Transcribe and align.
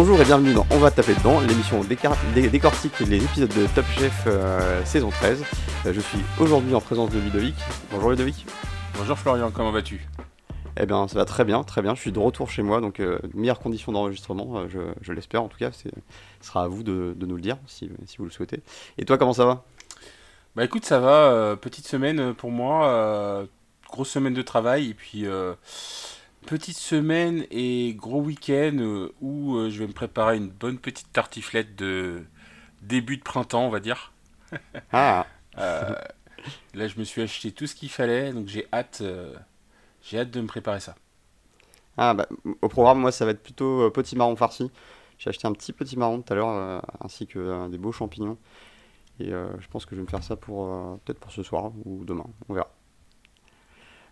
Bonjour 0.00 0.20
et 0.20 0.24
bienvenue 0.24 0.54
dans 0.54 0.64
On 0.70 0.78
va 0.78 0.92
taper 0.92 1.12
dedans, 1.12 1.40
l'émission 1.40 1.82
décortique 1.82 3.00
les 3.00 3.16
épisodes 3.16 3.52
de 3.52 3.66
Top 3.74 3.84
Chef 3.86 4.26
euh, 4.28 4.84
saison 4.84 5.10
13. 5.10 5.42
Euh, 5.86 5.92
je 5.92 5.98
suis 5.98 6.20
aujourd'hui 6.38 6.72
en 6.76 6.80
présence 6.80 7.10
de 7.10 7.18
Ludovic. 7.18 7.56
Bonjour 7.90 8.10
Ludovic. 8.10 8.46
Bonjour 8.96 9.18
Florian, 9.18 9.50
comment 9.50 9.72
vas-tu? 9.72 10.06
Eh 10.76 10.86
bien 10.86 11.08
ça 11.08 11.18
va 11.18 11.24
très 11.24 11.44
bien, 11.44 11.64
très 11.64 11.82
bien. 11.82 11.96
Je 11.96 12.00
suis 12.00 12.12
de 12.12 12.18
retour 12.20 12.48
chez 12.48 12.62
moi, 12.62 12.80
donc 12.80 13.00
euh, 13.00 13.18
meilleures 13.34 13.58
conditions 13.58 13.90
d'enregistrement, 13.90 14.68
je, 14.68 15.12
l'espère 15.12 15.42
en 15.42 15.48
tout 15.48 15.58
cas. 15.58 15.72
Ce 15.72 15.88
sera 16.42 16.62
à 16.62 16.68
vous 16.68 16.84
de, 16.84 17.16
nous 17.18 17.34
le 17.34 17.42
dire 17.42 17.56
si, 17.66 17.90
vous 18.18 18.24
le 18.24 18.30
souhaitez. 18.30 18.60
Et 18.98 19.04
toi 19.04 19.18
comment 19.18 19.32
ça 19.32 19.46
va? 19.46 19.64
Bah 20.54 20.62
écoute 20.62 20.84
ça 20.84 21.00
va, 21.00 21.56
petite 21.56 21.88
semaine 21.88 22.34
pour 22.34 22.52
moi, 22.52 23.48
grosse 23.90 24.10
semaine 24.10 24.34
de 24.34 24.42
travail 24.42 24.90
et 24.90 24.94
puis 24.94 25.26
petite 26.48 26.78
semaine 26.78 27.44
et 27.50 27.92
gros 27.94 28.22
week-end 28.22 28.78
euh, 28.78 29.12
où 29.20 29.56
euh, 29.56 29.68
je 29.68 29.80
vais 29.80 29.86
me 29.86 29.92
préparer 29.92 30.38
une 30.38 30.48
bonne 30.48 30.78
petite 30.78 31.12
tartiflette 31.12 31.76
de 31.76 32.24
début 32.80 33.18
de 33.18 33.22
printemps, 33.22 33.66
on 33.66 33.70
va 33.70 33.80
dire. 33.80 34.12
Ah. 34.92 35.26
Euh, 35.58 35.94
là, 36.72 36.88
je 36.88 36.98
me 36.98 37.04
suis 37.04 37.20
acheté 37.20 37.52
tout 37.52 37.66
ce 37.66 37.74
qu'il 37.74 37.90
fallait, 37.90 38.32
donc 38.32 38.46
j'ai 38.46 38.66
hâte, 38.72 39.02
j'ai 40.00 40.20
hâte 40.20 40.30
de 40.30 40.40
me 40.40 40.46
préparer 40.46 40.80
ça. 40.80 40.94
Ah, 41.98 42.14
bah, 42.14 42.26
au 42.62 42.68
programme, 42.68 43.00
moi, 43.00 43.12
ça 43.12 43.26
va 43.26 43.32
être 43.32 43.42
plutôt 43.42 43.90
petit 43.90 44.16
marron 44.16 44.36
farci. 44.36 44.70
J'ai 45.18 45.28
acheté 45.28 45.46
un 45.46 45.52
petit 45.52 45.72
petit 45.72 45.98
marron 45.98 46.22
tout 46.22 46.32
à 46.32 46.36
l'heure, 46.36 46.82
ainsi 47.00 47.26
que 47.26 47.68
des 47.68 47.76
beaux 47.76 47.92
champignons. 47.92 48.38
Et 49.18 49.30
je 49.30 49.68
pense 49.68 49.84
que 49.84 49.96
je 49.96 49.96
vais 49.96 50.04
me 50.04 50.10
faire 50.10 50.22
ça 50.22 50.36
pour 50.36 50.68
peut-être 51.04 51.18
pour 51.18 51.32
ce 51.32 51.42
soir 51.42 51.72
ou 51.84 52.04
demain, 52.04 52.26
on 52.48 52.54
verra. 52.54 52.70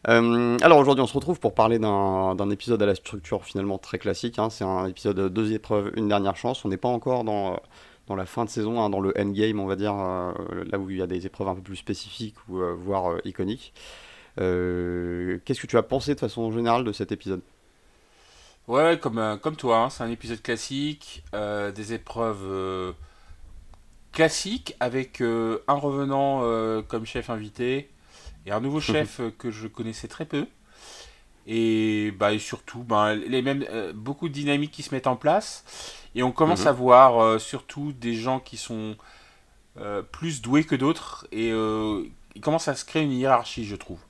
Euh, 0.09 0.57
alors 0.63 0.79
aujourd'hui, 0.79 1.03
on 1.03 1.07
se 1.07 1.15
retrouve 1.15 1.41
pour 1.41 1.55
parler 1.55 1.79
d'un 1.79 2.51
épisode 2.51 2.83
à 2.83 2.87
la 2.87 2.95
structure 2.95 3.45
finalement 3.45 3.79
très 3.79 3.99
classique. 3.99 4.39
Hein. 4.39 4.51
C'est 4.51 4.65
un 4.65 4.87
épisode 4.87 5.33
deux 5.33 5.53
épreuves, 5.53 5.93
une 5.97 6.09
dernière 6.09 6.37
chance. 6.37 6.65
On 6.65 6.69
n'est 6.69 6.77
pas 6.77 6.89
encore 6.89 7.25
dans, 7.25 7.59
dans 8.07 8.15
la 8.15 8.27
fin 8.27 8.45
de 8.45 8.51
saison, 8.51 8.81
hein, 8.81 8.91
dans 8.91 9.01
le 9.01 9.13
endgame, 9.19 9.59
on 9.59 9.67
va 9.67 9.77
dire, 9.77 9.95
euh, 9.95 10.33
là 10.71 10.79
où 10.79 10.91
il 10.91 10.99
y 10.99 11.03
a 11.03 11.07
des 11.07 11.27
épreuves 11.27 11.49
un 11.49 11.55
peu 11.55 11.63
plus 11.63 11.77
spécifiques 11.77 12.37
ou 12.49 12.61
euh, 12.61 12.75
voire 12.75 13.17
iconiques. 13.25 13.73
Qu'est-ce 14.37 15.61
que 15.61 15.67
tu 15.67 15.79
as 15.79 15.83
pensé 15.83 16.15
de 16.15 16.21
façon 16.21 16.53
générale 16.53 16.85
de 16.85 16.93
cet 16.93 17.11
épisode? 17.11 17.41
Ouais, 18.69 18.99
comme, 18.99 19.39
comme 19.43 19.57
toi, 19.57 19.85
hein. 19.85 19.91
c'est 19.91 20.03
un 20.03 20.11
épisode 20.11 20.43
classique, 20.43 21.25
des 21.33 21.93
épreuves 21.95 22.95
classiques 24.13 24.77
avec 24.79 25.23
un 25.23 25.75
revenant 25.75 26.43
comme 26.83 27.07
chef 27.07 27.31
invité 27.31 27.89
et 28.47 28.53
un 28.53 28.61
nouveau 28.61 28.81
chef 28.93 29.21
que 29.39 29.51
je 29.51 29.67
connaissais 29.67 30.09
très 30.09 30.25
peu. 30.25 30.47
Et, 31.47 32.13
bah, 32.19 32.33
et 32.33 32.39
surtout, 32.39 32.83
bah, 32.83 33.15
les 33.15 33.41
mêmes, 33.41 33.65
euh, 33.71 33.93
beaucoup 33.95 34.29
de 34.29 34.35
dynamiques 34.35 34.73
qui 34.73 34.83
se 34.83 34.95
mettent 34.95 35.07
en 35.07 35.17
place. 35.17 35.65
Et 36.15 36.23
on 36.23 36.33
commence 36.33 36.63
mhm. 36.63 36.69
à 36.69 36.73
voir 36.73 37.23
euh, 37.23 37.39
surtout 37.39 37.93
des 37.93 38.15
gens 38.15 38.41
qui 38.41 38.57
sont 38.57 38.97
euh, 39.79 40.03
plus 40.03 40.43
doués 40.43 40.65
que 40.65 40.75
d'autres. 40.75 41.27
Et 41.31 41.51
il 41.51 42.41
commence 42.41 42.69
à 42.69 42.75
se 42.75 42.85
créer 42.85 43.03
une 43.03 43.13
hiérarchie, 43.13 43.65
je 43.65 43.77
trouve. 43.77 44.01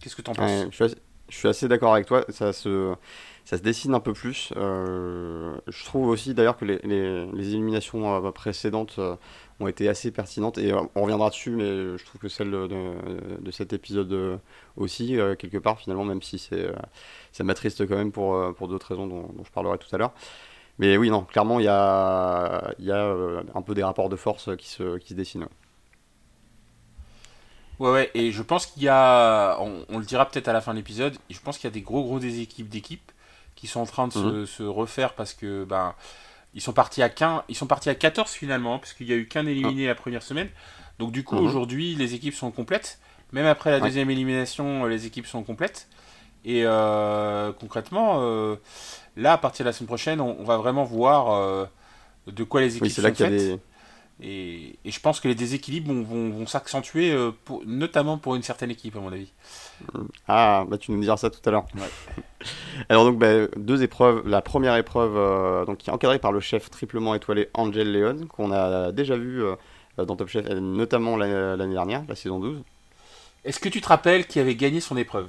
Qu'est-ce 0.00 0.14
que 0.14 0.22
tu 0.22 0.30
en 0.30 0.34
penses 0.34 0.66
je, 1.28 1.36
suis 1.36 1.48
assez, 1.48 1.66
d'accord 1.66 1.92
avec 1.92 2.06
toi. 2.06 2.24
Ça 2.28 2.52
se, 2.52 2.94
ça 3.44 3.58
se 3.58 3.62
dessine 3.62 3.94
un 3.94 4.00
peu 4.00 4.12
plus. 4.12 4.52
je 4.54 5.84
trouve 5.84 6.06
aussi 6.06 6.34
d'ailleurs 6.34 6.56
que 6.56 6.64
les, 6.64 6.78
les, 6.84 7.26
les 7.26 7.48
éliminations 7.48 8.30
précédentes 8.30 9.00
ont 9.60 9.68
été 9.68 9.88
assez 9.88 10.10
pertinentes 10.10 10.58
et 10.58 10.72
euh, 10.72 10.82
on 10.94 11.02
reviendra 11.02 11.30
dessus, 11.30 11.50
mais 11.50 11.96
je 11.96 12.04
trouve 12.04 12.20
que 12.20 12.28
celle 12.28 12.50
de, 12.50 13.50
cet 13.50 13.72
épisode 13.72 14.12
euh, 14.12 14.36
aussi, 14.76 15.18
euh, 15.18 15.34
quelque 15.34 15.58
part, 15.58 15.78
finalement, 15.78 16.04
même 16.04 16.22
si 16.22 16.38
c'est 16.38 16.68
ça 17.32 17.44
m'attriste 17.44 17.86
quand 17.86 17.96
même 17.96 18.12
pour, 18.12 18.54
pour 18.54 18.68
d'autres 18.68 18.88
raisons 18.88 19.06
dont, 19.06 19.34
je 19.44 19.50
parlerai 19.50 19.78
tout 19.78 19.94
à 19.94 19.98
l'heure. 19.98 20.12
Mais 20.78 20.98
oui, 20.98 21.08
non, 21.08 21.22
clairement, 21.22 21.58
il 21.58 21.64
y 21.64 21.68
a, 21.68 22.74
y 22.78 22.90
a 22.90 23.06
un 23.54 23.62
peu 23.62 23.74
des 23.74 23.82
rapports 23.82 24.10
de 24.10 24.16
force 24.16 24.54
qui 24.56 24.68
se, 24.68 24.98
qui 24.98 25.10
se 25.10 25.14
dessinent. 25.14 25.48
Ouais, 27.78 27.90
ouais, 27.90 28.10
et 28.14 28.32
je 28.32 28.42
pense 28.42 28.66
qu'il 28.66 28.82
y 28.82 28.88
a, 28.88 29.58
on, 29.60 29.98
le 29.98 30.04
dira 30.04 30.28
peut-être 30.28 30.48
à 30.48 30.52
la 30.52 30.60
fin 30.60 30.72
de 30.72 30.78
l'épisode, 30.78 31.16
je 31.30 31.38
pense 31.40 31.56
qu'il 31.58 31.68
y 31.68 31.72
a 31.72 31.74
des 31.74 31.82
gros 31.82 32.04
gros 32.04 32.18
des 32.18 32.40
équipes 32.40 32.68
d'équipes 32.68 33.12
qui 33.54 33.66
sont 33.66 33.80
en 33.80 33.86
train 33.86 34.08
de 34.08 34.12
se, 34.12 34.18
mhm. 34.18 34.46
se, 34.46 34.62
refaire 34.62 35.14
parce 35.14 35.32
que 35.32 35.64
ben, 35.64 35.94
ils 36.56 36.62
sont 36.62 36.72
partis 36.72 37.02
à 37.02 37.08
15, 37.08 37.42
ils 37.48 37.54
sont 37.54 37.66
partis 37.66 37.90
à 37.90 37.94
14 37.94 38.32
finalement, 38.32 38.78
puisqu'il 38.78 39.06
n'y 39.06 39.12
a 39.12 39.16
eu 39.16 39.28
qu'un 39.28 39.46
éliminé 39.46 39.84
ah. 39.84 39.88
la 39.88 39.94
première 39.94 40.22
semaine. 40.22 40.48
Donc 40.98 41.12
du 41.12 41.22
coup, 41.22 41.36
mhm. 41.36 41.46
aujourd'hui, 41.46 41.94
les 41.94 42.14
équipes 42.14 42.34
sont 42.34 42.50
complètes. 42.50 42.98
Même 43.32 43.46
après 43.46 43.70
la 43.70 43.80
deuxième 43.80 44.10
élimination, 44.10 44.86
les 44.86 45.04
équipes 45.04 45.26
sont 45.26 45.42
complètes. 45.42 45.88
Et 46.44 46.62
euh, 46.64 47.52
concrètement, 47.52 48.20
euh, 48.20 48.56
là, 49.16 49.34
à 49.34 49.38
partir 49.38 49.64
de 49.64 49.68
la 49.68 49.72
semaine 49.72 49.88
prochaine, 49.88 50.20
on, 50.20 50.44
va 50.44 50.56
vraiment 50.56 50.84
voir 50.84 51.32
euh, 51.32 51.66
de 52.28 52.44
quoi 52.44 52.60
les 52.60 52.76
équipes 52.76 52.90
sont 52.90 53.02
faites. 53.02 53.60
Et, 54.22 54.78
je 54.84 55.00
pense 55.00 55.20
que 55.20 55.28
les 55.28 55.34
déséquilibres 55.34 55.92
vont, 55.92 56.46
s'accentuer, 56.46 57.14
notamment 57.66 58.18
pour 58.18 58.34
une 58.34 58.42
certaine 58.42 58.70
équipe, 58.70 58.96
à 58.96 59.00
mon 59.00 59.12
avis. 59.12 59.30
Ah, 60.28 60.64
bah 60.68 60.78
tu 60.78 60.90
nous 60.90 61.00
diras 61.00 61.16
ça 61.16 61.30
tout 61.30 61.40
à 61.44 61.50
l'heure. 61.50 61.66
Alors 62.88 63.04
donc 63.04 63.18
bah, 63.18 63.46
deux 63.56 63.82
épreuves. 63.82 64.26
La 64.26 64.40
première 64.40 64.76
épreuve, 64.76 65.16
euh, 65.16 65.64
donc 65.64 65.78
qui 65.78 65.90
est 65.90 65.92
encadrée 65.92 66.18
par 66.18 66.32
le 66.32 66.40
chef 66.40 66.70
triplement 66.70 67.14
étoilé 67.14 67.48
Angel 67.54 67.92
Leon, 67.92 68.26
qu'on 68.26 68.52
a 68.52 68.92
déjà 68.92 69.16
vu 69.16 69.42
euh, 69.42 69.56
dans 69.98 70.16
Top 70.16 70.28
Chef, 70.28 70.46
notamment 70.48 71.16
l'année 71.16 71.74
dernière, 71.74 72.04
la 72.08 72.14
saison 72.14 72.38
12. 72.40 72.62
Est-ce 73.44 73.60
que 73.60 73.68
tu 73.68 73.80
te 73.80 73.88
rappelles 73.88 74.26
qui 74.26 74.40
avait 74.40 74.56
gagné 74.56 74.80
son 74.80 74.96
épreuve? 74.96 75.28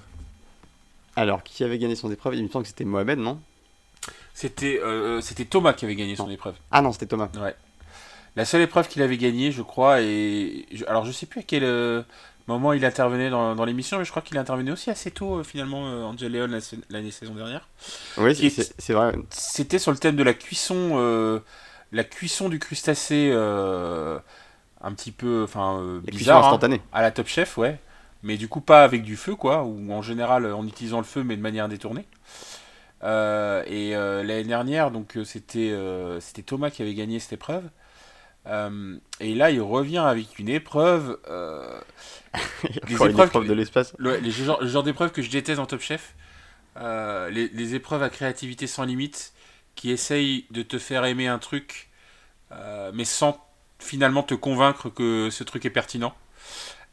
Alors, 1.16 1.44
qui 1.44 1.64
avait 1.64 1.78
gagné 1.78 1.96
son 1.96 2.12
épreuve? 2.12 2.36
Il 2.36 2.44
me 2.44 2.50
semble 2.50 2.64
que 2.64 2.70
c'était 2.70 2.86
Mohamed, 2.86 3.20
non? 3.20 3.40
C'était 4.34 4.80
euh, 4.80 5.20
c'était 5.22 5.46
Thomas 5.46 5.74
qui 5.74 5.86
avait 5.86 5.96
gagné 5.96 6.16
son 6.16 6.30
épreuve. 6.30 6.56
Ah 6.72 6.82
non, 6.82 6.92
c'était 6.92 7.08
Thomas. 7.08 7.30
Ouais. 7.42 7.56
La 8.38 8.46
seule 8.46 8.62
épreuve 8.62 8.88
qu'il 8.88 9.02
avait 9.02 9.18
gagnée, 9.18 9.52
je 9.52 9.62
crois, 9.62 10.02
et 10.02 10.66
alors 10.88 11.04
je 11.04 11.12
sais 11.12 11.26
plus 11.26 11.42
à 11.42 11.44
quel 11.44 11.64
moment 12.48 12.74
il 12.74 12.86
intervenait 12.86 13.30
dans, 13.30 13.56
dans 13.56 13.66
l'émission, 13.66 13.98
mais 13.98 14.06
je 14.06 14.10
crois 14.10 14.22
qu'il 14.22 14.38
intervenait 14.38 14.72
aussi 14.72 14.90
assez 14.90 15.12
tôt, 15.12 15.38
euh, 15.38 15.44
finalement, 15.44 15.88
euh, 15.88 16.04
Angel 16.04 16.32
Leon 16.32 16.60
l'année 16.90 17.12
saison 17.12 17.34
dernière. 17.34 17.68
Oui, 18.18 18.36
c'est 18.36 18.94
vrai. 18.94 19.14
C'était 19.30 19.80
sur 19.80 19.92
le 19.92 19.98
thème 19.98 20.16
de 20.16 20.24
la 20.24 20.34
cuisson, 20.34 20.92
euh, 20.94 21.40
la 21.92 22.04
cuisson 22.04 22.50
du 22.50 22.60
crustacé, 22.60 23.32
un 23.32 24.94
petit 24.94 25.12
peu, 25.12 25.44
enfin, 25.44 26.02
bizarre. 26.04 26.44
Hein, 26.44 26.48
instantanée. 26.48 26.82
à 26.94 27.02
la 27.02 27.12
Top 27.12 27.28
Chef, 27.28 27.58
ouais. 27.58 27.80
Mais 28.24 28.38
du 28.38 28.48
coup, 28.48 28.62
pas 28.62 28.84
avec 28.84 29.04
du 29.04 29.16
feu, 29.16 29.36
quoi, 29.36 29.64
ou 29.64 29.92
en 29.92 30.02
général 30.02 30.52
en 30.52 30.66
utilisant 30.66 30.98
le 30.98 31.04
feu, 31.04 31.24
mais 31.24 31.36
de 31.36 31.42
manière 31.42 31.68
détournée. 31.68 32.06
et 33.04 33.92
l'année 33.92 34.44
dernière, 34.44 34.92
donc 34.92 35.18
c'était 35.26 35.76
c'était 36.22 36.44
Thomas 36.44 36.70
qui 36.70 36.82
avait 36.82 36.96
gagné 36.96 37.20
cette 37.20 37.34
épreuve. 37.34 37.64
Euh, 38.48 38.98
et 39.20 39.36
là, 39.36 39.52
il 39.52 39.62
revient 39.62 39.98
avec 39.98 40.40
une 40.40 40.50
épreuve. 40.50 41.18
Euh, 41.30 41.80
les 42.88 42.96
épreuves 42.96 43.48
de 43.48 43.54
l'espace. 43.54 43.94
Le, 43.98 44.30
genre, 44.30 44.66
genre 44.66 44.84
d'épreuve 44.84 45.12
que 45.12 45.22
je 45.22 45.30
déteste 45.30 45.60
en 45.60 45.66
Top 45.66 45.82
Chef. 45.82 46.16
Euh, 46.78 47.30
les, 47.30 47.76
épreuves 47.76 48.04
à 48.04 48.10
créativité 48.10 48.68
sans 48.68 48.84
limite 48.84 49.34
qui 49.76 49.92
essayent 49.92 50.46
de 50.52 50.62
te 50.62 50.78
faire 50.78 51.06
aimer 51.06 51.28
un 51.28 51.40
truc, 51.40 51.90
mais 52.94 53.06
sans 53.06 53.44
finalement 53.80 54.24
te 54.24 54.34
convaincre 54.34 54.90
que 54.90 55.30
ce 55.32 55.44
truc 55.44 55.66
est 55.66 55.72
pertinent. 55.72 56.16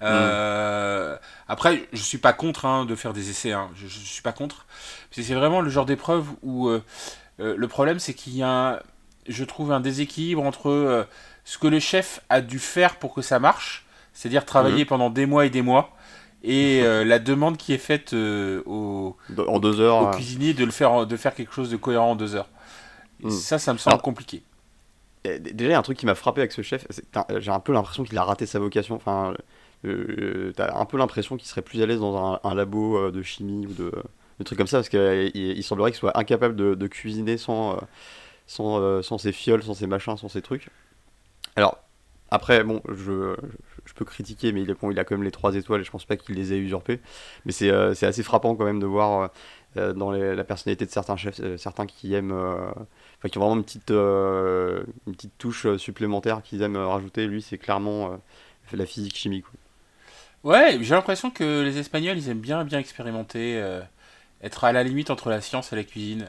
Hmm. 0.01 1.17
Après, 1.49 1.87
je 1.93 2.03
suis 2.03 2.19
pas 2.19 2.33
contre 2.33 2.65
hein, 2.65 2.85
de 2.85 2.95
faire 2.95 3.13
des 3.13 3.31
essais. 3.31 3.53
Hein. 3.53 3.71
Je, 3.75 3.87
je, 3.87 3.99
suis 3.99 4.23
pas 4.23 4.33
contre. 4.33 4.67
C'est 5.11 5.35
vraiment 5.35 5.61
le 5.61 5.71
genre 5.71 5.87
d'épreuve 5.87 6.29
où 6.43 6.71
le 7.39 7.69
problème, 7.69 7.99
c'est 7.99 8.15
qu'il 8.15 8.37
y 8.37 8.43
a, 8.43 8.83
je 9.29 9.45
trouve, 9.45 9.71
un 9.73 9.81
déséquilibre 9.81 10.43
entre 10.43 11.07
ce 11.45 11.59
que 11.59 11.67
le 11.67 11.79
chef 11.79 12.21
a 12.31 12.41
dû 12.41 12.59
faire 12.59 12.97
pour 12.97 13.15
que 13.15 13.23
ça 13.23 13.39
marche, 13.39 13.85
c'est-à-dire 14.13 14.45
travailler 14.45 14.85
mhm. 14.85 14.89
pendant 14.89 15.11
des 15.11 15.27
mois 15.27 15.47
et 15.47 15.51
des 15.51 15.63
mois, 15.63 15.95
et 16.43 16.83
euh, 16.83 17.05
la 17.05 17.19
demande 17.19 17.57
qui 17.57 17.73
est 17.73 17.79
faite 17.79 18.13
euh, 18.15 18.63
au, 18.67 19.17
en 19.47 19.59
deux 19.61 19.81
heures, 19.81 20.03
au 20.03 20.11
cuisinier 20.11 20.55
de, 20.55 20.65
le 20.65 20.71
faire, 20.71 21.07
de 21.07 21.17
faire 21.17 21.35
quelque 21.35 21.53
chose 21.53 21.71
de 21.71 21.77
cohérent 21.77 22.13
en 22.13 22.17
deux 22.17 22.35
heures. 22.35 22.49
Mhm. 23.23 23.31
Ça, 23.31 23.59
ça 23.59 23.73
me 23.73 23.79
semble 23.79 24.01
compliqué. 24.01 24.43
Déjà, 25.25 25.69
il 25.69 25.71
y 25.71 25.73
a 25.73 25.79
un 25.79 25.83
truc 25.83 25.97
qui 25.97 26.05
m'a 26.05 26.15
frappé 26.15 26.43
avec 26.43 26.53
ce 26.53 26.61
chef, 26.61 26.87
j'ai 27.39 27.51
un 27.51 27.61
peu 27.61 27.73
l'impression 27.73 28.05
qu'il 28.05 28.19
a 28.19 28.25
raté 28.25 28.45
sa 28.45 28.59
vocation. 28.59 28.97
Enfin, 28.97 29.35
euh, 29.87 30.53
t'as 30.55 30.79
un 30.79 30.85
peu 30.85 30.99
l'impression 30.99 31.39
qu'il 31.39 31.49
serait 31.49 31.63
plus 31.63 31.83
à 31.83 31.87
l'aise 31.87 32.01
dans 32.01 32.39
un, 32.45 32.55
labo 32.55 33.11
de 33.11 33.23
chimie 33.23 33.67
ou 33.67 33.73
de, 33.73 33.91
trucs 34.45 34.59
comme 34.59 34.67
ça, 34.67 34.79
parce 34.79 34.91
qu'il 34.91 35.31
il 35.35 35.63
semblerait 35.63 35.93
qu'il 35.93 35.99
soit 36.01 36.19
incapable 36.19 36.57
de, 36.57 36.75
de 36.75 36.87
cuisiner 36.87 37.39
sans, 37.39 37.79
sans, 38.47 39.03
sans 39.03 39.17
ses 39.17 39.33
fioles, 39.33 39.63
sans 39.63 39.73
ses 39.73 39.87
machins, 39.87 40.19
sans 40.19 40.29
ses 40.29 40.43
trucs. 40.43 40.69
Alors, 41.57 41.79
après, 42.31 42.65
bon, 42.65 42.83
je, 42.89 43.37
je 43.85 43.93
peux 43.93 44.05
critiquer, 44.05 44.53
mais 44.53 44.63
il, 44.63 44.71
a 44.71 45.05
quand 45.05 45.13
même 45.13 45.23
les 45.23 45.31
trois 45.31 45.55
étoiles 45.55 45.81
et 45.81 45.85
je 45.85 45.91
pense 45.91 46.05
pas 46.05 46.17
qu'il 46.17 46.35
les 46.35 46.53
ait 46.53 46.59
usurpées. 46.59 47.01
Mais 47.45 47.53
c'est 47.53 47.71
euh, 47.71 47.91
assez 47.91 48.23
frappant 48.23 48.55
quand 48.55 48.65
même 48.65 48.81
de 48.81 48.87
voir 48.87 49.21
euh, 49.21 49.29
euh, 49.77 49.93
dans 49.93 50.11
la 50.11 50.45
personnalité 50.45 50.87
de 50.87 50.91
certains 50.91 51.17
chefs, 51.17 51.41
certains 51.57 51.87
qui 51.87 52.15
aiment, 52.15 52.33
enfin 52.33 53.29
qui 53.31 53.39
ont 53.39 53.43
vraiment 53.43 53.57
une 53.57 53.65
petite, 53.65 53.91
une 53.91 55.13
petite 55.15 55.37
touche 55.39 55.77
supplémentaire 55.77 56.43
qu'ils 56.43 56.63
aiment 56.63 56.77
rajouter. 56.77 57.27
Lui, 57.27 57.43
c'est 57.43 57.59
clairement 57.59 58.21
la 58.73 58.87
physique 58.87 59.17
chimique. 59.17 59.45
Ouais, 60.45 60.79
j'ai 60.81 60.95
l'impression 60.95 61.31
que 61.31 61.63
les 61.63 61.79
Espagnols, 61.79 62.19
ils 62.19 62.29
aiment 62.29 62.41
bien, 62.41 62.65
bien 62.65 62.79
expérimenter, 62.79 63.63
être 64.43 64.65
à 64.65 64.73
la 64.73 64.83
limite 64.83 65.11
entre 65.11 65.31
la 65.31 65.41
science 65.41 65.73
et 65.73 65.77
la 65.77 65.85
cuisine. 65.85 66.29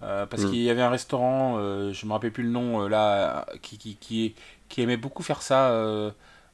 Parce 0.00 0.44
Mm. 0.44 0.44
qu'il 0.44 0.62
y 0.62 0.70
avait 0.70 0.82
un 0.82 0.90
restaurant, 0.90 1.56
euh, 1.58 1.92
je 1.92 2.06
me 2.06 2.12
rappelle 2.12 2.32
plus 2.32 2.44
le 2.44 2.50
nom, 2.50 2.82
euh, 2.84 2.88
là, 2.88 3.46
qui, 3.62 3.78
qui, 3.78 3.96
qui, 3.96 4.34
qui 4.68 4.82
aimait 4.82 4.96
beaucoup 4.96 5.22
faire 5.22 5.42
ça 5.42 5.70
euh, 5.70 6.10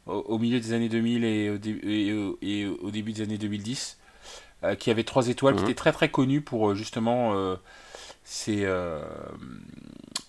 au, 0.06 0.14
au 0.14 0.38
milieu 0.38 0.61
des 0.61 0.73
années 0.73 0.88
2000 0.88 1.25
et 1.25 1.50
au, 1.50 1.58
dé- 1.58 1.81
et 1.82 2.12
au, 2.14 2.38
et 2.43 2.67
au 2.67 2.91
début 2.91 3.12
des 3.12 3.23
années 3.23 3.38
2010, 3.38 3.99
euh, 4.64 4.75
qui 4.76 4.91
avait 4.91 5.05
trois 5.05 5.29
étoiles, 5.29 5.56
qui 5.56 5.62
Mhm. 5.62 5.64
était 5.64 5.75
très 5.75 5.93
très 5.93 6.11
connu 6.11 6.41
pour 6.41 6.70
euh, 6.70 6.75
justement 6.75 7.35
euh, 7.35 7.56
ses, 8.25 8.64
euh, 8.64 9.02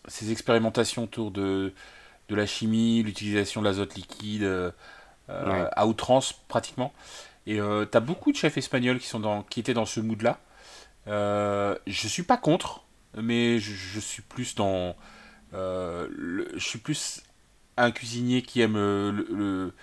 ses 0.08 0.32
expérimentations 0.32 1.04
autour 1.04 1.32
de, 1.32 1.74
de 2.30 2.36
la 2.36 2.46
chimie, 2.46 3.04
l'utilisation 3.04 3.62
de 3.62 3.68
l'azote 3.68 3.96
liquide 3.96 4.44
euh, 4.44 4.72
euh, 5.30 5.70
à 5.74 5.88
outrance 5.88 6.34
pratiquement. 6.50 6.94
Et 7.48 7.62
euh, 7.62 7.86
t'as 7.86 8.02
beaucoup 8.02 8.32
de 8.34 8.38
chefs 8.38 8.58
espagnols 8.58 9.00
qui, 9.00 9.08
sont 9.08 9.22
dans, 9.22 9.44
qui 9.44 9.62
étaient 9.62 9.76
dans 9.76 9.86
ce 9.88 10.02
mood-là. 10.02 10.40
Euh, 11.10 11.78
je 11.88 12.08
suis 12.10 12.24
pas 12.24 12.38
contre, 12.38 12.85
mais 13.22 13.60
je, 13.60 13.74
je 13.74 14.00
suis 14.00 14.22
plus 14.22 14.56
dans. 14.56 14.96
euh, 15.54 16.08
le- 16.12 16.50
je 16.56 16.66
suis 16.66 16.80
plus 16.80 17.24
un 17.78 17.92
cuisinier 17.92 18.42
qui 18.44 18.62
aime 18.62 18.76
le, 18.76 19.12
le- 19.32 19.74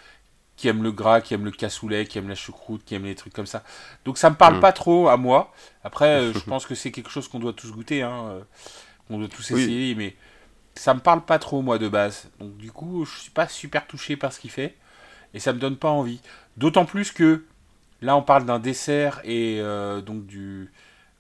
qui 0.57 0.69
aime 0.69 0.83
le 0.83 0.93
gras, 0.93 1.21
qui 1.21 1.35
aime 1.35 1.45
le 1.45 1.51
cassoulet, 1.51 2.07
qui 2.07 2.19
aime 2.19 2.29
la 2.29 2.35
choucroute, 2.37 2.85
qui 2.85 2.95
aime 2.95 3.05
les 3.05 3.15
trucs 3.17 3.33
comme 3.35 3.47
ça. 3.47 3.65
Donc 4.05 4.19
ça 4.19 4.31
me 4.31 4.37
parle 4.37 4.57
Mm. 4.57 4.61
pas 4.61 4.73
trop 4.73 5.09
à 5.09 5.17
moi. 5.17 5.53
Après, 5.85 6.33
je 6.35 6.45
pense 6.45 6.67
que 6.67 6.75
c'est 6.75 6.93
quelque 6.93 7.11
chose 7.11 7.29
qu'on 7.29 7.41
doit 7.41 7.53
tous 7.55 7.73
goûter, 7.73 8.03
hein, 8.03 8.27
euh, 8.31 8.43
qu'on 9.09 9.19
doit 9.19 9.29
tous 9.29 9.51
Oui. 9.51 9.63
essayer, 9.63 9.95
mais 9.95 10.17
ça 10.75 10.95
me 10.95 11.01
parle 11.01 11.25
pas 11.25 11.39
trop 11.39 11.63
moi 11.63 11.79
de 11.79 11.89
base. 11.89 12.31
Donc 12.41 12.57
du 12.59 12.73
coup, 12.73 13.05
je 13.05 13.19
suis 13.21 13.31
pas 13.31 13.49
super 13.49 13.87
touché 13.87 14.17
par 14.17 14.33
ce 14.33 14.41
qu'il 14.41 14.51
fait 14.51 14.77
et 15.35 15.41
ça 15.41 15.53
me 15.53 15.59
donne 15.61 15.77
pas 15.77 15.91
envie. 15.91 16.21
D'autant 16.59 16.85
plus 16.87 17.13
que 17.13 17.45
là, 18.03 18.17
on 18.17 18.23
parle 18.23 18.47
d'un 18.47 18.59
dessert 18.61 19.21
et 19.25 19.59
euh, 19.61 20.01
donc 20.03 20.27
du. 20.27 20.71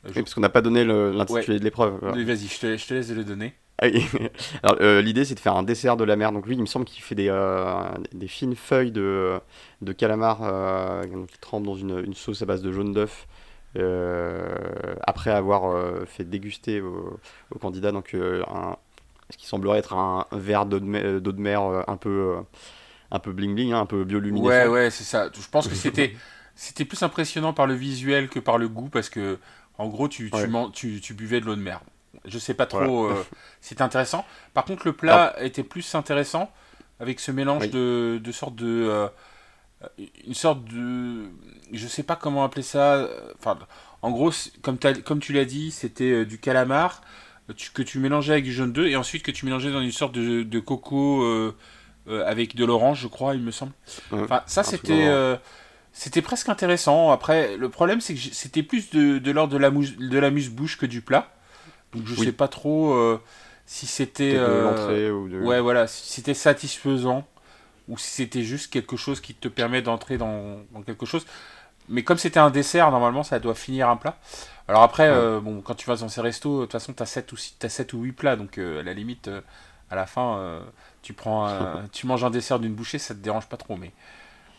Je- 0.04 0.08
Oui, 0.10 0.14
parce 0.22 0.34
qu'on 0.34 0.40
n'a 0.40 0.48
pas 0.48 0.62
donné 0.62 0.84
l'intitulé 0.84 1.58
de 1.58 1.64
l'épreuve. 1.64 1.98
Vas-y, 2.02 2.46
je 2.48 2.58
te, 2.60 2.76
je 2.76 2.86
te 2.86 2.94
laisse 2.94 3.10
le 3.10 3.24
donner. 3.24 3.54
Ah. 3.78 3.86
Alors, 4.62 4.76
euh, 4.80 5.00
l'idée 5.02 5.24
c'est 5.24 5.34
de 5.34 5.40
faire 5.40 5.56
un 5.56 5.62
dessert 5.62 5.96
de 5.96 6.04
la 6.04 6.16
mer. 6.16 6.30
Donc 6.32 6.46
lui, 6.46 6.54
il 6.54 6.60
me 6.60 6.66
semble 6.66 6.84
qu'il 6.84 7.02
fait 7.02 7.14
des, 7.14 7.28
euh, 7.28 7.82
des 8.12 8.28
fines 8.28 8.54
feuilles 8.54 8.92
de, 8.92 9.40
de 9.80 9.92
calamar 9.92 10.38
euh, 10.42 11.02
qui 11.26 11.38
trempent 11.38 11.64
dans 11.66 11.74
une, 11.74 11.98
une 12.04 12.14
sauce 12.14 12.42
à 12.42 12.46
base 12.46 12.62
de 12.62 12.70
jaune 12.72 12.92
d'œuf. 12.92 13.26
après 15.06 15.30
avoir 15.30 16.06
fait 16.06 16.24
déguster 16.24 16.80
au, 16.80 17.18
au 17.54 17.58
candidat 17.58 17.92
donc 17.92 18.14
un, 18.14 18.76
ce 19.30 19.36
qui 19.36 19.46
semblerait 19.46 19.78
être 19.78 19.94
un 19.94 20.26
verre 20.32 20.66
d'eau 20.66 20.78
de 20.80 20.84
mer, 20.84 21.20
d'eau 21.20 21.32
de 21.32 21.40
mer, 21.40 21.62
un 21.88 21.96
peu 21.96 22.36
un 23.10 23.18
peu 23.18 23.32
bling 23.32 23.54
bling, 23.54 23.72
hein, 23.72 23.80
un 23.80 23.86
peu 23.86 24.04
bioluminescent. 24.04 24.48
Ouais, 24.48 24.66
ouais, 24.66 24.90
c'est 24.90 25.04
ça. 25.04 25.30
Je 25.34 25.48
pense 25.50 25.68
que 25.68 25.74
c'était 25.84 26.14
c'était 26.54 26.84
plus 26.84 27.02
impressionnant 27.02 27.52
par 27.54 27.66
le 27.66 27.74
visuel 27.74 28.28
que 28.28 28.38
par 28.38 28.58
le 28.58 28.68
goût 28.68 28.88
parce 28.90 29.08
que 29.08 29.38
en 29.78 29.88
gros, 29.88 30.08
tu, 30.08 30.30
tu, 30.30 30.36
Ouais. 30.36 30.46
man- 30.46 30.70
tu, 30.72 31.00
tu 31.00 31.14
buvais 31.14 31.40
de 31.40 31.46
l'eau 31.46 31.56
de 31.56 31.60
mer. 31.62 31.80
Je 32.24 32.38
sais 32.38 32.54
pas 32.54 32.66
Voilà. 32.70 32.86
trop. 32.86 33.06
euh, 33.06 33.24
c'était 33.60 33.82
intéressant. 33.82 34.24
Par 34.54 34.64
contre, 34.64 34.86
le 34.86 34.92
plat 34.92 35.34
était 35.40 35.62
plus 35.64 35.94
intéressant 35.94 36.50
avec 37.00 37.18
ce 37.20 37.30
mélange 37.32 37.62
Oui. 37.64 37.70
de, 37.70 38.20
de 38.22 38.32
sorte 38.32 38.54
de 38.54 38.88
euh, 38.88 39.08
une 40.26 40.34
sorte 40.34 40.64
de 40.64 41.24
je 41.72 41.86
sais 41.86 42.02
pas 42.02 42.16
comment 42.16 42.44
appeler 42.44 42.62
ça. 42.62 42.94
euh, 42.94 43.32
Enfin, 43.38 43.58
en 44.02 44.10
gros, 44.10 44.30
c'est- 44.30 44.52
comme, 44.60 44.78
tu 45.20 45.32
l'as 45.32 45.44
dit, 45.44 45.70
c'était 45.70 46.24
du 46.24 46.38
calamar 46.38 47.02
que 47.74 47.82
tu 47.82 47.98
mélangeais 47.98 48.32
avec 48.32 48.44
du 48.44 48.52
jaune 48.52 48.72
d'œuf 48.72 48.86
et 48.86 48.96
ensuite 48.96 49.22
que 49.22 49.30
tu 49.30 49.44
mélangeais 49.44 49.72
dans 49.72 49.80
une 49.80 49.92
sorte 49.92 50.14
de, 50.14 50.42
de 50.42 50.60
coco 50.60 51.22
euh, 51.22 51.54
euh, 52.08 52.24
avec 52.26 52.54
de 52.56 52.64
l'orange, 52.64 53.00
je 53.00 53.08
crois, 53.08 53.34
il 53.34 53.42
me 53.42 53.50
semble. 53.50 53.72
Enfin, 54.12 54.42
ça 54.46 54.62
c'était 54.62 55.06
euh, 55.08 55.36
c'était 55.92 56.22
presque 56.22 56.48
intéressant. 56.48 57.10
Après, 57.10 57.56
le 57.56 57.68
problème 57.68 58.00
c'est 58.00 58.14
que 58.14 58.20
c'était 58.20 58.62
plus 58.62 58.90
de, 58.90 59.18
de 59.18 59.30
l'ordre 59.30 59.52
de 59.54 59.58
la 59.58 59.70
mousse 59.70 59.96
de 59.96 60.18
la 60.18 60.30
bouche 60.30 60.78
que 60.78 60.86
du 60.86 61.00
plat. 61.02 61.32
Donc 61.94 62.06
je 62.06 62.14
Oui. 62.16 62.30
sais 62.30 62.32
pas 62.32 62.48
trop 62.48 62.94
euh, 62.94 63.20
si 63.66 63.86
c'était 63.86 64.34
euh, 64.36 65.10
ou 65.12 65.28
de... 65.28 65.38
ouais 65.40 65.60
voilà, 65.60 65.86
si 65.86 66.12
c'était 66.12 66.34
satisfaisant 66.34 67.26
ou 67.88 67.98
si 67.98 68.08
c'était 68.10 68.42
juste 68.44 68.72
quelque 68.72 68.96
chose 68.96 69.20
qui 69.20 69.34
te 69.34 69.48
permet 69.48 69.82
d'entrer 69.82 70.18
dans, 70.18 70.60
dans 70.72 70.82
quelque 70.82 71.06
chose. 71.06 71.26
Mais 71.88 72.04
comme 72.04 72.18
c'était 72.18 72.40
un 72.40 72.50
dessert, 72.50 72.90
normalement 72.90 73.22
ça 73.24 73.40
doit 73.40 73.54
finir 73.54 73.88
un 73.90 73.96
plat. 73.96 74.18
Alors 74.68 74.82
après, 74.82 75.08
Ouais. 75.08 75.28
euh, 75.28 75.40
bon, 75.40 75.60
quand 75.62 75.74
tu 75.74 75.86
vas 75.88 75.96
dans 75.96 76.08
ces 76.08 76.20
restos, 76.20 76.60
de 76.60 76.64
toute 76.66 76.72
façon, 76.72 76.92
tu 76.94 77.02
as 77.02 77.06
7 77.06 77.32
ou, 77.32 77.36
six- 77.36 77.56
t'as 77.58 77.68
7 77.68 77.92
ou 77.94 78.02
8 78.02 78.12
plats. 78.12 78.36
Donc 78.36 78.58
à 78.58 78.82
la 78.82 78.94
limite, 78.94 79.30
à 79.90 79.96
la 79.96 80.06
fin, 80.06 80.60
tu, 81.02 81.12
prends 81.14 81.46
un- 81.46 81.88
tu 81.92 82.06
manges 82.06 82.24
un 82.24 82.30
dessert 82.30 82.58
d'une 82.60 82.74
bouchée, 82.74 82.98
ça 82.98 83.14
te 83.14 83.20
dérange 83.20 83.48
pas 83.48 83.56
trop. 83.56 83.76
Mais, 83.76 83.92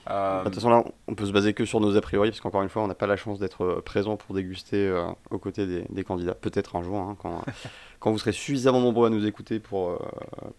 euh, 0.09 0.43
Bah, 0.43 0.49
De 0.49 0.49
toute 0.49 0.55
façon, 0.55 0.69
là, 0.69 0.83
on 1.07 1.15
peut 1.15 1.25
se 1.25 1.31
baser 1.31 1.53
que 1.53 1.65
sur 1.65 1.79
nos 1.79 1.95
a 1.97 2.01
priori, 2.01 2.29
parce 2.29 2.41
qu'encore 2.41 2.61
une 2.63 2.69
fois, 2.69 2.83
on 2.83 2.87
n'a 2.87 2.95
pas 2.95 3.07
la 3.07 3.15
chance 3.17 3.39
d'être 3.39 3.63
euh, 3.63 3.81
présent 3.81 4.17
pour 4.17 4.35
déguster 4.35 4.87
euh, 4.87 5.05
aux 5.29 5.39
côtés 5.39 5.65
des, 5.67 5.85
des 5.89 6.03
candidats. 6.03 6.35
Peut-être 6.35 6.75
un 6.75 6.83
jour, 6.83 6.97
hein, 6.97 7.15
quand, 7.19 7.43
quand 7.99 8.11
vous 8.11 8.17
serez 8.19 8.31
suffisamment 8.33 8.81
nombreux 8.81 9.07
à 9.07 9.09
nous 9.09 9.25
écouter 9.25 9.59
pour, 9.59 9.91
euh, 9.91 9.97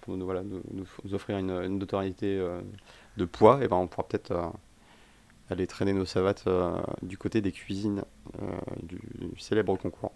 pour 0.00 0.17
nous, 0.17 0.25
voilà, 0.25 0.43
nous, 0.43 0.87
offrir 1.12 1.38
une, 1.38 1.50
une 1.50 1.79
notoriété 1.79 2.41
de 3.17 3.25
poids, 3.25 3.61
et 3.62 3.69
ben, 3.69 3.76
on 3.76 3.87
pourra 3.87 4.06
peut-être 4.08 4.32
aller 5.50 5.67
traîner 5.67 5.93
nos 5.93 6.06
savates 6.06 6.44
du 7.02 7.19
côté 7.19 7.40
des 7.40 7.52
cuisines 7.52 8.02
du, 8.82 8.99
du 9.19 9.38
célèbre 9.38 9.76
concours. 9.76 10.12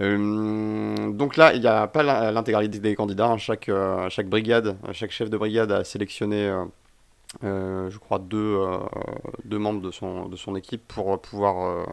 Euh, 0.00 1.10
donc 1.12 1.36
là, 1.36 1.54
il 1.54 1.60
n'y 1.60 1.66
a 1.66 1.86
pas 1.86 2.02
l'intégralité 2.32 2.78
des 2.80 2.94
candidats. 2.94 3.28
hein. 3.28 3.38
Chaque, 3.38 3.68
euh, 3.68 4.08
chaque 4.10 4.28
brigade, 4.28 4.76
chaque 4.92 5.10
chef 5.10 5.30
de 5.30 5.38
brigade 5.38 5.72
a 5.72 5.84
sélectionné 5.84 6.52
euh, 7.44 7.90
je 7.90 7.98
crois, 7.98 8.18
deux, 8.18 8.38
euh, 8.58 8.78
deux 9.44 9.58
membres 9.58 9.80
de 9.82 9.90
son, 9.90 10.28
de 10.28 10.36
son 10.36 10.56
équipe 10.56 10.86
pour 10.88 11.20
pouvoir 11.20 11.66
euh, 11.66 11.84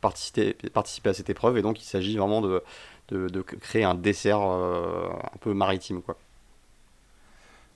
participer, 0.00 0.54
participer 0.72 1.10
à 1.10 1.14
cette 1.14 1.30
épreuve. 1.30 1.58
Et 1.58 1.62
donc, 1.62 1.80
il 1.82 1.86
s'agit 1.86 2.16
vraiment 2.16 2.40
de, 2.40 2.62
de, 3.08 3.28
de 3.28 3.42
créer 3.42 3.84
un 3.84 3.94
dessert 3.94 4.40
un 4.40 5.38
peu 5.40 5.54
maritime. 5.54 6.02
Quoi. 6.02 6.16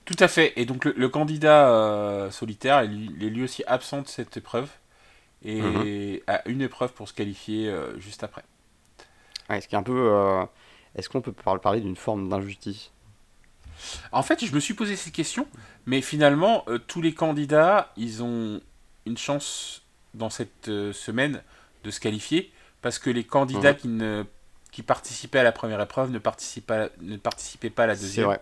Tout 0.05 0.15
à 0.19 0.27
fait. 0.27 0.51
Et 0.57 0.65
donc 0.65 0.83
le, 0.85 0.93
le 0.97 1.09
candidat 1.09 2.27
solitaire 2.31 2.79
est 2.79 2.85
est 2.87 3.29
lui 3.29 3.43
aussi 3.43 3.63
absent 3.67 4.01
de 4.01 4.07
cette 4.07 4.35
épreuve 4.37 4.69
et 5.43 5.61
Mhm. 5.61 5.85
a 6.27 6.47
une 6.49 6.61
épreuve 6.61 6.93
pour 6.93 7.07
se 7.09 7.13
qualifier 7.13 7.73
juste 7.99 8.23
après. 8.23 8.43
Ouais, 9.49 9.61
ce 9.61 9.67
qui 9.67 9.75
est 9.75 9.77
un 9.77 9.83
peu. 9.83 10.45
Est-ce 10.95 11.09
qu'on 11.09 11.21
peut 11.21 11.31
par- 11.33 11.59
parler 11.59 11.81
d'une 11.81 11.95
forme 11.95 12.29
d'injustice? 12.29 12.91
En 14.11 14.23
fait, 14.23 14.45
je 14.45 14.53
me 14.53 14.59
suis 14.59 14.73
posé 14.73 14.95
cette 14.95 15.13
question, 15.13 15.47
mais 15.85 16.01
finalement, 16.01 16.63
euh, 16.67 16.77
tous 16.77 17.01
les 17.01 17.13
candidats, 17.13 17.91
ils 17.97 18.23
ont 18.23 18.61
une 19.05 19.17
chance 19.17 19.81
dans 20.13 20.29
cette 20.29 20.69
euh, 20.69 20.93
semaine 20.93 21.41
de 21.83 21.91
se 21.91 21.99
qualifier 21.99 22.51
parce 22.81 22.99
que 22.99 23.09
les 23.09 23.23
candidats 23.23 23.71
Mhm. 23.73 23.77
qui, 23.77 23.87
ne, 23.89 24.23
qui 24.71 24.83
participaient 24.83 25.39
à 25.39 25.43
la 25.43 25.51
première 25.51 25.81
épreuve 25.81 26.11
ne 26.11 26.19
participaient, 26.19 26.73
à- 26.73 26.89
ne 27.01 27.17
participaient 27.17 27.69
pas 27.69 27.83
à 27.83 27.87
la 27.87 27.95
deuxième. 27.95 28.25
vrai. 28.27 28.41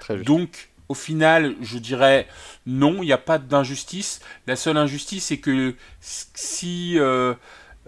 Très 0.00 0.16
juste. 0.16 0.26
Donc, 0.26 0.70
au 0.88 0.94
final, 0.94 1.54
je 1.62 1.78
dirais 1.78 2.28
non, 2.66 3.02
il 3.02 3.06
n'y 3.06 3.12
a 3.12 3.18
pas 3.18 3.38
d'injustice. 3.38 4.20
La 4.46 4.56
seule 4.56 4.76
injustice, 4.76 5.26
c'est 5.26 5.38
que 5.38 5.74
si, 6.00 6.98
euh, 6.98 7.34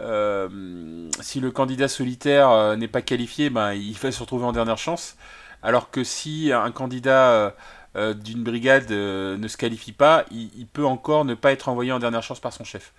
euh, 0.00 1.08
si 1.20 1.40
le 1.40 1.50
candidat 1.50 1.88
solitaire 1.88 2.50
euh, 2.50 2.76
n'est 2.76 2.88
pas 2.88 3.02
qualifié, 3.02 3.50
ben, 3.50 3.72
il 3.74 3.94
va 3.94 4.12
se 4.12 4.20
retrouver 4.20 4.44
en 4.44 4.52
dernière 4.52 4.78
chance. 4.78 5.16
Alors 5.62 5.90
que 5.90 6.04
si 6.04 6.52
un 6.52 6.70
candidat 6.70 7.54
euh, 7.96 8.14
d'une 8.14 8.42
brigade 8.44 8.90
euh, 8.92 9.36
ne 9.36 9.48
se 9.48 9.56
qualifie 9.56 9.92
pas, 9.92 10.24
il, 10.30 10.50
il 10.56 10.66
peut 10.66 10.84
encore 10.86 11.24
ne 11.24 11.34
pas 11.34 11.52
être 11.52 11.68
envoyé 11.68 11.92
en 11.92 11.98
dernière 11.98 12.22
chance 12.22 12.40
par 12.40 12.52
son 12.52 12.64
chef. 12.64 12.92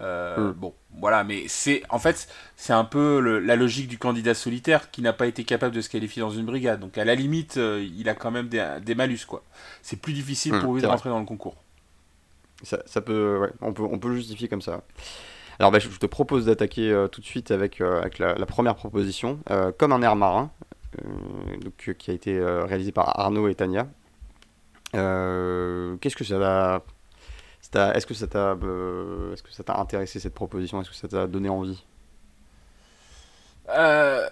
Euh, 0.00 0.50
Mm. 0.50 0.52
Bon, 0.52 0.74
voilà, 0.98 1.24
mais 1.24 1.44
c'est 1.48 1.82
en 1.88 1.98
fait 1.98 2.28
c'est 2.56 2.72
un 2.74 2.84
peu 2.84 3.20
le- 3.20 3.38
la 3.40 3.56
logique 3.56 3.88
du 3.88 3.98
candidat 3.98 4.34
solitaire 4.34 4.90
qui 4.90 5.00
n'a 5.02 5.12
pas 5.14 5.26
été 5.26 5.44
capable 5.44 5.74
de 5.74 5.80
se 5.80 5.88
qualifier 5.88 6.20
dans 6.20 6.30
une 6.30 6.44
brigade. 6.46 6.80
Donc 6.80 6.98
à 6.98 7.04
la 7.04 7.14
limite, 7.14 7.56
euh, 7.56 7.86
il 7.96 8.08
a 8.08 8.14
quand 8.14 8.30
même 8.30 8.48
des, 8.48 8.64
des 8.84 8.94
malus 8.94 9.20
quoi. 9.26 9.42
C'est 9.82 9.96
plus 10.00 10.12
difficile 10.12 10.52
Mm, 10.54 10.60
pour 10.60 10.74
lui 10.74 10.82
de 10.82 10.86
rentrer 10.86 11.08
dans 11.10 11.18
le 11.20 11.24
concours. 11.26 11.56
Ça, 12.62 12.78
ça 12.86 13.00
peut, 13.02 13.38
ouais, 13.38 13.52
on 13.60 13.72
peut, 13.72 13.82
on 13.82 13.98
peut 13.98 14.08
le 14.08 14.16
justifier 14.16 14.48
comme 14.48 14.62
ça. 14.62 14.82
Alors, 15.58 15.70
bah, 15.72 15.78
je 15.78 15.88
je 15.90 15.98
te 15.98 16.06
propose 16.06 16.46
d'attaquer 16.46 16.90
euh, 16.90 17.08
tout 17.08 17.20
de 17.20 17.26
suite 17.26 17.50
avec, 17.50 17.80
avec 17.80 18.18
la, 18.18 18.34
la 18.34 18.46
première 18.46 18.76
proposition, 18.76 19.40
comme 19.78 19.92
un 19.92 20.02
air 20.02 20.16
marin, 20.16 20.50
donc, 21.62 21.94
qui 21.98 22.10
a 22.10 22.14
été 22.14 22.40
réalisé 22.42 22.92
par 22.92 23.18
Arnaud 23.20 23.48
et 23.48 23.54
Tania. 23.54 23.86
Euh, 24.96 25.96
Qu'est-ce 26.00 26.16
que 26.16 26.24
ça 26.24 26.38
t'a- 27.70 27.92
est-ce 27.94 28.06
que 28.06 28.14
ça 28.14 28.26
t'a, 28.26 28.56
euh, 28.62 29.32
est-ce 29.34 29.70
intéressé 29.72 30.20
cette 30.20 30.34
proposition? 30.34 30.80
Est-ce 30.80 30.90
que 30.90 30.96
ça 30.96 31.08
t'a 31.08 31.26
donné 31.26 31.48
envie? 31.48 31.84
Euh, 33.68 34.28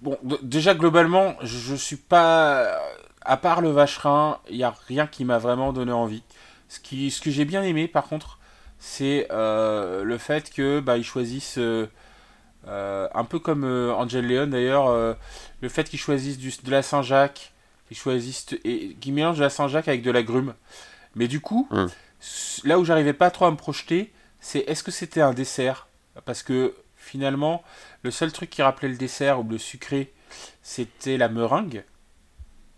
bon, 0.00 0.18
déjà 0.42 0.74
globalement, 0.74 1.36
je, 1.42 1.74
suis 1.74 1.96
pas. 1.96 2.78
À 3.24 3.36
part 3.36 3.60
le 3.60 3.70
vacherin, 3.70 4.40
il 4.50 4.56
n'y 4.56 4.64
a 4.64 4.74
rien 4.88 5.06
qui 5.06 5.24
m'a 5.24 5.38
vraiment 5.38 5.72
donné 5.72 5.92
envie. 5.92 6.22
Ce, 6.68 6.80
qui, 6.80 7.10
ce 7.10 7.20
que 7.20 7.30
j'ai 7.30 7.44
bien 7.44 7.62
aimé, 7.62 7.86
par 7.86 8.04
contre, 8.04 8.38
c'est 8.78 9.28
le 9.30 10.16
fait 10.18 10.50
que 10.50 10.80
bah, 10.80 10.96
ils 10.96 11.04
choisissent. 11.04 11.58
un 12.66 13.24
peu 13.24 13.38
comme 13.38 13.64
Angel 13.64 14.26
Leon 14.26 14.46
d'ailleurs, 14.48 15.16
le 15.60 15.68
fait 15.68 15.84
qu'ils 15.88 16.00
choisissent 16.00 16.38
du, 16.38 16.50
de 16.64 16.70
la 16.70 16.82
Saint-Jacques, 16.82 17.51
qu'ils 17.92 18.00
choisissent 18.02 18.46
et 18.64 18.94
qu'ils 19.00 19.12
mélangent 19.12 19.36
de 19.38 19.42
la 19.42 19.50
Saint-Jacques 19.50 19.88
avec 19.88 20.02
de 20.02 20.10
la 20.10 20.22
grume. 20.22 20.54
Mais 21.14 21.28
du 21.28 21.40
coup, 21.40 21.68
Mm. 21.70 21.86
s- 22.22 22.60
là 22.64 22.78
où 22.78 22.84
j'arrivais 22.84 23.12
pas 23.12 23.30
trop 23.30 23.44
à 23.44 23.50
me 23.50 23.56
projeter, 23.56 24.12
c'est 24.40 24.60
est-ce 24.60 24.82
que 24.82 24.90
c'était 24.90 25.20
un 25.20 25.34
dessert? 25.34 25.88
Parce 26.24 26.42
que 26.42 26.74
finalement, 26.96 27.62
le 28.02 28.10
seul 28.10 28.32
truc 28.32 28.48
qui 28.50 28.62
rappelait 28.62 28.88
le 28.88 28.96
dessert 28.96 29.40
ou 29.40 29.48
le 29.48 29.58
sucré, 29.58 30.12
c'était 30.62 31.16
la 31.18 31.28
meringue. 31.28 31.84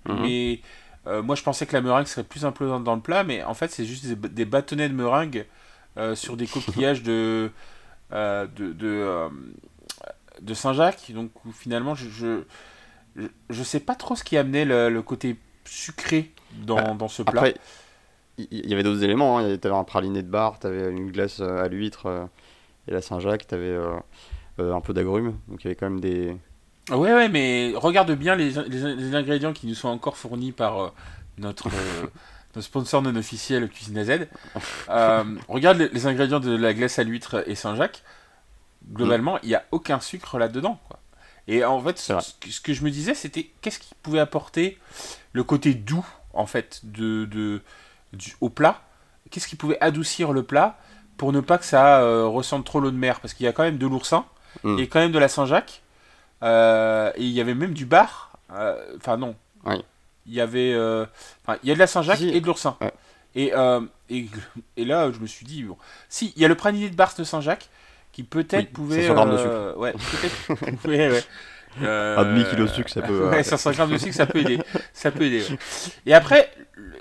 Mhm. 0.08 0.20
Mais 0.22 0.60
euh, 1.06 1.22
moi, 1.22 1.36
je 1.36 1.42
pensais 1.42 1.64
que 1.66 1.72
la 1.74 1.80
meringue 1.80 2.06
serait 2.06 2.24
plus 2.24 2.44
imposante 2.44 2.82
dans 2.84 2.94
le 2.96 3.00
plat, 3.00 3.22
mais 3.24 3.42
en 3.44 3.54
fait, 3.54 3.70
c'est 3.70 3.84
juste 3.84 4.06
des, 4.06 4.28
des 4.28 4.44
bâtonnets 4.44 4.88
de 4.88 4.94
meringue 4.94 5.46
euh, 5.96 6.14
sur 6.16 6.36
des 6.36 6.46
coquillages 6.46 7.02
de, 7.02 7.50
euh, 8.12 8.46
de, 8.46 8.72
de, 8.72 9.28
de 10.40 10.54
Saint-Jacques. 10.54 11.12
Donc, 11.12 11.30
finalement, 11.52 11.94
je, 11.94 12.08
je, 12.10 12.42
je, 13.16 13.62
sais 13.62 13.80
pas 13.80 13.94
trop 13.94 14.16
ce 14.16 14.24
qui 14.24 14.36
amenait 14.36 14.64
le, 14.64 14.88
le 14.90 15.02
côté 15.02 15.36
sucré 15.64 16.32
dans, 16.64 16.76
Bah, 16.76 16.94
dans 16.98 17.08
ce 17.08 17.22
plat. 17.22 17.40
Après, 17.40 17.54
il 18.38 18.68
y, 18.68 18.72
avait 18.72 18.82
d'autres 18.82 19.04
éléments. 19.04 19.38
Hein. 19.38 19.56
Tu 19.60 19.66
avais 19.66 19.76
un 19.76 19.84
praliné 19.84 20.22
de 20.22 20.28
bar, 20.28 20.58
tu 20.58 20.66
avais 20.66 20.90
une 20.90 21.10
glace 21.12 21.38
euh, 21.40 21.62
à 21.62 21.68
l'huître 21.68 22.06
euh, 22.06 22.24
et 22.88 22.92
la 22.92 23.00
Saint-Jacques, 23.00 23.46
tu 23.46 23.54
avais 23.54 23.76
un 24.58 24.80
peu 24.80 24.92
d'agrumes. 24.92 25.36
Donc 25.48 25.62
il 25.62 25.64
y 25.64 25.68
avait 25.68 25.76
quand 25.76 25.88
même 25.88 26.00
des. 26.00 26.36
Ouais, 26.90 27.14
ouais, 27.14 27.28
mais 27.28 27.72
regarde 27.76 28.12
bien 28.12 28.34
les, 28.34 28.50
les, 28.50 28.94
les 28.94 29.14
ingrédients 29.14 29.54
qui 29.54 29.66
nous 29.66 29.74
sont 29.74 29.88
encore 29.88 30.18
fournis 30.18 30.52
par 30.52 30.78
euh, 30.78 30.88
notre, 31.38 31.68
euh, 31.68 32.06
notre 32.54 32.66
sponsor 32.66 33.00
non 33.00 33.16
officiel 33.16 33.68
Cuisine 33.70 33.96
à 33.98 34.04
Z. 34.04 34.28
Euh, 34.90 35.24
regarde 35.48 35.78
les, 35.78 35.88
les 35.88 36.06
ingrédients 36.06 36.40
de 36.40 36.54
la 36.54 36.74
glace 36.74 36.98
à 36.98 37.04
l'huître 37.04 37.48
et 37.48 37.54
Saint-Jacques. 37.54 38.02
Globalement, 38.92 39.38
il 39.42 39.48
n'y 39.48 39.54
a 39.54 39.64
aucun 39.70 39.98
sucre 39.98 40.38
là-dedans. 40.38 40.78
quoi. 40.86 40.98
Et 41.48 41.64
en 41.64 41.80
fait, 41.82 41.98
ce, 41.98 42.60
que- 42.62 42.72
je 42.72 42.82
me 42.84 42.90
disais, 42.90 43.14
c'était 43.14 43.50
qu'est-ce 43.60 43.78
qui 43.78 43.94
pouvait 44.02 44.20
apporter 44.20 44.78
le 45.32 45.44
côté 45.44 45.74
doux, 45.74 46.06
en 46.32 46.46
fait, 46.46 46.80
de, 46.84 47.26
de, 47.26 47.60
du, 48.12 48.34
au 48.40 48.48
plat? 48.48 48.80
Qu'est-ce 49.30 49.46
qui 49.48 49.56
pouvait 49.56 49.78
adoucir 49.80 50.32
le 50.32 50.42
plat 50.42 50.78
pour 51.16 51.32
ne 51.32 51.40
pas 51.40 51.58
que 51.58 51.64
ça 51.64 52.00
euh, 52.00 52.26
ressente 52.26 52.64
trop 52.64 52.80
l'eau 52.80 52.90
de 52.90 52.96
mer? 52.96 53.20
Parce 53.20 53.34
qu'il 53.34 53.44
y 53.44 53.48
a 53.48 53.52
quand 53.52 53.62
même 53.64 53.78
de 53.78 53.86
l'oursin 53.86 54.24
Mm. 54.62 54.78
et 54.78 54.86
quand 54.86 55.00
même 55.00 55.10
de 55.10 55.18
la 55.18 55.26
Saint-Jacques. 55.28 55.82
Euh, 56.44 57.10
et 57.16 57.22
il 57.24 57.30
y 57.30 57.40
avait 57.40 57.54
même 57.54 57.74
du 57.74 57.86
bar. 57.86 58.30
Euh, 58.52 58.76
Enfin, 58.96 59.16
non. 59.16 59.34
Oui. 59.64 59.82
Il 60.26 60.32
y 60.34 60.40
avait. 60.40 60.72
euh, 60.72 61.04
il 61.62 61.68
y 61.68 61.72
a 61.72 61.74
de 61.74 61.78
la 61.80 61.86
Saint-Jacques 61.88 62.18
Si. 62.18 62.28
et 62.28 62.40
de 62.40 62.46
l'oursin. 62.46 62.76
Ouais. 62.80 62.92
Et, 63.34 63.52
et, 64.10 64.28
et 64.76 64.84
là, 64.84 65.10
je 65.10 65.18
me 65.18 65.26
suis 65.26 65.44
dit, 65.44 65.64
bon. 65.64 65.76
Si, 66.08 66.32
il 66.36 66.42
y 66.42 66.44
a 66.44 66.48
le 66.48 66.54
praliné 66.54 66.88
de 66.88 66.94
Barse 66.94 67.16
de 67.16 67.24
Saint-Jacques 67.24 67.68
qui 68.14 68.22
peut-être 68.22 68.56
Oui, 68.56 68.72
pouvait. 68.72 69.02
500 69.02 69.14
grammes 69.14 69.30
de 69.30 69.36
euh, 69.38 69.74
Ouais, 69.76 69.92
peut-être. 69.92 70.86
ouais. 70.88 71.22
Euh, 71.82 72.16
Un 72.18 72.24
demi-kilo 72.24 72.64
de 72.64 72.70
sucre, 72.70 72.88
ça 72.90 73.02
peut, 73.02 73.28
Ouais, 73.28 73.40
euh, 73.40 73.42
500 73.42 73.72
grammes 73.72 73.90
de 73.90 73.98
sucre, 73.98 74.14
ça 74.14 74.26
peut 74.26 74.38
aider. 74.38 74.60
Ça 74.92 75.10
peut 75.10 75.24
aider. 75.24 75.42
ouais. 75.50 75.58
Et 76.06 76.14
après, 76.14 76.50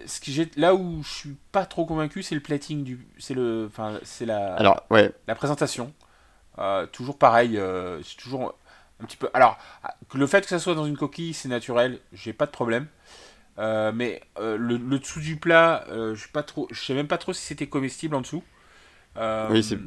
ce 0.07 0.19
que 0.19 0.31
j'ai 0.31 0.49
là 0.57 0.73
où 0.73 1.03
je 1.03 1.09
suis 1.09 1.35
pas 1.51 1.65
trop 1.65 1.85
convaincu, 1.85 2.23
c'est 2.23 2.35
le 2.35 2.41
plating 2.41 2.83
du. 2.83 3.05
C'est 3.19 3.35
le. 3.35 3.67
Enfin, 3.69 3.99
c'est 4.03 4.25
la 4.25 4.55
Alors, 4.55 4.83
ouais, 4.89 5.11
la 5.27 5.35
présentation. 5.35 5.93
Euh, 6.59 6.85
toujours 6.87 7.17
pareil, 7.17 7.57
euh, 7.57 8.01
c'est 8.03 8.17
toujours 8.17 8.55
un 9.01 9.05
petit 9.05 9.17
peu. 9.17 9.29
Alors, 9.35 9.57
le 10.13 10.27
fait 10.27 10.41
que 10.41 10.47
ça 10.47 10.59
soit 10.59 10.75
dans 10.75 10.85
une 10.85 10.97
coquille, 10.97 11.33
c'est 11.33 11.49
naturel, 11.49 11.99
j'ai 12.11 12.33
pas 12.33 12.45
de 12.47 12.51
problème. 12.51 12.87
Euh, 13.59 13.91
mais 13.93 14.21
euh, 14.39 14.57
le, 14.57 14.77
le 14.77 14.97
dessous 14.99 15.19
du 15.19 15.35
plat, 15.35 15.85
euh, 15.89 16.15
je 16.15 16.23
sais 16.23 16.31
pas 16.33 16.41
trop, 16.43 16.67
je 16.71 16.79
sais 16.83 16.95
même 16.95 17.07
pas 17.07 17.19
trop 17.19 17.33
si 17.33 17.41
c'était 17.43 17.67
comestible 17.67 18.15
en 18.15 18.21
dessous. 18.21 18.43
Euh, 19.17 19.47
Oui, 19.51 19.63
c'est- 19.63 19.77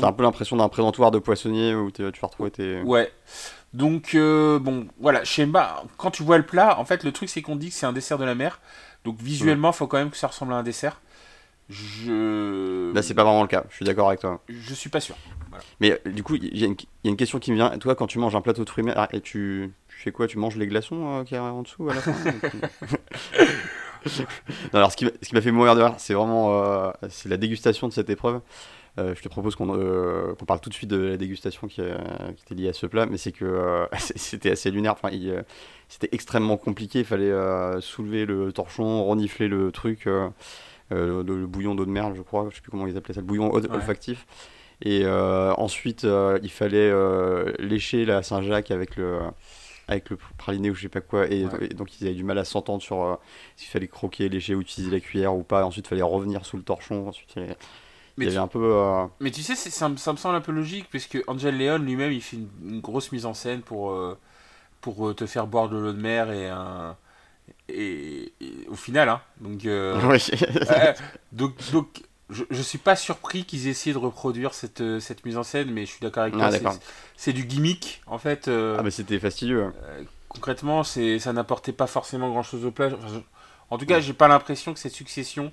t'as 0.00 0.08
un 0.08 0.12
peu 0.12 0.22
l'impression 0.22 0.56
d'un 0.56 0.68
présentoir 0.68 1.10
de 1.10 1.18
poissonnier 1.18 1.74
où 1.74 1.90
tu 1.90 2.02
vas 2.02 2.10
retrouver 2.22 2.50
tes. 2.50 2.80
Ouais. 2.82 3.12
Donc, 3.72 4.14
euh, 4.14 4.58
bon, 4.58 4.86
voilà, 5.00 5.24
chez 5.24 5.46
Mba, 5.46 5.84
quand 5.96 6.10
tu 6.10 6.22
vois 6.22 6.36
le 6.38 6.44
plat, 6.44 6.78
en 6.78 6.84
fait, 6.84 7.04
le 7.04 7.12
truc, 7.12 7.28
c'est 7.30 7.40
qu'on 7.42 7.56
dit 7.56 7.68
que 7.68 7.74
c'est 7.74 7.86
un 7.86 7.92
dessert 7.92 8.18
de 8.18 8.24
la 8.24 8.34
mer. 8.34 8.60
Donc, 9.04 9.18
visuellement, 9.20 9.70
il 9.70 9.74
faut 9.74 9.86
quand 9.86 9.96
même 9.98 10.10
que 10.10 10.16
ça 10.16 10.26
ressemble 10.26 10.52
à 10.52 10.56
un 10.56 10.62
dessert. 10.62 11.00
Je. 11.70 12.92
Là, 12.92 13.00
c'est 13.02 13.14
pas 13.14 13.24
vraiment 13.24 13.42
le 13.42 13.48
cas, 13.48 13.64
je 13.70 13.76
suis 13.76 13.84
d'accord 13.84 14.08
avec 14.08 14.20
toi. 14.20 14.42
Je 14.48 14.74
suis 14.74 14.90
pas 14.90 15.00
sûr. 15.00 15.16
Mais 15.80 15.98
du 16.06 16.22
coup, 16.22 16.34
il 16.34 16.56
y, 16.58 16.64
a 16.64 16.66
une- 16.66 16.74
il 16.74 16.86
y 17.04 17.08
a 17.08 17.10
une 17.10 17.16
question 17.16 17.38
qui 17.38 17.50
me 17.50 17.56
vient. 17.56 17.70
Toi, 17.78 17.94
quand 17.94 18.06
tu 18.06 18.18
manges 18.18 18.34
un 18.36 18.40
plateau 18.42 18.64
de 18.64 18.68
fruits 18.68 18.84
mer, 18.84 19.08
et 19.12 19.20
tu, 19.20 19.72
tu 19.88 19.96
fais 19.96 20.12
quoi? 20.12 20.26
Tu 20.26 20.38
manges 20.38 20.56
les 20.56 20.66
glaçons 20.66 21.20
euh, 21.20 21.24
qu'il 21.24 21.36
y 21.36 21.40
a 21.40 21.44
en 21.44 21.62
dessous 21.62 21.88
à 21.88 21.94
la 21.94 22.00
fin 22.00 22.12
Non, 24.18 24.24
alors, 24.74 24.90
ce 24.90 24.96
qui 24.96 25.04
m'a 25.04 25.12
ce 25.22 25.28
qui 25.28 25.34
m'a 25.34 25.40
fait 25.40 25.52
mourir 25.52 25.76
de 25.76 25.82
rire, 25.82 25.94
c'est 25.98 26.14
vraiment 26.14 26.60
euh, 26.62 26.90
c'est 27.08 27.28
la 27.28 27.36
dégustation 27.36 27.86
de 27.88 27.92
cette 27.92 28.10
épreuve. 28.10 28.40
Euh, 28.98 29.14
je 29.14 29.22
te 29.22 29.28
propose 29.28 29.56
qu'on 29.56 29.74
euh, 29.74 30.34
qu'on 30.34 30.44
parle 30.44 30.60
tout 30.60 30.68
de 30.68 30.74
suite 30.74 30.90
de 30.90 30.98
la 30.98 31.16
dégustation 31.16 31.66
qui, 31.66 31.80
euh, 31.80 31.96
qui 32.36 32.42
était 32.42 32.54
liée 32.54 32.68
à 32.68 32.72
ce 32.74 32.84
plat, 32.86 33.06
mais 33.06 33.16
c'est 33.16 33.32
que 33.32 33.86
c'était 33.98 34.50
assez 34.50 34.70
lunaire. 34.70 34.92
Enfin, 34.92 35.10
c'était 35.88 36.10
extrêmement 36.12 36.56
compliqué. 36.58 37.00
Il 37.00 37.04
fallait 37.06 37.32
soulever 37.80 38.26
le 38.26 38.52
torchon, 38.52 39.04
renifler 39.04 39.48
le 39.48 39.72
truc, 39.72 40.04
le, 40.04 41.22
le 41.22 41.46
bouillon 41.46 41.74
d'eau 41.74 41.86
de 41.86 41.90
mer, 41.90 42.14
je 42.14 42.22
crois. 42.22 42.48
Je 42.50 42.56
sais 42.56 42.60
plus 42.62 42.70
comment 42.70 42.86
ils 42.86 42.96
appelaient 42.96 43.14
ça, 43.14 43.20
le 43.20 43.26
bouillon 43.26 43.50
Ouais. 43.52 43.70
olfactif. 43.70 44.26
Et 44.84 45.02
euh, 45.04 45.52
ensuite, 45.58 46.04
euh, 46.04 46.38
il 46.42 46.50
fallait 46.50 46.90
euh, 46.90 47.52
lécher 47.60 48.04
la 48.04 48.22
Saint-Jacques 48.22 48.70
avec 48.72 48.96
le 48.96 49.20
avec 49.88 50.10
le 50.10 50.18
praliné 50.38 50.70
ou 50.70 50.74
je 50.74 50.82
sais 50.82 50.88
pas 50.88 51.00
quoi 51.00 51.26
et, 51.28 51.44
Ouais. 51.44 51.66
et 51.70 51.74
donc 51.74 52.00
ils 52.00 52.06
avaient 52.06 52.14
du 52.16 52.24
mal 52.24 52.38
à 52.38 52.44
s'entendre 52.44 52.82
sur 52.82 53.18
s'il 53.56 53.68
fallait 53.68 53.88
croquer, 53.88 54.28
lécher 54.28 54.54
ou 54.54 54.60
utiliser 54.60 54.90
la 54.92 55.00
cuillère 55.00 55.34
ou 55.34 55.42
pas. 55.44 55.64
Ensuite, 55.64 55.86
il 55.86 55.88
fallait 55.88 56.02
revenir 56.02 56.44
sous 56.46 56.56
le 56.56 56.62
torchon. 56.62 57.08
Ensuite, 57.08 57.34
il 57.36 57.54
Mais 58.16 58.26
il 58.26 58.28
y 58.28 58.30
tu- 58.30 58.36
avait 58.36 58.44
un 58.44 58.48
peu. 58.48 58.60
euh, 58.62 59.06
Mais 59.20 59.30
tu 59.30 59.42
sais, 59.42 59.54
ça, 59.56 59.88
me- 59.88 59.96
ça 59.96 60.12
me 60.12 60.18
semble 60.18 60.36
un 60.36 60.40
peu 60.40 60.52
logique, 60.52 60.86
puisque 60.90 61.18
Angel 61.28 61.56
Leon 61.56 61.78
lui-même, 61.78 62.12
il 62.12 62.20
fait 62.22 62.36
une, 62.36 62.48
une 62.64 62.80
grosse 62.80 63.12
mise 63.12 63.26
en 63.26 63.34
scène 63.34 63.62
pour, 63.62 63.92
euh, 63.92 64.18
pour 64.80 65.08
euh, 65.08 65.14
te 65.14 65.26
faire 65.26 65.46
boire 65.46 65.68
de 65.68 65.78
l'eau 65.78 65.92
de 65.92 66.00
mer 66.00 66.30
et 66.32 66.48
un. 66.48 66.96
Et, 67.68 68.32
et 68.40 68.66
au 68.68 68.74
final, 68.76 69.08
hein. 69.08 69.20
Donc, 69.40 69.64
euh, 69.66 69.98
oui. 70.08 70.18
ouais, 70.68 70.94
donc, 71.32 71.54
donc 71.72 72.02
je, 72.30 72.44
je 72.50 72.62
suis 72.62 72.78
pas 72.78 72.96
surpris 72.96 73.44
qu'ils 73.44 73.66
aient 73.66 73.70
essayé 73.70 73.92
de 73.92 73.98
reproduire 73.98 74.54
cette, 74.54 75.00
cette 75.00 75.24
mise 75.24 75.36
en 75.36 75.42
scène, 75.42 75.70
mais 75.70 75.86
je 75.86 75.92
suis 75.92 76.00
d'accord 76.00 76.22
avec 76.24 76.34
toi. 76.34 76.44
Ah, 76.46 76.50
c'est- 76.52 76.60
d'accord. 76.60 76.78
c'est 77.16 77.32
du 77.32 77.44
gimmick, 77.44 78.02
en 78.06 78.18
fait. 78.18 78.48
ah, 78.48 78.82
mais 78.82 78.90
c'était 78.90 79.18
fastidieux. 79.18 79.72
euh, 79.84 80.02
concrètement, 80.28 80.82
c'est, 80.84 81.18
ça 81.18 81.32
n'apportait 81.32 81.72
pas 81.72 81.86
forcément 81.86 82.28
grand-chose 82.30 82.64
au 82.64 82.70
plat. 82.70 82.86
Enfin, 82.88 83.08
je- 83.08 83.20
en 83.70 83.78
tout 83.78 83.86
cas, 83.86 84.00
j'ai 84.00 84.12
pas 84.12 84.28
l'impression 84.28 84.74
que 84.74 84.80
cette 84.80 84.92
succession 84.94 85.52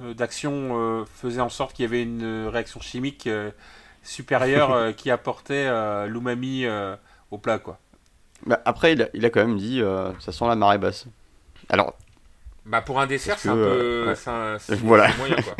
euh, 0.00 0.14
d'actions 0.14 0.78
euh, 0.78 1.04
faisait 1.06 1.40
en 1.40 1.48
sorte 1.48 1.74
qu'il 1.74 1.84
y 1.84 1.88
avait 1.88 2.02
une 2.02 2.22
euh, 2.22 2.50
réaction 2.50 2.80
chimique 2.80 3.26
euh, 3.26 3.50
supérieure 4.02 4.72
euh, 4.72 4.92
qui 4.92 5.10
apportait 5.10 5.66
euh, 5.66 6.06
l'umami 6.06 6.64
euh, 6.66 6.96
au 7.30 7.38
plat, 7.38 7.58
quoi. 7.58 7.78
Bah, 8.46 8.60
après, 8.64 8.92
il 8.94 9.02
a, 9.02 9.08
il 9.14 9.24
a 9.24 9.30
quand 9.30 9.44
même 9.44 9.58
dit 9.58 9.80
euh, 9.82 10.12
ça 10.20 10.32
sent 10.32 10.46
la 10.46 10.56
marée 10.56 10.78
basse. 10.78 11.06
Alors, 11.68 11.94
Bah 12.66 12.82
pour 12.82 13.00
un 13.00 13.06
dessert, 13.06 13.38
c'est 13.38 13.48
un 13.48 13.56
peu, 13.56 13.60
euh, 13.68 14.14
un- 14.26 14.58
Voilà. 14.84 15.10
moyen, 15.18 15.36
quoi. 15.42 15.56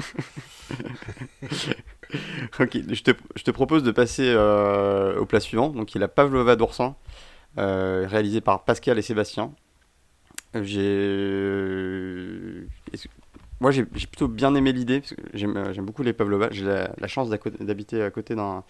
ok, 2.60 2.78
je 2.88 3.02
te, 3.02 3.10
je 3.36 3.42
te 3.42 3.50
propose 3.50 3.82
de 3.82 3.90
passer 3.90 4.32
euh, 4.34 5.18
au 5.18 5.26
plat 5.26 5.40
suivant. 5.40 5.68
Donc, 5.70 5.94
il 5.94 5.98
a 5.98 6.00
la 6.02 6.08
pavlova 6.08 6.56
d'oursin, 6.56 6.96
euh, 7.58 8.06
réalisée 8.08 8.40
par 8.40 8.64
Pascal 8.64 8.98
et 8.98 9.02
Sébastien. 9.02 9.52
J'ai. 10.54 10.80
Moi, 13.60 13.70
j'ai 13.72 13.84
plutôt 13.84 14.26
bien 14.28 14.54
aimé 14.54 14.72
l'idée, 14.72 15.00
parce 15.00 15.14
que 15.14 15.22
j'aime 15.34 15.56
euh, 15.56 15.72
beaucoup 15.82 16.02
les 16.02 16.14
pavlovas. 16.14 16.48
J'ai 16.50 16.64
la, 16.64 16.92
la 16.96 17.08
chance 17.08 17.28
d'habiter 17.28 18.02
à 18.02 18.10
côté 18.10 18.34
d'un. 18.34 18.64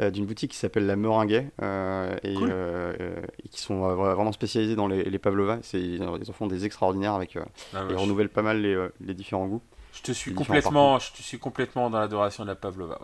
euh, 0.00 0.10
d'une 0.10 0.26
boutique 0.26 0.52
qui 0.52 0.58
s'appelle 0.58 0.86
la 0.86 0.96
Meringuet 0.96 1.50
euh, 1.62 2.16
et, 2.24 2.40
Cool. 2.40 2.48
euh, 2.48 3.22
et 3.44 3.48
qui 3.48 3.60
sont 3.60 3.84
euh, 3.84 3.94
vraiment 3.94 4.32
spécialisés 4.32 4.76
dans 4.76 4.88
les, 4.88 5.04
les 5.04 5.18
pavlovas. 5.18 5.58
C'est- 5.62 5.80
Ils 5.82 6.02
en 6.04 6.32
font 6.34 6.46
des 6.48 6.64
extraordinaires 6.66 7.14
avec 7.14 7.38
Ah, 7.72 7.84
ils 7.88 7.96
ouais, 7.96 7.96
renouvellent 7.96 8.30
pas 8.30 8.42
mal 8.42 8.60
les, 8.62 8.88
les 9.00 9.14
différents 9.14 9.46
goûts. 9.48 9.62
je, 9.92 10.02
te 10.02 10.12
suis 10.12 10.34
complètement, 10.34 10.98
je 10.98 11.10
te 11.12 11.22
suis 11.22 11.38
complètement 11.38 11.88
dans 11.88 11.98
l'adoration 11.98 12.44
de 12.44 12.50
la 12.50 12.54
pavlova. 12.54 13.00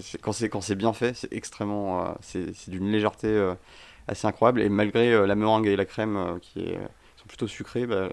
c'est- 0.00 0.18
quand 0.20 0.32
c'est 0.32 0.48
quand 0.48 0.60
c'est 0.60 0.74
bien 0.74 0.92
fait, 0.92 1.14
c'est 1.14 1.32
extrêmement, 1.32 2.14
c'est 2.20 2.68
d'une 2.70 2.90
légèreté 2.90 3.52
assez 4.08 4.26
incroyable. 4.26 4.60
Et 4.62 4.68
malgré 4.68 5.26
la 5.26 5.34
meringue 5.34 5.66
et 5.66 5.76
la 5.76 5.84
crème 5.84 6.38
qui 6.42 6.60
est, 6.60 6.78
sont 7.16 7.26
plutôt 7.28 7.48
sucrées, 7.48 7.86
bah, 7.86 8.08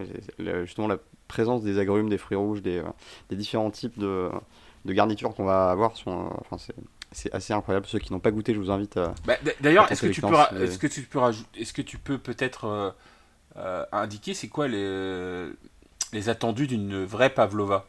justement 0.66 0.88
la 0.88 0.98
présence 1.28 1.64
des 1.64 1.80
agrumes, 1.80 2.10
des 2.10 2.18
fruits 2.18 2.38
rouges, 2.38 2.62
des, 2.62 2.78
euh, 2.80 2.84
des 3.30 3.36
différents 3.36 3.72
types 3.72 3.98
de, 4.00 4.30
de 4.86 4.94
garnitures 4.94 5.34
qu'on 5.36 5.46
va 5.46 5.70
avoir 5.70 5.96
sont, 5.98 6.26
euh, 6.26 6.30
enfin 6.42 6.58
c'est 6.58 6.76
c'est 7.14 7.34
assez 7.34 7.54
incroyable. 7.54 7.86
Ceux 7.88 8.00
qui 8.00 8.12
n'ont 8.12 8.20
pas 8.20 8.32
goûté, 8.32 8.54
je 8.54 8.60
vous 8.60 8.70
invite 8.70 8.98
à. 8.98 9.16
Bah, 9.26 9.36
d- 9.42 9.56
D'ailleurs, 9.62 9.90
est-ce 9.92 10.02
que 10.02 10.08
tu 10.08 10.22
peux, 10.22 10.28
l'expérience, 10.28 10.50
ra- 10.52 10.60
mais- 10.60 10.66
est-ce 10.66 10.78
que 10.78 10.88
tu 10.88 11.02
peux 11.04 11.20
rajouter, 11.20 11.62
est-ce 11.62 11.72
que 11.74 11.82
tu 11.82 11.98
peux 11.98 12.18
peut-être 12.18 12.66
euh, 12.66 12.92
euh, 13.58 13.86
indiquer 13.92 14.34
c'est 14.34 14.50
quoi 14.50 14.68
les 14.68 15.48
les 16.14 16.30
attendus 16.30 16.68
d'une 16.68 17.04
vraie 17.06 17.30
pavlova? 17.30 17.86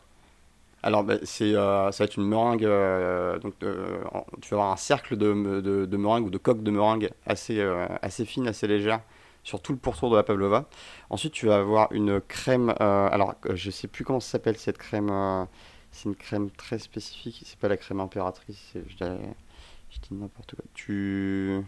Alors, 0.83 1.03
bah, 1.03 1.15
c'est, 1.25 1.55
euh, 1.57 1.91
ça 1.91 2.05
va 2.05 2.07
être 2.07 2.17
une 2.17 2.29
meringue. 2.29 2.65
euh, 2.65 3.39
donc, 3.41 3.55
euh, 3.65 3.99
tu 4.41 4.51
vas 4.51 4.59
avoir 4.59 4.73
un 4.73 4.77
cercle 4.77 5.17
de, 5.17 5.33
me- 5.33 5.61
de, 5.61 5.85
de 5.87 5.97
meringue 5.97 6.27
ou 6.27 6.31
de 6.31 6.39
coque 6.39 6.63
de 6.63 6.71
meringue 6.71 7.11
assez, 7.27 7.59
euh, 7.59 7.87
assez 8.03 8.25
fine, 8.25 8.47
assez 8.47 8.69
légère 8.69 9.01
sur 9.45 9.61
tout 9.61 9.73
le 9.73 9.79
pourtour 9.79 10.11
de 10.11 10.17
la 10.17 10.23
pavlova. 10.23 10.69
Ensuite, 11.11 11.33
tu 11.33 11.47
vas 11.47 11.57
avoir 11.57 11.91
une 11.93 12.21
crème. 12.21 12.75
euh, 12.81 13.09
alors, 13.11 13.35
euh, 13.47 13.57
je 13.57 13.71
sais 13.71 13.89
plus 13.89 14.05
comment 14.05 14.21
ça 14.21 14.33
s'appelle 14.33 14.57
cette 14.59 14.79
crème. 14.79 15.09
euh, 15.11 15.45
c'est 15.91 16.09
une 16.09 16.17
crème 16.17 16.51
très 16.51 16.79
spécifique. 16.79 17.43
C'est 17.47 17.59
pas 17.59 17.69
la 17.69 17.77
crème 17.77 18.01
impératrice. 18.01 18.73
Je, 18.75 19.05
dis 19.05 20.15
n'importe 20.15 20.55
quoi. 20.55 20.65
Tu. 20.75 21.61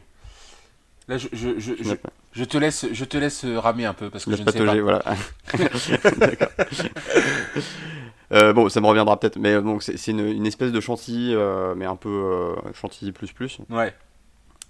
Là, 1.08 1.16
je, 1.18 1.26
je, 1.32 2.44
te 2.44 2.58
laisse, 2.58 2.86
je 2.92 3.04
te 3.04 3.16
laisse 3.16 3.44
ramer 3.44 3.86
un 3.86 3.94
peu 3.94 4.10
parce 4.10 4.24
que 4.26 4.36
je 4.36 4.42
ne 4.42 4.50
sais 4.50 4.64
pas. 4.64 4.80
voilà. 4.80 5.02
Euh, 8.32 8.52
bon, 8.52 8.68
ça 8.68 8.80
me 8.80 8.86
reviendra 8.86 9.18
peut-être, 9.18 9.38
mais 9.40 9.60
donc 9.60 9.82
c'est 9.82 10.06
une, 10.06 10.20
une 10.20 10.46
espèce 10.46 10.70
de 10.70 10.80
chantilly, 10.80 11.34
euh, 11.34 11.74
mais 11.76 11.84
un 11.84 11.96
peu 11.96 12.08
euh, 12.08 12.54
chantilly 12.74 13.10
plus 13.10 13.32
plus, 13.32 13.58
Ouais. 13.70 13.92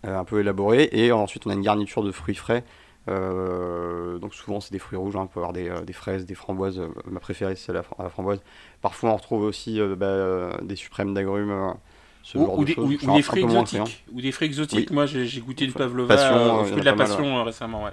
un 0.02 0.24
peu 0.24 0.40
élaboré. 0.40 0.88
Et 0.92 1.12
ensuite, 1.12 1.46
on 1.46 1.50
a 1.50 1.52
une 1.52 1.60
garniture 1.60 2.02
de 2.02 2.10
fruits 2.10 2.34
frais. 2.34 2.64
Euh, 3.10 4.18
donc 4.18 4.34
souvent, 4.34 4.60
c'est 4.60 4.72
des 4.72 4.78
fruits 4.78 4.98
rouges. 4.98 5.16
hein. 5.16 5.22
On 5.22 5.26
peut 5.26 5.40
avoir 5.40 5.52
des, 5.52 5.68
euh, 5.68 5.80
des 5.82 5.92
fraises, 5.92 6.24
des 6.26 6.34
framboises. 6.34 6.78
euh, 6.78 6.88
ma 7.06 7.20
préférée, 7.20 7.56
c'est 7.56 7.72
la, 7.72 7.82
la 7.98 8.08
framboise. 8.08 8.40
Parfois, 8.82 9.10
on 9.10 9.16
retrouve 9.16 9.42
aussi 9.42 9.80
euh, 9.80 9.96
bah, 9.96 10.56
des 10.62 10.76
suprêmes 10.76 11.12
d'agrumes, 11.14 11.74
ce 12.22 12.38
Ou, 12.38 12.46
genre 12.46 12.58
ou 12.58 12.64
de 12.64 12.72
des, 12.74 12.78
ou- 12.80 12.92
ou 13.16 13.22
fruits 13.22 13.42
exotiques. 13.44 14.04
Ou 14.12 14.20
des 14.20 14.32
fruits 14.32 14.46
exotiques. 14.48 14.88
Oui. 14.90 14.94
Moi, 14.94 15.06
j'ai 15.06 15.40
goûté 15.40 15.64
une 15.64 15.72
pavlova 15.72 16.14
Passion, 16.14 16.64
fruit 16.64 16.80
de 16.80 16.84
la 16.84 16.94
mal, 16.94 17.06
passion 17.08 17.44
récemment. 17.44 17.84
Ouais. 17.84 17.92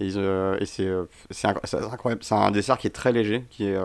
Et, 0.00 0.10
c'est 0.10 0.88
c'est 1.30 1.48
inc- 1.48 1.60
c'est 1.64 1.76
incroyable. 1.76 2.22
C'est 2.22 2.34
un 2.34 2.50
dessert 2.50 2.78
qui 2.78 2.86
est 2.86 2.90
très 2.90 3.12
léger, 3.12 3.44
qui 3.50 3.64
est, 3.66 3.76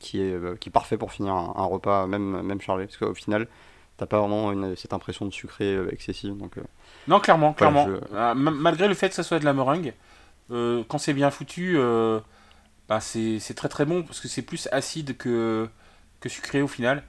qui 0.00 0.20
est, 0.20 0.58
qui 0.58 0.68
est 0.68 0.72
parfait 0.72 0.96
pour 0.96 1.12
finir 1.12 1.34
un, 1.34 1.52
un 1.56 1.64
repas, 1.64 2.06
même, 2.06 2.42
même 2.42 2.60
chargé. 2.60 2.86
Parce 2.86 2.96
qu'au 2.96 3.14
final, 3.14 3.46
t'as 3.96 4.06
pas 4.06 4.18
vraiment 4.20 4.52
une- 4.52 4.76
cette 4.76 4.92
impression 4.92 5.24
de 5.26 5.32
sucré 5.32 5.76
excessive. 5.90 6.36
Donc, 6.36 6.58
euh, 6.58 6.62
Non, 7.08 7.20
clairement, 7.20 7.52
clairement. 7.54 7.86
je- 7.86 8.34
ma- 8.34 8.34
malgré 8.52 8.88
le 8.88 8.94
fait 8.94 9.08
que 9.08 9.14
ça 9.14 9.22
soit 9.22 9.38
de 9.38 9.44
la 9.44 9.52
meringue, 9.54 9.94
euh, 10.50 10.84
quand 10.88 10.98
c'est 10.98 11.14
bien 11.14 11.30
foutu, 11.30 11.74
euh, 11.78 12.20
bah, 12.88 13.00
c'est 13.00 13.40
très 13.56 13.68
très 13.68 13.84
bon 13.84 14.02
parce 14.04 14.20
que 14.20 14.28
c'est 14.28 14.42
plus 14.42 14.68
acide 14.72 15.16
que, 15.16 15.68
que 16.20 16.28
sucré 16.28 16.62
au 16.62 16.68
final. 16.68 17.04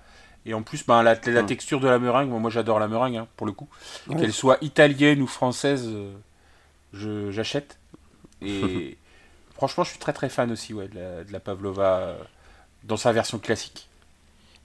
Et 0.45 0.53
en 0.53 0.63
plus, 0.63 0.85
bah, 0.85 1.03
la, 1.03 1.15
la 1.27 1.43
Mm. 1.43 1.45
texture 1.47 1.79
de 1.81 1.87
la 1.87 1.99
meringue, 1.99 2.29
moi, 2.29 2.39
moi, 2.39 2.49
j'adore 2.51 2.79
la 2.79 2.87
meringue 2.87 3.17
hein, 3.17 3.27
pour 3.37 3.47
le 3.47 3.53
coup. 3.53 3.69
Qu'elle 4.19 4.33
soit 4.33 4.57
italienne 4.61 5.21
ou 5.21 5.27
française, 5.27 5.85
euh, 5.87 6.13
je- 6.93 7.31
j'achète. 7.31 7.79
Et 8.41 8.97
franchement, 9.55 9.83
je 9.85 9.91
suis 9.91 9.99
très 9.99 10.13
très 10.13 10.29
fan 10.29 10.51
aussi 10.51 10.73
ouais, 10.73 10.87
de, 10.89 10.95
la, 10.99 11.25
de 11.25 11.33
la 11.33 11.41
pavlova 11.41 12.17
dans 12.85 12.97
sa 12.97 13.13
version 13.13 13.39
classique. 13.39 13.88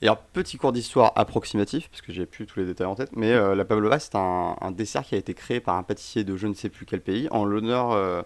Et 0.03 0.07
alors, 0.07 0.19
petit 0.19 0.59
cours 0.59 0.73
d'histoire 0.73 1.13
approximatif, 1.17 1.89
parce 1.89 2.03
que 2.03 2.13
j'ai 2.13 2.27
plus 2.27 2.47
tous 2.47 2.59
les 2.61 2.67
détails 2.67 2.87
en 2.87 2.95
tête, 2.95 3.11
mais 3.17 3.33
euh, 3.33 3.55
la 3.55 3.65
pavlova, 3.65 3.99
c'est 3.99 4.15
un, 4.17 4.57
un 4.61 4.71
dessert 4.71 5.03
qui 5.05 5.15
a 5.15 5.19
été 5.19 5.33
créé 5.35 5.61
par 5.61 5.77
un 5.77 5.83
pâtissier 5.83 6.25
de 6.25 6.37
je 6.37 6.47
ne 6.47 6.55
sais 6.55 6.69
plus 6.69 6.85
quel 6.85 7.01
pays, 7.01 7.29
en 7.31 7.45
l'honneur, 7.45 7.93
euh, 7.93 8.23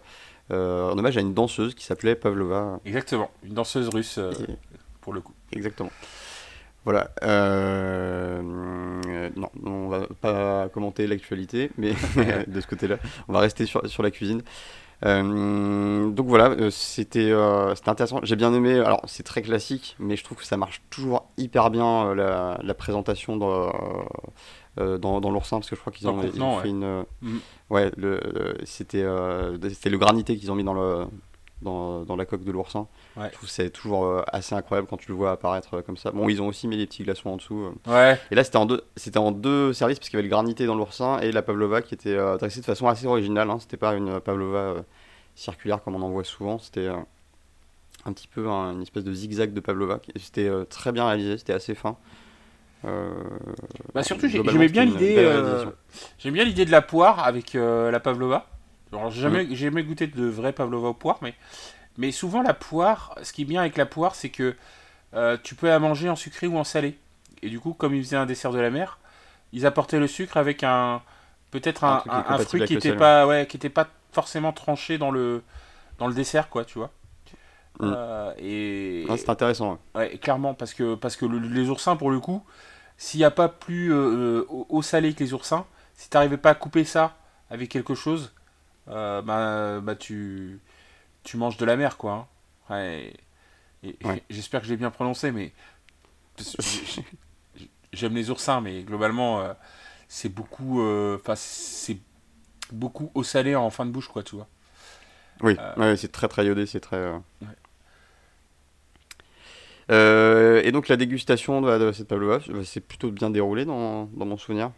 euh, 0.51 0.91
en 0.91 0.99
hommage 0.99 1.17
à 1.17 1.21
une 1.21 1.35
danseuse 1.35 1.75
qui 1.75 1.85
s'appelait 1.85 2.15
Pavlova. 2.17 2.81
Exactement, 2.85 3.31
une 3.45 3.55
danseuse 3.55 3.89
russe 3.91 4.17
euh, 4.19 4.33
Et- 4.49 4.53
pour 5.03 5.13
le 5.13 5.21
coup. 5.21 5.35
Exactement. 5.53 5.91
Voilà. 6.85 7.11
euh, 7.23 8.41
non, 9.37 9.51
on 9.65 9.89
va 9.89 10.07
pas 10.21 10.69
commenter 10.71 11.07
l'actualité, 11.07 11.71
mais 11.77 11.93
de 12.47 12.61
ce 12.61 12.67
côté-là, 12.67 12.97
on 13.29 13.33
va 13.35 13.41
rester 13.41 13.67
sur, 13.67 13.87
sur 13.89 14.03
la 14.03 14.11
cuisine. 14.11 14.43
Euh, 15.07 16.11
donc 16.11 16.27
voilà, 16.27 16.51
euh, 16.51 16.71
c'était 16.71 17.31
euh, 17.31 17.75
c'était 17.75 17.89
intéressant. 17.89 18.21
J'ai 18.23 18.37
bien 18.37 18.53
aimé. 18.53 18.79
Alors 18.81 19.03
c'est 19.07 19.23
très 19.23 19.43
classique, 19.43 19.97
mais 19.99 20.17
je 20.17 20.25
trouve 20.25 20.39
que 20.39 20.45
ça 20.45 20.57
marche 20.57 20.83
toujours 20.91 21.29
hyper 21.37 21.71
bien 21.71 22.15
la, 22.15 22.59
la 22.63 22.75
présentation 22.75 23.37
dans, 23.37 23.73
dans, 24.77 25.21
dans 25.21 25.31
l'oursin, 25.31 25.59
parce 25.59 25.71
que 25.71 25.77
je 25.77 25.81
crois 25.81 25.93
qu'ils 25.93 26.09
ont, 26.09 26.21
ils 26.23 26.43
ont 26.43 26.59
fait 26.59 26.71
une. 26.71 27.05
Mhm. 27.23 27.41
Ouais, 27.71 27.93
c'était 28.65 29.03
le 29.03 29.97
granité 29.97 30.37
qu'ils 30.37 30.51
ont 30.51 30.57
mis 30.57 30.65
dans 30.65 30.75
le 30.75 31.07
dans, 31.63 32.03
dans 32.05 32.15
la 32.17 32.25
coque 32.25 32.45
de 32.45 32.53
l'oursin. 32.53 32.87
Ouais. 33.17 33.29
Je 33.29 33.33
trouve 33.35 33.49
que 33.49 33.55
c'est 33.55 33.71
toujours 33.71 34.05
euh, 34.05 34.23
assez 34.29 34.55
incroyable 34.55 34.87
quand 34.89 34.97
tu 34.97 35.09
le 35.09 35.15
vois 35.17 35.33
apparaître 35.33 35.75
euh, 35.75 35.83
comme 35.83 35.97
ça. 35.97 36.11
Bon, 36.13 36.29
ils 36.29 36.41
ont 36.41 36.47
aussi 36.49 36.69
mis 36.69 36.77
des 36.77 36.87
petits 36.87 37.03
glaçons 37.03 37.31
en 37.31 37.37
dessous. 37.37 37.71
euh. 37.89 37.93
Ouais, 37.93 38.21
Et 38.31 38.35
là, 38.35 38.45
c'était 38.45 38.59
en 38.59 38.67
deux, 38.67 38.83
c'était 38.97 39.19
en 39.19 39.33
deux 39.33 39.73
services 39.73 39.99
parce 39.99 40.09
qu'il 40.09 40.17
y 40.17 40.21
avait 40.21 40.29
le 40.29 40.33
granité 40.33 40.67
dans 40.67 40.75
l'oursin 40.77 41.19
et 41.21 41.33
la 41.33 41.43
pavlova 41.43 41.83
qui 41.83 41.95
était 41.95 42.17
dressée 42.39 42.61
de 42.61 42.65
façon 42.67 42.87
assez 42.89 43.07
originale. 43.07 43.51
Hein. 43.51 43.59
C'était 43.61 43.77
pas 43.77 43.95
une 43.95 44.21
pavlova 44.21 44.77
circulaire 45.35 45.83
comme 45.83 45.95
on 45.97 46.03
en 46.03 46.11
voit 46.11 46.25
souvent. 46.25 46.59
C'était 46.59 46.89
un 48.05 48.13
petit 48.13 48.29
peu 48.29 48.49
un- 48.49 48.73
une 48.75 48.83
espèce 48.83 49.05
de 49.05 49.13
zigzag 49.13 49.53
de 49.53 49.61
pavlova. 49.61 50.01
C'était 50.17 50.49
euh, 50.49 50.65
très 50.65 50.93
bien 50.93 51.07
réalisé, 51.07 51.39
c'était 51.39 51.53
assez 51.53 51.75
fin. 51.75 51.97
Euh, 52.85 53.11
Bah 53.93 54.05
surtout, 54.05 54.29
j'aimais 54.29 54.69
bien 54.69 54.85
l'idée. 54.85 55.15
euh. 55.19 55.65
J'aime 56.19 56.35
bien 56.35 56.45
l'idée 56.45 56.65
de 56.65 56.71
la 56.71 56.81
poire 56.83 57.25
avec 57.25 57.55
la 57.55 57.99
pavlova. 58.01 58.47
Alors, 58.93 59.11
j'ai 59.11 59.21
jamais, 59.57 59.83
goûté 59.83 60.07
de 60.07 60.25
vraie 60.27 60.53
pavlova 60.53 60.89
aux 60.89 60.95
poires, 60.95 61.19
mais, 61.23 61.35
mais 61.97 62.13
souvent 62.13 62.43
la 62.43 62.55
poire, 62.55 63.15
ce 63.23 63.33
qui 63.33 63.43
est 63.43 63.45
bien 63.45 63.61
avec 63.61 63.77
la 63.77 63.87
poire, 63.87 64.15
c'est 64.15 64.31
que 64.31 64.57
euh, 65.15 65.37
tu 65.43 65.55
peux 65.55 65.69
la 65.69 65.79
manger 65.79 66.09
en 66.09 66.17
sucré 66.17 66.47
ou 66.47 66.59
en 66.59 66.65
salé. 66.65 66.97
Et 67.43 67.49
du 67.49 67.61
coup, 67.61 67.73
comme 67.73 67.95
ils 67.95 68.03
faisaient 68.03 68.17
un 68.17 68.27
dessert 68.27 68.53
de 68.53 68.59
la 68.59 68.71
mer, 68.71 68.99
ils 69.53 69.67
apportaient 69.67 69.99
le 69.99 70.07
sucre 70.07 70.37
avec 70.37 70.63
un 70.65 71.03
peut-être 71.51 71.85
Un 71.85 72.39
fruit 72.39 72.65
qui 72.65 72.75
le 72.75 72.79
était 72.79 72.91
sel, 72.91 72.99
pas 72.99 73.27
ouais, 73.27 73.47
qui 73.47 73.57
était 73.57 73.71
pas 73.71 73.89
forcément 74.13 74.53
tranché 74.53 74.99
dans 74.99 75.11
le 75.11 75.43
dans 75.99 76.07
le 76.07 76.15
dessert, 76.15 76.49
quoi, 76.49 76.65
tu 76.65 76.79
vois. 76.79 76.91
Mm. 77.81 77.93
Euh, 77.95 78.33
et, 78.39 79.05
Non, 79.09 79.17
c'est 79.17 79.29
intéressant. 79.31 79.79
ouais. 79.95 80.01
Ouais, 80.01 80.19
clairement, 80.19 80.55
parce 80.55 80.75
que, 80.75 80.95
parce 80.95 81.17
que 81.17 81.27
le- 81.27 81.39
les 81.39 81.69
oursins, 81.69 81.97
pour 81.97 82.11
le 82.11 82.21
coup, 82.21 82.45
s'il 82.97 83.19
n'y 83.19 83.25
a 83.25 83.31
pas 83.31 83.49
plus 83.49 83.93
euh, 83.93 84.45
au, 84.49 84.67
au 84.69 84.83
salé 84.83 85.13
que 85.15 85.23
les 85.23 85.33
oursins, 85.33 85.67
si 85.97 86.09
t'arrivais 86.09 86.37
pas 86.37 86.51
à 86.51 86.55
couper 86.55 86.85
ça 86.85 87.17
avec 87.51 87.69
quelque 87.69 87.95
chose, 87.95 88.33
euh, 88.91 89.23
bah, 89.23 89.81
bah 89.81 89.97
tu, 89.97 90.61
tu 91.25 91.37
manges 91.37 91.57
de 91.59 91.65
la 91.65 91.77
mer, 91.77 91.97
quoi. 91.97 92.13
hein. 92.13 92.27
Ouais. 92.71 94.23
J'espère 94.31 94.61
que 94.61 94.67
je 94.67 94.73
l'ai 94.73 94.77
bien 94.77 94.91
prononcé, 94.91 95.31
mais 95.33 95.53
j'ai- 96.39 97.05
j'ai- 97.57 97.71
j'aime 97.93 98.15
les 98.15 98.31
oursins, 98.31 98.61
mais 98.61 98.83
globalement, 98.83 99.41
euh, 99.41 99.53
c'est 100.09 100.29
beaucoup, 100.29 100.81
euh, 100.83 101.19
enfin, 101.21 101.35
c'est 101.37 101.99
beaucoup 102.73 103.11
au 103.15 103.23
salé 103.23 103.55
en 103.57 103.71
fin 103.71 103.87
de 103.87 103.91
bouche, 103.91 104.09
quoi, 104.09 104.23
tu 104.23 104.37
vois. 104.37 104.49
Oui, 105.43 105.57
ouais, 105.77 105.97
c'est 105.97 106.11
très 106.13 106.29
très 106.29 106.47
iodé, 106.47 106.67
c'est 106.67 106.81
très. 106.81 107.13
et 109.91 110.73
donc 110.73 110.89
la 110.89 110.97
dégustation 110.97 111.61
de, 111.61 111.79
de 111.79 111.93
cette 111.93 112.09
pavlova, 112.09 112.41
c'est 112.65 112.81
plutôt 112.81 113.11
bien 113.11 113.31
déroulé 113.31 113.65
dans, 113.65 114.05
dans 114.07 114.27
mon 114.27 114.37
souvenir? 114.37 114.71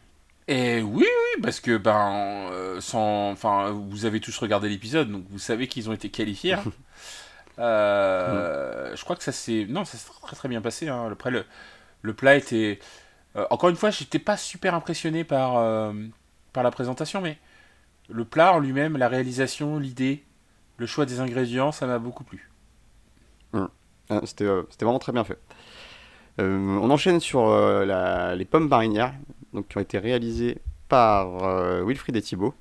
Et 0.52 0.82
oui, 0.82 1.06
oui, 1.06 1.42
parce 1.42 1.60
que 1.60 1.76
ben, 1.76 2.48
euh, 2.50 2.80
sans, 2.80 3.30
enfin, 3.30 3.70
vous 3.70 4.04
avez 4.04 4.18
tous 4.20 4.36
regardé 4.38 4.68
l'épisode, 4.68 5.08
donc 5.10 5.24
vous 5.30 5.38
savez 5.38 5.68
qu'ils 5.68 5.88
ont 5.88 5.92
été 5.92 6.08
qualifiés. 6.10 6.54
hein. 6.54 6.64
Euh, 7.58 8.96
Je 8.96 9.04
crois 9.04 9.16
que 9.16 9.22
ça 9.22 9.32
s'est, 9.32 9.66
non, 9.68 9.84
ça 9.84 9.98
s'est 9.98 10.08
très 10.22 10.34
très 10.36 10.48
bien 10.48 10.62
passé. 10.62 10.88
Hein. 10.88 11.08
Après 11.12 11.30
le, 11.30 11.44
le 12.00 12.14
plat 12.14 12.34
était, 12.36 12.78
euh, 13.36 13.44
encore 13.50 13.68
une 13.68 13.76
fois, 13.76 13.90
j'étais 13.90 14.18
pas 14.18 14.38
super 14.38 14.74
impressionné 14.74 15.24
par 15.24 15.62
par 16.54 16.62
la 16.62 16.70
présentation, 16.70 17.20
mais 17.20 17.36
le 18.08 18.24
plat 18.24 18.54
en 18.54 18.60
lui-même, 18.60 18.96
la 18.96 19.08
réalisation, 19.08 19.78
l'idée, 19.78 20.24
le 20.78 20.86
choix 20.86 21.04
des 21.04 21.20
ingrédients, 21.20 21.70
ça 21.70 21.86
m'a 21.86 21.98
beaucoup 21.98 22.24
plu. 22.24 22.50
Ah, 23.52 23.68
C'était 24.24 24.48
c'était 24.70 24.86
vraiment 24.86 24.98
très 24.98 25.12
bien 25.12 25.24
fait. 25.24 25.38
On 26.38 26.90
enchaîne 26.90 27.20
sur 27.20 27.46
la- 27.50 28.34
les 28.36 28.44
pommes 28.46 28.68
marinières, 28.68 29.12
donc 29.52 29.68
qui 29.68 29.78
ont 29.78 29.80
été 29.80 29.98
réalisées 29.98 30.58
par 30.88 31.44
euh, 31.44 31.84
Wilfried 31.84 32.16
et 32.16 32.22
Thibault. 32.22 32.54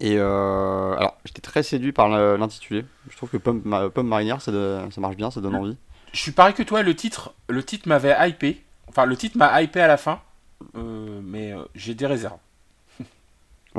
Et 0.00 0.16
euh, 0.18 0.94
alors, 0.96 1.16
j'étais 1.24 1.42
très 1.42 1.62
séduit 1.62 1.92
par 1.92 2.08
l'intitulé. 2.08 2.84
Je 3.10 3.16
trouve 3.16 3.28
que 3.30 3.36
pomme, 3.36 3.60
ma- 3.64 3.90
pomme 3.90 4.08
marinière, 4.08 4.40
ça, 4.40 4.50
ça 4.90 5.00
marche 5.00 5.16
bien, 5.16 5.30
ça 5.30 5.40
donne 5.40 5.54
envie. 5.54 5.76
Je 6.12 6.20
suis 6.20 6.32
pareil 6.32 6.54
que 6.54 6.62
toi, 6.62 6.82
le 6.82 6.94
titre, 6.96 7.34
le 7.48 7.62
titre 7.62 7.88
m'avait 7.88 8.16
hypé. 8.28 8.62
Enfin, 8.88 9.04
le 9.04 9.16
titre 9.16 9.36
m'a 9.38 9.62
hypé 9.62 9.80
à 9.80 9.86
la 9.86 9.96
fin, 9.96 10.20
euh, 10.76 11.20
mais 11.22 11.52
euh, 11.52 11.62
j'ai 11.74 11.94
des 11.94 12.06
réserves. 12.06 12.38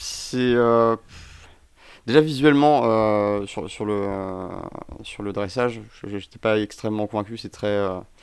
C'est 0.00 0.36
euh, 0.54 0.94
déjà 2.06 2.20
visuellement 2.20 2.82
euh, 2.84 3.46
sur, 3.46 3.68
sur 3.68 3.84
le 3.84 3.94
euh, 3.94 4.48
sur 5.02 5.24
le 5.24 5.32
dressage, 5.32 5.80
j'étais 6.06 6.38
pas 6.38 6.58
extrêmement 6.60 7.08
convaincu. 7.08 7.36
C'est 7.36 7.48
très 7.48 7.66
euh, 7.66 7.98
c'est 8.16 8.17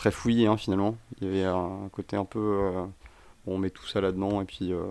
très 0.00 0.10
fouillé 0.10 0.46
hein, 0.46 0.56
finalement. 0.56 0.96
Il 1.20 1.26
y 1.26 1.30
avait 1.30 1.44
un 1.44 1.88
côté 1.92 2.16
un 2.16 2.24
peu 2.24 2.38
euh, 2.38 2.84
on 3.46 3.58
met 3.58 3.68
tout 3.68 3.86
ça 3.86 4.00
là-dedans 4.00 4.40
et 4.40 4.46
puis 4.46 4.72
euh, 4.72 4.82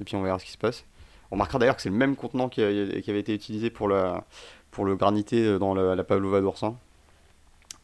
et 0.00 0.04
puis 0.04 0.16
on 0.16 0.22
verra 0.22 0.38
ce 0.38 0.46
qui 0.46 0.52
se 0.52 0.58
passe. 0.58 0.84
On 1.30 1.34
remarquera 1.34 1.58
d'ailleurs 1.58 1.76
que 1.76 1.82
c'est 1.82 1.90
le 1.90 1.94
même 1.94 2.16
contenant 2.16 2.48
qui, 2.48 2.62
a- 2.62 3.00
qui 3.02 3.10
avait 3.10 3.20
été 3.20 3.34
utilisé 3.34 3.68
pour 3.68 3.86
la 3.88 4.24
pour 4.70 4.84
le 4.86 4.96
granité 4.96 5.58
dans 5.58 5.74
la, 5.74 5.94
la 5.94 6.04
pavlova 6.04 6.40
d'oursin. 6.40 6.74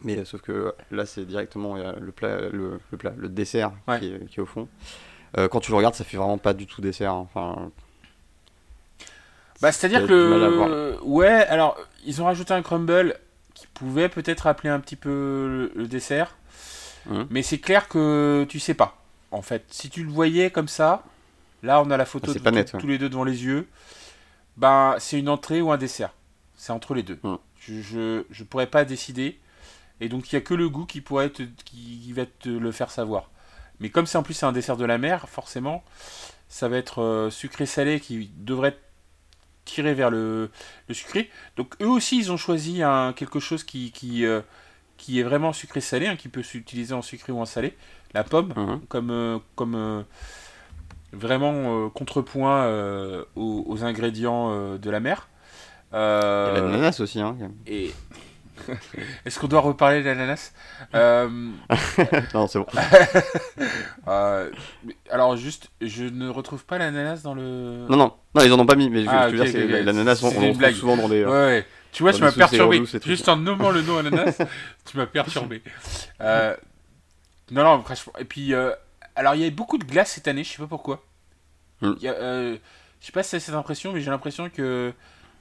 Mais 0.00 0.16
euh, 0.18 0.24
sauf 0.24 0.40
que 0.40 0.74
là 0.90 1.04
c'est 1.04 1.26
directement 1.26 1.76
le 1.76 2.12
plat 2.12 2.40
le, 2.48 2.80
le 2.90 2.96
plat 2.98 3.12
le 3.16 3.28
dessert 3.28 3.72
Ouais. 3.86 3.98
qui, 4.00 4.12
est, 4.14 4.26
qui 4.26 4.40
est 4.40 4.42
au 4.42 4.46
fond. 4.46 4.66
Euh, 5.36 5.48
quand 5.48 5.60
tu 5.60 5.70
le 5.72 5.76
regardes, 5.76 5.94
ça 5.94 6.04
fait 6.04 6.16
vraiment 6.16 6.38
pas 6.38 6.54
du 6.54 6.66
tout 6.66 6.80
dessert. 6.80 7.12
hein. 7.12 7.26
Enfin, 7.34 7.70
Bah, 9.60 9.72
c'est-à-dire 9.72 10.06
que 10.06 10.12
le... 10.12 10.98
ouais, 11.02 11.28
alors 11.48 11.76
ils 12.06 12.20
ont 12.22 12.24
rajouté 12.26 12.54
un 12.54 12.62
crumble 12.62 13.16
pouvait 13.78 14.08
peut-être 14.08 14.42
rappeler 14.42 14.70
un 14.70 14.80
petit 14.80 14.96
peu 14.96 15.70
le, 15.74 15.80
le 15.82 15.86
dessert, 15.88 16.36
Mhm. 17.06 17.26
mais 17.30 17.42
c'est 17.42 17.58
clair 17.58 17.88
que 17.88 18.44
tu 18.48 18.58
sais 18.58 18.74
pas. 18.74 18.98
En 19.30 19.42
fait, 19.42 19.64
si 19.70 19.90
tu 19.90 20.02
le 20.02 20.10
voyais 20.10 20.50
comme 20.50 20.68
ça, 20.68 21.04
là 21.62 21.80
on 21.82 21.90
a 21.90 21.96
la 21.96 22.04
photo 22.06 22.30
Ah, 22.30 22.34
de 22.34 22.38
pas 22.40 22.50
tous- 22.64 22.76
ouais. 22.76 22.86
les 22.92 22.98
deux 22.98 23.08
devant 23.08 23.24
les 23.24 23.44
yeux. 23.44 23.68
Ben 24.56 24.96
c'est 24.98 25.18
une 25.18 25.28
entrée 25.28 25.60
ou 25.60 25.70
un 25.70 25.76
dessert. 25.76 26.10
C'est 26.56 26.72
entre 26.72 26.94
les 26.94 27.02
deux. 27.02 27.18
Mhm. 27.22 27.38
Je, 27.60 27.80
je 27.82 28.22
je 28.30 28.44
pourrais 28.44 28.66
pas 28.66 28.84
décider. 28.84 29.38
Et 30.00 30.08
donc 30.08 30.30
il 30.30 30.34
y 30.34 30.38
a 30.38 30.40
que 30.40 30.54
le 30.54 30.68
goût 30.68 30.84
qui 30.86 31.00
pourrait 31.00 31.30
te, 31.30 31.42
qui, 31.64 32.00
qui 32.04 32.12
va 32.12 32.26
te 32.26 32.48
le 32.48 32.72
faire 32.72 32.90
savoir. 32.90 33.30
Mais 33.80 33.90
comme 33.90 34.06
c'est 34.06 34.18
en 34.18 34.22
plus 34.22 34.34
c'est 34.34 34.46
un 34.46 34.52
dessert 34.52 34.76
de 34.76 34.84
la 34.84 34.98
mer, 34.98 35.28
forcément, 35.28 35.84
ça 36.48 36.68
va 36.68 36.76
être 36.78 37.02
euh, 37.02 37.30
sucré 37.30 37.66
salé 37.66 38.00
qui 38.00 38.30
devrait 38.36 38.76
tirer 39.66 39.92
vers 39.92 40.10
le, 40.10 40.48
le, 40.88 40.94
sucré. 40.94 41.28
Donc 41.58 41.74
eux 41.82 41.88
aussi, 41.88 42.16
ils 42.16 42.32
ont 42.32 42.38
choisi 42.38 42.82
un, 42.82 43.12
quelque 43.12 43.40
chose 43.40 43.62
qui, 43.62 43.92
qui, 43.92 44.24
qui 44.96 45.20
est 45.20 45.22
vraiment 45.22 45.52
sucré-salé, 45.52 46.06
hein, 46.06 46.16
qui 46.16 46.28
peut 46.28 46.42
s'utiliser 46.42 46.94
en 46.94 47.02
sucré 47.02 47.32
ou 47.32 47.40
en 47.40 47.44
salé. 47.44 47.76
La 48.14 48.24
pomme, 48.24 48.54
mhm. 48.56 48.80
comme, 48.88 49.40
comme 49.54 50.04
vraiment 51.12 51.90
contrepoint 51.90 52.66
aux, 53.36 53.64
aux, 53.66 53.84
ingrédients 53.84 54.78
de 54.78 54.90
la 54.90 55.00
mer. 55.00 55.28
Euh, 55.92 56.60
l'ananas 56.60 57.00
aussi. 57.00 57.20
Hein. 57.20 57.36
Et... 57.66 57.92
Est-ce 59.26 59.38
qu'on 59.38 59.46
doit 59.48 59.60
reparler 59.60 60.00
de 60.00 60.06
l'ananas 60.06 60.52
euh... 60.94 61.28
Non, 62.34 62.46
c'est 62.46 62.58
bon. 62.58 62.66
euh... 64.08 64.50
Alors, 65.10 65.36
juste, 65.36 65.70
je 65.80 66.04
ne 66.04 66.28
retrouve 66.28 66.64
pas 66.64 66.78
l'ananas 66.78 67.22
dans 67.22 67.34
le. 67.34 67.86
Non, 67.88 67.96
non, 67.96 68.14
non, 68.34 68.42
ils 68.42 68.52
en 68.52 68.58
ont 68.58 68.66
pas 68.66 68.76
mis, 68.76 68.90
mais 68.90 69.04
ah, 69.08 69.30
je 69.30 69.36
veux 69.36 69.44
dire, 69.44 69.84
l'ananas, 69.84 70.20
on, 70.22 70.28
on 70.28 70.72
souvent 70.72 70.96
dans 70.96 71.08
des. 71.08 71.24
Ouais, 71.24 71.30
ouais. 71.30 71.66
Tu 71.92 72.02
vois, 72.02 72.12
tu 72.12 72.20
m'as 72.20 72.32
perturbé. 72.32 72.82
juste 73.04 73.28
en 73.28 73.36
nommant 73.36 73.70
le 73.70 73.82
nom 73.82 73.98
ananas, 73.98 74.38
tu 74.84 74.96
m'as 74.96 75.06
perturbé. 75.06 75.62
Euh... 76.20 76.54
Non, 77.50 77.64
non, 77.64 77.82
franchement. 77.82 78.12
Et 78.18 78.24
puis, 78.24 78.52
euh... 78.52 78.72
alors, 79.14 79.34
il 79.34 79.42
y 79.42 79.46
a 79.46 79.50
beaucoup 79.50 79.78
de 79.78 79.84
glace 79.84 80.12
cette 80.12 80.28
année, 80.28 80.44
je 80.44 80.50
sais 80.50 80.58
pas 80.58 80.66
pourquoi. 80.66 81.04
Y 81.82 82.08
a, 82.08 82.12
euh... 82.12 82.56
Je 83.00 83.06
sais 83.06 83.12
pas 83.12 83.22
si 83.22 83.30
c'est 83.30 83.40
cette 83.40 83.54
impression, 83.54 83.92
mais 83.92 84.00
j'ai 84.00 84.10
l'impression 84.10 84.50
que 84.50 84.92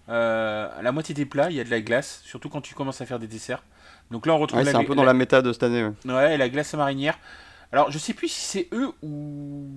euh, 0.10 0.82
la 0.82 0.91
moitié 0.91 1.15
des 1.15 1.26
plats, 1.26 1.50
il 1.50 1.56
y 1.56 1.60
a 1.60 1.63
de 1.63 1.70
la 1.70 1.82
glace, 1.82 2.22
surtout 2.24 2.50
quand 2.50 2.62
tu 2.62 2.76
commences 2.76 3.02
à 3.02 3.06
faire 3.06 3.20
des 3.20 3.28
desserts. 3.28 3.63
Donc 4.12 4.26
là, 4.26 4.34
on 4.34 4.38
retrouve. 4.38 4.63
c'est 4.63 4.76
un 4.76 4.84
peu 4.84 4.96
dans 4.96 5.04
la 5.04 5.13
méta 5.13 5.41
de 5.41 5.52
cette 5.52 5.63
année. 5.63 5.84
Ouais. 5.84 6.13
ouais, 6.13 6.38
la 6.38 6.50
glace 6.50 6.74
marinière. 6.76 7.18
Alors, 7.72 7.91
je 7.91 7.98
sais 7.98 8.13
plus 8.13 8.28
si 8.28 8.41
c'est 8.41 8.68
eux 8.72 8.91
ou 9.02 9.68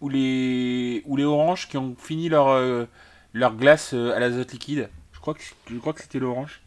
ou 0.00 0.08
les 0.08 1.02
ou 1.06 1.16
les 1.16 1.24
oranges 1.24 1.68
qui 1.68 1.78
ont 1.78 1.94
fini 1.96 2.28
leur 2.28 2.48
euh, 2.48 2.86
leur 3.32 3.54
glace 3.54 3.94
euh, 3.94 4.16
à 4.16 4.18
l'azote 4.18 4.52
liquide. 4.52 4.88
Je 5.12 5.20
crois 5.20 5.34
que 5.34 5.42
je 5.70 5.78
crois 5.78 5.92
que 5.92 6.02
c'était 6.02 6.18
l'orange 6.18 6.62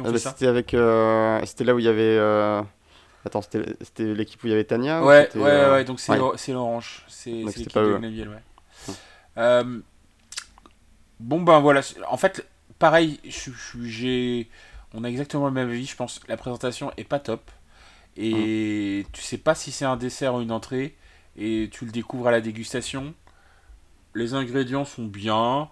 ah, 0.00 0.18
ça. 0.18 0.30
C'était 0.30 0.48
avec 0.48 0.76
c'était 1.46 1.64
là 1.64 1.74
où 1.74 1.78
il 1.78 1.84
y 1.84 1.88
avait 1.88 2.18
Attends, 3.24 3.42
c'était 3.42 4.14
l'équipe 4.14 4.42
où 4.42 4.46
il 4.46 4.50
y 4.50 4.52
avait 4.52 4.64
Tania 4.64 5.02
Ouais, 5.04 5.28
ouais, 5.34 5.70
ouais, 5.70 5.84
donc 5.84 6.00
c'est 6.00 6.52
l'orange. 6.52 7.04
C'est 7.08 7.30
l'équipe 7.30 7.72
de 7.74 7.98
Naviel, 7.98 8.28
ouais. 8.28 8.42
Bon 11.20 11.40
ben 11.40 11.60
voilà, 11.60 11.80
en 12.08 12.16
fait, 12.16 12.46
pareil, 12.78 13.20
j'ai, 13.82 14.48
on 14.92 15.04
a 15.04 15.08
exactement 15.08 15.46
le 15.46 15.52
même 15.52 15.70
avis, 15.70 15.86
je 15.86 15.96
pense. 15.96 16.20
La 16.28 16.36
présentation 16.36 16.92
est 16.96 17.04
pas 17.04 17.18
top 17.18 17.50
et 18.16 19.04
mm. 19.06 19.10
tu 19.12 19.22
sais 19.22 19.38
pas 19.38 19.54
si 19.54 19.72
c'est 19.72 19.84
un 19.84 19.96
dessert 19.96 20.34
ou 20.34 20.40
une 20.40 20.52
entrée 20.52 20.96
et 21.36 21.68
tu 21.70 21.84
le 21.84 21.90
découvres 21.90 22.28
à 22.28 22.30
la 22.30 22.40
dégustation. 22.40 23.14
Les 24.14 24.34
ingrédients 24.34 24.84
sont 24.84 25.04
bien. 25.04 25.68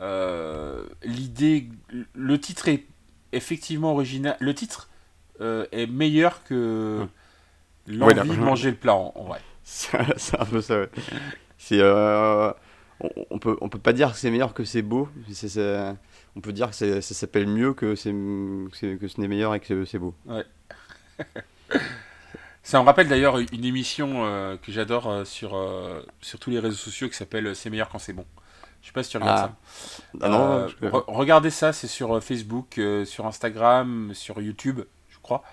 Euh, 0.00 0.84
l'idée, 1.02 1.68
le 2.14 2.40
titre 2.40 2.68
est 2.68 2.84
effectivement 3.32 3.92
original. 3.92 4.36
Le 4.40 4.54
titre 4.54 4.88
euh, 5.40 5.66
est 5.72 5.86
meilleur 5.86 6.44
que 6.44 7.06
mm. 7.86 7.98
l'envie 7.98 8.30
de 8.30 8.42
manger 8.42 8.70
le 8.70 8.76
plat 8.76 8.94
en, 8.94 9.24
vrai. 9.24 9.40
C'est 9.64 10.38
un 10.38 10.44
peu 10.44 10.60
ça. 10.60 10.80
Ouais. 10.80 10.90
C'est 11.56 11.80
euh, 11.80 12.52
on, 13.30 13.38
peut 13.38 13.56
on 13.60 13.68
peut 13.68 13.78
pas 13.78 13.92
dire 13.92 14.12
que 14.12 14.18
c'est 14.18 14.30
meilleur 14.30 14.54
que 14.54 14.64
c'est 14.64 14.82
beau. 14.82 15.08
on 16.36 16.40
peut 16.40 16.52
dire 16.52 16.70
que 16.70 17.00
ça 17.00 17.14
s'appelle 17.14 17.46
mieux 17.46 17.74
que, 17.74 17.94
c'est, 17.94 18.12
que 18.12 19.08
ce 19.08 19.20
n'est 19.20 19.28
meilleur 19.28 19.54
et 19.54 19.60
que 19.60 19.84
c'est 19.84 19.98
beau. 19.98 20.14
Ouais. 20.26 20.44
ça 22.62 22.80
me 22.80 22.84
rappelle 22.84 23.08
d'ailleurs 23.08 23.38
une 23.38 23.64
émission 23.64 24.24
euh, 24.24 24.56
que 24.56 24.70
j'adore 24.70 25.10
euh, 25.10 25.24
sur, 25.24 25.56
euh, 25.56 26.02
sur 26.20 26.38
tous 26.38 26.50
les 26.50 26.58
réseaux 26.58 26.76
sociaux 26.76 27.08
qui 27.08 27.16
s'appelle 27.16 27.54
C'est 27.56 27.70
meilleur 27.70 27.88
quand 27.88 27.98
c'est 27.98 28.12
bon. 28.12 28.24
Je 28.80 28.88
sais 28.88 28.92
pas 28.92 29.02
si 29.02 29.10
tu 29.10 29.16
regardes 29.16 29.52
ah. 29.52 29.56
ça. 29.56 30.18
Ah 30.22 30.28
non, 30.28 30.66
regardez 31.06 31.50
ça, 31.50 31.72
c'est 31.72 31.86
sur 31.86 32.20
Facebook, 32.22 32.80
sur 33.04 33.26
Instagram, 33.26 34.10
sur 34.12 34.40
YouTube, 34.40 34.80
je 35.08 35.18
crois. 35.22 35.44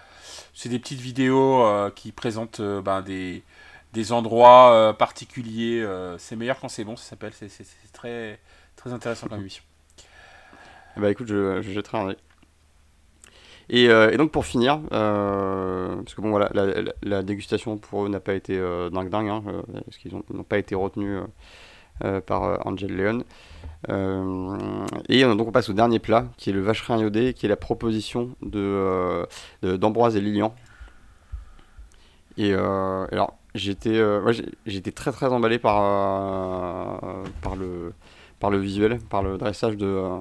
C'est 0.56 0.70
des 0.70 0.80
petites 0.80 1.00
vidéos 1.00 1.64
qui 1.96 2.12
présentent 2.12 2.60
ben, 2.60 3.04
des, 3.04 3.44
des 3.94 4.12
endroits 4.12 4.74
euh, 4.74 4.94
particuliers. 4.94 5.82
Euh, 5.82 6.18
c'est 6.18 6.36
meilleur 6.36 6.60
quand 6.60 6.70
c'est 6.70 6.84
bon, 6.84 6.96
ça 6.96 7.04
s'appelle. 7.04 7.34
C'est 7.34 7.50
très, 7.94 8.40
très 8.76 8.94
intéressant 8.94 9.28
comme 9.28 9.40
émission. 9.40 9.64
Bah 10.98 11.10
écoute, 11.10 11.28
je, 11.28 11.62
je 11.62 11.72
jetterai 11.72 11.98
un. 11.98 12.16
Et, 13.72 13.88
euh, 13.90 14.12
et, 14.12 14.18
donc 14.18 14.32
pour 14.32 14.46
finir, 14.46 14.82
parce 14.90 16.14
que 16.16 16.22
bon 16.22 16.32
voilà, 16.32 16.50
la, 17.04 17.24
dégustation 17.24 17.78
pour 17.78 18.06
eux 18.06 18.10
n'a 18.10 18.20
pas 18.20 18.34
été 18.34 18.58
dingue 18.92 19.10
dingue, 19.10 19.30
hein, 19.30 19.44
parce 19.86 19.98
qu'ils 19.98 20.12
n'ont 20.14 20.44
pas 20.44 20.58
été 20.58 20.74
retenus 20.74 21.22
par 22.26 22.66
Angel 22.66 22.92
Leon. 22.96 23.24
et 25.08 25.22
donc 25.22 25.48
on 25.48 25.52
passe 25.52 25.70
au 25.70 25.74
dernier 25.74 26.00
plat, 26.00 26.26
qui 26.38 26.50
est 26.50 26.54
le 26.54 26.62
vacherin 26.62 26.98
iodé, 26.98 27.36
qui 27.36 27.46
est 27.46 27.50
la 27.50 27.58
proposition 27.58 28.32
de 28.42 29.28
d'Ambroise 29.62 30.16
et 30.16 30.22
Lilian. 30.22 30.56
Et 32.40 32.54
alors 32.54 33.40
j'étais 33.56 33.98
euh, 33.98 34.34
j'étais 34.66 34.92
très 34.92 35.12
très 35.12 35.28
emballé 35.28 35.60
par, 35.60 35.82
euh, 35.82 37.24
par, 37.42 37.56
le, 37.56 37.94
par 38.40 38.50
le 38.50 38.58
visuel, 38.58 39.00
par 39.00 39.24
le 39.24 39.38
dressage 39.38 39.78
de, 39.78 39.86
euh, 39.86 40.20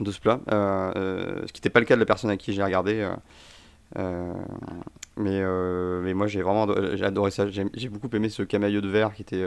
de 0.00 0.10
ce 0.10 0.20
plat. 0.20 0.40
ce 0.48 1.52
qui 1.52 1.60
n'était 1.60 1.70
pas 1.70 1.80
le 1.80 1.86
cas 1.86 1.94
de 1.94 2.00
la 2.00 2.06
personne 2.06 2.30
à 2.30 2.36
qui 2.36 2.52
j'ai 2.52 2.62
regardé. 2.62 3.08
mais, 3.96 5.42
mais 6.02 6.14
moi 6.14 6.26
j'ai 6.26 6.42
vraiment 6.42 6.66
j'ai 6.94 7.04
adoré 7.04 7.30
ça. 7.30 7.46
J'ai 7.48 7.88
beaucoup 7.88 8.14
aimé 8.16 8.28
ce 8.28 8.42
camailleux 8.42 8.80
de 8.80 8.88
verre 8.88 9.14
qui 9.14 9.22
était 9.22 9.46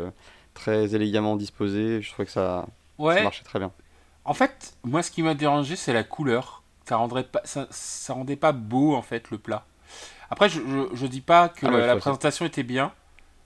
très 0.54 0.96
élégamment 0.96 1.36
disposé. 1.36 2.02
Je 2.02 2.12
trouvais 2.12 2.26
que 2.26 2.32
ça, 2.32 2.68
ça 3.00 3.24
marchait 3.24 3.44
très 3.44 3.60
bien. 3.60 3.72
En 4.26 4.34
fait, 4.34 4.78
moi 4.84 5.04
ce 5.04 5.12
qui 5.12 5.24
m'a 5.24 5.34
dérangé 5.34 5.76
c'est 5.76 5.94
la 5.94 6.04
couleur. 6.04 6.62
Ça 6.86 6.98
rendrait 6.98 7.24
pas 7.24 7.40
ça, 7.46 7.66
ça 7.72 8.14
rendait 8.14 8.36
pas 8.36 8.52
beau 8.52 8.94
en 8.94 9.02
fait 9.02 9.32
le 9.32 9.38
plat. 9.38 9.66
Après, 10.30 10.50
je, 10.50 10.60
je, 10.94 11.06
dis 11.06 11.22
pas 11.22 11.50
que 11.50 11.66
ah 11.66 11.72
la, 11.72 11.96
présentation 11.96 12.46
était 12.46 12.64
bien, 12.64 12.94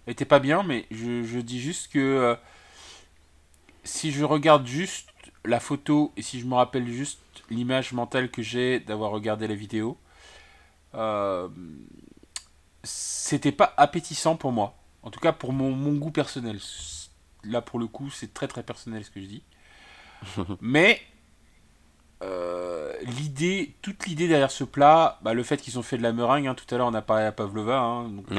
était 0.08 0.26
pas 0.26 0.40
bien, 0.40 0.64
mais 0.64 0.86
je, 0.92 1.40
dis 1.40 1.60
juste 1.60 1.92
que 1.92 2.00
euh, 2.00 2.36
si 3.84 4.12
je 4.12 4.24
regarde 4.24 4.66
juste 4.66 5.10
la 5.46 5.60
photo 5.60 6.14
et 6.18 6.22
si 6.22 6.40
je 6.40 6.46
me 6.46 6.56
rappelle 6.56 6.88
juste 6.88 7.20
l'image 7.50 7.94
mentale 7.94 8.30
que 8.30 8.42
j'ai 8.42 8.80
d'avoir 8.80 9.12
regardé 9.12 9.48
la 9.48 9.56
vidéo, 9.56 9.98
euh, 10.96 11.48
c'était 12.84 13.52
pas 13.52 13.74
appétissant 13.78 14.36
pour 14.36 14.52
moi. 14.52 14.76
En 15.04 15.12
tout 15.12 15.20
cas, 15.20 15.32
pour 15.32 15.54
mon, 15.54 15.72
mon 15.72 15.94
goût 15.94 16.12
personnel. 16.12 16.60
Là, 17.44 17.62
pour 17.62 17.80
le 17.80 17.88
coup, 17.88 18.10
c'est 18.10 18.34
très 18.34 18.48
très 18.48 18.64
personnel 18.64 19.04
ce 19.06 19.12
que 19.12 19.22
je 19.22 19.26
dis. 19.26 19.44
mais 20.62 21.02
euh, 22.24 22.94
l'idée, 23.04 23.76
toute 23.82 24.08
l'idée 24.08 24.28
derrière 24.28 24.50
ce 24.52 24.64
plat, 24.64 25.20
bah, 25.22 25.34
le 25.34 25.44
fait 25.44 25.58
qu'ils 25.58 25.78
ont 25.78 25.84
fait 25.84 25.98
de 25.98 26.04
la 26.04 26.14
meringue, 26.14 26.48
hein, 26.48 26.56
tout 26.56 26.74
à 26.74 26.78
l'heure 26.78 26.88
on 26.88 26.94
a 26.94 27.02
parlé 27.02 27.26
à 27.26 27.32
Pavlova, 27.32 27.80
hein, 27.80 28.10
donc 28.10 28.32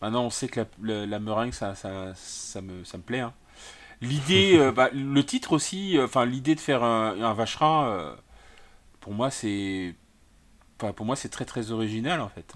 maintenant 0.00 0.24
on 0.24 0.30
sait 0.30 0.48
que 0.48 0.62
la, 0.82 1.18
meringue 1.20 1.52
ça, 1.52 1.74
ça, 1.76 2.12
ça, 2.16 2.60
me, 2.60 2.82
ça 2.84 2.98
me 2.98 3.02
plaît. 3.02 3.20
Hein. 3.20 3.32
L'idée, 4.00 4.54
euh, 4.58 4.72
bah, 4.72 4.90
le 4.92 5.24
titre 5.24 5.52
aussi, 5.52 5.96
euh, 5.96 6.06
enfin 6.06 6.24
l'idée 6.24 6.56
de 6.56 6.60
faire 6.60 6.82
un, 6.82 7.20
un 7.22 7.34
vacherin, 7.34 8.16
pour 9.00 9.12
moi 9.12 9.30
c'est, 9.30 9.94
pour 10.78 11.06
moi 11.06 11.14
c'est 11.14 11.28
très 11.28 11.44
très 11.44 11.70
original 11.70 12.20
en 12.20 12.28
fait. 12.28 12.52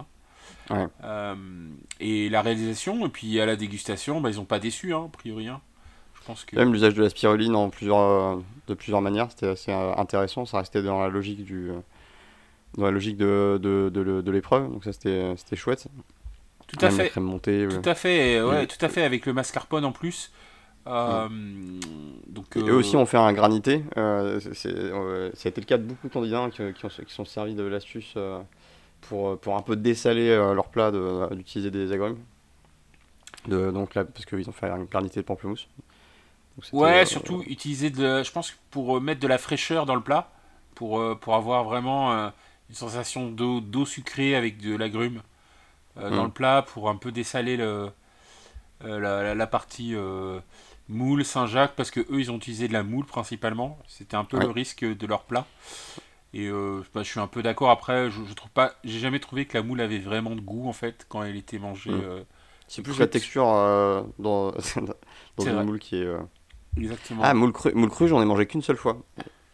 et 2.00 2.28
la 2.28 2.42
réalisation, 2.42 3.06
et 3.06 3.10
puis 3.10 3.40
à 3.40 3.46
la 3.46 3.54
dégustation, 3.54 4.20
bah, 4.20 4.30
ils 4.30 4.36
n'ont 4.36 4.44
pas 4.44 4.58
déçu, 4.58 4.92
a 4.92 5.06
priori. 5.12 5.48
Même 6.52 6.72
l'usage 6.72 6.94
de 6.94 7.02
la 7.02 7.10
spiruline 7.10 7.54
en 7.54 7.70
plusieurs, 7.70 7.98
euh, 7.98 8.36
de 8.66 8.74
plusieurs 8.74 9.00
manières, 9.00 9.30
c'était 9.30 9.48
assez 9.48 9.72
euh, 9.72 9.94
intéressant. 9.96 10.46
Ça 10.46 10.58
restait 10.58 10.82
dans 10.82 11.00
la 11.00 11.08
logique 11.08 11.44
du 11.44 11.70
dans 12.76 12.84
la 12.84 12.90
logique 12.90 13.16
de, 13.16 13.58
de, 13.62 13.88
de, 13.90 14.30
l'épreuve, 14.30 14.70
donc 14.70 14.84
ça 14.84 14.92
c'était 14.92 15.56
chouette. 15.56 15.86
Tout 16.66 16.76
à 16.84 16.90
fait. 16.90 17.10
tout 17.10 17.88
à 17.88 17.94
fait, 17.94 18.42
ouais, 18.42 18.66
tout 18.66 18.84
à 18.84 18.88
fait 18.88 19.02
avec 19.02 19.24
le 19.24 19.32
mascarpone 19.32 19.84
en 19.84 19.92
plus. 19.92 20.30
Euh, 20.86 21.28
donc, 22.28 22.56
Et 22.56 22.60
eux 22.60 22.74
aussi 22.74 22.96
ont 22.96 23.06
fait 23.06 23.16
un 23.16 23.32
granité. 23.32 23.82
Euh, 23.96 24.38
ça 24.40 24.68
a 24.68 25.48
été 25.48 25.60
le 25.60 25.66
cas 25.66 25.78
de 25.78 25.84
beaucoup 25.84 26.08
de 26.08 26.12
candidats 26.12 26.48
qui, 26.50 26.62
qui, 26.74 26.84
ont, 26.84 26.88
qui 26.88 27.14
sont 27.14 27.24
servis 27.24 27.54
de 27.54 27.62
l'astuce 27.62 28.14
pour, 29.02 29.38
pour 29.38 29.56
un 29.56 29.62
peu 29.62 29.74
dessaler 29.74 30.36
leur 30.36 30.68
plat 30.68 30.92
d'utiliser 31.30 31.70
des 31.70 31.92
agrumes. 31.92 32.18
De, 33.48 33.70
donc 33.70 33.94
là, 33.94 34.04
parce 34.04 34.26
qu'ils 34.26 34.48
ont 34.48 34.52
fait 34.52 34.68
un 34.68 34.84
granité 34.84 35.20
de 35.20 35.24
pamplemousse. 35.24 35.68
Ouais, 36.72 37.02
euh, 37.02 37.04
surtout 37.04 37.42
utiliser 37.46 37.90
de, 37.90 38.22
je 38.22 38.32
pense 38.32 38.56
pour 38.70 38.96
euh, 38.96 39.00
mettre 39.00 39.20
de 39.20 39.28
la 39.28 39.38
fraîcheur 39.38 39.86
dans 39.86 39.94
le 39.94 40.00
plat, 40.00 40.30
pour, 40.74 40.98
euh, 40.98 41.14
pour 41.14 41.34
avoir 41.34 41.64
vraiment 41.64 42.12
une 42.12 42.74
sensation 42.74 43.30
d'eau 43.30 43.86
sucrée 43.86 44.34
avec 44.34 44.58
de 44.58 44.74
l'agrume 44.74 45.22
dans 45.96 46.22
mm. 46.22 46.24
le 46.24 46.30
plat, 46.30 46.62
pour 46.62 46.88
un 46.88 46.96
peu 46.96 47.12
dessaler 47.12 47.56
le, 47.56 47.90
la, 48.82 49.34
la, 49.34 49.46
partie 49.46 49.94
moule 50.88 51.24
Saint-Jacques, 51.24 51.74
parce 51.76 51.90
que 51.90 52.00
eux 52.00 52.20
ils 52.20 52.30
ont 52.30 52.36
utilisé 52.36 52.68
de 52.68 52.72
la 52.72 52.82
moule 52.82 53.06
principalement. 53.06 53.78
C'était 53.86 54.16
un 54.16 54.24
peu 54.24 54.38
le 54.38 54.50
risque 54.50 54.84
de 54.84 55.06
leur 55.06 55.24
plat. 55.24 55.46
Et 56.34 56.50
bah, 56.50 57.02
je 57.02 57.08
suis 57.08 57.20
un 57.20 57.28
peu 57.28 57.42
d'accord. 57.42 57.70
Après, 57.70 58.10
je, 58.10 58.22
je, 58.28 58.34
trouve 58.34 58.50
pas, 58.50 58.74
j'ai 58.84 58.98
jamais 58.98 59.20
trouvé 59.20 59.46
que 59.46 59.56
la 59.56 59.62
moule 59.62 59.80
avait 59.80 59.98
vraiment 59.98 60.34
de 60.34 60.40
goût 60.40 60.68
en 60.68 60.74
fait 60.74 61.06
quand 61.08 61.22
elle 61.22 61.36
était 61.36 61.58
mangée. 61.58 61.90
Mm. 61.90 62.24
C'est 62.68 62.82
plus 62.82 62.98
la 62.98 63.06
texture 63.06 63.44
dans, 64.18 64.52
dans 65.36 65.44
une 65.46 65.62
moule 65.62 65.78
qui 65.78 65.96
est 65.96 66.16
Exactement. 66.76 67.22
Ah, 67.24 67.34
moule 67.34 67.52
cru, 67.52 67.72
moule 67.74 67.90
cru 67.90 68.08
j'en 68.08 68.20
ai 68.22 68.24
mangé 68.24 68.46
qu'une 68.46 68.62
seule 68.62 68.76
fois. 68.76 68.98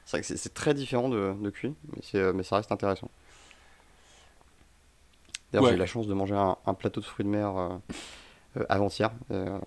C'est 0.04 0.16
vrai 0.16 0.20
que 0.20 0.26
c'est- 0.26 0.36
c'est 0.36 0.54
très 0.54 0.74
différent 0.74 1.08
de, 1.08 1.34
de 1.40 1.50
cuit, 1.50 1.74
mais, 1.96 2.20
euh, 2.20 2.32
mais 2.32 2.42
ça 2.42 2.56
reste 2.56 2.72
intéressant. 2.72 3.10
D'ailleurs, 5.52 5.64
Ouais. 5.64 5.70
j'ai 5.70 5.76
eu 5.76 5.78
la 5.78 5.86
chance 5.86 6.06
de 6.06 6.14
manger 6.14 6.34
un, 6.34 6.56
un 6.66 6.74
plateau 6.74 7.00
de 7.00 7.06
fruits 7.06 7.24
de 7.24 7.30
mer 7.30 7.56
euh, 7.56 7.68
euh, 8.58 8.64
avant-hier. 8.68 9.10
euh, 9.30 9.58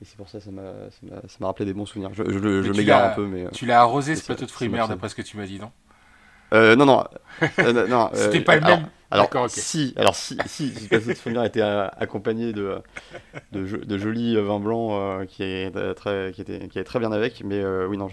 et 0.00 0.04
c'est 0.04 0.16
pour 0.16 0.28
ça 0.28 0.38
que 0.38 0.44
ça 0.44 0.50
m'a, 0.50 1.46
rappelé 1.46 1.64
des 1.64 1.74
bons 1.74 1.86
souvenirs. 1.86 2.12
Je, 2.12 2.24
je, 2.28 2.62
je 2.62 2.72
m'égare 2.72 3.04
un 3.04 3.10
peu, 3.10 3.26
mais. 3.26 3.48
Tu 3.52 3.66
l'as 3.66 3.80
arrosé 3.80 4.16
ce 4.16 4.24
plateau 4.24 4.46
de 4.46 4.50
fruits 4.50 4.66
de 4.68 4.72
mer 4.72 4.88
d'après 4.88 5.08
ce 5.08 5.14
que 5.14 5.22
tu 5.22 5.36
m'as 5.36 5.46
dit, 5.46 5.60
non? 5.60 5.70
Euh, 6.52 6.76
non, 6.76 6.86
non. 6.86 7.04
euh, 7.58 7.86
non 7.88 8.10
C'était 8.14 8.40
euh, 8.40 8.44
pas 8.44 8.56
le 8.56 8.64
alors- 8.64 8.78
même 8.78 8.88
Alors, 9.10 9.30
si, 9.50 9.92
alors 9.96 10.14
si, 10.14 10.38
si, 10.46 10.72
si 10.74 10.88
de 10.88 11.30
mer 11.30 11.44
était 11.44 11.60
euh, 11.60 11.86
accompagné 11.98 12.52
de, 12.52 12.78
de, 13.52 13.64
de 13.84 13.98
jolis 13.98 14.36
vins 14.36 14.58
blancs 14.60 15.26
qui, 15.28 15.42
est, 15.42 15.94
très, 15.94 16.32
qui, 16.34 16.40
était, 16.40 16.68
qui 16.68 16.78
allaient 16.78 16.84
très 16.84 16.98
bien 16.98 17.12
avec, 17.12 17.42
mais 17.44 17.62
oui, 17.88 17.98
non, 17.98 18.08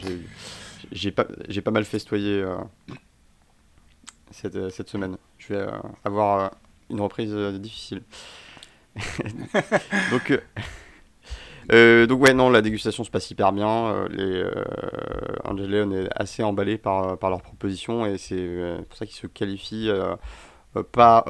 j'ai, 0.92 1.12
pas, 1.12 1.26
pas 1.64 1.72
mal 1.72 1.86
festoyé 1.86 2.44
cette, 4.32 4.70
cette 4.72 4.90
semaine. 4.90 5.18
Je 5.38 5.54
vais 5.54 5.66
avoir 6.04 6.52
une 6.90 7.00
reprise 7.02 7.34
difficile. 7.60 8.02
donc, 10.12 10.38
euh, 11.72 12.06
donc, 12.08 12.22
ouais, 12.22 12.34
non, 12.34 12.50
la 12.50 12.62
dégustation 12.62 13.04
se 13.04 13.12
passe 13.12 13.30
hyper 13.32 13.52
bien. 13.52 13.68
euh, 13.88 14.08
les 14.10 14.44
euh, 14.44 14.64
Angel 15.46 15.70
Leon 15.70 15.92
est 15.92 16.10
assez 16.16 16.44
emballé 16.44 16.78
par, 16.78 17.18
par 17.18 17.30
leurs 17.30 17.42
propositions 17.42 18.06
et 18.06 18.18
c'est 18.18 18.78
pour 18.88 18.98
ça 18.98 19.06
qu'ils 19.06 19.16
se 19.18 19.28
qualifient. 19.28 19.92
pas, 20.92 21.24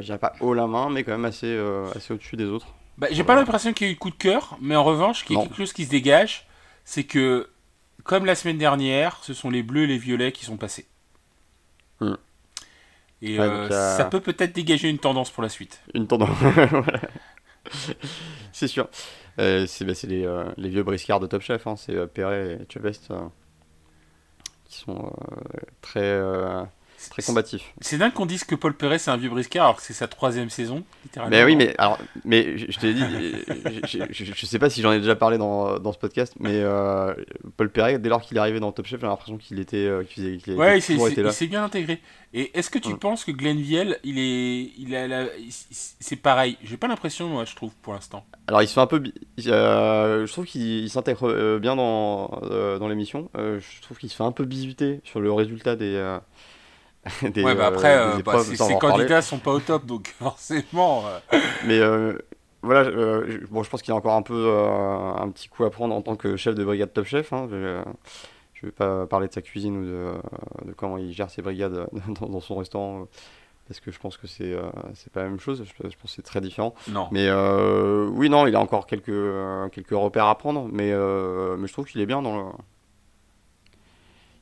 je 0.00 0.14
pas 0.14 0.32
haut 0.40 0.54
la 0.54 0.66
main, 0.66 0.90
mais 0.90 1.04
quand 1.04 1.12
même 1.12 1.24
assez, 1.24 1.58
assez 1.94 2.14
au-dessus 2.14 2.36
des 2.36 2.46
autres. 2.46 2.68
Bah, 2.96 3.08
J'ai 3.10 3.24
pas 3.24 3.34
l'impression 3.34 3.72
qu'il 3.72 3.86
y 3.86 3.90
ait 3.90 3.92
eu 3.92 3.96
de 3.96 4.00
coup 4.00 4.10
de 4.10 4.14
cœur, 4.16 4.56
mais 4.60 4.76
en 4.76 4.84
revanche, 4.84 5.24
qu'il 5.24 5.34
y 5.34 5.38
a 5.38 5.42
Non. 5.42 5.48
quelque 5.48 5.56
chose 5.58 5.72
qui 5.72 5.84
se 5.84 5.90
dégage, 5.90 6.46
c'est 6.84 7.04
que, 7.04 7.48
comme 8.04 8.24
la 8.24 8.34
semaine 8.34 8.58
dernière, 8.58 9.18
ce 9.22 9.34
sont 9.34 9.50
les 9.50 9.62
bleus 9.62 9.84
et 9.84 9.86
les 9.88 9.98
violets 9.98 10.32
qui 10.32 10.44
sont 10.44 10.56
passés. 10.56 10.86
Hmm. 12.00 12.14
Et 13.22 13.38
Ouais, 13.38 13.44
euh, 13.46 13.62
donc, 13.64 13.72
euh, 13.72 13.96
ça 13.96 14.04
peut 14.04 14.20
peut-être 14.20 14.54
dégager 14.54 14.88
une 14.88 14.98
tendance 14.98 15.30
pour 15.30 15.42
la 15.42 15.48
suite. 15.48 15.80
Une 15.94 16.06
tendance. 16.06 16.28
C'est 18.52 18.68
sûr. 18.68 18.88
Euh, 19.38 19.66
c'est 19.66 19.84
bah, 19.84 19.92
les, 20.04 20.24
euh, 20.24 20.44
les 20.56 20.68
vieux 20.68 20.82
briscards 20.82 21.20
de 21.20 21.26
Top 21.26 21.42
Chef, 21.42 21.66
hein. 21.66 21.76
c'est 21.76 21.96
euh, 21.96 22.06
Perret 22.06 22.58
et 22.60 22.72
Chevest 22.72 23.12
qui 24.64 24.78
sont 24.78 25.12
très, 25.80 26.20
très 27.10 27.22
combatifs. 27.22 27.72
C'est 27.80 27.98
dingue 27.98 28.12
qu'on 28.12 28.26
dise 28.26 28.44
que 28.44 28.54
Paul 28.54 28.74
Perret 28.74 28.98
c'est 28.98 29.10
un 29.10 29.16
vieux 29.16 29.28
briscard 29.30 29.64
alors 29.64 29.76
que 29.76 29.82
c'est 29.82 29.92
sa 29.92 30.08
troisième 30.08 30.50
saison, 30.50 30.84
littéralement. 31.04 31.36
Mais 31.36 31.44
oui, 31.44 31.56
mais 31.56 31.74
alors, 31.78 31.98
mais 32.24 32.56
je, 32.58 32.66
je 32.70 32.78
t'ai 32.78 32.94
dit, 32.94 33.04
je, 34.10 34.24
je 34.34 34.46
sais 34.46 34.58
pas 34.58 34.70
si 34.70 34.82
j'en 34.82 34.92
ai 34.92 34.98
déjà 35.00 35.16
parlé 35.16 35.38
dans, 35.38 35.78
dans 35.78 35.92
ce 35.92 35.98
podcast, 35.98 36.34
mais 36.40 36.60
euh, 36.62 37.14
Paul 37.56 37.70
Perret, 37.70 37.98
dès 37.98 38.08
lors 38.08 38.20
qu'il 38.22 38.36
est 38.36 38.40
arrivé 38.40 38.60
dans 38.60 38.72
Top 38.72 38.86
Chef, 38.86 39.00
j'ai 39.00 39.06
l'impression 39.06 39.36
qu'il 39.38 39.58
était, 39.60 39.76
euh, 39.86 40.04
qu'il 40.04 40.22
faisait- 40.24 40.36
qu'il 40.38 40.54
Ouais, 40.54 40.78
était 40.78 40.92
il 40.94 41.32
s'est- 41.32 41.44
il 41.44 41.50
bien 41.50 41.64
intégré. 41.64 42.00
Et 42.36 42.50
est-ce 42.58 42.68
que 42.68 42.80
tu 42.80 42.96
penses 42.96 43.24
que 43.24 43.30
Glenn 43.30 43.58
Viel, 43.60 43.96
il 44.02 44.18
est, 44.18 44.72
il 44.76 44.96
a 44.96 45.26
c'est 46.00 46.16
pareil? 46.16 46.58
J'ai 46.64 46.76
pas 46.76 46.88
l'impression, 46.88 47.28
moi, 47.28 47.44
je 47.44 47.54
trouve, 47.54 47.72
pour 47.80 47.92
l'instant. 47.94 48.24
Alors 48.48 48.60
il 48.60 48.66
se 48.66 48.74
fait 48.74 48.80
un 48.80 48.88
peu, 48.88 49.00
euh, 49.46 50.26
je 50.26 50.32
trouve 50.32 50.44
qu'il 50.44 50.62
il 50.84 50.90
s'intègre 50.90 51.28
euh, 51.30 51.58
bien 51.60 51.76
dans, 51.76 52.40
euh, 52.50 52.78
dans 52.80 52.88
l'émission. 52.88 53.30
Euh, 53.36 53.60
je 53.60 53.80
trouve 53.82 53.98
qu'il 53.98 54.10
se 54.10 54.16
fait 54.16 54.24
un 54.24 54.32
peu 54.32 54.44
bisuter 54.44 55.00
sur 55.04 55.20
le 55.20 55.32
résultat 55.32 55.76
des. 55.76 55.94
des, 57.22 57.42
ouais, 57.42 57.54
bah 57.54 57.64
euh, 57.64 57.68
après, 57.68 57.94
des 58.16 58.20
euh, 58.20 58.22
bah, 58.24 58.32
va 58.32 58.38
en 58.38 58.42
reparler. 58.42 58.78
candidats 58.78 59.22
sont 59.22 59.38
pas 59.38 59.52
au 59.52 59.60
top, 59.60 59.84
donc 59.86 60.08
forcément. 60.18 61.04
euh, 61.06 61.38
Mais 61.66 61.78
euh, 61.80 62.18
voilà, 62.62 62.88
euh, 62.88 63.24
je- 63.28 63.46
bon, 63.46 63.62
je 63.62 63.70
pense 63.70 63.82
qu'il 63.82 63.92
a 63.92 63.96
encore 63.96 64.14
un 64.14 64.22
peu 64.22 64.48
un 64.50 65.28
petit 65.30 65.48
coup 65.48 65.64
à 65.64 65.70
prendre 65.70 65.94
en 65.94 66.02
tant 66.02 66.16
que 66.16 66.36
chef 66.36 66.54
de 66.54 66.64
brigade 66.64 66.92
Top 66.92 67.04
Chef. 67.06 67.32
Hein. 67.32 67.46
Je, 67.50 67.82
je 68.54 68.66
vais 68.66 68.72
pas 68.72 69.06
parler 69.06 69.28
de 69.28 69.32
sa 69.32 69.42
cuisine 69.42 69.76
ou 69.78 69.84
de, 69.84 70.12
de 70.68 70.72
comment 70.72 70.96
il 70.98 71.12
gère 71.12 71.28
ses 71.30 71.42
brigades 71.42 71.86
dans, 72.20 72.26
dans 72.26 72.40
son 72.40 72.56
restaurant. 72.56 73.06
Parce 73.66 73.80
que 73.80 73.90
je 73.90 73.98
pense 73.98 74.18
que 74.18 74.26
c'est 74.26 74.54
c'est 74.92 75.10
pas 75.10 75.22
la 75.22 75.28
même 75.30 75.40
chose, 75.40 75.64
je, 75.64 75.88
je 75.88 75.96
pense 75.96 76.10
que 76.10 76.16
c'est 76.16 76.22
très 76.22 76.42
différent. 76.42 76.74
non. 76.88 77.08
Mais 77.12 77.30
oui, 78.12 78.28
non, 78.28 78.46
il 78.46 78.54
a 78.56 78.60
encore 78.60 78.86
quelques, 78.86 79.10
quelques 79.72 79.90
repères 79.90 80.26
à 80.26 80.36
prendre, 80.36 80.68
mais, 80.70 80.92
mais 80.92 81.66
je 81.66 81.72
trouve 81.72 81.86
qu'il 81.86 82.00
est 82.02 82.06
bien 82.06 82.20
dans 82.22 82.36
le. 82.36 82.44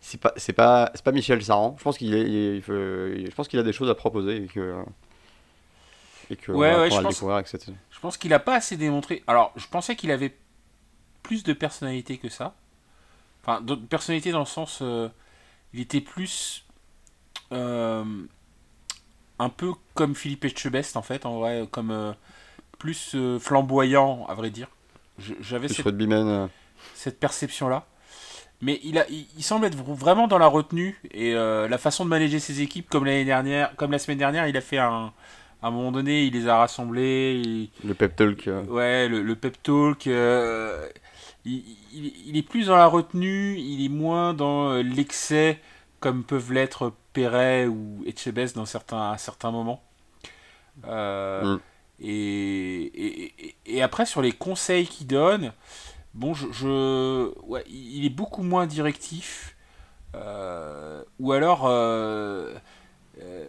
C'est 0.05 0.21
pas, 0.21 0.33
c'est 0.37 0.53
pas, 0.53 0.91
c'est 0.95 1.05
pas 1.05 1.13
Michel 1.13 1.43
Saran. 1.45 1.77
Je 1.79 1.85
pense 1.85 1.97
qu'il 1.97 2.13
est, 2.15 2.57
il 2.57 2.61
faut- 2.63 2.73
je 2.73 3.31
pense 3.35 3.47
qu'il 3.47 3.59
a 3.61 3.63
des 3.63 3.73
choses 3.73 3.89
à 3.89 3.95
proposer 3.95 4.45
et 4.45 4.47
que. 4.49 4.83
Et 6.29 6.35
que 6.37 6.51
Ouais, 6.51 6.71
on 6.71 6.75
va 6.75 6.81
ouais, 6.83 6.91
je 6.91 7.01
pense- 7.01 7.15
découvrir 7.15 7.37
avec 7.37 7.47
cette. 7.47 7.67
Je 7.91 8.01
pense 8.01 8.17
qu'il 8.17 8.35
a 8.35 8.41
pas 8.41 8.57
assez 8.57 8.77
démontré. 8.77 9.23
Alors, 9.29 9.53
je 9.57 9.67
pensais 9.69 9.95
qu'il 9.95 10.11
avait 10.11 10.37
plus 11.23 11.45
de 11.45 11.53
personnalité 11.53 12.19
que 12.19 12.29
ça. 12.29 12.55
Enfin, 13.43 13.61
de 13.61 13.75
personnalité 13.77 14.33
dans 14.33 14.41
le 14.41 14.45
sens. 14.45 14.81
euh, 14.83 15.09
il 15.73 15.81
était 15.81 16.01
plus. 16.01 16.65
euh, 17.53 18.05
un 19.39 19.49
peu 19.51 19.73
comme 19.95 20.15
Philippe 20.17 20.45
Etchebest, 20.45 20.97
en 20.97 21.03
fait, 21.03 21.27
en 21.27 21.39
vrai, 21.39 21.67
comme. 21.71 21.91
euh, 21.93 22.13
plus 22.79 23.15
flamboyant, 23.39 24.27
à 24.27 24.35
vrai 24.35 24.51
dire. 24.51 24.67
J'avais 25.41 25.69
cette, 25.69 25.77
cette 26.95 27.21
perception-là. 27.21 27.87
Mais 28.63 28.81
il, 28.85 28.97
a, 28.99 29.07
il, 29.11 29.27
il 29.37 29.43
semble 29.43 29.67
être 29.67 29.77
vraiment 29.77 30.29
dans 30.29 30.39
la 30.39 30.47
retenue 30.47 30.99
et 31.11 31.35
euh, 31.35 31.67
la 31.69 31.79
façon 31.79 32.05
de 32.05 32.11
manager 32.11 32.41
ses 32.41 32.63
équipes, 32.63 32.89
comme 32.89 33.05
l'année 33.05 33.25
dernière, 33.25 33.75
comme 33.77 33.91
la 33.93 33.99
semaine 33.99 34.19
dernière, 34.19 34.47
il 34.49 34.57
a 34.57 34.61
fait 34.61 34.79
un. 34.79 35.13
À 35.65 35.69
un 35.69 35.71
moment 35.71 35.93
donné, 35.93 36.25
il 36.25 36.33
les 36.33 36.49
a 36.49 36.57
rassemblés. 36.57 37.41
il- 37.45 37.71
le 37.87 37.95
pep 37.95 38.17
talk. 38.17 38.49
euh, 38.49 38.65
Ouais, 38.65 39.09
le, 39.09 39.23
le 39.23 39.37
pep 39.37 39.63
talk. 39.63 40.07
euh, 40.09 40.89
il, 41.45 42.37
est 42.37 42.43
plus 42.43 42.67
dans 42.67 42.77
la 42.77 42.87
retenue, 42.87 43.57
il 43.59 43.85
est 43.85 43.89
moins 43.89 44.33
dans 44.35 44.71
euh, 44.71 44.83
l'excès, 44.83 45.61
comme 46.01 46.23
peuvent 46.25 46.53
l'être 46.53 46.93
Perret 47.13 47.67
ou 47.67 48.03
Etchebest 48.07 48.57
dans 48.57 48.65
certains, 48.65 49.11
à 49.13 49.19
certains 49.19 49.51
moments. 49.53 49.83
Mm. 50.85 51.57
et, 52.01 52.83
et- 53.07 53.55
et 53.67 53.83
après, 53.83 54.07
sur 54.07 54.23
les 54.23 54.33
conseils 54.33 54.87
qu'il 54.87 55.07
donne, 55.07 55.53
bon, 56.15 56.35
je, 56.35 56.51
je- 56.53 57.33
ouais, 57.47 57.65
il 57.69 58.05
est 58.05 58.11
beaucoup 58.11 58.43
moins 58.43 58.67
directif. 58.67 59.57
euh, 60.17 61.05
ou 61.21 61.33
alors. 61.33 61.67
euh, 61.67 62.55
euh, 63.21 63.49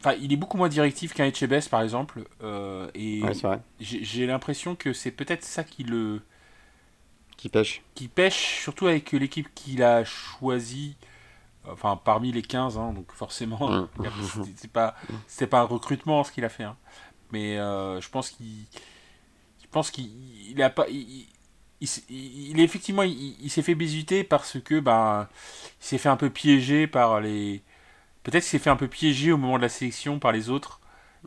Enfin, 0.00 0.14
il 0.20 0.32
est 0.32 0.36
beaucoup 0.36 0.58
moins 0.58 0.68
directif 0.68 1.14
qu'un 1.14 1.26
Etchebest, 1.26 1.70
par 1.70 1.82
exemple. 1.82 2.24
euh, 2.42 2.90
et, 2.94 3.22
Ouais, 3.24 3.34
c'est 3.34 3.46
vrai. 3.48 3.60
j'ai 3.80 4.26
l'impression 4.26 4.76
que 4.76 4.92
c'est 4.92 5.10
peut-être 5.12 5.44
ça 5.44 5.64
qui 5.64 5.84
le 5.84 6.22
Qui 7.36 7.48
pêche. 7.48 7.82
qui 7.94 8.08
pêche, 8.08 8.60
surtout 8.62 8.86
avec 8.86 9.12
l'équipe 9.12 9.48
qu'il 9.54 9.82
a 9.82 10.04
choisie, 10.04 10.96
enfin 11.68 12.00
parmi 12.02 12.32
les 12.32 12.42
15, 12.42 12.78
hein, 12.78 12.92
donc 12.92 13.12
forcément, 13.12 13.70
Mm. 13.70 13.86
c'est- 14.56 14.68
pas 14.72 14.94
c'était 15.28 15.46
pas 15.48 15.60
un 15.60 15.64
recrutement 15.64 16.24
ce 16.24 16.32
qu'il 16.32 16.44
a 16.44 16.48
fait, 16.50 16.64
hein. 16.64 16.76
mais 17.32 17.58
euh, 17.58 18.00
je 18.00 18.10
pense 18.10 18.30
qu'il 18.30 18.66
je 19.62 19.66
pense 19.70 19.90
qu'il 19.90 20.10
il 20.50 20.62
a 20.62 20.70
pas 20.70 20.86
il, 20.88 21.26
il- 21.80 22.60
effectivement 22.60 23.02
il, 23.02 23.36
il 23.40 23.50
s'est 23.50 23.62
fait 23.62 23.74
bisuter 23.74 24.24
parce 24.24 24.60
que 24.60 24.80
ben 24.80 25.28
il 25.80 25.84
s'est 25.86 25.98
fait 25.98 26.08
un 26.08 26.16
peu 26.16 26.30
piéger 26.30 26.86
par 26.86 27.20
les 27.20 27.62
peut-être 28.24 28.44
qu'il 28.44 28.50
s'est 28.50 28.58
fait 28.60 28.70
un 28.70 28.76
peu 28.76 28.88
piéger 28.88 29.32
au 29.32 29.38
moment 29.38 29.58
de 29.58 29.62
la 29.62 29.68
sélection 29.70 30.18
par 30.20 30.32
les 30.32 30.50
autres 30.50 30.80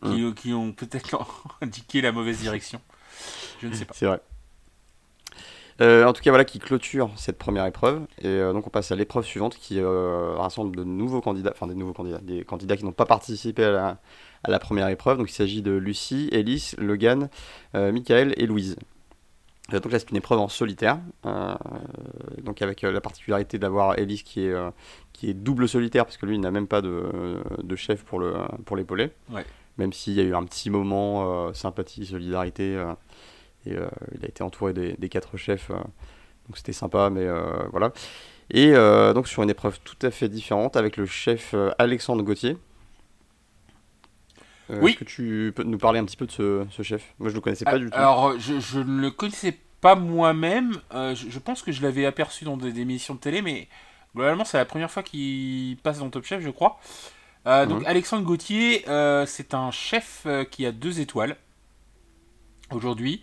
qui, 0.03 0.23
qui 0.35 0.53
ont 0.53 0.73
peut-être 0.73 1.17
indiqué 1.61 2.01
la 2.01 2.11
mauvaise 2.11 2.39
direction. 2.39 2.81
Je 3.61 3.67
ne 3.67 3.73
sais 3.73 3.85
pas. 3.85 3.95
C'est 3.95 4.05
vrai. 4.05 4.21
Euh, 5.79 6.05
en 6.05 6.13
tout 6.13 6.21
cas, 6.21 6.29
voilà 6.31 6.45
qui 6.45 6.59
clôture 6.59 7.11
cette 7.15 7.37
première 7.37 7.65
épreuve. 7.65 8.05
Et 8.19 8.27
euh, 8.27 8.53
donc, 8.53 8.67
on 8.67 8.69
passe 8.69 8.91
à 8.91 8.95
l'épreuve 8.95 9.25
suivante 9.25 9.55
qui 9.57 9.79
euh, 9.79 10.35
rassemble 10.35 10.75
de 10.75 10.83
nouveaux 10.83 11.21
candidats, 11.21 11.51
enfin 11.53 11.67
des 11.67 11.75
nouveaux 11.75 11.93
candidats, 11.93 12.19
des 12.19 12.43
candidats 12.43 12.77
qui 12.77 12.85
n'ont 12.85 12.91
pas 12.91 13.05
participé 13.05 13.63
à 13.63 13.71
la, 13.71 13.97
à 14.43 14.51
la 14.51 14.59
première 14.59 14.87
épreuve. 14.89 15.17
Donc, 15.17 15.31
il 15.31 15.33
s'agit 15.33 15.61
de 15.61 15.71
Lucie, 15.71 16.29
Elise, 16.31 16.75
Logan, 16.77 17.29
Michael 17.73 18.33
et 18.37 18.45
Louise. 18.45 18.75
Euh, 19.73 19.79
donc 19.79 19.91
là, 19.91 19.99
c'est 19.99 20.09
une 20.11 20.17
épreuve 20.17 20.39
en 20.39 20.47
solitaire. 20.47 20.99
Euh, 21.25 21.55
donc, 22.43 22.61
avec 22.61 22.83
euh, 22.83 22.91
la 22.91 23.01
particularité 23.01 23.59
d'avoir 23.59 23.97
Elise 23.97 24.23
qui 24.23 24.45
est, 24.45 24.55
qui 25.13 25.29
est 25.29 25.33
double 25.33 25.67
solitaire, 25.67 26.05
parce 26.05 26.17
que 26.17 26.25
lui, 26.25 26.35
il 26.35 26.41
n'a 26.41 26.51
même 26.51 26.67
pas 26.67 26.81
de, 26.81 27.41
de 27.61 27.75
chef 27.75 28.03
pour 28.03 28.19
le 28.19 28.33
pour 28.65 28.77
l'épauler. 28.77 29.11
Ouais. 29.29 29.45
Même 29.77 29.93
s'il 29.93 30.13
y 30.13 30.19
a 30.19 30.23
eu 30.23 30.35
un 30.35 30.43
petit 30.43 30.69
moment 30.69 31.47
euh, 31.47 31.53
sympathie, 31.53 32.05
solidarité. 32.05 32.75
euh, 32.75 32.93
et 33.65 33.75
il 34.15 34.25
a 34.25 34.27
été 34.27 34.41
entouré 34.43 34.73
des, 34.73 34.93
des 34.93 35.07
quatre 35.07 35.37
chefs, 35.37 35.69
donc 35.69 36.57
c'était 36.57 36.73
sympa, 36.73 37.11
mais 37.11 37.27
voilà. 37.71 37.93
Et 38.49 38.73
donc 39.13 39.27
sur 39.27 39.43
une 39.43 39.51
épreuve 39.51 39.79
tout 39.83 39.99
à 40.01 40.09
fait 40.09 40.29
différente 40.29 40.75
avec 40.75 40.97
le 40.97 41.05
chef 41.05 41.53
Alexandre 41.77 42.23
Gauthier. 42.23 42.57
Euh, 44.71 44.79
Oui. 44.81 44.91
Est-ce 44.91 44.99
que 44.99 45.03
tu 45.03 45.53
peux 45.55 45.63
nous 45.63 45.77
parler 45.77 45.99
un 45.99 46.05
petit 46.05 46.17
peu 46.17 46.25
de 46.25 46.31
ce, 46.31 46.65
ce 46.71 46.81
chef? 46.83 47.13
Moi 47.19 47.29
je 47.29 47.35
le 47.35 47.41
connaissais 47.41 47.65
pas 47.65 47.77
du 47.77 47.89
tout. 47.89 47.97
Alors, 47.97 48.39
je, 48.39 48.59
je 48.59 48.79
ne 48.79 49.01
le 49.01 49.11
connaissais 49.11 49.57
pas 49.81 49.95
moi-même. 49.95 50.79
euh, 50.93 51.13
je, 51.15 51.29
je 51.29 51.39
pense 51.39 51.61
que 51.61 51.71
je 51.71 51.81
l'avais 51.81 52.05
aperçu 52.05 52.45
dans 52.45 52.57
des, 52.57 52.71
des 52.71 52.81
émissions 52.81 53.15
de 53.15 53.19
télé, 53.19 53.41
mais 53.41 53.67
globalement, 54.15 54.45
c'est 54.45 54.57
la 54.57 54.65
première 54.65 54.89
fois 54.91 55.03
qu'il 55.03 55.77
passe 55.83 55.99
dans 55.99 56.09
Top 56.09 56.25
Chef, 56.25 56.41
je 56.41 56.49
crois. 56.49 56.79
Euh, 57.47 57.65
Donc. 57.65 57.83
Alexandre 57.85 58.23
Gauthier, 58.23 58.85
c'est 59.25 59.53
un 59.53 59.71
chef 59.71 60.25
qui 60.51 60.65
a 60.65 60.71
deux 60.71 60.99
étoiles 60.99 61.35
aujourd'hui. 62.71 63.21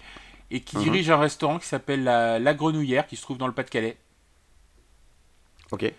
et 0.50 0.60
qui 0.60 0.78
Mhm. 0.78 0.82
dirige 0.84 1.10
un 1.10 1.18
restaurant 1.18 1.58
qui 1.58 1.66
s'appelle 1.66 2.04
la, 2.04 2.38
la 2.38 2.54
Grenouillère, 2.54 3.06
qui 3.06 3.16
se 3.16 3.22
trouve 3.22 3.36
dans 3.36 3.46
le 3.46 3.52
Pas-de-Calais. 3.52 3.98
Ok. 5.70 5.92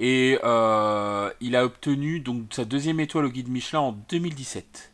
Et 0.00 0.38
euh, 0.44 1.28
il 1.40 1.56
a 1.56 1.64
obtenu 1.64 2.20
donc 2.20 2.44
sa 2.52 2.64
deuxième 2.64 3.00
étoile 3.00 3.24
au 3.24 3.30
guide 3.30 3.48
Michelin 3.48 3.80
en 3.80 3.92
2017. 3.92 4.92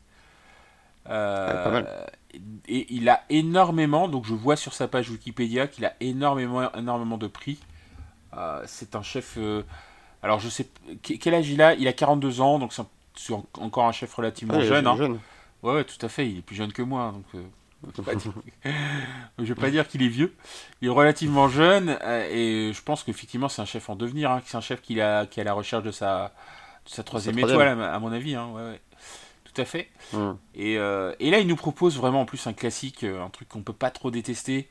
Euh, 1.11 1.47
Ouais, 1.59 1.65
pas 1.65 1.71
mal. 1.71 2.11
Et 2.67 2.93
il 2.93 3.09
a 3.09 3.21
énormément, 3.31 4.09
donc 4.09 4.25
je 4.25 4.35
vois 4.35 4.57
sur 4.57 4.73
sa 4.73 4.89
page 4.89 5.11
Wikipédia 5.11 5.69
qu'il 5.69 5.85
a 5.85 5.93
énormément, 6.01 6.73
énormément 6.75 7.19
de 7.19 7.27
prix. 7.29 7.59
Euh, 8.37 8.63
c'est 8.67 8.97
un 8.97 9.03
chef. 9.03 9.39
alors 10.23 10.41
je 10.41 10.49
sais. 10.49 10.67
que- 11.03 11.15
Quel 11.15 11.35
âge 11.35 11.49
il 11.51 11.61
a? 11.63 11.75
Il 11.75 11.87
a 11.87 11.93
42 11.93 12.41
ans, 12.41 12.59
donc 12.59 12.73
c'est 12.73 13.33
encore 13.59 13.85
un 13.87 13.93
chef 13.93 14.13
relativement 14.15 14.55
Ah, 14.57 14.65
jeune. 14.65 14.87
hein. 14.87 14.97
jeune. 14.97 15.19
Ouais, 15.63 15.75
ouais, 15.75 15.85
tout 15.85 16.05
à 16.05 16.09
fait. 16.09 16.29
Il 16.29 16.39
est 16.39 16.43
plus 16.43 16.57
jeune 16.57 16.73
que 16.73 16.83
moi, 16.83 17.13
donc. 17.13 17.45
Je 17.97 18.71
je 19.39 19.45
vais 19.45 19.55
pas 19.61 19.71
dire 19.71 19.87
qu'il 19.89 20.03
est 20.03 20.09
vieux. 20.09 20.35
Il 20.81 20.89
est 20.89 20.91
relativement 20.91 21.49
jeune 21.49 21.99
euh, 22.03 22.29
et 22.31 22.73
je 22.73 22.83
pense 22.83 23.03
qu'effectivement 23.03 23.49
c'est 23.49 23.63
un 23.63 23.67
chef 23.67 23.89
en 23.91 23.97
devenir. 23.97 24.31
hein, 24.31 24.43
c'est 24.47 24.57
un 24.57 24.61
chef 24.61 24.81
qui, 24.83 25.01
a, 25.01 25.27
qui 25.27 25.41
est 25.41 25.43
à 25.43 25.45
la 25.45 25.53
recherche 25.53 25.85
de 25.85 25.91
sa, 25.91 26.33
de 26.87 26.91
sa 26.91 27.03
troisième 27.03 27.39
étoile, 27.39 27.69
à, 27.81 27.99
mon 27.99 28.13
avis. 28.13 28.35
hein, 28.35 28.49
ouais, 28.55 28.63
ouais. 28.63 28.81
Tout 29.53 29.61
à 29.61 29.65
fait. 29.65 29.89
Et, 30.55 30.79
euh, 30.79 31.15
et 31.21 31.31
là, 31.31 31.39
il 31.39 31.47
nous 31.47 31.55
propose 31.57 31.97
vraiment 31.97 32.23
en 32.23 32.25
plus 32.27 32.45
un 32.49 32.53
classique, 32.53 33.05
euh, 33.05 33.23
un 33.25 33.31
truc 33.31 33.49
qu'on 33.49 33.63
peut 33.63 33.73
pas 33.73 33.91
trop 33.91 34.11
détester. 34.11 34.69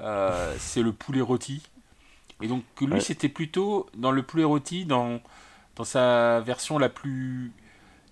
euh, 0.00 0.54
c'est 0.58 0.82
le 0.82 0.92
poulet 0.92 1.20
rôti. 1.20 1.62
Et 2.42 2.48
donc 2.48 2.64
lui, 2.80 2.94
Ouais. 2.94 3.00
c'était 3.00 3.28
plutôt 3.28 3.86
dans 3.96 4.10
le 4.10 4.22
poulet 4.24 4.42
rôti, 4.42 4.84
dans, 4.86 5.20
dans 5.76 5.84
sa 5.84 6.40
version 6.40 6.78
la 6.78 6.88
plus, 6.88 7.52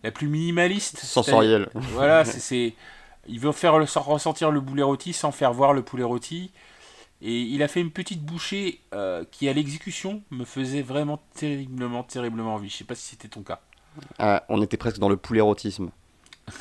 la 0.04 0.12
plus 0.12 0.28
minimaliste. 0.28 0.98
Sensoriel. 1.00 1.68
Voilà, 1.74 2.24
c'est- 2.40 2.74
il 3.26 3.40
veut 3.40 3.52
faire 3.52 3.74
ressentir 3.74 4.50
le 4.50 4.60
poulet 4.62 4.82
rôti 4.82 5.12
sans 5.12 5.32
faire 5.32 5.52
voir 5.52 5.72
le 5.72 5.82
poulet 5.82 6.02
rôti. 6.04 6.50
Et 7.24 7.40
il 7.40 7.62
a 7.62 7.68
fait 7.68 7.80
une 7.80 7.92
petite 7.92 8.24
bouchée 8.24 8.80
euh, 8.94 9.24
qui, 9.30 9.48
à 9.48 9.52
l'exécution, 9.52 10.22
me 10.30 10.44
faisait 10.44 10.82
vraiment 10.82 11.22
terriblement, 11.34 12.02
terriblement 12.02 12.54
envie. 12.54 12.68
Je 12.68 12.78
sais 12.78 12.84
pas 12.84 12.96
si 12.96 13.10
c'était 13.10 13.28
ton 13.28 13.42
cas. 13.42 13.60
Ah, 14.18 14.42
on 14.48 14.60
était 14.60 14.76
presque 14.76 14.98
dans 14.98 15.08
le 15.08 15.16
poulet 15.16 15.38
érotisme. 15.38 15.90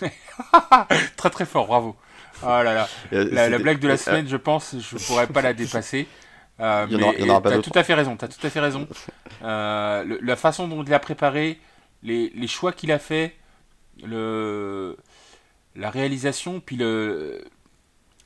Très 1.17 1.29
très 1.31 1.45
fort, 1.45 1.65
bravo. 1.65 1.95
Ah 2.43 2.63
là 2.63 2.73
là. 2.73 2.89
Euh, 3.13 3.27
La, 3.31 3.57
blague 3.57 3.79
de 3.79 3.87
la 3.87 3.95
euh, 3.95 3.97
semaine, 3.97 4.27
je 4.27 4.37
pense, 4.37 4.75
je 4.77 4.97
pourrais 5.05 5.27
pas 5.27 5.41
la 5.41 5.53
dépasser. 5.53 6.07
Euh, 6.59 6.85
Il 6.89 6.97
y 6.97 7.01
mais 7.01 7.41
t'as 7.41 7.59
tout 7.59 7.71
à 7.73 7.83
fait 7.83 7.93
raison, 7.95 8.15
t'as 8.15 8.27
tout 8.27 8.45
à 8.45 8.49
fait 8.49 8.59
raison. 8.59 8.87
Euh, 9.43 10.03
le- 10.03 10.19
la 10.21 10.35
façon 10.35 10.67
dont 10.67 10.83
il 10.83 10.89
l'a 10.91 10.99
préparé, 10.99 11.59
les, 12.03 12.29
les 12.35 12.47
choix 12.47 12.73
qu'il 12.73 12.91
a 12.91 12.99
fait, 12.99 13.35
le, 14.03 14.95
la 15.75 15.89
réalisation, 15.89 16.59
puis 16.59 16.75
le, 16.75 17.43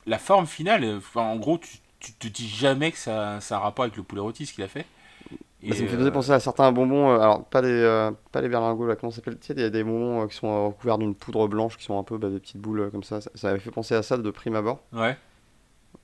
la 0.06 0.18
forme 0.18 0.46
finale. 0.46 0.96
Enfin, 0.96 1.22
en 1.22 1.36
gros, 1.36 1.58
tu, 1.58 1.78
tu 2.00 2.12
te 2.12 2.28
dis 2.28 2.48
jamais 2.48 2.92
que 2.92 2.98
ça, 2.98 3.40
ça 3.40 3.56
a 3.56 3.58
un 3.58 3.62
rapport 3.62 3.84
avec 3.84 3.96
le 3.96 4.02
poulet 4.02 4.20
rôti, 4.20 4.46
ce 4.46 4.52
qu'il 4.52 4.64
a 4.64 4.68
fait. 4.68 4.86
Ça 5.62 5.82
me 5.82 5.88
fait 5.88 5.96
euh, 5.96 6.10
penser 6.10 6.30
à 6.32 6.38
certains 6.38 6.70
bonbons, 6.70 7.10
euh, 7.10 7.18
alors 7.18 7.44
pas 7.44 7.60
les, 7.62 7.68
euh, 7.70 8.12
pas 8.30 8.40
les 8.40 8.48
berlingots, 8.48 8.86
là, 8.86 8.94
comment 8.94 9.10
ça 9.10 9.16
s'appelle? 9.16 9.38
Il 9.48 9.60
y 9.60 9.64
a 9.64 9.70
des 9.70 9.82
bonbons 9.82 10.22
euh, 10.22 10.26
qui 10.28 10.36
sont 10.36 10.68
recouverts 10.68 10.98
d'une 10.98 11.14
poudre 11.14 11.48
blanche, 11.48 11.76
qui 11.76 11.84
sont 11.84 11.98
un 11.98 12.04
peu 12.04 12.18
bah, 12.18 12.28
des 12.28 12.38
petites 12.38 12.58
boules 12.58 12.90
comme 12.90 13.02
ça. 13.02 13.20
ça. 13.20 13.30
ça 13.34 13.48
avait 13.48 13.58
fait 13.58 13.70
penser 13.70 13.94
à 13.94 14.02
ça 14.02 14.16
de 14.16 14.30
prime 14.30 14.54
abord. 14.54 14.80
Ouais. 14.92 15.16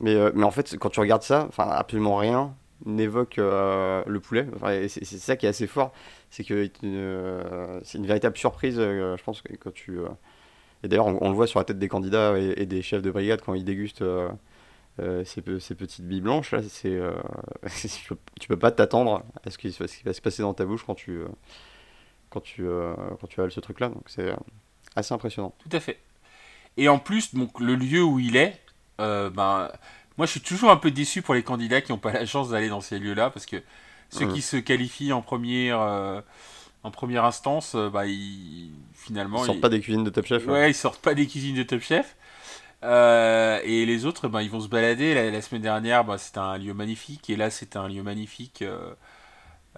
Mais, 0.00 0.16
mais 0.34 0.44
en 0.44 0.50
fait, 0.50 0.76
quand 0.78 0.88
tu 0.88 0.98
regardes 0.98 1.22
ça, 1.22 1.46
enfin, 1.48 1.68
absolument 1.68 2.16
rien 2.16 2.54
n'évoque 2.84 3.36
le 3.36 4.18
poulet. 4.18 4.48
Enfin, 4.56 4.88
c'est 4.88 5.04
ça 5.04 5.36
qui 5.36 5.46
est 5.46 5.50
assez 5.50 5.68
fort, 5.68 5.92
c'est 6.30 6.42
que 6.42 6.68
c'est 7.84 7.98
une 7.98 8.06
véritable 8.06 8.36
surprise, 8.36 8.78
je 8.80 9.22
pense, 9.22 9.42
que 9.42 9.54
quand 9.54 9.72
tu... 9.72 10.00
Et 10.84 10.88
d'ailleurs, 10.88 11.06
on, 11.06 11.18
on 11.20 11.28
le 11.30 11.34
voit 11.36 11.46
sur 11.46 11.58
la 11.60 11.64
tête 11.64 11.78
des 11.78 11.88
candidats 11.88 12.38
et, 12.38 12.54
et 12.62 12.66
des 12.66 12.82
chefs 12.82 13.02
de 13.02 13.10
brigade 13.10 13.40
quand 13.42 13.54
ils 13.54 13.64
dégustent 13.64 14.02
euh, 14.02 14.28
euh, 15.00 15.24
ces, 15.24 15.42
pe- 15.42 15.60
ces 15.60 15.74
petites 15.76 16.06
billes 16.06 16.22
blanches, 16.22 16.52
là, 16.52 16.62
c'est... 16.68 16.90
euh, 16.94 17.12
tu 18.40 18.48
peux- 18.48 18.58
pas 18.58 18.72
t'attendre 18.72 19.24
à 19.46 19.50
ce 19.50 19.58
qui, 19.58 19.72
ce 19.72 19.84
qui 19.84 20.04
va 20.04 20.12
se 20.14 20.20
passer 20.22 20.42
dans 20.42 20.54
ta 20.54 20.64
bouche 20.66 20.84
quand 20.86 20.94
tu... 20.96 21.22
quand 22.30 22.40
tu, 22.40 22.64
quand 23.20 23.26
tu 23.26 23.40
avales 23.40 23.52
ce 23.52 23.60
truc-là, 23.60 23.88
donc 23.88 24.04
c'est 24.06 24.32
assez 24.96 25.14
impressionnant. 25.14 25.54
Tout 25.58 25.74
à 25.76 25.80
fait. 25.80 25.98
Et 26.76 26.88
en 26.88 26.98
plus, 26.98 27.34
donc, 27.34 27.60
le 27.60 27.74
lieu 27.76 28.02
où 28.02 28.18
il 28.18 28.36
est, 28.36 28.60
euh, 29.00 29.30
ben, 29.30 29.70
moi 30.18 30.26
je 30.26 30.32
suis 30.32 30.40
toujours 30.40 30.70
un 30.70 30.76
peu 30.76 30.90
déçu 30.90 31.22
pour 31.22 31.34
les 31.34 31.42
candidats 31.42 31.80
qui 31.82 31.92
n'ont 31.92 31.98
pas 31.98 32.12
la 32.12 32.26
chance 32.26 32.50
d'aller 32.50 32.68
dans 32.68 32.80
ces 32.80 32.98
lieux-là, 32.98 33.30
parce 33.30 33.46
que 33.46 33.62
ceux 34.10 34.26
Mhm. 34.26 34.32
qui 34.34 34.42
se 34.42 34.56
qualifient 34.58 35.12
en 35.12 35.22
première, 35.22 35.80
euh, 35.80 36.20
en 36.84 36.90
première 36.90 37.24
instance, 37.24 37.74
euh, 37.74 37.90
bah, 37.90 38.06
ils, 38.06 38.70
finalement, 38.94 39.42
Ils 39.42 39.46
sortent 39.46 39.58
ils, 39.58 39.60
pas 39.60 39.68
des 39.68 39.80
cuisines 39.80 40.04
de 40.04 40.10
Top 40.10 40.26
Chef. 40.26 40.48
hein. 40.48 40.52
ouais, 40.52 40.70
ils 40.70 40.74
sortent 40.74 41.00
pas 41.00 41.14
des 41.14 41.26
cuisines 41.26 41.56
de 41.56 41.62
Top 41.62 41.80
Chef. 41.80 42.16
Euh, 42.84 43.60
et 43.64 43.86
les 43.86 44.06
autres, 44.06 44.28
ben, 44.28 44.42
ils 44.42 44.50
vont 44.50 44.60
se 44.60 44.68
balader. 44.68 45.14
La, 45.14 45.30
la 45.30 45.42
semaine 45.42 45.62
dernière, 45.62 46.04
bah, 46.04 46.18
c'était 46.18 46.38
un 46.38 46.58
lieu 46.58 46.74
magnifique, 46.74 47.30
et 47.30 47.36
là, 47.36 47.50
c'est 47.50 47.76
un 47.76 47.88
lieu 47.88 48.02
magnifique 48.02 48.62
euh, 48.62 48.94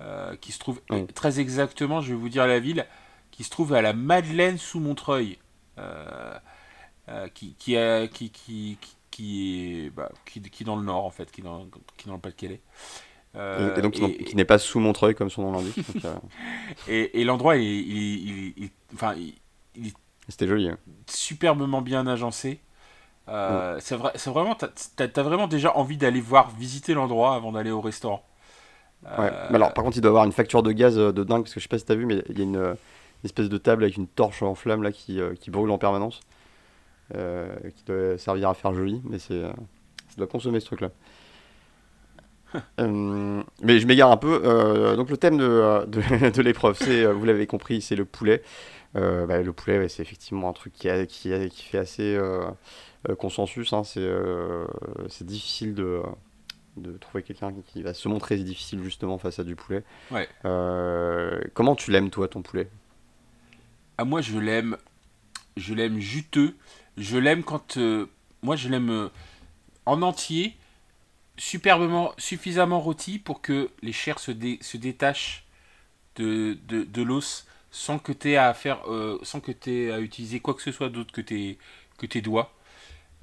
euh, 0.00 0.36
qui 0.36 0.52
se 0.52 0.58
trouve 0.58 0.80
Oui. 0.90 1.06
très 1.08 1.40
exactement, 1.40 2.00
je 2.00 2.10
vais 2.10 2.18
vous 2.18 2.28
dire 2.30 2.46
la 2.46 2.60
ville, 2.60 2.86
qui 3.30 3.44
se 3.44 3.50
trouve 3.50 3.74
à 3.74 3.82
la 3.82 3.92
Madeleine 3.92 4.58
sous 4.58 4.80
Montreuil, 4.80 5.38
qui, 7.34 7.54
qui, 7.58 7.76
qui, 8.12 8.30
qui, 8.30 8.78
qui, 8.80 8.96
qui 9.10 9.84
est, 9.86 9.90
bah, 9.90 10.10
qui, 10.24 10.40
qui 10.40 10.62
est 10.62 10.66
dans 10.66 10.76
le 10.76 10.84
nord 10.84 11.04
en 11.04 11.10
fait, 11.10 11.30
qui 11.30 11.40
est 11.42 11.44
dans, 11.44 11.66
qui 11.96 12.06
est 12.06 12.08
dans 12.08 12.14
le 12.14 12.20
Pas-de-Calais. 12.20 12.60
Euh, 13.36 13.76
Et, 13.76 13.82
donc, 13.82 13.94
qui- 13.94 14.04
et- 14.04 14.24
qui 14.24 14.36
n'est 14.36 14.44
pas 14.44 14.58
sous 14.58 14.78
Montreuil, 14.78 15.14
comme 15.14 15.30
son 15.30 15.42
nom 15.42 15.52
l'indique. 15.52 15.76
euh, 16.04 16.14
et- 16.88 17.20
et 17.20 17.24
l'endroit, 17.24 17.56
il, 17.56 17.64
est- 17.64 18.52
il, 18.56 18.70
enfin, 18.94 19.14
il, 19.16 19.92
C'était 20.28 20.46
joli. 20.46 20.68
hein. 20.68 20.78
superbement 21.08 21.82
bien 21.82 22.06
agencé. 22.06 22.60
Euh, 23.28 23.78
c'est 23.80 23.96
vrai, 23.96 24.12
c'est 24.16 24.30
vraiment, 24.30 24.54
t'as, 24.54 25.22
vraiment 25.22 25.46
déjà 25.48 25.76
envie 25.76 25.96
d'aller 25.96 26.20
voir, 26.20 26.50
visiter 26.50 26.94
l'endroit 26.94 27.34
avant 27.34 27.52
d'aller 27.52 27.70
au 27.70 27.80
restaurant. 27.80 28.22
Ouais. 29.02 29.30
Mais 29.50 29.56
alors, 29.56 29.72
par 29.74 29.82
contre, 29.84 29.96
il 29.96 30.00
doit 30.00 30.10
avoir 30.10 30.24
une 30.24 30.32
facture 30.32 30.62
de 30.62 30.72
gaz 30.72 30.96
de 30.96 31.10
dingue, 31.24 31.42
parce 31.42 31.54
que 31.54 31.60
je 31.60 31.64
sais 31.64 31.68
pas 31.68 31.78
si 31.78 31.84
t'as 31.84 31.94
vu, 31.94 32.06
mais 32.06 32.22
il 32.28 32.38
y 32.38 32.42
a 32.42 32.44
une, 32.44 32.56
une 32.56 32.76
espèce 33.24 33.48
de 33.48 33.58
table 33.58 33.82
avec 33.84 33.96
une 33.96 34.06
torche 34.06 34.42
en 34.42 34.54
flamme 34.54 34.82
là 34.82 34.92
qui, 34.92 35.20
qui 35.40 35.50
brûle 35.50 35.70
en 35.70 35.78
permanence, 35.78 36.20
euh, 37.14 37.54
qui 37.76 37.84
doit 37.84 38.18
servir 38.18 38.48
à 38.50 38.54
faire 38.54 38.74
joli, 38.74 39.00
mais 39.04 39.18
c'est, 39.18 39.40
ça 39.42 40.16
doit 40.18 40.26
consommer 40.26 40.60
ce 40.60 40.66
truc-là. 40.66 40.90
Euh, 42.80 43.42
mais 43.62 43.78
je 43.78 43.86
m'égare 43.86 44.10
un 44.10 44.16
peu. 44.16 44.42
euh, 44.44 44.96
donc 44.96 45.10
le 45.10 45.16
thème 45.16 45.38
de, 45.38 45.44
euh, 45.44 45.86
de, 45.86 46.30
de 46.36 46.42
l'épreuve, 46.42 46.76
c'est, 46.78 47.04
vous 47.06 47.24
l'avez 47.24 47.46
compris, 47.46 47.80
c'est 47.82 47.96
le 47.96 48.04
poulet. 48.04 48.42
Euh, 48.96 49.26
bah, 49.26 49.42
le 49.42 49.52
poulet, 49.52 49.78
ouais, 49.78 49.88
c'est 49.88 50.02
effectivement 50.02 50.48
un 50.50 50.52
truc 50.52 50.72
qui, 50.72 50.88
a- 50.88 51.04
qui, 51.06 51.32
a- 51.32 51.48
qui 51.48 51.64
fait 51.64 51.78
assez 51.78 52.18
consensus. 53.18 53.72
hein, 53.72 53.82
c'est, 53.84 54.08
c'est 55.08 55.26
difficile 55.26 55.74
de, 55.74 56.00
de 56.76 56.96
trouver 56.98 57.22
quelqu'un 57.22 57.52
qui 57.66 57.82
va 57.82 57.92
se 57.94 58.08
montrer 58.08 58.36
difficile 58.36 58.82
justement 58.84 59.18
face 59.18 59.38
à 59.40 59.44
du 59.44 59.56
poulet. 59.56 59.82
Ouais. 60.10 60.28
Comment 61.54 61.74
tu 61.74 61.90
l'aimes 61.90 62.10
toi 62.10 62.28
ton 62.28 62.42
poulet? 62.42 62.68
Ah, 63.98 64.04
moi, 64.04 64.20
je 64.20 64.38
l'aime. 64.38 64.76
Je 65.56 65.74
l'aime 65.74 65.98
juteux. 65.98 66.54
Je 66.96 67.18
l'aime 67.18 67.42
quand. 67.42 67.78
moi, 68.42 68.56
je 68.56 68.68
l'aime 68.68 69.10
en 69.86 70.02
entier, 70.02 70.56
superbement, 71.36 72.12
suffisamment 72.18 72.80
rôti 72.80 73.18
pour 73.18 73.40
que 73.42 73.70
les 73.82 73.92
chairs 73.92 74.18
se, 74.18 74.30
dé- 74.30 74.58
se 74.62 74.76
détachent 74.76 75.44
de, 76.16 76.58
de, 76.68 76.84
de 76.84 77.02
l'os 77.02 77.46
sans 77.70 77.98
que 77.98 78.12
tu 78.12 78.30
aies 78.32 78.36
à 78.38 78.54
faire. 78.54 78.80
euh, 78.88 79.18
sans 79.22 79.40
que 79.40 79.52
à 79.92 80.00
utiliser 80.00 80.40
quoi 80.40 80.54
que 80.54 80.62
ce 80.62 80.72
soit 80.72 80.88
d'autre 80.90 81.12
que 81.12 81.20
tes, 81.22 81.58
que 81.98 82.06
tes 82.06 82.20
doigts. 82.22 82.52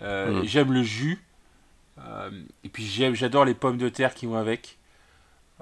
Euh, 0.01 0.41
Mhm. 0.41 0.45
J'aime 0.45 0.74
le 0.74 0.84
jus. 0.84 1.20
Euh, 1.99 2.32
et 2.64 2.70
puis, 2.70 2.86
j'adore 3.16 3.45
les 3.45 3.55
pommes 3.55 3.78
de 3.78 3.89
terre 3.89 4.14
qui 4.16 4.26
vont 4.28 4.38
avec. 4.38 4.78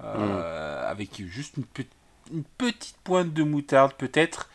Euh, 0.03 0.89
Avec 0.91 1.21
juste 1.27 1.57
une, 1.57 1.65
pe- 1.65 1.83
une 2.31 2.43
petite 2.57 2.97
pointe 3.03 3.33
de 3.33 3.43
moutarde, 3.43 3.93
peut-être. 3.95 4.49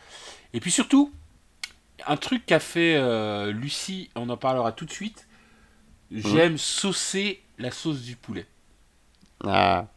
Et 0.53 0.59
puis 0.61 0.71
surtout, 0.71 1.13
un 2.07 2.17
truc 2.17 2.45
qu'a 2.45 2.59
fait 2.59 2.97
Lucie, 3.51 4.09
on 4.15 4.29
en 4.29 4.37
parlera 4.37 4.71
tout 4.71 4.85
de 4.85 4.91
suite. 4.91 5.27
J'aime 6.11 6.57
saucer 6.57 7.41
la 7.57 7.71
sauce 7.71 8.01
du 8.01 8.15
poulet. 8.15 8.45
Ah. 9.43 9.87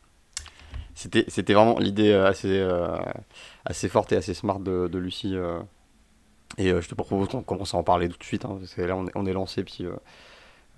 C'était, 0.94 1.24
c'était 1.28 1.54
vraiment 1.54 1.78
l'idée 1.78 2.10
euh, 2.10 2.26
assez, 2.26 2.58
euh, 2.58 2.96
assez 3.64 3.88
forte 3.88 4.10
et 4.12 4.16
assez 4.16 4.34
smart 4.34 4.58
de, 4.58 4.88
de 4.88 4.98
Lucie. 4.98 5.36
euh. 5.36 5.60
Et 6.56 6.72
euh, 6.72 6.80
je 6.80 6.88
te 6.88 6.94
propose 6.94 7.28
qu'on 7.28 7.42
commence 7.42 7.74
à 7.74 7.78
en 7.78 7.84
parler 7.84 8.08
tout 8.08 8.18
de 8.18 8.24
suite, 8.24 8.44
hein, 8.44 8.56
parce 8.58 8.74
que 8.74 8.82
là 8.82 8.96
on 8.96 9.06
est, 9.06 9.12
on 9.14 9.26
est 9.26 9.32
lancé, 9.32 9.62
puis, 9.62 9.84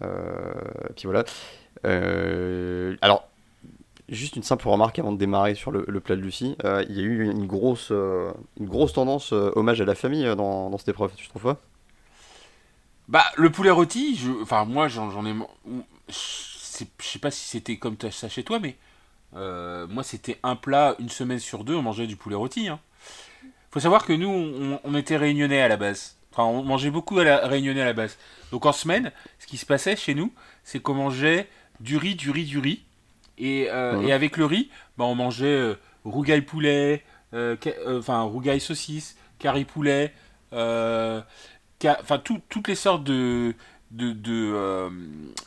puis 0.01 1.05
voilà. 1.05 1.25
Alors, 3.01 3.29
juste 4.11 4.37
une 4.37 4.43
simple 4.43 4.69
remarque 4.69 4.99
avant 4.99 5.13
de 5.13 5.19
démarrer 5.19 5.55
sur 5.55 5.71
le, 5.71 5.85
le 5.89 6.01
plat 6.01 6.17
de 6.17 6.21
Lucie. 6.21 6.57
Il 6.65 6.93
y 6.93 7.01
a 7.01 7.03
eu 7.03 7.31
une 7.31 7.47
grosse, 7.47 7.91
une 7.91 8.67
grosse 8.69 8.93
tendance 8.93 9.33
hommage 9.33 9.81
à 9.81 9.85
la 9.87 9.95
famille 9.95 10.25
dans, 10.37 10.69
dans 10.69 10.77
cette 10.77 10.89
épreuve, 10.89 11.13
tu 11.17 11.29
trouves 11.29 11.45
pas? 11.45 11.61
Bah, 13.11 13.25
le 13.37 13.51
poulet 13.51 13.71
rôti, 13.71 14.17
je, 14.17 14.31
enfin, 14.41 14.65
moi, 14.65 14.87
j'en, 14.87 15.27
ai. 15.27 15.35
Je 16.09 16.15
sais 16.15 17.19
pas 17.21 17.33
si 17.33 17.47
c'était 17.47 17.77
comme 17.77 17.97
ça 18.13 18.29
chez 18.29 18.45
toi, 18.45 18.61
mais 18.61 18.77
euh, 19.35 19.89
moi, 19.89 20.05
c'était 20.05 20.39
un 20.45 20.55
plat 20.55 20.95
une 21.01 21.09
semaine 21.09 21.41
sur 21.41 21.65
deux, 21.65 21.75
on 21.75 21.83
mangeait 21.83 22.07
du 22.07 22.15
poulet 22.15 22.37
rôti. 22.37 22.69
Hein. 22.69 22.79
Faut 23.73 23.81
savoir 23.81 24.07
que 24.07 24.13
nous, 24.13 24.29
on, 24.29 24.81
on 24.85 24.95
était 24.95 25.17
réunionnais 25.17 25.61
à 25.61 25.67
la 25.67 25.77
base. 25.77 26.17
Enfin, 26.33 26.45
on 26.45 26.63
mangeait 26.63 26.91
beaucoup 26.91 27.19
à 27.19 27.25
la 27.25 27.49
réunionnais 27.49 27.83
à 27.83 27.87
la 27.87 27.93
base. 27.93 28.17
Donc 28.53 28.65
en 28.65 28.73
semaine, 28.73 29.11
ce 29.41 29.47
qui 29.49 29.57
se 29.57 29.67
passait 29.67 29.97
chez 29.97 30.15
nous, 30.15 30.33
c'est 30.63 30.79
qu'on 30.79 30.95
mangeait 30.95 31.49
du 31.81 31.97
riz, 31.97 32.15
du 32.15 32.31
riz, 32.31 32.45
du 32.45 32.59
riz. 32.59 32.85
Et, 33.39 33.67
euh, 33.71 34.01
et 34.03 34.13
avec 34.13 34.37
le 34.37 34.45
riz, 34.45 34.71
bah, 34.97 35.05
on 35.05 35.17
mangeait 35.17 35.47
euh, 35.47 35.75
rougail 36.05 36.43
poulet, 36.43 37.03
euh, 37.35 37.57
enfin 37.99 38.21
rougail 38.23 38.61
saucisse, 38.61 39.17
curry 39.41 39.65
poulet, 39.65 40.13
euh, 40.53 41.21
enfin 41.89 42.19
tout- 42.19 42.41
toutes 42.49 42.69
les 42.69 42.75
sortes 42.75 43.05
de, 43.05 43.55
de, 43.91 44.13
de, 44.13 44.53
euh, 44.55 44.91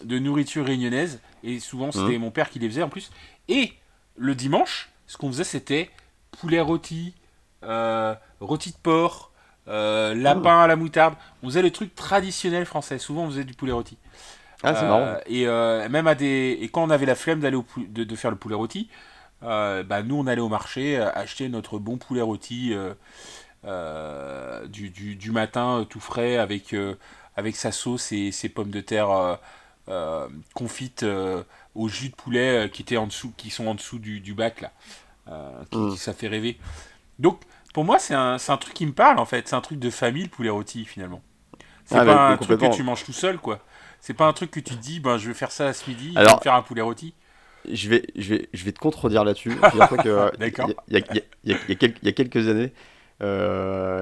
de 0.03 0.19
nourriture 0.19 0.65
réunionnaise. 0.65 1.19
Et 1.43 1.59
souvent, 1.59 1.91
c'était 1.91 2.17
mon 2.17 2.31
père 2.31 2.49
qui 2.49 2.59
les 2.59 2.69
faisait 2.69 2.83
en 2.83 2.89
plus. 2.89 3.11
Et 3.47 3.73
le 4.15 4.35
dimanche, 4.35 4.89
ce 5.07 5.17
qu'on 5.17 5.27
faisait, 5.29 5.43
c'était 5.43 5.89
poulet 6.39 6.61
rôti, 6.61 7.13
euh, 7.63 8.15
rôti 8.39 8.71
de 8.71 8.77
porc, 8.77 9.31
euh, 9.67 10.13
lapin 10.15 10.61
à 10.61 10.67
la 10.67 10.75
moutarde. 10.75 11.15
On 11.41 11.47
faisait 11.47 11.61
le 11.61 11.71
truc 11.71 11.95
traditionnel 11.95 12.65
français. 12.65 12.97
Souvent, 12.99 13.23
on 13.23 13.29
faisait 13.29 13.43
du 13.43 13.53
poulet 13.53 13.71
rôti. 13.71 13.97
Ah, 14.63 14.73
c'est 14.75 14.85
marrant. 14.87 15.17
Et 15.27 15.45
même 15.89 16.07
à 16.07 16.15
des 16.15 16.57
et 16.61 16.69
quand 16.69 16.83
on 16.83 16.89
avait 16.89 17.05
la 17.05 17.15
flemme 17.15 17.41
d'aller 17.41 17.57
au 17.57 17.63
pou- 17.63 17.85
de, 17.87 18.03
de 18.05 18.15
faire 18.15 18.31
le 18.31 18.37
poulet 18.37 18.55
rôti, 18.55 18.87
bah 19.41 20.03
nous 20.05 20.15
on 20.15 20.25
allait 20.27 20.39
au 20.41 20.47
marché 20.47 20.97
acheter 20.97 21.49
notre 21.49 21.79
bon 21.79 21.97
poulet 21.97 22.21
rôti 22.21 22.73
euh, 23.65 24.67
du, 24.67 24.89
du, 24.89 25.15
du 25.15 25.31
matin 25.31 25.79
euh, 25.79 25.83
tout 25.85 25.99
frais 25.99 26.37
avec 26.37 26.73
euh, 26.73 26.95
avec 27.35 27.55
sa 27.55 27.71
sauce 27.71 28.11
et 28.11 28.31
ses 28.31 28.49
pommes 28.49 28.69
de 28.71 28.81
terre 28.81 29.39
confites 30.53 31.05
au 31.75 31.87
jus 31.89 32.09
de 32.09 32.15
poulet 32.15 32.69
qui 32.71 32.81
étaient 32.83 32.97
en 32.97 33.07
dessous 33.07 33.33
qui 33.37 33.49
sont 33.49 33.67
en 33.67 33.75
dessous 33.75 33.99
du, 33.99 34.19
du 34.19 34.33
bac 34.33 34.61
là. 34.61 34.71
Qui, 35.71 35.77
Mm. 35.77 35.91
qui- 35.91 35.97
ça 35.97 36.13
fait 36.13 36.27
rêver. 36.27 36.57
Donc 37.19 37.41
pour 37.73 37.85
moi 37.85 37.97
c'est 37.99 38.13
un, 38.13 38.37
un 38.47 38.57
truc 38.57 38.73
qui 38.73 38.85
me 38.85 38.91
parle 38.93 39.19
en 39.19 39.25
fait. 39.25 39.47
C'est 39.47 39.55
un 39.55 39.61
truc 39.61 39.79
de 39.79 39.89
famille 39.89 40.23
le 40.23 40.29
poulet 40.29 40.49
rôti 40.49 40.85
finalement. 40.85 41.21
C'est 41.85 41.97
Ah, 41.97 42.05
pas 42.05 42.27
un 42.29 42.37
truc 42.37 42.59
que 42.59 42.75
tu 42.75 42.83
manges 42.83 43.03
tout 43.03 43.13
seul 43.13 43.37
quoi. 43.37 43.59
C'est 43.99 44.13
pas 44.13 44.25
un 44.27 44.33
truc 44.33 44.51
que 44.51 44.59
tu 44.59 44.75
te 44.75 44.81
dis, 44.81 44.99
ben, 44.99 45.17
je 45.17 45.27
vais 45.29 45.33
faire 45.33 45.51
ça 45.51 45.71
ce 45.73 45.89
midi, 45.89 46.11
je 46.13 46.19
Alors- 46.19 46.33
vais 46.35 46.37
me 46.39 46.43
faire 46.43 46.53
un 46.55 46.61
poulet 46.61 46.81
rôti. 46.81 47.13
Je 47.71 47.87
vais, 47.89 48.05
je 48.17 48.35
vais, 48.35 48.49
je 48.53 48.65
vais 48.65 48.73
te 48.73 48.79
contredire 48.79 49.23
là-dessus. 49.23 49.51
Il 49.73 49.79
y, 50.91 50.97
a- 50.97 50.99
y 51.45 51.53
y 51.53 52.09
y 52.09 52.13
quelques 52.13 52.47
années, 52.49 52.73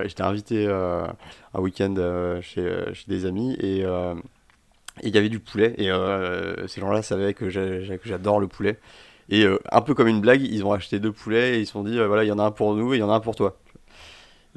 j'étais 0.07 0.23
invité 0.23 0.65
euh, 0.67 1.05
un 1.53 1.59
week-end 1.59 1.93
euh, 1.97 2.41
chez, 2.41 2.61
euh, 2.61 2.93
chez 2.93 3.05
des 3.07 3.25
amis 3.25 3.55
et 3.59 3.83
euh, 3.83 4.15
il 5.03 5.13
y 5.13 5.17
avait 5.17 5.29
du 5.29 5.39
poulet. 5.39 5.73
Et 5.77 5.89
euh, 5.91 6.67
ces 6.67 6.81
gens-là 6.81 7.01
savaient 7.01 7.33
que 7.33 7.49
j'adore 7.49 8.39
le 8.39 8.47
poulet. 8.47 8.79
Et 9.29 9.45
euh, 9.45 9.59
un 9.71 9.81
peu 9.81 9.93
comme 9.93 10.07
une 10.07 10.19
blague, 10.21 10.41
ils 10.41 10.65
ont 10.65 10.73
acheté 10.73 10.99
deux 10.99 11.11
poulets 11.11 11.55
et 11.55 11.59
ils 11.61 11.65
se 11.65 11.71
sont 11.73 11.83
dit 11.83 11.97
euh, 11.97 12.07
voilà, 12.07 12.23
il 12.23 12.27
y 12.27 12.31
en 12.31 12.39
a 12.39 12.43
un 12.43 12.51
pour 12.51 12.75
nous 12.75 12.93
et 12.93 12.97
il 12.97 12.99
y 12.99 13.03
en 13.03 13.09
a 13.09 13.15
un 13.15 13.19
pour 13.21 13.35
toi. 13.35 13.57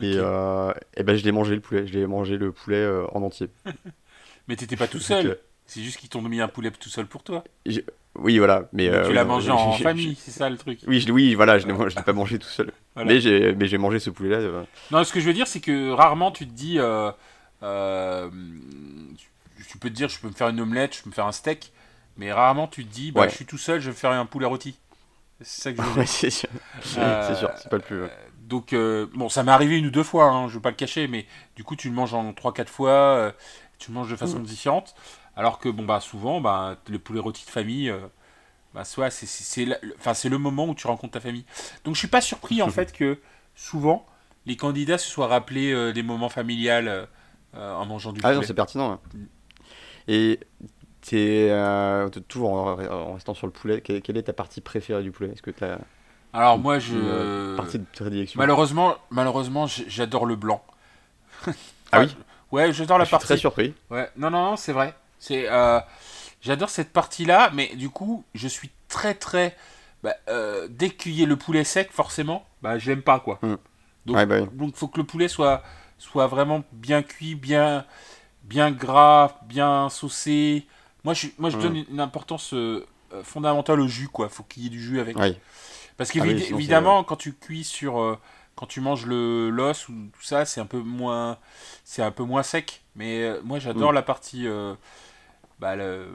Et, 0.02 0.14
euh, 0.16 0.72
et 0.96 1.04
ben, 1.04 1.14
je 1.14 1.24
l'ai 1.24 1.30
mangé 1.32 1.54
le 1.54 1.60
poulet. 1.60 1.86
Je 1.86 1.96
l'ai 1.96 2.06
mangé 2.06 2.36
le 2.36 2.50
poulet 2.50 2.78
euh, 2.78 3.06
en 3.12 3.22
entier. 3.22 3.48
Mais 4.48 4.56
t'étais 4.56 4.76
pas 4.76 4.88
tout 4.88 4.98
seul. 4.98 5.26
euh, 5.26 5.34
C'est 5.66 5.80
juste 5.80 5.98
qu'ils 5.98 6.08
t'ont 6.08 6.20
mis 6.22 6.40
un 6.40 6.48
poulet 6.48 6.70
tout 6.72 6.88
seul 6.88 7.06
pour 7.06 7.22
toi. 7.22 7.44
Oui, 8.16 8.38
voilà. 8.38 8.68
Mais, 8.72 8.88
Mais 8.88 8.96
euh, 8.96 9.02
tu 9.02 9.08
oui, 9.08 9.14
l'as 9.14 9.24
mangé 9.24 9.50
en 9.52 9.72
famille, 9.72 10.16
c'est 10.20 10.30
ça 10.30 10.48
le 10.48 10.56
truc. 10.56 10.80
Oui, 10.86 11.00
je, 11.00 11.10
oui, 11.12 11.34
voilà, 11.34 11.58
je 11.58 11.66
ne 11.66 11.72
l'ai 11.72 12.02
pas 12.02 12.12
mangé 12.12 12.38
tout 12.38 12.48
seul. 12.48 12.72
Voilà. 12.94 13.12
Mais 13.12 13.66
j'ai 13.66 13.78
mangé 13.78 13.98
ce 13.98 14.10
poulet-là. 14.10 14.36
euh, 14.36 14.62
Non, 14.92 15.02
ce 15.02 15.12
que 15.12 15.18
je 15.20 15.26
veux 15.26 15.32
dire, 15.32 15.48
c'est 15.48 15.58
que 15.60 15.90
rarement 15.90 16.30
tu 16.30 16.46
te 16.46 16.52
dis, 16.52 16.78
euh, 16.78 17.10
euh, 17.64 18.30
tu, 19.56 19.64
tu 19.68 19.78
peux 19.78 19.88
te 19.90 19.94
dire, 19.94 20.08
je 20.08 20.18
peux 20.20 20.28
me 20.28 20.32
faire 20.32 20.48
une 20.48 20.60
omelette, 20.60 20.96
je 20.96 21.02
peux 21.02 21.10
me 21.10 21.14
faire 21.14 21.26
un 21.26 21.32
steak, 21.32 21.72
mais 22.16 22.32
rarement 22.32 22.68
tu 22.68 22.84
te 22.84 22.92
dis, 22.92 23.10
bah, 23.10 23.22
Ouais. 23.22 23.28
je 23.30 23.34
suis 23.34 23.46
tout 23.46 23.58
seul, 23.58 23.80
je 23.80 23.86
vais 23.86 23.90
me 23.92 23.96
faire 23.96 24.10
un 24.12 24.26
poulet 24.26 24.46
rôti. 24.46 24.78
C'est 25.40 25.62
ça 25.62 25.72
que 25.72 25.82
je 25.82 25.88
veux 25.88 25.94
dire. 26.02 26.08
c'est 26.08 26.30
sûr. 26.30 26.48
Euh, 26.98 27.24
C'est 27.28 27.34
sûr, 27.34 27.50
c'est 27.56 27.68
pas 27.68 27.76
le 27.76 27.82
plus. 27.82 28.02
Euh, 28.02 28.08
donc, 28.42 28.72
euh, 28.72 29.06
bon, 29.14 29.28
ça 29.28 29.42
m'est 29.42 29.50
arrivé 29.52 29.76
une 29.78 29.86
ou 29.86 29.90
deux 29.90 30.02
fois, 30.04 30.26
hein, 30.26 30.48
je 30.48 30.54
veux 30.54 30.60
pas 30.60 30.70
le 30.70 30.76
cacher, 30.76 31.08
mais 31.08 31.26
du 31.56 31.64
coup, 31.64 31.74
tu 31.76 31.88
le 31.88 31.94
manges 31.94 32.14
en 32.14 32.32
3-4 32.32 32.66
fois, 32.68 32.90
euh, 32.90 33.32
tu 33.78 33.90
le 33.90 33.94
manges 33.96 34.10
de 34.10 34.16
façon 34.16 34.38
différente. 34.38 34.94
Alors 35.36 35.58
que, 35.58 35.68
bon, 35.68 35.84
bah, 35.84 36.00
souvent, 36.00 36.40
bah, 36.40 36.76
le 36.88 36.98
poulet 36.98 37.20
rôti 37.20 37.44
de 37.44 37.50
famille, 37.50 37.90
euh, 37.90 38.00
bah, 38.74 38.84
soit 38.84 39.10
c'est 39.10 39.26
c'est- 39.26 39.66
le- 39.66 39.78
enfin, 39.98 40.14
c'est 40.14 40.28
le 40.30 40.38
moment 40.38 40.66
où 40.68 40.74
tu 40.74 40.86
rencontres 40.88 41.14
ta 41.14 41.20
famille. 41.20 41.44
Donc, 41.84 41.94
je 41.96 42.00
suis 42.00 42.08
pas 42.08 42.20
surpris, 42.22 42.62
en 42.62 42.68
fait, 42.70 42.92
que 42.92 43.20
souvent, 43.56 44.06
les 44.46 44.56
candidats 44.56 44.98
se 44.98 45.08
soient 45.10 45.28
rappelés 45.28 45.72
euh, 45.72 45.92
des 45.92 46.02
moments 46.04 46.28
familiales 46.30 46.88
euh, 46.88 47.06
euh, 47.56 47.74
en 47.74 47.86
mangeant 47.86 48.12
du 48.12 48.20
Ah 48.22 48.32
non, 48.34 48.36
poulet. 48.36 48.46
c'est 48.46 48.54
pertinent. 48.54 48.92
hein. 48.92 49.00
Et 50.08 50.40
t'es 51.02 51.50
toujours 52.28 52.52
en, 52.52 52.78
en 52.80 53.14
restant 53.14 53.34
sur 53.34 53.46
le 53.46 53.52
poulet. 53.52 53.80
Quelle, 53.80 54.02
quelle 54.02 54.16
est 54.16 54.24
ta 54.24 54.32
partie 54.32 54.60
préférée 54.60 55.02
du 55.02 55.10
poulet? 55.10 55.30
Est-ce 55.32 55.42
que 55.42 55.50
t'as 55.50 55.78
Alors, 56.32 56.58
moi, 56.58 56.78
je. 56.78 57.56
partie 57.56 57.78
de 57.78 57.84
prédilection? 57.84 58.40
Malheureusement, 58.40 58.96
malheureusement 59.10 59.66
j'adore 59.66 60.26
le 60.26 60.36
blanc. 60.36 60.64
Ah 61.92 62.00
oui? 62.00 62.06
Ouais, 62.52 62.72
j'adore 62.72 62.98
la 62.98 63.04
Je 63.04 63.08
suis 63.08 63.12
partie. 63.12 63.26
très 63.26 63.36
surpris. 63.36 63.74
Ouais, 63.90 64.08
non, 64.16 64.30
non, 64.30 64.50
non, 64.50 64.56
c'est 64.56 64.72
vrai. 64.72 64.94
C'est, 65.24 65.46
euh, 65.48 65.80
j'adore 66.42 66.70
cette 66.70 66.92
partie-là, 66.92 67.50
mais 67.54 67.74
du 67.76 67.90
coup, 67.90 68.24
je 68.34 68.48
suis 68.48 68.70
très, 68.88 69.14
très. 69.14 69.56
Bah, 70.02 70.14
euh, 70.28 70.68
dès 70.70 70.90
qu'il 70.90 71.12
y 71.12 71.22
ait 71.22 71.26
le 71.26 71.36
poulet 71.36 71.64
sec, 71.64 71.90
forcément, 71.92 72.46
bah, 72.62 72.78
je 72.78 72.90
l'aime 72.90 73.02
pas, 73.02 73.20
quoi. 73.20 73.42
Hmm. 73.42 73.56
Donc, 74.06 74.16
Ouais, 74.16 74.26
bah 74.26 74.40
oui. 74.42 74.48
donc, 74.50 74.76
faut 74.76 74.88
que 74.88 74.98
le 74.98 75.04
poulet 75.06 75.28
soit, 75.28 75.62
soit 75.98 76.26
vraiment 76.26 76.64
bien 76.72 77.02
cuit, 77.02 77.34
bien, 77.36 77.86
bien 78.44 78.70
gras, 78.72 79.40
bien 79.46 79.88
saucé. 79.90 80.66
Moi, 81.04 81.14
je, 81.14 81.28
moi, 81.38 81.50
je 81.50 81.56
Hmm. 81.56 81.60
donne 81.62 81.76
une, 81.76 81.86
une 81.90 82.00
importance 82.00 82.54
euh, 82.54 82.86
euh, 83.14 83.24
fondamentale 83.24 83.80
au 83.80 83.88
jus, 83.88 84.08
quoi. 84.08 84.28
Faut 84.28 84.44
qu'il 84.44 84.64
y 84.64 84.66
ait 84.66 84.70
du 84.70 84.82
jus 84.82 85.00
avec. 85.00 85.16
Parce 85.96 86.10
Ah 86.18 86.24
oui, 86.26 86.34
qu'évidemment, 86.36 87.04
quand 87.04 87.16
tu 87.16 87.34
cuis 87.34 87.64
sur, 87.64 88.18
quand 88.56 88.66
tu 88.66 88.80
manges 88.80 89.06
le 89.06 89.50
l'os 89.50 89.88
ou 89.88 89.92
tout 90.12 90.22
ça, 90.22 90.44
c'est 90.44 90.60
un 90.60 90.66
peu 90.66 90.80
moins, 90.80 91.38
c'est 91.84 92.02
un 92.02 92.10
peu 92.10 92.24
moins 92.24 92.42
sec. 92.42 92.82
Mais 92.96 93.22
euh, 93.22 93.40
moi, 93.44 93.58
j'adore 93.58 93.92
Mm. 93.92 93.94
la 93.94 94.02
partie, 94.02 94.46
euh, 94.46 94.74
bah, 95.64 95.76
le- 95.76 96.08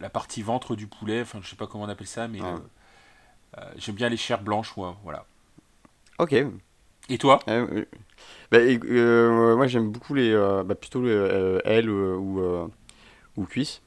la 0.00 0.10
partie 0.10 0.42
ventre 0.42 0.74
du 0.74 0.88
poulet. 0.88 1.22
Enfin, 1.22 1.38
je 1.40 1.48
sais 1.48 1.54
pas 1.54 1.68
comment 1.68 1.84
on 1.84 1.88
appelle 1.88 2.08
ça, 2.08 2.26
mais 2.26 2.40
Ouais. 2.42 2.48
euh, 2.48 3.58
euh, 3.58 3.70
j'aime 3.76 3.94
bien 3.94 4.08
les 4.08 4.16
chairs 4.16 4.42
blanches, 4.42 4.76
moi. 4.76 4.96
Voilà. 5.04 5.24
Ok. 6.18 6.34
Et 7.08 7.18
toi? 7.18 7.38
Euh, 7.48 7.66
euh, 7.72 7.84
bah, 8.50 8.58
et, 8.58 8.80
euh, 8.84 9.54
moi 9.56 9.68
j'aime 9.68 9.90
beaucoup 9.92 10.14
les. 10.14 10.32
euh, 10.32 10.64
bah, 10.64 10.74
plutôt 10.74 11.00
les 11.02 11.10
euh, 11.10 11.60
ailes 11.64 11.88
euh, 11.88 12.16
ou, 12.16 12.40
euh, 12.40 12.66
ou 13.36 13.44
cuisses. 13.44 13.82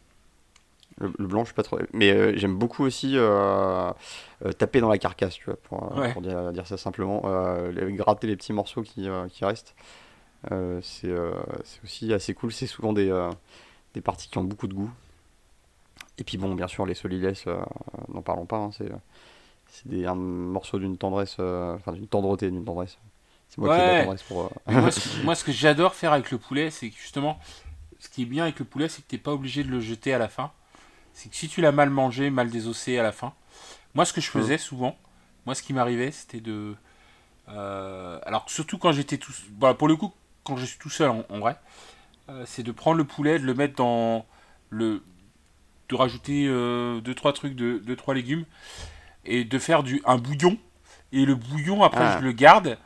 Le, 1.02 1.12
le 1.20 1.28
blanc, 1.28 1.42
je 1.42 1.48
suis 1.48 1.54
pas 1.56 1.64
trop. 1.64 1.78
Mais 1.92 2.12
euh, 2.12 2.34
j'aime 2.38 2.56
beaucoup 2.58 2.86
aussi 2.86 3.18
euh, 3.18 3.92
euh, 4.46 4.52
taper 4.58 4.80
dans 4.80 4.88
la 4.88 4.98
carcasse, 4.98 5.34
tu 5.36 5.44
vois, 5.46 5.58
pour, 5.64 5.84
euh, 5.92 6.00
Ouais. 6.02 6.14
pour 6.14 6.22
dire, 6.22 6.54
dire 6.54 6.66
ça 6.68 6.78
simplement. 6.78 7.22
Euh, 7.26 7.70
les- 7.74 7.92
gratter 7.92 8.28
les 8.28 8.38
petits 8.38 8.54
morceaux 8.54 8.82
qui, 8.82 9.10
euh, 9.10 9.28
qui 9.28 9.44
restent. 9.44 9.76
Euh, 10.52 10.80
c'est 10.82 11.10
euh, 11.10 11.34
c'est 11.66 11.84
aussi 11.84 12.14
assez 12.14 12.34
cool. 12.34 12.54
C'est 12.54 12.68
souvent 12.68 12.94
des, 12.94 13.10
euh, 13.10 13.30
des 13.96 14.02
parties 14.02 14.30
qui 14.30 14.38
ont 14.38 14.44
beaucoup 14.44 14.68
de 14.68 14.76
goût. 14.76 14.92
Et 16.18 16.24
puis 16.24 16.38
bon, 16.38 16.56
bien 16.56 16.68
sûr, 16.68 16.86
les 16.86 16.94
solilès, 16.94 17.46
euh, 17.48 17.58
n'en 18.10 18.22
parlons 18.22 18.46
pas. 18.46 18.58
hein, 18.58 18.72
c'est 18.78 18.92
c'est 19.70 19.88
des- 19.90 20.06
un 20.08 20.16
morceau 20.16 20.80
d'une 20.80 20.98
tendresse, 20.98 21.38
euh, 21.40 21.76
enfin 21.76 21.94
d'une 21.94 22.08
tendreté, 22.08 22.52
d'une 22.52 22.66
tendresse. 22.66 22.98
C'est 23.50 23.60
moi 23.60 23.70
qui 23.70 23.82
ai 23.82 23.84
de 23.84 23.90
Ouais. 23.90 23.96
la 23.96 23.96
tendresse 23.96 24.24
pour. 24.24 24.46
euh, 24.46 24.50
Mais 24.68 24.76
moi, 24.78 24.92
ce, 24.92 25.10
moi, 25.22 25.36
ce 25.36 25.44
que 25.44 25.52
j'adore 25.52 25.96
faire 25.96 26.14
avec 26.14 26.32
le 26.32 26.38
poulet, 26.38 26.72
c'est 26.72 26.90
que 26.90 26.98
justement, 26.98 27.40
ce 28.00 28.10
qui 28.10 28.24
est 28.24 28.26
bien 28.26 28.44
avec 28.44 28.60
le 28.60 28.66
poulet, 28.66 28.90
c'est 28.90 29.02
que 29.04 29.08
t'es 29.08 29.18
pas 29.18 29.34
obligé 29.34 29.64
de 29.64 29.70
le 29.72 29.82
jeter 29.82 30.14
à 30.14 30.20
la 30.20 30.30
fin. 30.30 30.52
C'est 31.14 31.30
que 31.30 31.36
si 31.38 31.50
tu 31.50 31.62
l'as 31.62 31.72
mal 31.74 31.90
mangé, 31.92 32.30
mal 32.32 32.50
désossé 32.52 32.98
à 33.00 33.04
la 33.04 33.12
fin. 33.14 33.34
Moi, 33.96 34.06
ce 34.06 34.14
que 34.14 34.22
je 34.22 34.30
faisais 34.32 34.58
souvent, 34.60 34.98
moi, 35.46 35.56
ce 35.56 35.64
qui 35.64 35.74
m'arrivait, 35.74 36.12
c'était 36.12 36.42
de. 36.42 36.76
euh, 37.50 38.20
alors, 38.26 38.50
surtout 38.50 38.78
quand 38.78 38.92
j'étais 38.94 39.18
tout. 39.18 39.34
Voilà, 39.60 39.76
pour 39.76 39.88
le 39.88 39.96
coup, 39.98 40.14
quand 40.44 40.58
je 40.58 40.66
suis 40.66 40.80
tout 40.80 40.90
seul, 40.90 41.10
en, 41.10 41.24
en 41.30 41.40
vrai, 41.40 41.54
euh, 41.54 41.56
c'est 42.46 42.64
de 42.64 42.72
prendre 42.72 42.98
le 42.98 43.04
poulet, 43.04 43.40
de 43.40 43.46
le 43.46 43.54
mettre 43.54 43.76
dans 43.76 44.26
le. 44.70 45.04
de 45.90 45.96
rajouter 45.96 46.48
2-3 46.48 47.34
trucs, 47.34 47.56
2 47.56 47.80
deux, 47.80 47.96
trois 47.96 48.14
légumes, 48.14 48.46
et 49.26 49.44
de 49.44 49.60
faire 49.60 49.84
du, 49.84 50.02
un 50.06 50.18
bouillon. 50.18 50.58
Et 51.12 51.26
le 51.26 51.36
bouillon, 51.36 51.84
après, 51.84 52.02
Ah. 52.04 52.18
je 52.20 52.26
le 52.26 52.32
garde 52.32 52.78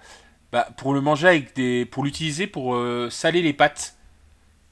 bah, 0.52 0.68
pour 0.78 0.94
le 0.94 1.02
manger 1.02 1.28
avec 1.28 1.56
des. 1.56 1.86
pour 1.86 2.04
l'utiliser 2.04 2.48
pour 2.48 2.76
euh, 2.76 3.10
saler 3.10 3.42
les 3.42 3.54
pâtes. 3.54 3.96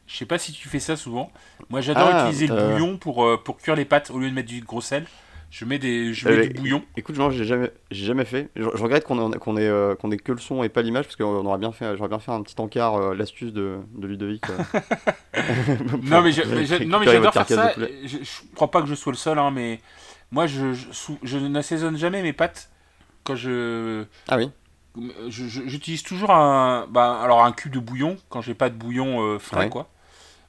Je 0.05 0.15
sais 0.15 0.25
pas 0.25 0.37
si 0.37 0.53
tu 0.53 0.69
fais 0.69 0.79
ça 0.79 0.95
souvent. 0.95 1.31
Moi 1.69 1.81
j'adore 1.81 2.09
Ah, 2.11 2.23
utiliser 2.25 2.47
le 2.47 2.53
euh. 2.55 2.71
bouillon 2.73 2.97
pour, 2.97 3.25
euh, 3.25 3.37
pour 3.43 3.57
cuire 3.57 3.75
les 3.75 3.85
pâtes 3.85 4.09
au 4.09 4.19
lieu 4.19 4.29
de 4.29 4.35
mettre 4.35 4.47
du 4.49 4.61
gros 4.61 4.81
sel. 4.81 5.05
Je 5.49 5.63
mets, 5.65 5.79
des, 5.79 6.13
je 6.13 6.27
mets 6.27 6.35
Euh, 6.37 6.47
du 6.47 6.53
bouillon. 6.53 6.83
Écoute, 6.97 7.17
non, 7.17 7.29
j'ai 7.29 7.45
jamais, 7.45 7.71
j'ai 7.89 8.05
jamais 8.05 8.25
fait. 8.25 8.49
Je, 8.55 8.63
je 8.63 8.83
regrette 8.83 9.05
qu'on 9.05 9.31
ait, 9.31 9.37
qu'on 9.39 9.55
ait, 9.55 9.65
euh, 9.67 9.95
qu'on 9.95 10.11
ait 10.11 10.17
que 10.17 10.33
le 10.33 10.39
son 10.39 10.61
et 10.61 10.69
pas 10.69 10.81
l'image, 10.81 11.05
parce 11.05 11.15
qu'on 11.15 11.45
aurait 11.45 11.57
bien 11.57 11.71
fait, 11.71 11.95
j'aurais 11.95 12.09
bien 12.09 12.19
fait 12.19 12.31
un 12.31 12.41
petit 12.43 12.55
encart, 12.59 12.95
euh, 12.95 13.15
l'astuce 13.15 13.53
de, 13.53 13.77
de 13.95 14.07
Ludovic. 14.07 14.43
euh. 14.49 14.79
Non 16.03 16.21
mais, 16.21 16.31
je- 16.33 16.43
mais 16.43 16.65
je- 16.65 16.83
non, 16.83 16.99
mais 16.99 17.05
j'adore 17.05 17.33
faire 17.33 17.47
ça. 17.47 17.73
Je, 17.77 18.17
crois 18.55 18.69
pas 18.71 18.81
que 18.81 18.87
je 18.87 18.95
sois 18.95 19.13
le 19.13 19.17
seul, 19.17 19.39
hein, 19.39 19.51
mais 19.51 19.79
moi 20.31 20.47
je, 20.47 21.37
n'assaisonne 21.47 21.97
jamais 21.97 22.21
mes 22.21 22.33
pâtes 22.33 22.69
quand 23.23 23.35
je. 23.35 24.03
Ah 24.27 24.37
oui. 24.37 24.49
J'utilise 25.29 26.03
toujours 26.03 26.31
un, 26.31 26.87
bah, 26.89 27.21
alors 27.21 27.43
un 27.45 27.51
cube 27.51 27.71
de 27.71 27.79
bouillon 27.79 28.17
quand 28.29 28.41
j'ai 28.41 28.55
pas 28.55 28.69
de 28.69 28.75
bouillon 28.75 29.37
frais 29.39 29.59
Ouais. 29.65 29.69
quoi. 29.69 29.89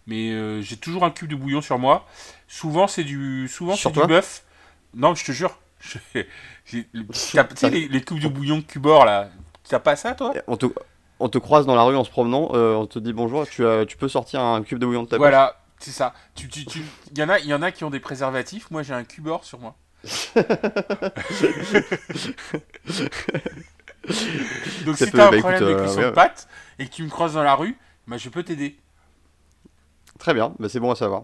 Mais 0.06 0.60
j'ai 0.62 0.76
toujours 0.76 1.04
un 1.04 1.10
cube 1.10 1.28
de 1.30 1.36
bouillon 1.36 1.60
sur 1.60 1.78
moi. 1.78 2.06
Souvent 2.48 2.86
c'est 2.88 3.04
du, 3.04 3.46
souvent 3.48 3.76
Sur 3.76 3.92
c'est 3.94 4.00
du 4.00 4.06
bœuf. 4.06 4.42
Non, 4.98 5.14
je 5.14 5.24
te 5.24 5.32
jure. 5.32 5.56
Je- 5.80 5.98
Tu 6.66 6.84
sais 7.56 7.70
les, 7.70 7.88
les 7.88 8.02
cubes 8.02 8.18
de 8.18 8.28
bouillon 8.28 8.60
Cubor 8.60 9.04
là. 9.04 9.30
T'as 9.68 9.78
pas 9.78 9.96
ça 9.96 10.14
toi? 10.14 10.34
En 10.48 10.56
tout, 10.56 10.74
on 11.20 11.28
te 11.28 11.38
croise 11.38 11.66
dans 11.66 11.76
la 11.76 11.84
rue 11.84 11.96
en 11.96 12.02
se 12.04 12.10
promenant, 12.10 12.50
euh, 12.54 12.74
on 12.74 12.86
te 12.86 12.98
dit 12.98 13.12
bonjour, 13.12 13.48
tu, 13.48 13.62
tu 13.86 13.96
peux 13.96 14.08
sortir 14.08 14.40
un 14.40 14.62
cube 14.62 14.78
de 14.78 14.86
bouillon 14.86 15.04
de 15.04 15.08
ta 15.08 15.16
Voilà, 15.16 15.56
c'est 15.78 15.92
ça. 15.92 16.14
Tu, 16.34 16.48
tu, 16.48 16.66
tu... 16.66 16.82
Il, 17.12 17.18
y 17.18 17.22
en 17.22 17.28
a, 17.28 17.38
il 17.38 17.46
y 17.46 17.54
en 17.54 17.62
a 17.62 17.70
qui 17.70 17.84
ont 17.84 17.90
des 17.90 18.00
préservatifs, 18.00 18.70
moi 18.72 18.82
j'ai 18.82 18.94
un 18.94 19.04
cubeur 19.04 19.44
sur 19.44 19.60
moi. 19.60 19.76
Donc 24.84 24.96
Ça 24.96 25.06
si 25.06 25.12
t'as 25.12 25.28
un 25.28 25.30
bah, 25.30 25.38
problème 25.38 25.62
écoute, 25.62 25.62
avec 25.62 25.78
euh, 25.98 26.12
ouais, 26.12 26.30
de 26.78 26.82
et 26.82 26.88
que 26.88 26.94
tu 26.94 27.04
me 27.04 27.08
croises 27.08 27.34
dans 27.34 27.44
la 27.44 27.54
rue, 27.54 27.76
bah, 28.08 28.16
je 28.16 28.28
peux 28.30 28.42
t'aider. 28.42 28.76
Très 30.18 30.34
bien, 30.34 30.54
bah, 30.58 30.68
c'est 30.68 30.80
bon 30.80 30.90
à 30.90 30.96
savoir. 30.96 31.22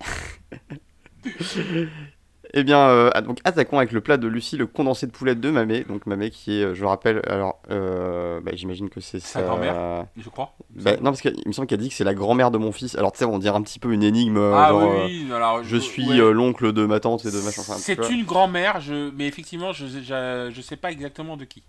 Eh 2.58 2.64
bien, 2.64 2.88
euh, 2.88 3.10
ah, 3.12 3.20
donc 3.20 3.38
attaquons 3.44 3.76
avec 3.76 3.92
le 3.92 4.00
plat 4.00 4.16
de 4.16 4.26
Lucie, 4.26 4.56
le 4.56 4.66
condensé 4.66 5.06
de 5.06 5.12
poulet 5.12 5.34
de 5.34 5.50
Mamé. 5.50 5.84
Donc 5.86 6.06
Mamé 6.06 6.30
qui 6.30 6.58
est, 6.58 6.64
euh, 6.64 6.74
je 6.74 6.86
rappelle, 6.86 7.20
alors, 7.26 7.60
euh, 7.70 8.40
bah, 8.40 8.52
j'imagine 8.54 8.88
que 8.88 8.98
c'est 8.98 9.20
Sa 9.20 9.40
sa 9.40 9.42
grand-mère 9.42 10.06
Je 10.16 10.26
crois. 10.30 10.54
Bah, 10.70 10.92
non, 10.96 11.10
parce 11.10 11.20
qu'il 11.20 11.36
me 11.44 11.52
semble 11.52 11.68
qu'elle 11.68 11.80
dit 11.80 11.90
que 11.90 11.94
c'est 11.94 12.02
la 12.02 12.14
grand-mère 12.14 12.50
de 12.50 12.56
mon 12.56 12.72
fils. 12.72 12.96
Alors 12.96 13.12
tu 13.12 13.18
sais, 13.18 13.26
on 13.26 13.38
dirait 13.38 13.56
un 13.56 13.60
petit 13.60 13.78
peu 13.78 13.92
une 13.92 14.02
énigme. 14.02 14.38
ah 14.38 14.70
genre, 14.70 15.04
oui, 15.04 15.26
oui. 15.26 15.32
Alors, 15.34 15.62
je 15.64 15.76
suis 15.76 16.08
ouais. 16.08 16.32
l'oncle 16.32 16.72
de 16.72 16.86
ma 16.86 16.98
tante 16.98 17.26
et 17.26 17.30
de 17.30 17.40
machin. 17.42 17.60
enfin, 17.60 17.74
C'est 17.74 18.08
une 18.08 18.24
grand-mère, 18.24 18.80
je... 18.80 19.10
mais 19.14 19.26
effectivement, 19.26 19.74
je, 19.74 19.86
je, 19.86 20.50
je 20.50 20.60
sais 20.62 20.76
pas 20.76 20.90
exactement 20.90 21.36
de 21.36 21.44
qui. 21.44 21.62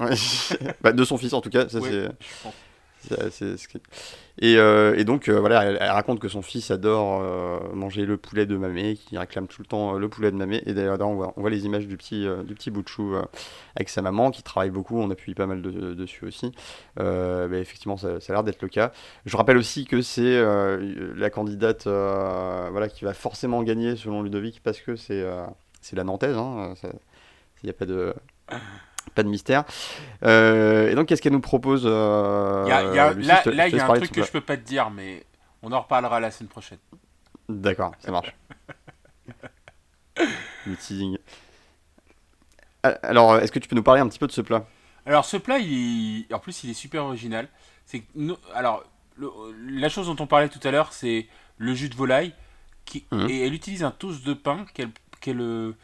Ouais. 0.00 0.10
Bah, 0.82 0.90
de 0.92 1.04
son 1.04 1.16
fils 1.16 1.32
en 1.32 1.40
tout 1.40 1.50
cas, 1.50 1.68
ça 1.68 1.78
Ouais, 1.78 1.90
c'est. 1.90 2.50
Qui- 3.08 3.78
Et, 4.42 4.56
euh, 4.56 4.94
et 4.96 5.04
donc 5.04 5.28
euh, 5.28 5.38
voilà, 5.40 5.64
elle, 5.64 5.76
raconte 5.90 6.18
que 6.18 6.28
son 6.28 6.40
fils 6.42 6.70
adore 6.70 7.20
euh, 7.22 7.58
manger 7.74 8.06
le 8.06 8.16
poulet 8.16 8.46
de 8.46 8.56
mamé, 8.56 8.96
qu'il 8.96 9.18
réclame 9.18 9.46
tout 9.48 9.60
le 9.62 9.66
temps 9.66 9.94
euh, 9.94 9.98
le 9.98 10.08
poulet 10.08 10.30
de 10.30 10.36
mamé. 10.36 10.62
Et 10.66 10.72
d'ailleurs, 10.74 10.98
on 11.00 11.14
voit, 11.14 11.32
on 11.36 11.40
voit 11.42 11.50
les 11.50 11.66
images 11.66 11.86
du 11.86 11.96
petit, 11.96 12.26
euh, 12.26 12.42
du 12.42 12.54
petit 12.54 12.70
bout 12.70 12.82
de 12.82 12.88
chou 12.88 13.14
euh, 13.14 13.22
avec 13.76 13.88
sa 13.88 14.00
maman 14.02 14.30
qui 14.30 14.42
travaille 14.42 14.70
beaucoup. 14.70 14.98
On 14.98 15.10
appuie 15.10 15.34
pas 15.34 15.46
mal 15.46 15.60
de- 15.62 15.94
dessus 15.94 16.24
aussi. 16.26 16.52
Euh, 16.98 17.48
mais 17.50 17.60
effectivement, 17.60 17.96
ça, 17.96 18.20
ça 18.20 18.32
a 18.32 18.36
l'air 18.36 18.44
d'être 18.44 18.62
le 18.62 18.68
cas. 18.68 18.92
Je 19.26 19.36
rappelle 19.36 19.56
aussi 19.58 19.84
que 19.86 20.00
c'est 20.02 20.22
euh, 20.24 21.12
la 21.16 21.30
candidate 21.30 21.86
euh, 21.86 22.68
voilà, 22.70 22.88
qui 22.88 23.04
va 23.04 23.12
forcément 23.14 23.62
gagner 23.62 23.96
selon 23.96 24.22
Ludovic 24.22 24.62
parce 24.62 24.80
que 24.80 24.96
c'est 24.96 25.20
euh, 25.22 25.44
c'est 25.82 25.96
la 25.96 26.04
Nantaise. 26.04 26.36
hein, 26.36 26.74
Il 27.62 27.66
n'y 27.66 27.70
a 27.70 27.74
pas 27.74 27.86
de. 27.86 28.14
Pas 29.14 29.22
de 29.22 29.28
mystère. 29.28 29.64
Euh, 30.24 30.90
et 30.90 30.94
donc, 30.94 31.08
qu'est-ce 31.08 31.20
qu'elle 31.22 31.32
nous 31.32 31.40
propose 31.40 31.82
euh, 31.86 32.62
Il 32.66 32.68
y 32.68 32.72
a- 32.72 32.82
il 32.82 32.94
y 32.94 32.98
a- 32.98 33.12
Lucie, 33.12 33.28
là, 33.28 33.68
il 33.68 33.74
y 33.76 33.80
a 33.80 33.84
un 33.90 33.94
truc 33.94 34.12
que 34.12 34.22
je 34.22 34.30
peux 34.30 34.40
pas 34.40 34.56
te 34.56 34.62
dire, 34.62 34.90
mais 34.90 35.24
on 35.62 35.72
en 35.72 35.80
reparlera 35.80 36.20
la 36.20 36.30
semaine 36.30 36.48
prochaine. 36.48 36.78
D'accord, 37.48 37.92
ça 37.98 38.10
marche. 38.12 38.34
Le 40.66 40.76
teasing. 40.76 41.18
Alors, 42.82 43.36
est-ce 43.38 43.52
que 43.52 43.58
tu 43.58 43.68
peux 43.68 43.76
nous 43.76 43.82
parler 43.82 44.00
un 44.00 44.08
petit 44.08 44.18
peu 44.18 44.26
de 44.26 44.32
ce 44.32 44.40
plat? 44.40 44.64
Alors 45.06 45.24
ce 45.24 45.36
plat, 45.38 45.58
il 45.58 46.26
en 46.32 46.38
plus, 46.38 46.62
il 46.64 46.70
est 46.70 46.74
super 46.74 47.04
original. 47.04 47.48
C'est 47.86 48.04
alors 48.54 48.84
le- 49.16 49.30
la 49.80 49.88
chose 49.88 50.06
dont 50.06 50.16
on 50.22 50.26
parlait 50.26 50.48
tout 50.48 50.60
à 50.66 50.70
l'heure, 50.70 50.92
c'est 50.92 51.26
le 51.58 51.74
jus 51.74 51.88
de 51.88 51.94
volaille, 51.94 52.34
qui 52.84 53.06
Mhm. 53.10 53.28
et 53.28 53.46
elle 53.46 53.54
utilise 53.54 53.82
un 53.82 53.90
toast 53.90 54.24
de 54.24 54.34
pain 54.34 54.66
qu'elle 54.74 54.90
qu'elle 55.20 55.74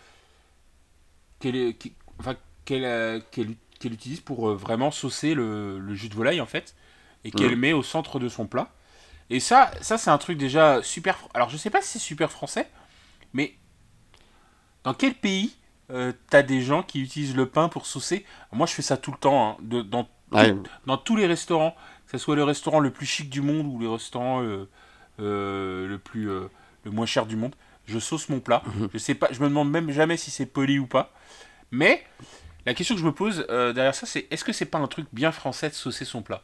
qu'elle 1.41 1.77
qui- 1.77 1.95
enfin, 2.21 2.35
qu'elle 2.67 2.85
euh, 2.87 3.21
qu'elle 3.33 3.57
utilise 3.95 4.21
pour 4.21 4.51
euh, 4.51 4.57
vraiment 4.57 4.93
saucer 4.93 5.35
le, 5.35 5.81
le 5.81 5.95
jus 5.97 6.11
de 6.11 6.17
volaille 6.17 6.43
en 6.43 6.47
fait, 6.47 6.77
et 7.25 7.33
qu'elle 7.33 7.57
met 7.57 7.75
au 7.75 7.85
centre 7.85 8.21
de 8.21 8.29
son 8.31 8.47
plat. 8.49 8.73
Et 9.31 9.41
ça, 9.41 9.73
ça 9.83 9.99
c'est 9.99 10.11
un 10.11 10.19
truc 10.19 10.39
déjà 10.39 10.83
super. 10.83 11.19
Alors 11.35 11.51
je 11.51 11.59
sais 11.59 11.71
pas 11.71 11.83
si 11.83 11.89
c'est 11.95 11.99
super 12.01 12.33
français, 12.33 12.71
mais 13.35 13.55
dans 14.85 14.95
quel 14.95 15.15
pays 15.15 15.57
euh, 15.91 16.13
t'as 16.31 16.43
des 16.43 16.61
gens 16.63 16.83
qui 16.83 17.01
utilisent 17.03 17.37
le 17.37 17.47
pain 17.47 17.69
pour 17.69 17.87
saucer? 17.87 18.25
Moi, 18.53 18.67
je 18.67 18.73
fais 18.75 18.83
ça 18.83 18.97
tout 18.97 19.13
le 19.13 19.19
temps. 19.19 19.51
hein, 19.51 19.57
de- 19.63 19.83
dans, 19.83 20.09
Ouais, 20.33 20.57
dans 20.87 20.99
tous 20.99 21.17
les 21.17 21.27
restaurants, 21.27 21.77
que 22.07 22.13
ce 22.13 22.19
soit 22.19 22.37
le 22.37 22.45
restaurant 22.45 22.81
le 22.81 22.91
plus 22.91 23.07
chic 23.07 23.31
du 23.31 23.43
monde 23.43 23.67
ou 23.67 23.79
le 23.79 23.89
restaurant 23.91 24.43
euh, 24.43 24.69
euh, 25.21 25.89
le 25.89 25.99
plus 25.99 26.27
le 26.27 26.51
moins 26.93 27.07
cher 27.07 27.27
du 27.27 27.37
monde, 27.37 27.55
je 27.87 27.99
sauce 27.99 28.29
mon 28.29 28.41
plat. 28.41 28.63
Je 28.93 28.99
sais 28.99 29.15
pas, 29.15 29.29
je 29.33 29.41
me 29.41 29.49
demande 29.49 29.71
même 29.71 29.91
jamais 29.91 30.17
si 30.17 30.31
c'est 30.31 30.47
poli 30.47 30.79
ou 30.79 30.87
pas. 30.87 31.13
Mais 31.73 32.05
la 32.67 32.75
question 32.75 32.95
que 32.95 33.01
je 33.01 33.07
me 33.07 33.13
pose 33.13 33.47
euh, 33.51 33.73
derrière 33.73 33.95
ça, 33.95 34.07
c'est 34.07 34.27
est-ce 34.31 34.45
que 34.45 34.53
c'est 34.53 34.67
pas 34.67 34.79
un 34.79 34.89
truc 34.89 35.07
bien 35.13 35.33
français 35.33 35.69
de 35.71 35.75
saucer 35.75 36.05
son 36.05 36.23
plat? 36.23 36.43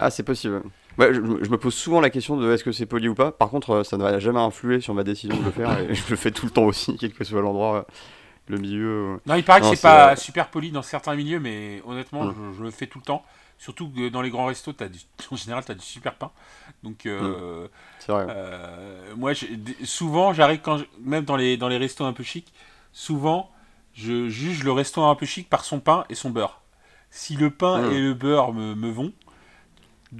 Ah, 0.00 0.10
c'est 0.10 0.22
possible. 0.22 0.62
Ouais, 0.96 1.12
je, 1.14 1.20
je 1.20 1.50
me 1.50 1.56
pose 1.58 1.74
souvent 1.74 2.00
la 2.00 2.10
question 2.10 2.36
de 2.36 2.52
est-ce 2.52 2.64
que 2.64 2.72
c'est 2.72 2.86
poli 2.86 3.08
ou 3.08 3.14
pas. 3.14 3.32
Par 3.32 3.50
contre, 3.50 3.70
euh, 3.70 3.84
ça 3.84 3.96
ne 3.96 4.02
va 4.02 4.18
jamais 4.18 4.40
influer 4.40 4.80
sur 4.80 4.94
ma 4.94 5.04
décision 5.04 5.36
de 5.38 5.44
le 5.44 5.50
faire 5.50 5.76
et 5.78 5.94
je 5.94 6.10
le 6.10 6.16
fais 6.16 6.30
tout 6.30 6.46
le 6.46 6.52
temps 6.52 6.64
aussi, 6.64 6.96
quel 6.98 7.12
que 7.12 7.24
soit 7.24 7.40
l'endroit, 7.40 7.76
euh, 7.78 7.82
le 8.48 8.58
milieu. 8.58 9.20
Non, 9.26 9.34
il 9.34 9.44
paraît 9.44 9.60
que 9.60 9.66
Non, 9.66 9.66
c'est 9.66 9.76
c'est, 9.76 9.90
pas 9.92 10.16
super 10.16 10.48
poli 10.50 10.70
dans 10.70 10.82
certains 10.82 11.14
milieux, 11.14 11.38
mais 11.40 11.82
honnêtement, 11.84 12.26
Mm. 12.26 12.32
je, 12.32 12.52
je 12.56 12.62
le 12.62 12.70
fais 12.70 12.86
tout 12.86 12.98
le 12.98 13.04
temps. 13.04 13.24
Surtout 13.58 13.90
que 13.90 14.08
dans 14.08 14.22
les 14.22 14.30
grands 14.30 14.46
restos, 14.46 14.72
as 14.80 14.88
du, 14.88 15.00
en 15.30 15.36
général, 15.36 15.64
tu 15.64 15.72
as 15.72 15.74
du 15.74 15.84
super 15.84 16.14
pain. 16.14 16.30
Donc, 16.82 17.04
euh, 17.06 17.68
C'est 17.98 18.12
vrai. 18.12 18.28
euh, 18.28 19.14
moi, 19.16 19.32
souvent, 19.84 20.32
j'arrive 20.32 20.60
quand 20.62 20.78
je- 20.78 20.84
même 21.00 21.24
dans 21.24 21.36
les, 21.36 21.56
dans 21.58 21.68
les 21.68 21.78
restos 21.78 22.04
un 22.06 22.12
peu 22.14 22.24
chics, 22.24 22.52
souvent, 22.92 23.50
je 23.98 24.28
juge 24.28 24.62
le 24.64 24.72
restaurant 24.72 25.10
un 25.10 25.14
peu 25.16 25.26
chic 25.26 25.48
par 25.50 25.64
son 25.64 25.80
pain 25.80 26.04
et 26.08 26.14
son 26.14 26.30
beurre. 26.30 26.60
Si 27.10 27.34
le 27.36 27.50
pain 27.50 27.82
Mm. 27.82 27.92
et 27.92 28.00
le 28.00 28.14
beurre 28.14 28.52
me, 28.52 28.74
me 28.74 28.90
vont. 28.90 29.12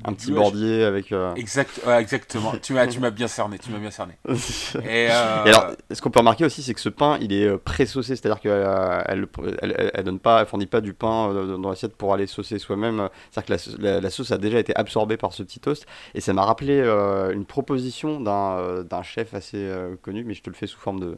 Un 0.04 0.12
petit 0.12 0.32
bordier 0.32 0.84
avec. 0.84 1.12
euh, 1.12 1.34
Exact, 1.34 1.80
exactement. 1.98 2.52
tu 2.60 2.74
m'as, 2.74 2.86
tu 2.86 3.00
m'as 3.00 3.08
bien 3.08 3.26
cerné. 3.26 3.58
Tu 3.58 3.70
m'as 3.70 3.78
bien 3.78 3.90
cerné. 3.90 4.18
Et, 4.28 5.08
euh, 5.10 5.44
Et 5.46 5.48
alors, 5.48 5.70
ce 5.90 6.02
qu'on 6.02 6.10
peut 6.10 6.18
remarquer 6.18 6.44
aussi, 6.44 6.62
c'est 6.62 6.74
que 6.74 6.80
ce 6.80 6.90
pain, 6.90 7.16
il 7.22 7.32
est 7.32 7.46
euh, 7.46 7.56
pré-saucé, 7.56 8.14
c'est-à-dire 8.14 8.38
qu'elle 8.38 8.52
elle, 9.06 9.26
elle, 9.62 9.74
elle- 9.78 9.90
elle 9.94 10.04
donne 10.04 10.18
pas, 10.18 10.42
elle 10.42 10.46
fournit 10.46 10.66
pas 10.66 10.82
du 10.82 10.92
pain 10.92 11.32
dans 11.56 11.70
l'assiette 11.70 11.96
pour 11.96 12.12
aller 12.12 12.26
saucer 12.26 12.58
soi-même. 12.58 13.08
C'est-à-dire 13.30 13.56
que 13.58 13.80
la, 13.82 13.92
la- 13.94 14.00
la 14.02 14.10
sauce 14.10 14.30
a 14.30 14.36
déjà 14.36 14.58
été 14.58 14.76
absorbée 14.76 15.16
par 15.16 15.32
ce 15.32 15.42
petit 15.42 15.58
toast. 15.58 15.86
Et 16.14 16.20
ça 16.20 16.34
m'a 16.34 16.44
rappelé 16.44 16.80
une 17.32 17.46
proposition 17.46 18.20
d'un 18.20 18.82
d'un 18.82 19.02
chef 19.02 19.32
assez 19.32 19.72
connu, 20.02 20.22
mais 20.22 20.34
je 20.34 20.42
te 20.42 20.50
le 20.50 20.54
fais 20.56 20.66
sous 20.66 20.78
forme 20.78 21.00
de, 21.00 21.16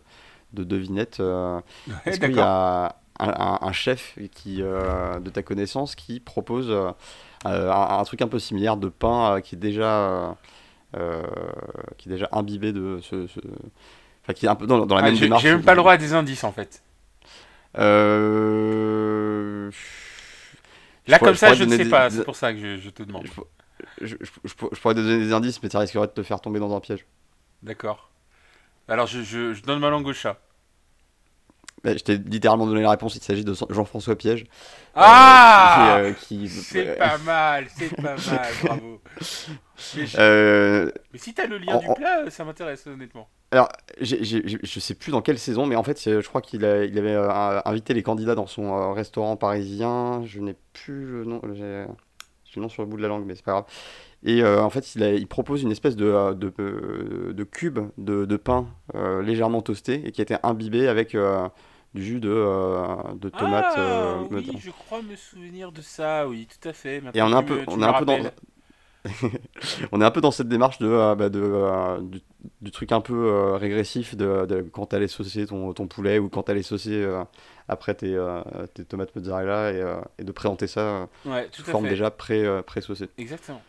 de 0.53 0.65
devinette. 0.65 1.21
euh, 1.21 1.61
ouais, 1.89 1.95
Est-ce 2.07 2.21
qu'il 2.21 2.35
y 2.37 2.41
a 2.41 2.97
un, 3.19 3.73
chef 3.73 4.17
qui, 4.33 4.63
euh, 4.63 5.21
de 5.21 5.31
ta 5.31 5.43
connaissance 5.43 5.95
qui 5.95 6.21
propose 6.21 6.71
euh, 6.71 6.91
euh, 7.47 7.71
un, 7.71 7.99
un 7.99 8.05
truc 8.05 8.23
un 8.23 8.29
peu 8.29 8.39
similaire 8.39 8.77
de 8.77 8.89
pain 8.89 9.41
qui 9.43 9.55
est 9.55 9.59
déjà, 9.59 10.37
qui 11.99 12.09
est 12.09 12.13
déjà 12.13 12.29
imbibé 12.33 12.73
de 12.73 12.99
ce, 13.03 13.27
ce- 13.27 13.41
Enfin, 14.23 14.35
qui 14.35 14.45
est 14.47 14.49
un 14.51 14.55
peu 14.55 14.67
dans, 14.67 14.85
dans 14.85 14.95
la 14.97 15.01
Ah, 15.01 15.05
même 15.07 15.15
j'ai, 15.15 15.27
démarche. 15.27 15.43
j'ai 15.43 15.51
même 15.51 15.63
pas 15.63 15.73
le 15.73 15.79
droit 15.79 15.93
à 15.95 15.97
des 15.97 16.13
indices 16.13 16.45
en 16.45 16.53
fait. 16.53 16.83
Là, 21.07 21.19
pourrais- 21.19 21.31
comme 21.31 21.37
ça, 21.37 21.55
je 21.55 21.65
ne 21.65 21.71
sais 21.71 21.85
des- 21.85 21.91
pas. 21.91 22.11
C'est 22.11 22.25
pour 22.25 22.37
ça 22.37 22.53
que 22.53 22.59
je, 22.59 22.77
je 22.77 22.91
te 22.91 23.03
demande. 23.03 23.27
Je, 24.01 24.07
je- 24.07 24.17
je- 24.21 24.25
je 24.45 24.51
je 24.73 24.81
pourrais 24.81 24.95
te 24.95 25.01
donner 25.01 25.19
des 25.19 25.33
indices, 25.33 25.63
mais 25.63 25.71
ça 25.71 25.79
risquerait 25.81 26.07
de 26.07 26.13
te 26.13 26.23
faire 26.23 26.41
tomber 26.41 26.61
dans 26.61 26.75
un 26.77 26.81
piège. 26.81 27.07
D'accord. 27.63 28.11
Alors, 28.91 29.07
je, 29.07 29.23
je, 29.23 29.55
je 29.55 29.63
donne 29.63 29.79
ma 29.79 29.89
langue 29.89 30.07
au 30.07 30.13
chat. 30.13 30.39
Bah, 31.83 31.97
je 31.97 32.03
t'ai 32.03 32.19
littéralement 32.19 32.67
donné 32.67 32.83
la 32.83 32.91
réponse, 32.91 33.15
il 33.17 33.23
s'agit 33.23 33.45
de 33.45 33.55
Jean-François 33.71 34.15
Piège. 34.17 34.43
euh, 34.43 34.47
Ah 34.97 36.01
qui, 36.21 36.37
euh, 36.37 36.45
qui- 36.45 36.49
C'est 36.49 36.99
pas 36.99 37.17
mal, 37.25 37.67
c'est 37.75 37.97
pas 37.97 38.17
mal, 38.17 38.53
bravo. 38.65 39.01
Mais, 39.97 40.07
je- 40.07 40.17
Euh, 40.19 40.91
mais 41.13 41.19
si 41.19 41.33
t'as 41.33 41.47
le 41.47 41.57
lien 41.57 41.77
en- 41.77 41.79
du 41.79 41.89
en- 41.89 41.95
plat, 41.95 42.29
ça 42.29 42.45
m'intéresse 42.45 42.87
honnêtement. 42.87 43.31
Alors, 43.53 43.69
j'ai- 44.01 44.23
j'ai- 44.23 44.45
je 44.63 44.81
sais 44.81 44.95
plus 44.95 45.11
dans 45.11 45.23
quelle 45.23 45.39
saison, 45.39 45.65
mais 45.65 45.75
en 45.77 45.83
fait, 45.83 45.99
je 46.05 46.29
crois 46.29 46.43
qu'il 46.43 46.61
il 46.61 46.99
avait 46.99 47.15
euh, 47.15 47.61
invité 47.65 47.95
les 47.95 48.03
candidats 48.03 48.35
dans 48.35 48.47
son 48.47 48.75
euh, 48.77 48.93
restaurant 48.93 49.37
parisien. 49.37 50.23
Je 50.27 50.41
n'ai 50.41 50.57
plus 50.75 51.07
le 51.07 51.25
nom, 51.25 51.41
j'ai 51.55 51.87
le 52.57 52.63
nom 52.63 52.69
sur 52.69 52.83
le 52.83 52.89
bout 52.89 52.97
de 52.99 53.03
la 53.03 53.09
langue, 53.09 53.25
mais 53.25 53.35
c'est 53.37 53.45
pas 53.45 53.53
grave. 53.53 53.65
Et 54.23 54.43
euh, 54.43 54.61
en 54.63 54.69
fait, 54.69 54.95
il, 54.97 55.03
a- 55.03 55.15
il 55.15 55.27
propose 55.27 55.63
une 55.63 55.73
espèce 55.73 55.97
de, 55.97 56.05
euh, 56.05 56.35
de, 56.35 56.53
euh, 56.61 57.33
de 57.33 57.45
cube 57.45 57.79
de, 57.97 58.27
de 58.27 58.37
pain 58.37 58.67
euh, 58.67 58.80
légèrement 59.23 59.63
toasté 59.63 60.07
et 60.07 60.13
qui 60.13 60.21
a 60.21 60.25
été 60.25 60.37
imbibé 60.43 60.89
avec 60.89 61.15
euh, 61.15 61.49
du 61.95 62.05
jus 62.05 62.21
de, 62.21 62.29
euh, 62.31 62.87
de 63.15 63.29
tomate. 63.29 63.65
ah, 63.77 63.81
euh, 63.81 64.25
oui, 64.31 64.57
je 64.61 64.71
crois 64.71 65.03
me 65.03 65.17
souvenir 65.17 65.73
de 65.73 65.83
ça, 65.83 66.29
oui, 66.29 66.47
tout 66.47 66.69
à 66.69 66.73
fait. 66.73 67.03
Et 67.15 67.23
on 67.23 67.33
est 67.33 67.35
un 67.35 67.43
peu, 67.43 67.55
me- 67.55 67.65
on 67.67 67.83
est 67.83 67.87
un 67.87 67.93
peu 67.95 68.05
dans, 68.05 68.19
on 69.93 70.01
est 70.01 70.05
un 70.05 70.11
peu 70.11 70.21
dans 70.21 70.31
cette 70.31 70.49
démarche 70.49 70.79
de, 70.79 70.87
euh, 70.87 71.15
bah, 71.15 71.29
de, 71.29 71.41
euh, 71.43 72.01
du, 72.03 72.21
du 72.61 72.71
truc 72.71 72.93
un 72.93 73.01
peu 73.01 73.15
euh, 73.15 73.57
régressif 73.57 74.15
de, 74.17 74.47
de 74.47 74.61
quand 74.63 74.87
t'allais 74.87 75.09
saucer 75.09 75.47
ton, 75.47 75.73
ton 75.73 75.87
poulet 75.87 76.19
ou 76.19 76.29
quand 76.29 76.45
t'allais 76.45 76.63
saucer 76.63 77.03
euh, 77.03 77.23
après 77.69 77.95
tes, 77.95 78.15
euh, 78.15 78.43
tes 78.75 78.85
tomates 78.85 79.15
mozzarella 79.17 79.73
et, 79.73 79.81
euh, 79.81 80.01
et 80.19 80.25
de 80.25 80.33
présenter 80.33 80.67
ça 80.67 80.81
euh, 80.81 81.07
Ouais, 81.27 81.49
sous 81.53 81.63
forme 81.65 81.85
fait. 81.85 81.91
déjà 81.91 82.11
pré, 82.11 82.45
euh, 82.45 82.63
pré-saucée. 82.63 83.09
Exactement. 83.19 83.63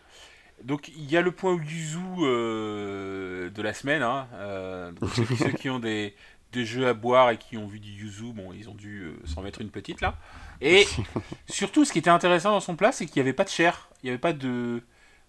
Donc 0.63 0.89
il 0.89 1.09
y 1.09 1.17
a 1.17 1.21
le 1.21 1.31
point 1.31 1.55
yuzu 1.55 1.97
euh, 2.19 3.49
de 3.49 3.61
la 3.61 3.73
semaine. 3.73 4.03
Hein. 4.03 4.27
Euh, 4.33 4.91
donc, 4.91 5.09
ceux, 5.11 5.25
ceux 5.35 5.51
qui 5.51 5.69
ont 5.69 5.79
des, 5.79 6.15
des 6.51 6.65
jeux 6.65 6.87
à 6.87 6.93
boire 6.93 7.29
et 7.31 7.37
qui 7.37 7.57
ont 7.57 7.67
vu 7.67 7.79
du 7.79 7.89
yuzu, 7.89 8.33
bon, 8.33 8.53
ils 8.53 8.69
ont 8.69 8.73
dû 8.75 9.01
euh, 9.03 9.13
s'en 9.25 9.41
mettre 9.41 9.61
une 9.61 9.69
petite 9.69 10.01
là. 10.01 10.15
Et 10.61 10.85
surtout, 11.49 11.85
ce 11.85 11.91
qui 11.91 11.99
était 11.99 12.09
intéressant 12.09 12.51
dans 12.51 12.59
son 12.59 12.75
plat, 12.75 12.91
c'est 12.91 13.05
qu'il 13.05 13.15
n'y 13.15 13.21
avait 13.21 13.33
pas 13.33 13.43
de 13.43 13.49
chair, 13.49 13.89
il 14.03 14.07
n'y 14.07 14.09
avait 14.11 14.19
pas 14.19 14.33
de, 14.33 14.81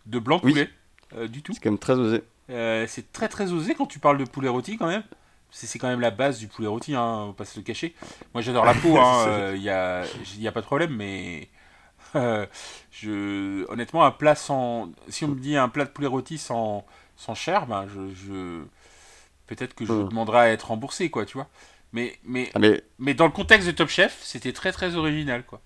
de 0.06 0.18
blanc 0.18 0.40
Oui. 0.42 0.52
poulet 0.52 0.68
du 1.28 1.42
tout. 1.42 1.52
C'est 1.52 1.60
quand 1.60 1.70
même 1.70 1.78
très 1.78 1.94
osé. 1.94 2.22
C'est 2.48 3.12
très 3.12 3.28
très 3.28 3.52
osé 3.52 3.74
quand 3.74 3.86
tu 3.86 3.98
parles 3.98 4.18
de 4.18 4.24
poulet 4.24 4.48
rôti 4.48 4.76
quand 4.76 4.88
même. 4.88 5.02
C'est 5.50 5.78
quand 5.78 5.88
même 5.88 6.00
la 6.00 6.10
base 6.10 6.38
du 6.38 6.48
poulet 6.48 6.68
rôti, 6.68 6.94
hein, 6.94 7.02
on 7.04 7.26
va 7.28 7.32
pas 7.34 7.44
se 7.44 7.58
le 7.58 7.62
cacher. 7.62 7.94
Moi 8.32 8.40
j'adore 8.40 8.64
la 8.64 8.72
peau, 8.72 8.96
hein, 8.98 9.52
il 9.54 9.60
n'y 9.60 9.68
a, 9.68 10.04
y 10.38 10.48
a 10.48 10.52
pas 10.52 10.62
de 10.62 10.66
problème, 10.66 10.96
mais 10.96 11.48
je, 12.90 13.66
honnêtement, 13.70 14.04
un 14.04 14.10
plat 14.10 14.34
sans. 14.34 14.90
Si 15.08 15.24
on 15.24 15.28
me 15.28 15.40
dit 15.40 15.56
un 15.56 15.68
plat 15.68 15.84
de 15.84 15.90
poulet 15.90 16.06
rôti 16.08 16.38
sans, 16.38 16.86
sans 17.16 17.34
chair, 17.34 17.66
ben 17.66 17.86
je, 17.88 18.64
peut-être 19.46 19.74
que 19.74 19.84
je 19.86 20.02
Hmm. 20.02 20.08
demanderai 20.10 20.38
à 20.38 20.48
être 20.52 20.68
remboursé, 20.68 21.10
quoi, 21.10 21.26
tu 21.26 21.34
vois. 21.38 21.48
Mais, 21.92 22.18
mais, 22.24 22.52
Ah, 22.54 22.60
mais 22.60 22.82
mais 22.98 23.14
dans 23.14 23.26
le 23.26 23.32
contexte 23.32 23.66
de 23.68 23.72
Top 23.72 23.88
Chef, 23.88 24.20
c'était 24.22 24.52
très 24.52 24.72
très 24.72 24.96
original, 24.96 25.44
quoi. 25.44 25.60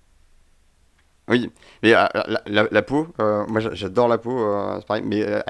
oui, 1.29 1.51
mais 1.83 1.93
euh, 1.95 2.07
la, 2.15 2.41
la- 2.47 2.69
la 2.71 2.83
peau, 2.83 3.09
euh, 3.21 3.45
moi 3.49 3.59
j'a- 3.61 3.75
j'adore 3.75 4.07
la 4.07 4.17
peau, 4.19 4.31
euh, 4.39 4.77
c'est 4.79 4.87
pareil, 4.87 5.03
mais 5.05 5.23
euh, 5.25 5.41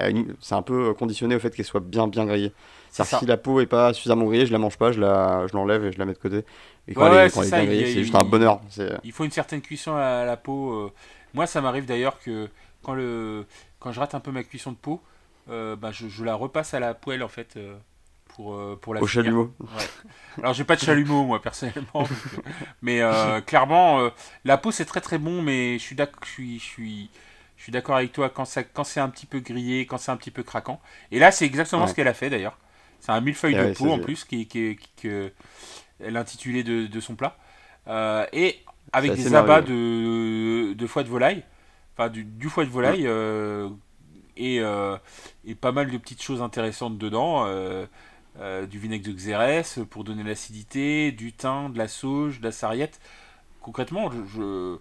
c'est 0.41 0.55
un 0.55 0.63
peu 0.63 0.95
conditionné 0.95 1.35
au 1.37 1.39
fait 1.39 1.51
qu'elle 1.55 1.67
soit 1.67 1.81
bien 1.81 2.09
bien 2.09 2.25
grillée. 2.25 2.55
C'est 2.89 3.05
si 3.05 3.27
la 3.27 3.37
peau 3.37 3.61
est 3.61 3.67
pas 3.67 3.93
suffisamment 3.93 4.25
grillée, 4.25 4.47
je 4.47 4.53
la 4.53 4.59
mange 4.59 4.79
pas, 4.79 4.91
je 4.93 5.01
la, 5.01 5.47
je 5.49 5.53
l'enlève 5.55 5.85
et 5.85 5.93
je 5.93 5.99
la 5.99 6.07
mets 6.07 6.15
de 6.15 6.19
côté. 6.19 6.47
Et 6.89 6.95
quand 6.95 7.05
Ouais, 7.05 7.11
ouais, 7.11 7.29
c'est 7.29 7.43
ça, 7.43 7.65
juste 8.03 8.15
un 8.15 8.25
bonheur. 8.25 8.61
C'est 8.71 8.93
Il 9.03 9.13
faut 9.13 9.25
une 9.25 9.31
certaine 9.31 9.63
cuisson 9.63 9.95
à 9.97 10.25
la 10.25 10.37
peau. 10.37 10.73
euh. 10.73 10.93
Moi, 11.35 11.47
ça 11.47 11.61
m'arrive 11.61 11.87
d'ailleurs 11.87 12.19
que 12.21 12.51
quand, 12.83 12.95
le, 12.95 13.47
quand 13.79 13.93
je 13.93 14.01
rate 14.01 14.15
un 14.15 14.21
peu 14.21 14.31
ma 14.33 14.43
cuisson 14.45 14.73
de 14.73 14.77
peau, 14.77 15.03
euh, 15.49 15.77
bah, 15.77 15.93
je, 15.93 16.09
je 16.09 16.25
la 16.25 16.35
repasse 16.35 16.75
à 16.75 16.81
la 16.81 16.95
poêle 16.95 17.23
en 17.23 17.29
fait 17.29 17.57
euh, 17.57 17.77
pour, 18.29 18.55
euh, 18.55 18.79
pour 18.81 18.95
la 18.95 19.03
au 19.03 19.07
finir. 19.07 19.33
chalumeau. 19.33 19.55
Alors, 20.43 20.55
j'ai 20.55 20.65
pas 20.65 20.77
de 20.77 20.81
chalumeau 20.83 21.25
moi 21.25 21.43
personnellement, 21.43 22.09
donc, 22.33 22.45
mais 22.83 23.01
clairement, 23.47 24.11
la 24.45 24.59
peau 24.59 24.71
c'est 24.71 24.85
très 24.85 25.01
très 25.01 25.19
bon, 25.19 25.43
mais 25.43 25.79
je 25.79 25.83
suis 25.85 25.97
d'accord, 25.97 26.21
je 26.25 26.31
suis, 26.31 26.59
je 26.59 26.65
suis, 26.65 27.11
je 27.57 27.63
suis 27.65 27.73
d'accord 27.73 27.97
avec 27.97 28.13
toi 28.13 28.29
quand 28.31 28.45
ça, 28.45 28.63
quand 28.65 28.85
c'est 28.85 29.01
un 29.01 29.09
petit 29.09 29.27
peu 29.27 29.41
grillé, 29.41 29.87
quand 29.87 29.99
c'est 29.99 30.11
un 30.13 30.17
petit 30.17 30.31
peu 30.31 30.43
craquant. 30.43 30.81
Et 31.11 31.19
là, 31.19 31.31
c'est 31.33 31.47
exactement 31.47 31.87
Ouais. 31.87 31.87
ce 31.87 31.95
qu'elle 31.95 32.09
a 32.09 32.15
fait 32.15 32.31
d'ailleurs. 32.31 32.59
C'est 33.01 33.13
un 33.13 33.21
millefeuille 33.21 33.55
Et 33.55 33.57
de 33.57 33.67
ouais, 33.67 33.77
peau 33.77 33.93
en 33.93 33.99
plus 33.99 34.25
qui, 34.25 34.47
qui, 34.49 34.79
l'intitulé 36.01 36.63
de, 36.65 36.87
de 36.87 37.01
son 37.01 37.15
plat, 37.17 37.37
Euh, 37.89 38.27
et 38.33 38.59
avec 38.93 39.15
des 39.15 39.35
abats 39.35 39.61
de, 39.63 40.73
de 40.75 40.87
foie 40.87 41.03
de 41.05 41.09
volaille, 41.09 41.45
enfin 41.95 42.09
du, 42.09 42.25
du 42.25 42.49
foie 42.49 42.65
de 42.65 42.71
volaille. 42.71 43.07
Euh, 43.07 43.69
et, 44.37 44.61
euh, 44.61 44.97
et 45.47 45.55
pas 45.55 45.73
mal 45.73 45.91
de 45.91 45.97
petites 45.99 46.23
choses 46.23 46.43
intéressantes 46.43 46.99
dedans. 46.99 47.45
euh, 47.47 47.87
du 48.67 48.79
vinaigre 48.79 49.07
de 49.07 49.13
xérès 49.13 49.79
pour 49.89 50.05
donner 50.05 50.23
l'acidité, 50.23 51.11
du 51.11 51.33
thym, 51.33 51.71
de 51.73 51.79
la 51.79 51.89
sauge, 51.89 52.41
de 52.41 52.45
la 52.45 52.53
sarriette. 52.53 53.01
Concrètement, 53.63 54.11
je, 54.11 54.43
euh, 54.43 54.77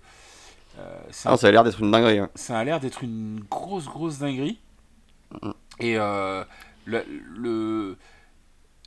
Ah, 1.24 1.38
ça 1.38 1.47
a 1.47 1.51
l'air 1.51 1.63
d'être 1.63 1.80
une 1.82 1.91
dinguerie. 1.91 2.20
hein. 2.20 2.30
ça 2.36 2.59
a 2.59 2.63
l'air 2.63 2.80
d'être 2.80 3.03
une 3.03 3.39
grosse, 3.49 3.86
grosse 3.86 4.20
dinguerie. 4.20 4.59
Mm. 5.41 5.51
Et 5.80 5.97
euh, 5.97 6.43
le, 6.86 7.03
le- 7.38 7.97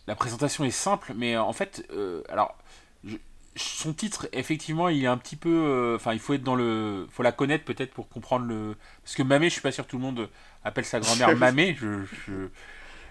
la 0.08 0.14
présentation 0.16 0.64
est 0.64 0.70
simple, 0.72 1.12
mais 1.14 1.36
en 1.36 1.52
fait, 1.52 1.86
euh, 1.92 2.22
alors, 2.30 2.56
je- 3.04 3.16
son 3.56 3.92
titre, 3.92 4.26
effectivement, 4.32 4.88
il 4.88 5.04
est 5.04 5.06
un 5.08 5.18
petit 5.18 5.36
peu. 5.36 5.50
euh, 5.50 5.96
Enfin, 5.96 6.12
il 6.14 6.18
faut 6.18 6.32
être 6.34 6.42
dans 6.42 6.54
le. 6.56 7.06
faut 7.10 7.22
la 7.22 7.32
connaître 7.32 7.64
peut-être 7.64 7.92
pour 7.92 8.08
comprendre 8.08 8.46
le. 8.46 8.74
Parce 9.04 9.14
que 9.14 9.22
Mamé, 9.22 9.48
je 9.48 9.52
suis 9.52 9.60
pas 9.62 9.70
sûr 9.72 9.84
que 9.84 9.90
tout 9.90 9.98
le 9.98 10.02
monde 10.02 10.28
appelle 10.64 10.84
sa 10.86 10.98
grand-mère 11.00 11.28
Mamé. 11.36 11.76
Je, 11.78 12.04
je- 12.26 12.48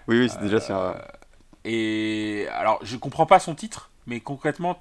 Oui, 0.08 0.18
oui, 0.20 0.28
c'est 0.28 0.40
déjà 0.40 0.58
un- 0.70 0.96
Et 1.64 2.46
alors, 2.52 2.78
je 2.82 2.96
comprends 2.96 3.26
pas 3.26 3.38
son 3.40 3.54
titre, 3.54 3.90
mais 4.06 4.20
concrètement, 4.20 4.74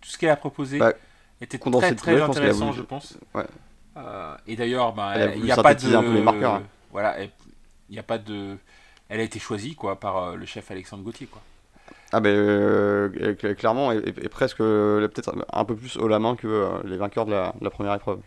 tout 0.00 0.10
ce 0.10 0.18
qu'elle 0.18 0.30
a 0.30 0.36
proposé 0.36 0.78
Bah, 0.78 0.92
était 1.40 1.58
très 1.58 1.94
très 1.94 2.20
intéressant, 2.20 2.72
je 2.72 2.82
pense. 2.82 3.16
Ouais. 3.34 3.46
Euh, 3.96 4.36
et 4.46 4.56
d'ailleurs, 4.56 4.98
a 5.00 5.34
il 5.34 5.42
n'y 5.44 5.52
a 5.52 5.56
pas 5.56 5.74
de. 5.74 5.94
un 5.94 6.02
peu 6.02 6.12
les 6.12 6.20
marqueurs, 6.22 6.54
hein. 6.54 6.62
Voilà, 6.92 7.18
elle- 7.18 7.30
il 7.88 7.94
n'y 7.94 7.98
a 7.98 8.02
pas 8.04 8.18
de. 8.18 8.58
Elle 9.08 9.20
a 9.20 9.22
été 9.22 9.38
choisie 9.38 9.74
quoi 9.74 9.98
par 10.00 10.16
euh, 10.16 10.36
le 10.36 10.46
chef 10.46 10.70
Alexandre 10.70 11.02
Gauthier 11.02 11.26
quoi. 11.26 11.42
Ah 12.16 12.20
ben 12.20 12.30
euh, 12.30 13.08
cl- 13.34 13.56
clairement 13.56 13.90
et, 13.90 14.00
presque 14.28 14.60
euh, 14.60 15.08
peut-être 15.08 15.34
un 15.52 15.64
peu 15.64 15.74
plus 15.74 15.96
haut 15.96 16.06
la 16.06 16.20
main 16.20 16.36
que 16.36 16.46
euh, 16.46 16.68
les 16.84 16.96
vainqueurs 16.96 17.26
de 17.26 17.32
la, 17.32 17.52
de 17.58 17.64
la 17.64 17.70
première 17.70 17.92
épreuve. 17.92 18.20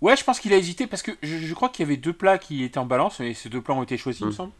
Ouais, 0.00 0.16
je 0.16 0.22
pense 0.22 0.38
qu'il 0.38 0.52
a 0.52 0.56
hésité 0.56 0.86
parce 0.86 1.02
que 1.02 1.10
je, 1.20 1.38
je 1.38 1.54
crois 1.54 1.70
qu'il 1.70 1.84
y 1.84 1.88
avait 1.88 1.96
deux 1.96 2.12
plats 2.12 2.38
qui 2.38 2.62
étaient 2.62 2.78
en 2.78 2.86
balance 2.86 3.18
et 3.18 3.34
ces 3.34 3.48
deux 3.48 3.60
plats 3.60 3.74
ont 3.74 3.82
été 3.82 3.96
choisis, 3.96 4.20
il 4.20 4.26
me 4.26 4.30
Mm. 4.30 4.36
semble. 4.36 4.52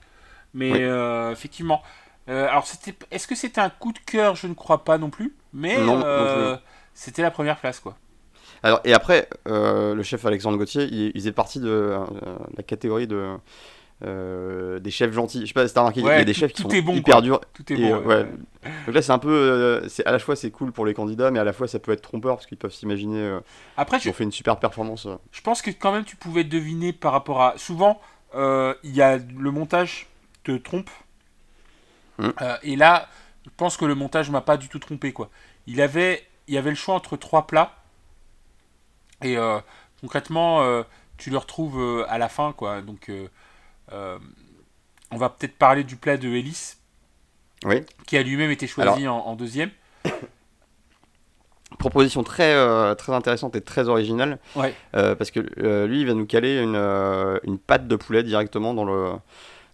Mais 0.53 0.73
Oui. 0.73 0.79
euh, 0.83 1.31
effectivement, 1.31 1.81
alors 2.27 2.67
c'était, 2.67 2.95
est-ce 3.13 3.29
que 3.29 3.37
c'était 3.37 3.61
un 3.61 3.71
coup 3.71 3.93
de 3.93 4.01
cœur? 4.05 4.35
Je 4.35 4.49
ne 4.49 4.55
crois 4.55 4.85
pas 4.85 4.99
non 4.99 5.11
plus. 5.11 5.33
Mais 5.53 5.77
c'était 6.95 7.23
la 7.23 7.31
première 7.31 7.59
place 7.59 7.79
quoi. 7.79 7.97
Alors 8.65 8.81
et 8.85 8.93
après 8.93 9.29
le 9.47 10.03
chef 10.03 10.27
Alexandre 10.27 10.59
Gauthier, 10.59 10.85
il, 10.91 11.13
il 11.15 11.21
faisait 11.21 11.33
partie 11.33 11.61
de 11.61 11.97
la 12.57 12.63
catégorie 12.65 13.07
de 13.07 13.37
euh, 14.03 14.79
des 14.79 14.91
chefs 14.91 15.13
gentils. 15.13 15.43
Je 15.43 15.47
sais 15.47 15.53
pas 15.53 15.69
si 15.69 15.75
t'as 15.75 15.81
remarqué, 15.81 16.01
il 16.01 16.07
y 16.07 16.11
a 16.11 16.25
des 16.25 16.35
chefs 16.35 16.53
qui 16.53 16.63
sont 16.63 16.69
bon, 16.69 16.95
hyper 16.95 17.17
quoi. 17.17 17.23
durs. 17.23 17.41
Tout 17.53 17.73
est 17.73 17.77
Et, 17.79 17.89
bon. 17.91 17.97
euh, 17.97 18.01
ouais. 18.01 18.07
ouais. 18.07 18.29
Donc 18.87 18.95
là 18.95 19.03
c'est 19.03 19.13
un 19.13 19.19
peu, 19.19 19.31
euh, 19.31 19.89
c'est 19.89 20.07
à 20.07 20.13
la 20.13 20.19
fois 20.19 20.37
c'est 20.37 20.51
cool 20.51 20.73
pour 20.73 20.87
les 20.87 20.95
candidats, 20.95 21.31
mais 21.31 21.39
à 21.39 21.45
la 21.45 21.53
fois 21.53 21.69
ça 21.69 21.79
peut 21.79 21.93
être 21.93 22.03
trompeur 22.03 22.37
parce 22.37 22.47
qu'ils 22.47 22.59
peuvent 22.59 22.73
s'imaginer 22.73 23.21
euh, 23.21 23.41
Après, 23.77 23.99
je, 23.99 24.03
qu'ils 24.03 24.11
ont 24.11 24.15
fait 24.15 24.25
une 24.25 24.33
super 24.33 24.59
performance. 24.59 25.07
je 25.33 25.41
pense 25.43 25.63
que 25.63 25.71
quand 25.71 25.93
même 25.93 26.05
tu 26.05 26.17
pouvais 26.17 26.45
deviner 26.45 26.93
par 26.93 27.13
rapport 27.13 27.43
à. 27.43 27.55
Souvent, 27.57 28.01
il 28.35 28.95
y 28.95 29.03
a 29.03 29.19
le 29.19 29.51
montage 29.51 30.09
te 30.45 30.53
trompe. 30.57 30.91
Euh, 32.21 32.57
et 32.63 32.77
là, 32.77 33.09
je 33.45 33.51
pense 33.57 33.77
que 33.79 33.85
le 33.87 33.95
montage 33.95 34.31
m'a 34.31 34.43
pas 34.43 34.57
du 34.57 34.69
tout 34.69 34.79
trompé 34.79 35.13
quoi. 35.13 35.31
Il 35.67 35.81
avait, 35.81 36.27
il 36.49 36.55
y 36.55 36.59
avait 36.59 36.71
le 36.71 36.77
choix 36.77 36.95
entre 36.95 37.17
trois 37.17 37.47
plats. 37.47 37.77
Et 39.23 39.37
concrètement, 40.01 40.83
tu 41.19 41.31
le 41.31 41.37
retrouves 41.39 42.05
à 42.09 42.19
la 42.19 42.29
fin 42.29 42.53
quoi. 42.53 42.81
Donc, 42.83 43.11
on 43.93 45.17
va 45.17 45.29
peut-être 45.31 45.57
parler 45.57 45.85
du 45.85 45.97
plat 45.97 46.17
de 46.17 46.29
Hélice, 46.29 46.79
Oui. 47.65 47.83
qui 48.07 48.17
a 48.17 48.23
lui-même 48.23 48.51
été 48.51 48.67
choisi 48.67 49.07
en, 49.09 49.17
en 49.19 49.37
deuxième. 49.37 49.71
Proposition 51.79 52.23
très 52.25 52.53
très 52.55 52.97
très 52.97 53.13
intéressante 53.15 53.55
et 53.57 53.61
très 53.61 53.89
originale. 53.89 54.39
Ouais. 54.57 54.75
Euh, 54.97 55.15
parce 55.15 55.31
que 55.31 55.41
euh, 55.59 55.87
lui, 55.87 56.01
il 56.01 56.07
va 56.07 56.15
nous 56.15 56.27
caler 56.27 56.59
une, 56.61 56.75
euh, 56.77 57.39
une 57.45 57.59
pâte 57.59 57.87
de 57.87 57.97
poulet 57.97 58.23
directement 58.23 58.75
dans 58.75 58.85
le, 58.85 59.13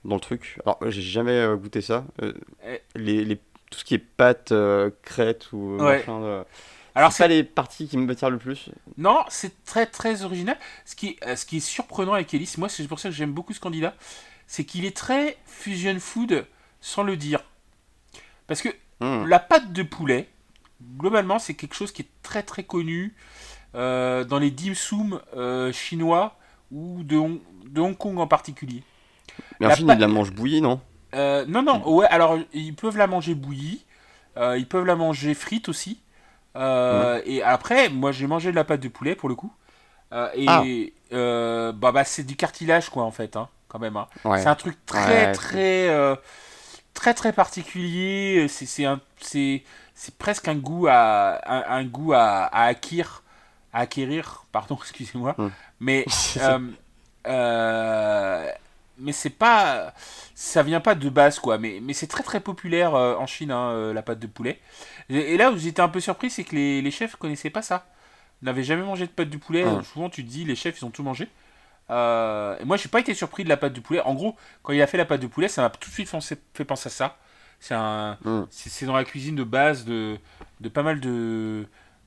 dans 0.05 0.14
le 0.14 0.21
truc. 0.21 0.59
Alors, 0.64 0.79
j'ai 0.87 1.01
jamais 1.01 1.33
euh, 1.33 1.57
goûté 1.57 1.81
ça. 1.81 2.05
Euh, 2.23 2.35
Eh. 2.69 2.81
les, 2.97 3.25
les- 3.25 3.37
tout 3.71 3.81
ce 3.81 3.85
qui 3.85 3.95
est 3.95 3.99
pâte, 3.99 4.53
euh, 4.53 4.91
crête 5.03 5.51
ou 5.53 5.77
Ouais. 5.79 5.99
machin. 5.99 6.23
euh, 6.23 6.45
Alors 6.97 7.13
c'est 7.13 7.25
pas 7.25 7.29
les 7.29 7.45
parties 7.45 7.87
qui 7.87 7.97
me 7.99 8.07
m'attirent 8.07 8.31
le 8.31 8.39
plus. 8.39 8.71
Non, 8.97 9.21
c'est 9.29 9.65
très 9.65 9.87
très 9.87 10.23
original. 10.23 10.57
Ce 10.85 10.97
qui, 10.97 11.17
euh, 11.27 11.37
ce 11.37 11.47
qui 11.47 11.59
est 11.59 11.61
surprenant 11.61 12.15
avec 12.15 12.33
Ellis, 12.35 12.55
moi 12.59 12.69
c'est 12.69 12.89
pour 12.89 12.99
ça 12.99 13.11
que 13.11 13.15
j'aime 13.15 13.33
beaucoup 13.33 13.53
ce 13.53 13.61
candidat, 13.61 13.95
c'est 14.47 14.65
qu'il 14.65 14.85
est 14.85 14.97
très 14.97 15.37
fusion 15.45 15.97
food 16.01 16.47
sans 16.81 17.03
le 17.05 17.17
dire. 17.17 17.45
Parce 18.47 18.63
que 18.63 18.71
Hmm. 19.01 19.27
la 19.27 19.39
pâte 19.39 19.73
de 19.73 19.83
poulet, 19.83 20.29
globalement, 20.97 21.39
c'est 21.39 21.55
quelque 21.55 21.75
chose 21.75 21.93
qui 21.93 22.03
est 22.03 22.09
très 22.23 22.43
très 22.43 22.65
connu 22.65 23.15
euh, 23.75 24.25
dans 24.25 24.39
les 24.39 24.51
dim 24.51 24.75
sum 24.75 25.21
euh, 25.37 25.71
chinois 25.71 26.39
ou 26.71 27.03
de 27.03 27.17
Hong, 27.17 27.41
de 27.67 27.81
Hong 27.81 27.97
Kong 27.97 28.19
en 28.19 28.27
particulier. 28.27 28.83
Mais 29.61 29.67
en 29.67 29.69
La 29.69 29.77
Chine, 29.77 29.91
ils 29.93 29.99
la 29.99 30.09
mangent 30.09 30.33
bouillie, 30.33 30.63
non? 30.63 30.81
Euh, 31.15 31.45
non, 31.47 31.63
non, 31.63 31.87
ouais, 31.87 32.07
alors 32.07 32.39
ils 32.55 32.75
peuvent 32.75 32.97
la 32.97 33.07
manger 33.07 33.35
bouillie, 33.35 33.85
ils 34.37 34.67
peuvent 34.67 34.87
la 34.87 34.97
manger 34.97 35.35
frite 35.35 35.69
aussi. 35.69 36.01
Euh, 36.57 37.21
Et 37.27 37.43
après, 37.43 37.89
moi 37.89 38.13
j'ai 38.13 38.27
mangé 38.27 38.51
de 38.51 38.57
la 38.57 38.65
pâte 38.65 38.81
de 38.81 38.89
poulet 38.89 39.15
pour 39.15 39.29
le 39.29 39.35
coup. 39.35 39.53
Euh, 40.13 40.29
et 40.35 40.47
Ah. 40.49 40.63
euh, 41.13 41.73
bah, 41.73 41.93
bah, 41.93 42.05
c'est 42.05 42.23
du 42.25 42.37
cartilage 42.37 42.89
quoi 42.91 43.03
en 43.05 43.11
fait, 43.11 43.37
hein, 43.37 43.49
quand 43.69 43.79
même. 43.79 43.97
hein. 43.97 44.07
Ouais. 44.25 44.41
C'est 44.41 44.49
un 44.49 44.55
truc 44.55 44.77
très 44.87 45.27
Ouais, 45.27 45.33
très 45.33 46.19
très 46.95 47.15
très 47.15 47.33
particulier. 47.33 48.47
C'est 48.49 50.19
presque 50.19 50.49
un 50.49 50.55
goût 50.57 50.87
à 50.89 51.41
un, 51.47 51.79
un 51.79 51.85
goût 51.85 52.13
à, 52.13 52.45
à 52.45 52.65
acquérir 52.67 53.23
à 53.73 53.81
acquérir 53.81 54.45
pardon 54.53 54.77
excusez-moi. 54.81 55.35
Hmm. 55.39 55.49
Mais 55.81 56.05
mais 58.99 59.13
c'est 59.13 59.31
pas 59.31 59.93
ça 60.35 60.63
vient 60.63 60.81
pas 60.81 60.95
de 60.95 61.09
base 61.09 61.39
quoi. 61.39 61.59
Mais 61.59 61.81
mais 61.83 61.93
c'est 61.93 62.07
très 62.07 62.23
très 62.23 62.41
populaire 62.41 62.95
euh, 62.95 63.17
en 63.17 63.27
Chine 63.27 63.51
hein, 63.51 63.71
euh, 63.71 63.93
la 63.93 64.03
pâte 64.03 64.19
de 64.19 64.27
poulet. 64.27 64.61
Et, 65.11 65.35
et 65.35 65.37
là 65.37 65.51
où 65.51 65.57
j'étais 65.59 65.81
un 65.83 65.89
peu 65.89 66.01
surpris 66.01 66.31
c'est 66.31 66.45
que 66.45 66.55
les, 66.55 66.83
les 66.83 66.91
chefs 66.91 67.17
connaissaient 67.17 67.51
pas 67.51 67.63
ça. 67.63 67.87
N'avaient 68.43 68.65
jamais 68.65 68.83
mangé 68.83 69.07
de 69.07 69.13
pâte 69.13 69.31
de 69.31 69.37
poulet. 69.39 69.65
Souvent 69.93 70.11
tu 70.11 70.25
te 70.25 70.31
dis 70.31 70.45
les 70.45 70.57
chefs 70.57 70.81
ils 70.81 70.85
ont 70.85 70.91
tout 70.91 71.03
mangé. 71.03 71.29
Euh, 71.89 72.59
et 72.59 72.65
moi, 72.65 72.77
j'ai 72.77 72.89
pas 72.89 72.99
été 73.01 73.15
surpris 73.15 73.45
de 73.45 73.49
la 73.49 73.57
pâte 73.57 73.73
de 73.73 73.81
poulet. 73.81 74.01
En 74.01 74.15
gros, 74.15 74.35
quand 74.63 74.73
il 74.73 74.83
a 74.83 74.87
fait 74.89 74.97
la 74.99 75.05
pâte 75.05 75.21
de 75.21 75.29
poulet, 75.29 75.47
ça 75.49 75.63
m'a 75.63 75.71
tout 75.71 75.89
de 75.89 75.95
suite 75.95 76.11
pensé- 76.11 76.37
fait 76.53 76.65
penser 76.65 76.89
à 76.89 76.91
ça. 76.91 77.17
C'est 77.61 77.75
un, 77.75 78.19
Mm. 78.25 78.43
c'est 78.51 78.87
dans 78.87 78.97
la 78.97 79.05
cuisine 79.05 79.37
de 79.37 79.45
base 79.45 79.85
de, 79.85 80.19
de 80.61 80.69
pas 80.69 80.83
mal 80.83 80.99
de, 81.01 81.65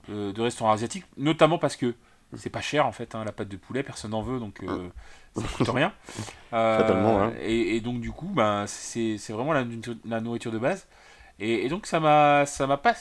de, 0.09 0.31
de 0.31 0.41
restaurants 0.41 0.71
asiatiques, 0.73 1.05
notamment 1.17 1.57
parce 1.57 1.75
que 1.77 1.95
c'est 2.35 2.49
pas 2.51 2.61
cher 2.61 2.85
en 2.85 2.91
fait 2.91 3.15
hein, 3.15 3.23
la 3.25 3.31
pâte 3.31 3.47
de 3.47 3.57
poulet, 3.57 3.81
personne 3.81 4.11
n'en 4.11 4.21
veut 4.21 4.39
donc 4.39 4.61
euh, 4.63 4.89
ça 5.35 5.47
coûte 5.49 5.69
rien. 5.69 5.93
Euh, 6.53 7.31
ouais. 7.31 7.33
et, 7.41 7.75
et 7.77 7.81
donc 7.81 8.01
du 8.01 8.11
coup, 8.11 8.29
ben, 8.29 8.65
c'est 8.67 9.17
vraiment 9.29 9.53
la, 9.53 9.65
la 10.05 10.21
nourriture 10.21 10.51
de 10.51 10.59
base. 10.59 10.87
Et, 11.39 11.65
et 11.65 11.69
donc 11.69 11.87
ça 11.87 11.99
m'a 11.99 12.45
ça 12.45 12.67
m'a 12.67 12.77
pas 12.77 12.95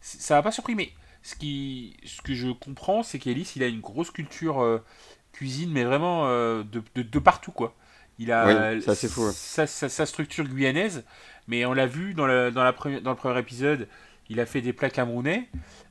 ça 0.00 0.36
m'a 0.36 0.42
pas 0.42 0.52
surpris, 0.52 0.74
mais 0.74 0.92
ce 1.22 1.34
qui 1.36 1.96
ce 2.04 2.22
que 2.22 2.34
je 2.34 2.50
comprends, 2.50 3.02
c'est 3.02 3.18
qu'Elis 3.18 3.52
il 3.56 3.62
a 3.62 3.66
une 3.68 3.80
grosse 3.80 4.10
culture 4.10 4.62
euh, 4.62 4.84
cuisine, 5.32 5.70
mais 5.72 5.84
vraiment 5.84 6.26
euh, 6.26 6.62
de, 6.64 6.82
de, 6.94 7.02
de 7.02 7.18
partout 7.18 7.52
quoi. 7.52 7.74
Il 8.18 8.32
a 8.32 8.46
Oui, 8.46 8.68
assez 8.86 9.08
fou, 9.08 9.26
ouais. 9.28 9.32
sa, 9.34 9.66
sa- 9.66 9.88
sa 9.88 10.06
structure 10.06 10.44
guyanaise, 10.46 11.04
mais 11.48 11.64
on 11.66 11.72
l'a 11.72 11.86
vu 11.86 12.14
dans, 12.14 12.26
le, 12.26 12.50
dans, 12.52 12.62
la 12.64 12.72
première, 12.72 13.00
dans 13.02 13.10
le 13.10 13.16
premier 13.16 13.38
épisode, 13.40 13.88
il 14.28 14.38
a 14.40 14.46
fait 14.46 14.60
des 14.60 14.72
plats 14.72 14.90
camerounais. 14.90 15.48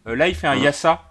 Euh, 0.08 0.16
là, 0.16 0.28
il 0.28 0.36
fait 0.36 0.48
un 0.48 0.56
Mhm. 0.56 0.58
yassa. 0.58 1.04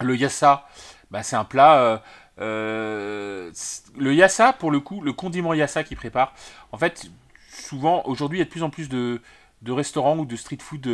Le 0.00 0.16
yassa, 0.16 0.66
bah, 1.10 1.22
c'est 1.22 1.36
un 1.36 1.44
plat. 1.44 2.02
Le 2.38 3.52
yassa, 3.96 4.52
pour 4.52 4.70
le 4.70 4.80
coup, 4.80 5.00
le 5.00 5.12
condiment 5.12 5.54
yassa 5.54 5.84
qu'il 5.84 5.96
prépare, 5.96 6.34
en 6.72 6.78
fait, 6.78 7.06
souvent, 7.48 8.02
aujourd'hui, 8.06 8.38
il 8.38 8.40
y 8.40 8.42
a 8.42 8.46
de 8.46 8.50
plus 8.50 8.62
en 8.62 8.70
plus 8.70 8.88
de, 8.88 9.20
de 9.62 9.72
restaurants 9.72 10.18
ou 10.18 10.26
de 10.26 10.36
street 10.36 10.58
food 10.60 10.88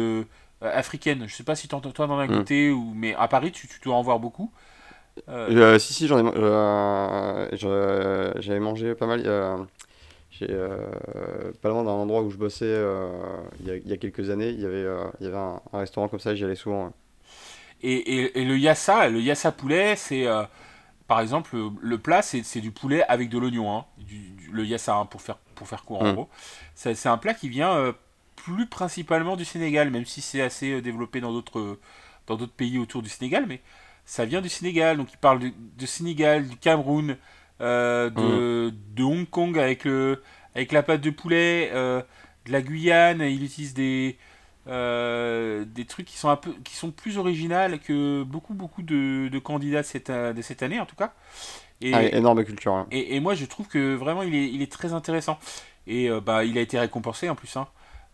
africaines. 0.61 1.25
Je 1.27 1.35
sais 1.35 1.45
pas 1.45 1.55
si 1.55 1.69
toi, 1.69 1.81
t'en 1.81 2.19
as 2.19 2.27
mm. 2.27 2.37
goûté, 2.37 2.71
ou, 2.71 2.93
mais 2.95 3.15
à 3.15 3.29
Paris, 3.29 3.53
tu, 3.53 3.69
tu 3.69 3.81
dois 3.83 3.95
en 3.95 4.03
voir 4.03 4.19
beaucoup. 4.19 4.53
si, 5.79 5.95
si, 5.95 6.07
j'en 6.07 6.19
ai, 6.19 6.33
j'avais 7.53 8.61
mangé 8.61 8.95
pas 8.95 9.07
mal. 9.07 9.67
Euh, 10.49 11.53
pas 11.61 11.69
loin 11.69 11.85
d'un 11.85 11.91
endroit 11.91 12.23
où 12.23 12.31
je 12.31 12.37
bossais 12.37 12.65
euh, 12.65 13.11
il, 13.61 13.89
y 13.89 13.93
a, 13.93 13.97
quelques 13.97 14.31
années, 14.31 14.49
il 14.49 14.61
y 14.61 14.65
avait, 14.65 14.77
euh, 14.77 15.05
il 15.21 15.27
y 15.27 15.29
avait 15.29 15.37
un, 15.37 15.61
restaurant 15.73 16.09
comme 16.09 16.21
ça, 16.21 16.35
j'y 16.35 16.45
allais 16.45 16.55
souvent. 16.55 16.93
Et, 17.83 18.39
et, 18.41 18.45
le 18.45 18.59
yassa, 18.59 19.09
le 19.09 19.21
yassa 19.21 19.53
poulet, 19.53 19.97
c'est 19.97 20.27
par 21.11 21.21
exemple 21.21 21.57
le 21.83 21.99
plat, 21.99 22.23
c'est 22.23 22.61
du 22.61 22.71
poulet 22.71 23.03
avec 23.09 23.31
de 23.31 23.37
l'oignon, 23.37 23.77
hein, 23.77 23.85
le 24.53 24.65
yassa 24.65 24.95
hein, 24.95 25.07
pour 25.07 25.21
faire 25.21 25.39
pour 25.57 25.67
faire 25.67 25.83
court 25.83 26.03
en 26.03 26.13
mm. 26.13 26.15
gros. 26.15 26.29
C'est 26.77 27.07
un 27.07 27.19
plat 27.19 27.35
qui 27.35 27.49
vient 27.49 27.93
plus 28.37 28.67
principalement 28.67 29.37
du 29.37 29.45
Sénégal, 29.45 29.91
même 29.91 30.07
si 30.07 30.21
c'est 30.21 30.41
assez 30.41 30.81
développé 30.81 31.21
dans 31.21 31.33
d'autres 31.33 31.81
dans 32.29 32.37
d'autres 32.37 32.53
pays 32.53 32.79
autour 32.79 33.03
du 33.03 33.09
Sénégal, 33.09 33.47
mais 33.49 33.61
ça 34.05 34.25
vient 34.25 34.41
du 34.41 34.49
Sénégal. 34.49 34.99
Donc 34.99 35.09
il 35.13 35.17
parle 35.19 35.41
de 35.41 35.87
Sénégal, 35.87 36.47
du 36.47 36.57
Cameroun, 36.57 37.17
euh, 37.61 38.09
de, 38.11 38.73
de, 38.95 39.03
Hong 39.03 39.29
Kong 39.29 39.59
avec, 39.59 39.83
le, 39.83 40.23
avec 40.55 40.71
la 40.71 40.85
pâte 40.85 41.01
de 41.01 41.11
poulet, 41.11 41.71
euh, 41.75 42.03
de 42.47 42.53
la 42.53 42.63
Guyane. 42.63 43.21
Il 43.21 43.43
utilise 43.43 43.75
des, 43.75 44.17
euh, 44.69 45.65
des 45.65 45.85
trucs 45.85 46.07
qui 46.07 46.17
sont, 46.17 46.29
un 46.29 46.37
peu, 46.37 46.53
qui 46.65 46.75
sont 46.77 46.91
plus 46.91 47.19
originales 47.19 47.79
que 47.79 48.23
beaucoup, 48.23 48.55
beaucoup 48.55 48.83
de, 48.83 49.29
de 49.29 49.39
candidats 49.39 49.83
de 49.83 49.87
cette, 49.87 50.11
de 50.11 50.43
cette 50.43 50.63
année, 50.63 50.81
en 50.81 50.87
tout 50.87 50.97
cas. 50.97 51.13
Et, 51.81 51.95
ah, 51.95 52.03
énorme 52.03 52.45
culture. 52.45 52.75
Hein. 52.75 52.87
Et, 52.91 53.17
et, 53.17 53.21
moi, 53.21 53.35
je 53.35 53.47
trouve 53.47 53.67
que 53.67 53.95
vraiment, 53.95 54.23
il 54.23 54.35
est, 54.35 54.51
il 54.51 54.63
est 54.63 54.71
très 54.71 54.93
intéressant. 54.93 55.39
Et 55.87 56.11
bah, 56.25 56.45
il 56.45 56.59
a 56.59 56.61
été 56.61 56.79
récompensé 56.79 57.29
en 57.31 57.35
plus 57.35 57.57
hein, 57.57 57.67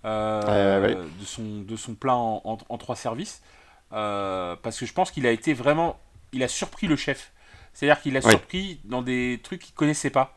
de, 0.04 1.24
son, 1.24 1.62
de 1.62 1.76
son 1.76 1.94
plat 1.94 2.14
en, 2.14 2.40
en, 2.44 2.58
en 2.68 2.78
trois 2.78 2.96
services. 2.96 3.42
parce 3.90 4.78
que 4.78 4.86
je 4.86 4.92
pense 4.92 5.10
qu'il 5.10 5.26
a 5.26 5.32
été 5.32 5.52
vraiment. 5.52 5.98
Il 6.32 6.42
a 6.42 6.48
surpris 6.48 6.86
le 6.86 6.96
chef. 6.96 7.32
C'est-à-dire 7.76 8.00
qu'il 8.00 8.16
a 8.16 8.22
surpris 8.22 8.80
dans 8.84 9.02
des 9.02 9.38
trucs 9.42 9.60
qu'il 9.60 9.74
connaissait 9.74 10.08
pas. 10.08 10.34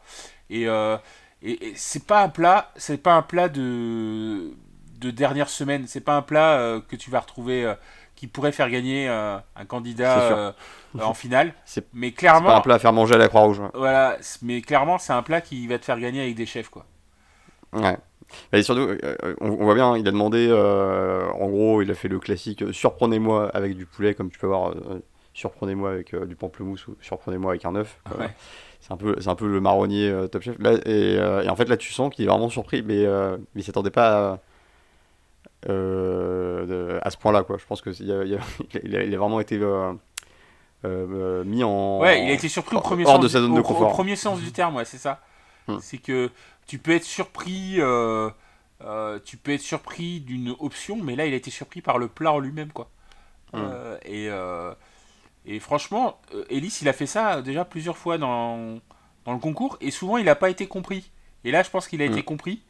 Et, 0.49 0.67
euh, 0.67 0.97
et, 1.41 1.71
c'est 1.75 2.05
pas 2.05 2.21
un 2.21 2.27
plat, 2.27 2.69
c'est 2.75 3.01
pas 3.01 3.13
un 3.13 3.21
plat 3.21 3.47
de 3.47 4.51
de 4.99 5.11
dernière 5.11 5.49
semaine. 5.49 5.85
C'est 5.87 6.01
pas 6.01 6.15
un 6.15 6.21
plat 6.21 6.59
euh, 6.59 6.81
que 6.87 6.95
tu 6.95 7.09
vas 7.09 7.19
retrouver 7.19 7.65
euh, 7.65 7.73
qui 8.15 8.27
pourrait 8.27 8.51
faire 8.51 8.69
gagner 8.69 9.07
euh, 9.09 9.37
un 9.55 9.65
candidat 9.65 10.53
en 10.99 11.13
finale. 11.13 11.53
Mais 11.93 12.11
clairement, 12.11 12.49
c'est 12.49 12.53
pas 12.53 12.57
un 12.57 12.61
plat 12.61 12.75
à 12.75 12.79
faire 12.79 12.93
manger 12.93 13.15
à 13.15 13.17
la 13.17 13.29
Croix-Rouge. 13.29 13.61
Voilà, 13.73 14.17
mais 14.41 14.61
clairement, 14.61 14.97
c'est 14.97 15.13
un 15.13 15.23
plat 15.23 15.41
qui 15.41 15.67
va 15.67 15.79
te 15.79 15.85
faire 15.85 15.99
gagner 15.99 16.21
avec 16.21 16.35
des 16.35 16.45
chefs, 16.45 16.69
quoi. 16.69 16.85
Ouais. 17.71 17.97
Et 18.51 18.61
surtout, 18.61 18.89
on, 19.41 19.49
voit 19.63 19.73
bien, 19.73 19.97
il 19.97 20.07
a 20.07 20.11
demandé, 20.11 20.51
en 20.51 21.47
gros, 21.47 21.81
il 21.81 21.89
a 21.89 21.95
fait 21.95 22.09
le 22.09 22.19
classique 22.19 22.63
surprenez-moi 22.71 23.49
avec 23.53 23.75
du 23.75 23.85
poulet, 23.85 24.13
comme 24.13 24.29
tu 24.29 24.37
peux 24.37 24.47
voir 24.47 24.73
surprenez-moi 25.33 25.91
avec 25.91 26.13
du 26.13 26.35
pamplemousse 26.35 26.87
ou 26.87 26.97
surprenez-moi 27.01 27.51
avec 27.51 27.65
un 27.65 27.75
œuf. 27.75 27.99
C'est 28.81 28.93
un, 28.93 28.97
peu, 28.97 29.15
un 29.25 29.35
peu 29.35 29.47
le 29.47 29.61
marronnier 29.61 30.13
Top 30.31 30.43
Chef. 30.43 30.57
Et, 30.85 31.19
en 31.49 31.55
fait, 31.55 31.69
là, 31.69 31.77
tu 31.77 31.93
sens 31.93 32.13
qu'il 32.13 32.25
est 32.25 32.27
vraiment 32.27 32.49
surpris, 32.49 32.83
mais, 32.83 33.05
mais 33.55 33.61
il 33.61 33.63
s'attendait 33.63 33.91
pas 33.91 34.33
à, 34.33 34.39
à 35.65 37.09
ce 37.09 37.17
point-là. 37.17 37.43
Quoi. 37.43 37.57
Je 37.57 37.65
pense 37.65 37.81
qu'il 37.81 37.91
a, 38.11 38.23
il 38.23 39.15
a, 39.15 39.17
vraiment 39.17 39.39
été 39.39 39.57
mis 39.57 41.63
en. 41.63 41.99
Ouais, 41.99 42.23
il 42.23 42.29
a 42.29 42.33
été 42.33 42.49
surpris 42.49 42.75
au 42.75 42.81
premier, 42.81 43.05
hors 43.05 43.15
sens, 43.15 43.23
de 43.23 43.27
sa 43.27 43.41
zone 43.41 43.55
de 43.55 43.61
confort. 43.61 43.91
Au, 43.91 43.93
premier 43.93 44.15
sens 44.15 44.39
du 44.39 44.51
terme, 44.51 44.75
ouais, 44.75 44.85
c'est 44.85 44.97
ça. 44.97 45.21
Hmm. 45.67 45.77
C'est 45.81 45.97
que 45.97 46.29
tu 46.67 46.79
peux 46.79 46.91
être 46.91 47.03
surpris. 47.03 47.79
tu 49.25 49.37
peux 49.37 49.51
être 49.51 49.61
surpris 49.61 50.21
d'une 50.21 50.55
option, 50.59 50.97
mais 50.97 51.15
là 51.15 51.25
il 51.25 51.33
a 51.33 51.37
été 51.37 51.51
surpris 51.51 51.81
par 51.81 51.97
le 51.97 52.07
plat 52.07 52.33
en 52.33 52.39
lui-même 52.39 52.71
quoi. 52.71 52.89
Hmm. 53.53 53.67
et, 54.05 54.29
et 55.45 55.59
franchement, 55.59 56.19
euh, 56.33 56.45
Ellis, 56.49 56.79
il 56.81 56.89
a 56.89 56.93
fait 56.93 57.07
ça 57.07 57.41
déjà 57.41 57.65
plusieurs 57.65 57.97
fois 57.97 58.17
dans, 58.17 58.79
dans 59.25 59.33
le 59.33 59.39
concours 59.39 59.77
et 59.81 59.91
souvent 59.91 60.17
il 60.17 60.25
n'a 60.25 60.35
pas 60.35 60.49
été 60.49 60.67
compris. 60.67 61.11
Et 61.43 61.51
là, 61.51 61.63
je 61.63 61.69
pense 61.69 61.87
qu'il 61.87 62.01
a 62.01 62.05
été 62.05 62.19
mm. 62.19 62.23
compris 62.23 62.61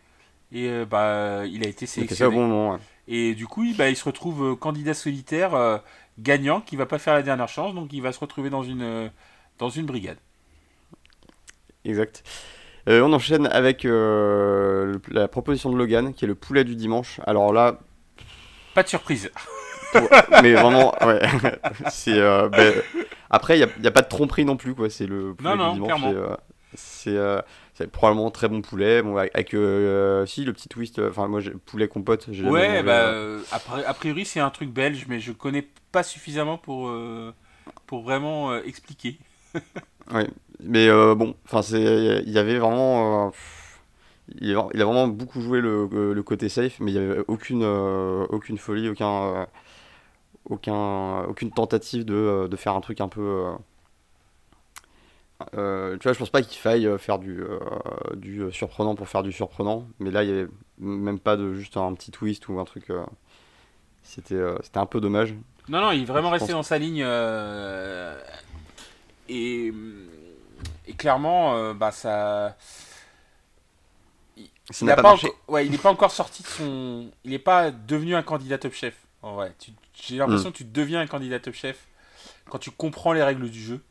et 0.52 0.68
euh, 0.70 0.86
bah, 0.86 1.46
il 1.46 1.64
a 1.66 1.68
été 1.68 1.86
sélectionné. 1.86 2.36
Bon 2.36 2.80
Et 3.08 3.36
du 3.36 3.48
coup, 3.48 3.64
il, 3.64 3.76
bah, 3.78 3.90
il 3.90 3.96
se 3.96 4.06
retrouve 4.06 4.52
euh, 4.52 4.56
candidat 4.56 4.94
solitaire 4.94 5.82
gagnant 6.20 6.62
qui 6.62 6.76
va 6.76 6.86
pas 6.86 7.00
faire 7.00 7.14
la 7.14 7.24
dernière 7.24 7.48
chance, 7.48 7.74
donc 7.74 7.94
il 7.94 8.02
va 8.02 8.12
se 8.12 8.20
retrouver 8.20 8.50
dans 8.50 8.64
une, 8.64 9.12
dans 9.58 9.70
une 9.70 9.86
brigade. 9.86 10.18
Exact. 11.86 12.24
on 12.88 13.14
enchaîne 13.14 13.48
avec 13.48 13.84
la 13.84 15.28
proposition 15.30 15.72
de 15.72 15.78
Logan, 15.78 16.14
qui 16.14 16.26
est 16.26 16.28
le 16.28 16.36
poulet 16.36 16.64
du 16.64 16.76
dimanche. 16.76 17.22
Alors 17.26 17.54
là. 17.54 17.80
Pas 18.74 18.84
de 18.84 18.90
surprise 18.90 19.32
mais 20.42 20.54
vraiment, 20.54 20.94
ouais. 21.06 21.22
c'est, 21.90 22.18
euh, 22.18 22.50
ben, 22.50 22.74
après, 23.30 23.58
il 23.60 23.66
n'y 23.80 23.86
a, 23.86 23.90
a, 23.90 23.92
pas 23.92 24.02
de 24.02 24.08
tromperie 24.08 24.46
non 24.46 24.58
plus, 24.58 24.76
quoi. 24.76 24.90
C'est 24.90 25.06
le 25.06 25.34
poulet 25.34 25.50
non, 25.50 25.56
non, 25.56 25.74
dimanche. 25.74 26.02
C'est, 26.76 27.16
euh, 27.16 27.42
c'est, 27.74 27.90
probablement 27.90 28.32
très 28.32 28.48
bon 28.48 28.62
poulet. 28.62 29.02
Bon, 29.02 29.18
avec, 29.18 29.54
euh, 29.54 30.26
si, 30.26 30.46
le 30.46 30.54
petit 30.54 30.70
twist, 30.70 31.00
enfin, 31.00 31.28
moi, 31.28 31.42
poulet 31.66 31.88
compote. 31.88 32.28
J'ai 32.32 32.44
ouais, 32.44 32.84
bah, 32.84 33.14
a 33.52 33.94
priori, 33.94 34.26
c'est 34.26 34.40
un 34.40 34.50
truc 34.50 34.70
belge, 34.70 35.06
mais 35.08 35.20
je 35.20 35.32
connais 35.32 35.68
pas 35.92 36.04
suffisamment 36.04 36.58
pour, 36.58 36.92
pour 37.88 38.04
vraiment 38.04 38.56
expliquer. 38.58 39.18
ouais, 40.14 40.28
mais 40.64 40.90
bon, 41.16 41.36
enfin, 41.46 41.62
c'est, 41.62 42.22
il 42.26 42.32
y 42.32 42.38
avait 42.38 42.60
vraiment 42.60 43.32
il 44.40 44.56
a, 44.56 44.86
vraiment 44.86 45.08
beaucoup 45.08 45.42
joué 45.42 45.60
le, 45.60 46.14
le 46.14 46.24
côté 46.24 46.50
safe, 46.50 46.80
mais 46.80 46.92
il 46.92 47.00
n'y 47.00 47.04
avait 47.04 47.24
aucune, 47.28 47.64
aucune 47.64 48.60
folie, 48.60 48.90
aucun, 48.90 49.48
aucun, 50.50 51.24
aucune 51.24 51.52
tentative 51.52 52.06
de, 52.06 52.14
euh, 52.14 52.48
de, 52.48 52.56
faire 52.56 52.76
un 52.76 52.82
truc 52.82 53.02
un 53.02 53.08
peu. 53.08 53.46
Euh, 55.42 55.46
euh, 55.58 55.98
tu 55.98 56.04
vois, 56.04 56.14
je 56.14 56.20
pense 56.20 56.30
pas 56.30 56.42
qu'il 56.42 56.60
faille 56.60 56.88
faire 56.98 57.20
du, 57.20 57.44
du 58.16 58.52
surprenant 58.52 58.96
pour 58.96 59.08
faire 59.08 59.24
du 59.24 59.32
surprenant, 59.32 59.88
mais 60.00 60.12
là, 60.12 60.24
il 60.24 60.30
y 60.30 60.34
avait 60.34 60.48
même 60.80 61.20
pas 61.20 61.38
de 61.38 61.54
juste 61.54 61.78
un 61.78 61.94
petit 61.94 62.12
twist 62.12 62.48
ou 62.50 62.60
un 62.60 62.66
truc. 62.66 62.92
c'était, 64.04 64.42
c'était 64.64 64.80
un 64.80 64.86
peu 64.86 65.00
dommage. 65.00 65.34
Non, 65.68 65.82
non, 65.82 65.92
il 65.92 66.02
est 66.02 66.06
vraiment 66.06 66.30
resté 66.30 66.52
dans 66.52 66.64
sa 66.64 66.78
ligne. 66.78 67.06
et, 69.30 69.74
et 70.88 70.94
clairement, 70.94 71.74
bah 71.74 71.92
ça. 71.92 72.58
il 74.38 74.46
n'est 74.82 74.96
pas, 74.96 75.16
ouais, 75.48 75.66
il 75.66 75.78
pas 75.80 75.92
encore 75.92 76.12
sorti 76.12 76.44
de 76.44 76.48
son. 76.48 77.12
Il 77.24 77.32
n'est 77.32 77.40
pas 77.40 77.72
devenu 77.72 78.16
un 78.16 78.24
candidat 78.24 78.58
top 78.58 78.74
chef. 78.74 78.96
tu, 79.58 79.72
j'ai 79.94 80.18
l'impression 80.18 80.50
mm. 80.50 80.52
que 80.52 80.58
tu 80.58 80.64
deviens 80.66 81.00
un 81.00 81.08
candidat 81.08 81.40
top 81.40 81.54
chef 81.54 81.88
quand 82.50 82.60
tu 82.60 82.72
comprends 82.72 83.14
les 83.14 83.24
règles 83.24 83.50
du 83.50 83.62
jeu. 83.62 83.82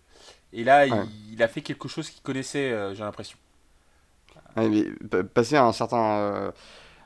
Et 0.52 0.64
là, 0.64 0.86
il, 0.86 1.42
a 1.42 1.48
fait 1.48 1.60
quelque 1.60 1.88
chose 1.88 2.08
qu'il 2.08 2.22
connaissait, 2.22 2.72
euh, 2.72 2.94
j'ai 2.94 3.04
l'impression. 3.04 3.38
passer 5.34 5.56
un 5.56 5.72
certain, 5.72 6.18
euh, 6.18 6.50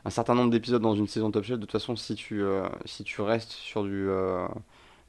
un 0.05 0.11
certain 0.11 0.35
nombre 0.35 0.51
d'épisodes 0.51 0.83
dans 0.83 0.95
une 0.95 1.09
saison 1.09 1.31
Top 1.31 1.45
Chef, 1.45 1.57
de 1.57 1.63
toute 1.63 1.73
façon, 1.73 1.97
si 1.97 2.15
tu, 2.15 2.43
euh, 2.43 2.69
si 2.85 3.03
tu 3.03 3.21
restes 3.21 3.51
sur 3.51 3.83
du, 3.83 4.09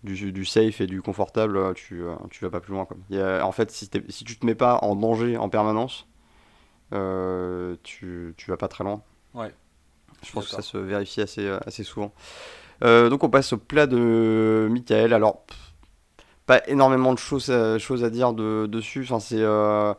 du, 0.03 0.31
du, 0.31 0.45
safe 0.45 0.81
et 0.81 0.87
du 0.87 1.01
confortable, 1.01 1.73
tu, 1.75 2.03
tu 2.31 2.43
vas 2.43 2.49
pas 2.49 2.59
plus 2.59 2.73
loin. 2.73 2.85
Quoi. 2.85 2.97
en 3.43 3.51
fait, 3.51 3.69
si, 3.69 3.89
si 4.09 4.23
tu 4.23 4.37
te 4.37 4.45
mets 4.45 4.55
pas 4.55 4.79
en 4.81 4.95
danger 4.95 5.37
en 5.37 5.49
permanence, 5.49 6.07
tu, 7.83 8.33
tu 8.35 8.49
vas 8.49 8.57
pas 8.57 8.67
très 8.67 8.83
loin. 8.83 9.03
Ouais. 9.35 9.53
Je 10.23 10.31
pense 10.31 10.45
que 10.45 10.55
ça 10.55 10.61
se 10.61 10.77
vérifie 10.77 11.21
assez, 11.21 11.47
assez 11.65 11.83
souvent. 11.83 12.13
Donc 12.81 13.23
on 13.23 13.29
passe 13.29 13.53
au 13.53 13.57
plat 13.57 13.85
de 13.85 14.67
Michael. 14.71 15.13
Alors, 15.13 15.45
pas 16.45 16.61
énormément 16.67 17.13
de 17.13 17.19
choses, 17.19 17.49
à, 17.49 17.77
choses 17.79 18.03
à 18.03 18.09
dire 18.09 18.33
de, 18.33 18.65
dessus. 18.67 19.01
Enfin, 19.03 19.19
c'est 19.19 19.41
euh, 19.41 19.93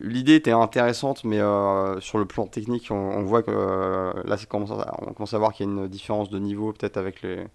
l'idée 0.00 0.34
était 0.34 0.52
intéressante, 0.52 1.24
mais 1.24 1.40
euh, 1.40 2.00
sur 2.00 2.18
le 2.18 2.24
plan 2.24 2.46
technique, 2.46 2.88
on, 2.90 3.22
voit 3.22 3.42
que 3.42 3.50
là, 4.24 4.36
on 4.40 4.46
commence, 4.46 4.70
à, 4.70 4.94
on 5.02 5.12
commence 5.12 5.34
à 5.34 5.38
voir 5.38 5.52
qu'il 5.52 5.66
y 5.66 5.68
a 5.68 5.72
une 5.72 5.88
différence 5.88 6.30
de 6.30 6.38
niveau 6.38 6.72
peut-être 6.72 6.96
avec 6.96 7.22
les 7.22 7.46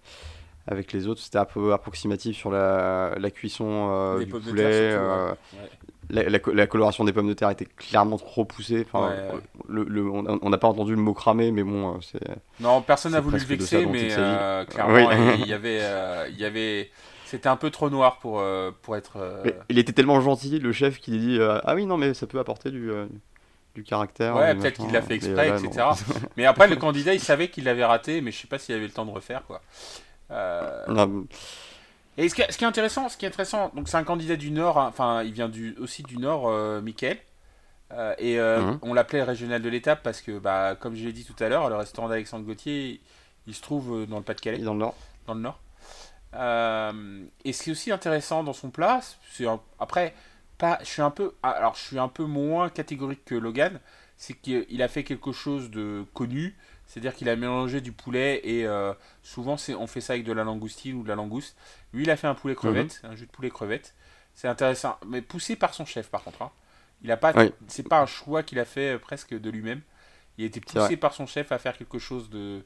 avec 0.66 0.94
les 0.94 1.08
autres. 1.08 1.20
C'était 1.20 1.38
un 1.38 1.44
peu 1.44 1.74
approximatif 1.74 2.36
sur 2.36 2.50
la, 2.50 3.14
la 3.18 3.30
cuisson 3.30 4.18
du 4.18 4.26
poulet. 4.26 4.96
La, 6.10 6.66
coloration 6.66 7.04
des 7.04 7.12
pommes 7.12 7.28
de 7.28 7.34
terre 7.34 7.50
était 7.50 7.64
clairement 7.64 8.18
trop 8.18 8.44
poussée. 8.44 8.86
Enfin, 8.86 9.12
Le, 9.68 10.10
on 10.10 10.50
n'a 10.50 10.58
pas 10.58 10.68
entendu 10.68 10.94
le 10.94 11.00
mot 11.00 11.14
cramé, 11.14 11.50
mais 11.50 11.62
bon, 11.62 12.00
c'est. 12.00 12.20
Non, 12.60 12.82
personne 12.82 13.12
n'a 13.12 13.20
voulu 13.20 13.38
le 13.38 13.44
vexer, 13.44 13.86
mais 13.86 14.08
euh, 14.12 14.64
clairement, 14.64 15.10
il, 15.38 15.46
y 15.46 15.52
avait, 15.54 15.78
euh, 15.80 16.28
il 16.30 16.38
y 16.38 16.44
avait, 16.44 16.90
c'était 17.34 17.48
un 17.48 17.56
peu 17.56 17.70
trop 17.70 17.90
noir 17.90 18.18
pour 18.18 18.38
euh, 18.40 18.70
pour 18.82 18.96
être. 18.96 19.42
il 19.68 19.78
était 19.78 19.92
tellement 19.92 20.20
gentil, 20.20 20.58
le 20.60 20.72
chef, 20.72 20.98
qu'il 21.00 21.18
dit 21.18 21.38
ah 21.40 21.74
oui 21.74 21.84
non 21.86 21.96
mais 21.96 22.14
ça 22.14 22.26
peut 22.26 22.38
apporter 22.38 22.70
du 22.70 22.90
du 23.74 23.82
caractère. 23.82 24.36
Ouais, 24.36 24.54
peut-être 24.54 24.78
qu'il 24.80 24.92
l'a 24.92 25.02
fait 25.02 25.14
exprès, 25.16 25.48
etc. 25.48 25.86
mais 26.36 26.46
après, 26.46 26.68
le 26.68 26.76
candidat, 26.76 27.12
il 27.12 27.18
savait 27.18 27.48
qu'il 27.48 27.64
l'avait 27.64 27.84
raté, 27.84 28.20
mais 28.20 28.30
je 28.30 28.38
sais 28.40 28.46
pas 28.46 28.58
s'il 28.58 28.72
avait 28.76 28.86
le 28.86 28.92
temps 28.92 29.04
de 29.04 29.10
refaire 29.10 29.42
quoi. 29.46 29.60
Et 32.16 32.28
ce 32.28 32.34
qui, 32.36 32.42
est, 32.42 32.52
ce 32.52 32.58
qui 32.58 32.62
est 32.64 32.66
intéressant, 32.68 33.08
ce 33.08 33.16
qui 33.16 33.24
est 33.24 33.28
intéressant, 33.28 33.72
donc 33.74 33.88
c'est 33.88 33.96
un 33.96 34.04
candidat 34.04 34.36
du 34.36 34.52
Nord, 34.52 34.78
hein, 34.78 34.86
enfin 34.88 35.24
il 35.24 35.32
vient 35.32 35.48
du, 35.48 35.74
aussi 35.80 36.04
du 36.04 36.16
Nord, 36.18 36.48
euh, 36.48 36.80
Michael. 36.80 37.18
Euh, 37.92 38.14
et 38.18 38.38
euh, 38.38 38.60
Mhm. 38.60 38.78
on 38.82 38.94
l'appelait 38.94 39.22
régional 39.24 39.60
de 39.60 39.68
l'étape 39.68 40.02
parce 40.02 40.20
que, 40.20 40.38
bah, 40.38 40.76
comme 40.78 40.94
je 40.94 41.04
l'ai 41.04 41.12
dit 41.12 41.24
tout 41.24 41.34
à 41.42 41.48
l'heure, 41.48 41.68
le 41.68 41.76
restaurant 41.76 42.08
d'Alexandre 42.08 42.44
Gauthier, 42.44 43.00
il 43.46 43.54
se 43.54 43.60
trouve 43.62 44.02
euh, 44.02 44.06
dans 44.06 44.18
le 44.18 44.22
Pas-de-Calais, 44.22 44.58
dans 44.58 44.72
le 44.74 44.78
Nord. 44.78 44.94
dans 45.26 45.34
le 45.34 45.40
Nord. 45.40 45.58
Euh, 46.34 47.24
et 47.44 47.52
ce 47.52 47.62
qui 47.62 47.70
est 47.70 47.72
aussi 47.72 47.92
intéressant 47.92 48.42
dans 48.44 48.52
son 48.52 48.70
plat, 48.70 49.00
c'est 49.32 49.46
après, 49.78 50.14
pas, 50.58 50.78
je 50.80 50.86
suis 50.86 51.02
un 51.02 51.10
peu, 51.10 51.34
alors 51.42 51.74
je 51.74 51.80
suis 51.82 51.98
un 51.98 52.08
peu 52.08 52.24
moins 52.24 52.68
catégorique 52.68 53.24
que 53.24 53.34
Logan, 53.34 53.80
c'est 54.16 54.34
qu'il 54.34 54.82
a 54.82 54.88
fait 54.88 55.04
quelque 55.04 55.32
chose 55.32 55.70
de 55.70 56.04
connu, 56.14 56.56
c'est-à-dire 56.86 57.14
qu'il 57.14 57.28
a 57.28 57.36
mélangé 57.36 57.80
du 57.80 57.92
poulet 57.92 58.40
et 58.44 58.66
euh, 58.66 58.92
souvent 59.22 59.56
on 59.78 59.86
fait 59.86 60.00
ça 60.00 60.12
avec 60.14 60.24
de 60.24 60.32
la 60.32 60.44
langoustine 60.44 60.96
ou 60.96 61.02
de 61.02 61.08
la 61.08 61.14
langouste. 61.14 61.56
Lui, 61.92 62.04
il 62.04 62.10
a 62.10 62.16
fait 62.16 62.26
un 62.26 62.34
poulet 62.34 62.54
crevette, 62.54 63.00
un 63.04 63.14
jus 63.14 63.26
de 63.26 63.30
poulet 63.30 63.50
crevette. 63.50 63.94
C'est 64.34 64.48
intéressant, 64.48 64.96
mais 65.06 65.22
poussé 65.22 65.56
par 65.56 65.74
son 65.74 65.84
chef 65.84 66.08
par 66.10 66.22
contre. 66.24 66.42
hein. 66.42 66.50
Il 67.02 67.10
a 67.12 67.16
pas, 67.16 67.32
Oui. 67.36 67.52
c'est 67.68 67.86
pas 67.88 68.00
un 68.00 68.06
choix 68.06 68.42
qu'il 68.42 68.58
a 68.58 68.64
fait 68.64 68.94
euh, 68.94 68.98
presque 68.98 69.34
de 69.38 69.50
lui-même. 69.50 69.82
Il 70.38 70.44
a 70.44 70.46
été 70.46 70.60
poussé 70.60 70.96
par 70.96 71.12
son 71.12 71.26
chef 71.26 71.52
à 71.52 71.58
faire 71.58 71.76
quelque 71.76 71.98
chose 71.98 72.30
de 72.30 72.62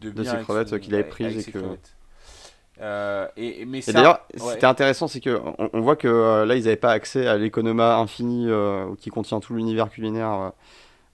de, 0.00 0.10
De 0.10 0.22
bien 0.22 0.38
ses 0.38 0.42
crevettes, 0.42 0.68
son- 0.70 0.78
qu'il 0.78 0.92
avait 0.94 1.04
prises 1.04 1.48
et 1.48 1.52
que- 1.52 1.58
crevettes. 1.58 1.94
Euh, 2.80 3.28
et, 3.36 3.62
et- 3.62 3.64
mais 3.66 3.78
Et 3.88 3.92
d'ailleurs, 3.92 4.26
ouais. 4.34 4.52
c'était 4.52 4.66
intéressant, 4.66 5.06
c'est 5.06 5.20
que 5.20 5.40
on, 5.58 5.70
on 5.72 5.80
voit 5.80 5.94
que 5.96 6.08
euh, 6.08 6.44
là, 6.44 6.56
ils 6.56 6.64
n'avaient 6.64 6.76
pas 6.76 6.90
accès 6.92 7.26
à 7.26 7.36
l'économa 7.36 7.96
infini 7.98 8.46
euh, 8.48 8.94
qui 8.96 9.10
contient 9.10 9.38
tout 9.40 9.54
l'univers 9.54 9.90
culinaire 9.90 10.52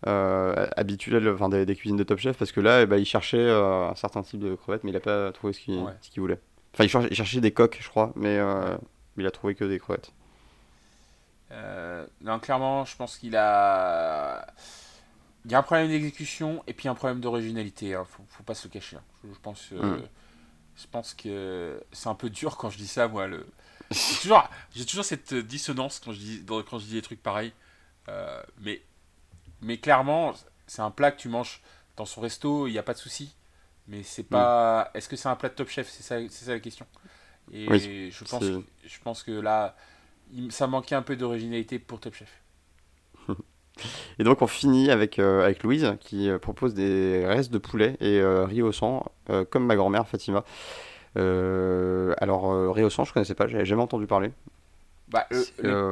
euh, 0.06 0.66
habituel, 0.76 1.28
enfin 1.28 1.50
des, 1.50 1.66
des 1.66 1.76
cuisines 1.76 1.98
de 1.98 2.02
Top 2.02 2.18
Chef, 2.18 2.38
parce 2.38 2.52
que 2.52 2.60
là, 2.60 2.82
eh 2.82 2.86
ben, 2.86 2.96
il 2.96 3.04
cherchait 3.04 3.36
euh, 3.38 3.90
un 3.90 3.94
certain 3.94 4.22
type 4.22 4.40
de 4.40 4.54
crevettes, 4.54 4.84
mais 4.84 4.90
il 4.90 4.94
n'a 4.94 5.00
pas 5.00 5.32
trouvé 5.32 5.52
ce 5.52 5.60
qu'il 5.60 5.78
Ouais. 5.80 5.92
voulait. 6.16 6.38
Enfin, 6.72 6.84
il 6.84 6.88
cherchait, 6.88 7.08
il 7.10 7.16
cherchait 7.16 7.40
des 7.40 7.50
coques, 7.52 7.78
je 7.80 7.88
crois, 7.90 8.12
mais, 8.16 8.38
il 9.18 9.26
a 9.26 9.30
trouvé 9.30 9.54
que 9.54 9.64
des 9.64 9.78
crevettes. 9.78 10.12
Non, 12.22 12.38
clairement, 12.38 12.84
je 12.84 12.96
pense 12.96 13.18
qu'il 13.18 13.36
a. 13.36 14.46
Il 15.44 15.50
y 15.50 15.54
a 15.54 15.58
un 15.58 15.62
problème 15.62 15.88
d'exécution 15.88 16.62
et 16.66 16.74
puis 16.74 16.86
un 16.88 16.94
problème 16.94 17.20
d'originalité. 17.20 17.94
Hein. 17.94 18.04
Faut, 18.08 18.22
faut 18.28 18.42
pas 18.42 18.54
se 18.54 18.68
le 18.68 18.72
cacher. 18.72 18.96
hein. 18.96 19.02
Je, 19.24 19.32
je 19.34 19.38
pense, 19.40 19.68
euh, 19.72 19.96
Mm. 19.96 20.02
Je 20.82 20.86
pense 20.88 21.14
que 21.14 21.82
c'est 21.92 22.08
un 22.08 22.14
peu 22.14 22.30
dur 22.30 22.56
quand 22.56 22.70
je 22.70 22.78
dis 22.78 22.86
ça, 22.88 23.08
moi. 23.08 23.26
Le... 23.26 23.46
J'ai 24.74 24.84
toujours, 24.86 25.04
cette 25.04 25.34
dissonance 25.34 26.00
quand 26.00 26.12
je 26.12 26.18
dis, 26.18 26.44
quand 26.46 26.78
je 26.78 26.86
dis 26.86 26.94
des 26.94 27.02
trucs 27.02 27.22
pareils. 27.22 27.52
Euh, 28.08 28.42
mais, 28.60 28.82
mais 29.62 29.78
clairement, 29.78 30.34
c'est 30.66 30.82
un 30.82 30.90
plat 30.90 31.12
que 31.12 31.20
tu 31.20 31.28
manges 31.28 31.60
dans 31.96 32.06
son 32.06 32.20
resto, 32.20 32.66
il 32.66 32.72
n'y 32.72 32.78
a 32.78 32.82
pas 32.82 32.94
de 32.94 32.98
souci. 32.98 33.34
Mais 33.88 34.02
c'est 34.02 34.22
pas. 34.24 34.90
Est-ce 34.94 35.08
que 35.08 35.16
c'est 35.16 35.28
un 35.28 35.36
plat 35.36 35.48
de 35.48 35.54
top 35.54 35.68
chef? 35.68 35.88
C'est 35.90 36.02
ça, 36.02 36.52
la 36.52 36.60
question. 36.60 36.86
Et 37.52 37.66
Oui, 37.68 37.80
je, 38.12 38.24
pense, 38.24 38.44
c'est- 38.44 38.88
je 38.88 38.98
pense 39.00 39.22
que 39.22 39.32
là, 39.32 39.76
ça 40.50 40.66
manquait 40.66 40.94
un 40.94 41.02
peu 41.02 41.16
d'originalité 41.16 41.78
pour 41.78 42.00
Top 42.00 42.14
Chef. 42.14 42.30
Et 44.18 44.24
donc, 44.24 44.42
on 44.42 44.46
finit 44.46 44.90
avec, 44.90 45.18
euh, 45.18 45.44
avec 45.44 45.62
Louise 45.62 45.94
qui 46.00 46.28
euh, 46.28 46.38
propose 46.38 46.74
des 46.74 47.24
restes 47.26 47.52
de 47.52 47.58
poulet 47.58 47.96
et 48.00 48.20
euh, 48.20 48.44
riz 48.44 48.62
au 48.62 48.72
sang, 48.72 49.04
euh, 49.30 49.44
comme 49.44 49.66
ma 49.66 49.76
grand-mère 49.76 50.06
Fatima. 50.08 50.44
Alors, 51.16 52.72
riz 52.74 52.84
au 52.84 52.90
sang, 52.90 53.04
je 53.04 53.12
connaissais 53.12 53.34
pas, 53.34 53.46
j'avais 53.46 53.64
jamais 53.66 53.82
entendu 53.82 54.06
parler. 54.06 54.32
Bah, 55.08 55.26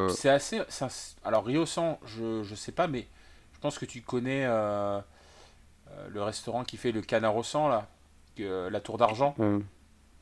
C'est, 0.09 0.29
assez. 0.29 0.59
un- 0.59 0.89
alors, 1.25 1.45
Rio 1.45 1.67
Sang, 1.67 1.99
je, 2.07 2.45
je 2.45 2.55
sais 2.55 2.71
pas, 2.71 2.87
mais 2.87 3.07
je 3.55 3.59
pense 3.59 3.79
que 3.79 3.85
tu 3.85 4.01
connais 4.01 4.47
le 4.47 5.03
restaurant 6.23 6.63
qui 6.65 6.77
fait 6.77 6.93
le 6.93 7.03
canard 7.03 7.35
au 7.37 7.43
sang, 7.43 7.69
là, 7.69 7.89
la 8.39 8.81
tour 8.81 8.97
d'argent. 8.99 9.35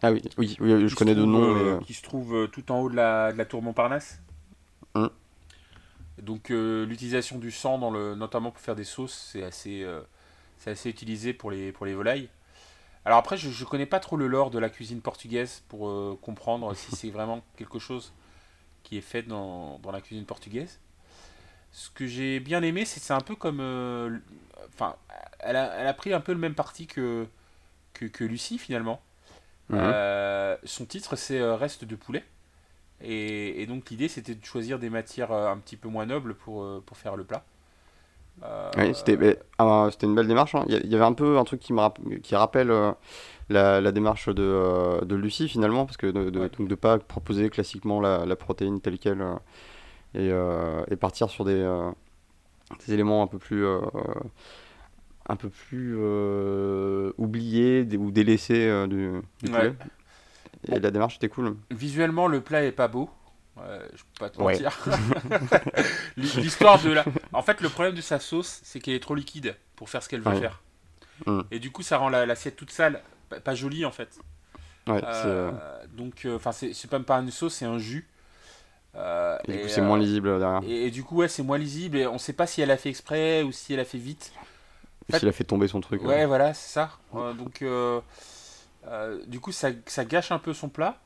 Ah 0.03 0.13
oui, 0.13 0.23
oui, 0.39 0.57
je 0.89 0.95
connais 0.95 1.15
de 1.15 1.25
nom, 1.25 1.55
mais. 1.55 1.85
Qui 1.85 1.93
se 1.95 2.03
trouve 2.03 2.49
tout 2.51 2.71
en 2.73 2.81
haut 2.81 2.89
de 2.91 2.97
la, 2.97 3.33
de 3.33 3.39
la 3.39 3.45
tour 3.45 3.63
Montparnasse. 3.63 4.21
Donc, 6.23 6.51
euh, 6.51 6.87
l'utilisation 6.87 7.39
du 7.39 7.51
sang, 7.51 7.79
dans 7.79 7.91
le, 7.91 8.15
notamment 8.15 8.51
pour 8.51 8.61
faire 8.61 8.77
des 8.77 8.85
sauces, 8.85 9.31
c'est 9.33 9.43
assez, 9.43 9.83
euh, 9.83 10.01
c'est 10.59 10.71
assez 10.71 10.91
utilisé 10.91 11.35
pour 11.35 11.51
les, 11.51 11.73
pour 11.73 11.87
les 11.87 11.95
volailles. 11.95 12.29
Alors 13.05 13.19
après, 13.19 13.37
je 13.39 13.49
ne 13.49 13.69
connais 13.69 13.87
pas 13.87 14.01
trop 14.01 14.17
le 14.17 14.27
lore 14.29 14.51
de 14.51 14.59
la 14.59 14.71
cuisine 14.71 15.01
portugaise 15.03 15.63
pour 15.69 15.89
euh, 15.89 16.19
comprendre 16.23 16.75
si 16.75 16.93
c'est 16.97 17.11
vraiment 17.13 17.43
quelque 17.57 17.79
chose 17.79 18.13
qui 18.85 18.99
est 18.99 19.03
fait 19.03 19.23
dans, 19.25 19.79
dans 19.81 19.93
la 19.93 20.01
cuisine 20.03 20.27
portugaise. 20.27 20.81
Ce 21.73 21.91
que 21.91 22.07
j'ai 22.07 22.41
bien 22.41 22.63
aimé, 22.63 22.85
c'est 22.85 23.01
c'est 23.01 23.13
un 23.13 23.21
peu 23.21 23.37
comme... 23.37 23.61
euh, 23.61 24.19
Enfin, 24.75 24.97
elle 25.41 25.57
a, 25.57 25.75
elle 25.77 25.87
a 25.87 25.95
pris 25.95 26.13
un 26.13 26.21
peu 26.21 26.33
le 26.33 26.39
même 26.39 26.55
parti 26.55 26.87
que, 26.87 27.27
que, 27.95 28.07
que 28.07 28.25
Lucie, 28.25 28.59
finalement. 28.59 29.03
Euh, 29.75 30.57
son 30.65 30.87
titre, 30.87 31.17
c'est 31.17 31.43
Reste 31.43 31.85
de 31.85 31.97
poulet. 31.97 32.25
Et, 33.03 33.63
et 33.63 33.67
donc 33.67 33.91
l'idée, 33.91 34.09
c'était 34.09 34.35
de 34.35 34.45
choisir 34.45 34.79
des 34.79 34.91
matières 34.91 35.33
euh, 35.33 35.51
un 35.53 35.59
petit 35.59 35.77
peu 35.77 35.89
moins 35.89 36.07
nobles 36.07 36.35
pour, 36.35 36.63
euh, 36.63 36.83
pour 36.85 36.97
faire 36.97 37.17
le 37.17 37.25
plat. 37.25 37.45
Euh, 38.43 38.71
Oui, 38.77 38.95
c'était 38.95 39.17
mais, 39.17 39.39
ah, 39.59 39.89
c'était 39.91 40.07
une 40.07 40.15
belle 40.15 40.29
démarche. 40.29 40.55
hein. 40.55 40.65
Il 40.69 40.91
y 40.91 40.95
avait 40.95 41.05
un 41.05 41.13
peu 41.15 41.39
un 41.39 41.45
truc 41.45 41.61
qui 41.61 41.73
me 41.73 41.81
rapp- 41.81 41.99
qui 42.23 42.35
rappelle 42.37 42.71
euh, 42.71 42.93
la, 43.49 43.81
la 43.81 43.93
démarche 43.93 44.29
de, 44.29 45.05
de 45.05 45.15
Lucie 45.17 45.49
finalement, 45.49 45.87
parce 45.87 45.97
que 45.97 46.07
de, 46.07 46.31
Ouais. 46.41 46.51
de 46.59 46.75
pas 46.75 46.99
proposer 46.99 47.49
classiquement 47.51 48.01
la, 48.01 48.27
la 48.27 48.37
protéine 48.37 48.81
telle 48.81 48.99
quelle 48.99 49.25
et, 50.15 50.31
et 50.91 50.97
partir 50.97 51.31
sur 51.31 51.45
des, 51.45 51.63
des 52.87 52.95
éléments 52.95 53.23
un 53.23 53.27
peu 53.27 53.39
plus 53.39 53.67
un 55.29 55.37
peu 55.37 55.49
plus 55.49 55.97
oubliés 57.19 57.87
ou 57.97 58.11
délaissés 58.11 58.87
du, 58.89 59.13
du 59.43 59.51
Ouais. 59.51 59.71
poulet. 59.71 59.75
Et 60.69 60.79
la 60.81 60.91
démarche 60.91 61.17
était 61.17 61.29
cool. 61.29 61.57
Visuellement, 61.71 62.27
le 62.27 62.41
plat 62.41 62.63
est 62.65 62.73
pas 62.73 62.89
beau. 62.89 63.11
Ouais, 63.57 63.63
je 63.95 64.03
peux 64.03 64.19
pas 64.21 64.31
te 64.31 64.41
Ouais. 64.41 64.53
mentir. 64.53 64.79
L'histoire 66.17 66.81
de 66.83 66.91
la. 66.91 67.05
En 67.33 67.43
fait, 67.43 67.61
le 67.61 67.69
problème 67.69 67.95
de 67.95 68.01
sa 68.01 68.19
sauce, 68.19 68.61
c'est 68.65 68.81
qu'elle 68.81 68.95
est 68.95 69.01
trop 69.03 69.15
liquide 69.15 69.57
pour 69.77 69.89
faire 69.89 70.03
ce 70.03 70.09
qu'elle 70.09 70.21
veut 70.21 70.31
Ouais. 70.33 70.41
faire. 70.41 70.61
Mm. 71.27 71.41
Et 71.51 71.59
du 71.59 71.71
coup, 71.71 71.83
ça 71.83 71.97
rend 71.99 72.09
la- 72.11 72.27
l'assiette 72.27 72.57
toute 72.57 72.71
sale, 72.71 73.01
pas, 73.45 73.55
jolie 73.55 73.85
en 73.87 73.91
fait. 73.91 74.19
Ouais, 74.87 75.01
Euh, 75.03 75.51
euh, 75.53 75.87
donc, 75.97 76.27
enfin, 76.35 76.53
c'est 76.53 76.75
c'est 76.75 76.89
pas 76.89 76.99
même 76.99 77.05
pas 77.07 77.17
une 77.17 77.31
sauce, 77.31 77.55
c'est 77.55 77.65
un 77.65 77.79
jus. 77.79 78.07
Euh, 78.95 79.39
et 79.47 79.53
du 79.53 79.59
et, 79.59 79.63
coup, 79.63 79.69
c'est 79.69 79.81
euh, 79.81 79.85
moins 79.85 79.99
lisible 79.99 80.39
derrière. 80.39 80.61
Et, 80.67 80.87
et 80.87 80.91
du 80.91 81.03
coup, 81.03 81.17
ouais, 81.17 81.29
c'est 81.29 81.43
moins 81.43 81.59
lisible 81.59 81.97
et 81.99 82.07
on 82.07 82.19
sait 82.19 82.33
pas 82.33 82.47
si 82.47 82.61
elle 82.63 82.71
a 82.71 82.77
fait 82.77 82.89
exprès 82.91 83.43
ou 83.43 83.53
si 83.53 83.75
elle 83.75 83.81
a 83.81 83.85
fait 83.85 83.99
vite. 83.99 84.33
Et 85.09 85.19
s'il 85.19 85.29
a 85.29 85.33
fait 85.33 85.45
tomber 85.45 85.69
son 85.69 85.81
truc. 85.81 86.03
Ouais, 86.03 86.23
euh, 86.23 86.27
voilà, 86.27 86.53
c'est 86.55 86.73
ça. 86.73 86.91
Euh, 87.15 87.33
donc, 87.33 87.63
euh, 88.89 89.19
euh, 89.21 89.23
du 89.27 89.41
coup, 89.41 89.53
ça, 89.53 89.71
ça 89.87 90.05
gâche 90.05 90.33
un 90.33 90.39
peu 90.39 90.55
son 90.55 90.69
plat. 90.69 91.01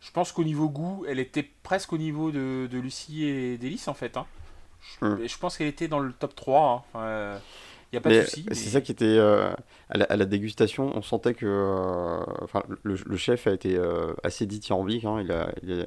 Je 0.00 0.10
pense 0.10 0.32
qu'au 0.32 0.44
niveau 0.44 0.68
goût, 0.68 1.04
elle 1.08 1.18
était 1.18 1.48
presque 1.62 1.92
au 1.92 1.98
niveau 1.98 2.30
de, 2.30 2.68
de 2.70 2.78
Lucie 2.78 3.24
et 3.24 3.58
d'Hélice, 3.58 3.88
en 3.88 3.94
fait. 3.94 4.16
hein. 4.16 4.26
Je, 4.80 4.98
Hmm. 5.00 5.26
je 5.26 5.38
pense 5.38 5.56
qu'elle 5.56 5.68
était 5.68 5.88
dans 5.88 6.00
le 6.00 6.12
top 6.12 6.34
3. 6.34 6.84
hein. 6.94 7.38
Il 7.92 7.96
n'y 7.96 7.98
a 7.98 8.00
pas 8.02 8.10
de 8.10 8.14
Mais 8.14 8.24
souci. 8.24 8.44
c'est 8.54 8.70
ça 8.70 8.80
qui 8.80 8.92
était 8.92 9.04
euh, 9.06 9.50
à, 9.88 9.96
la, 9.98 10.04
à 10.06 10.16
la 10.16 10.24
dégustation, 10.26 10.92
on 10.94 11.00
sentait 11.02 11.32
que 11.34 11.46
euh, 11.46 12.22
enfin, 12.42 12.62
le, 12.82 12.96
le 12.96 13.16
chef 13.16 13.46
a 13.46 13.52
été 13.52 13.76
euh, 13.76 14.12
assez 14.22 14.44
dithyrambique, 14.46 15.04
hein, 15.04 15.20
il, 15.22 15.32
a, 15.32 15.50
il, 15.62 15.80
a, 15.80 15.84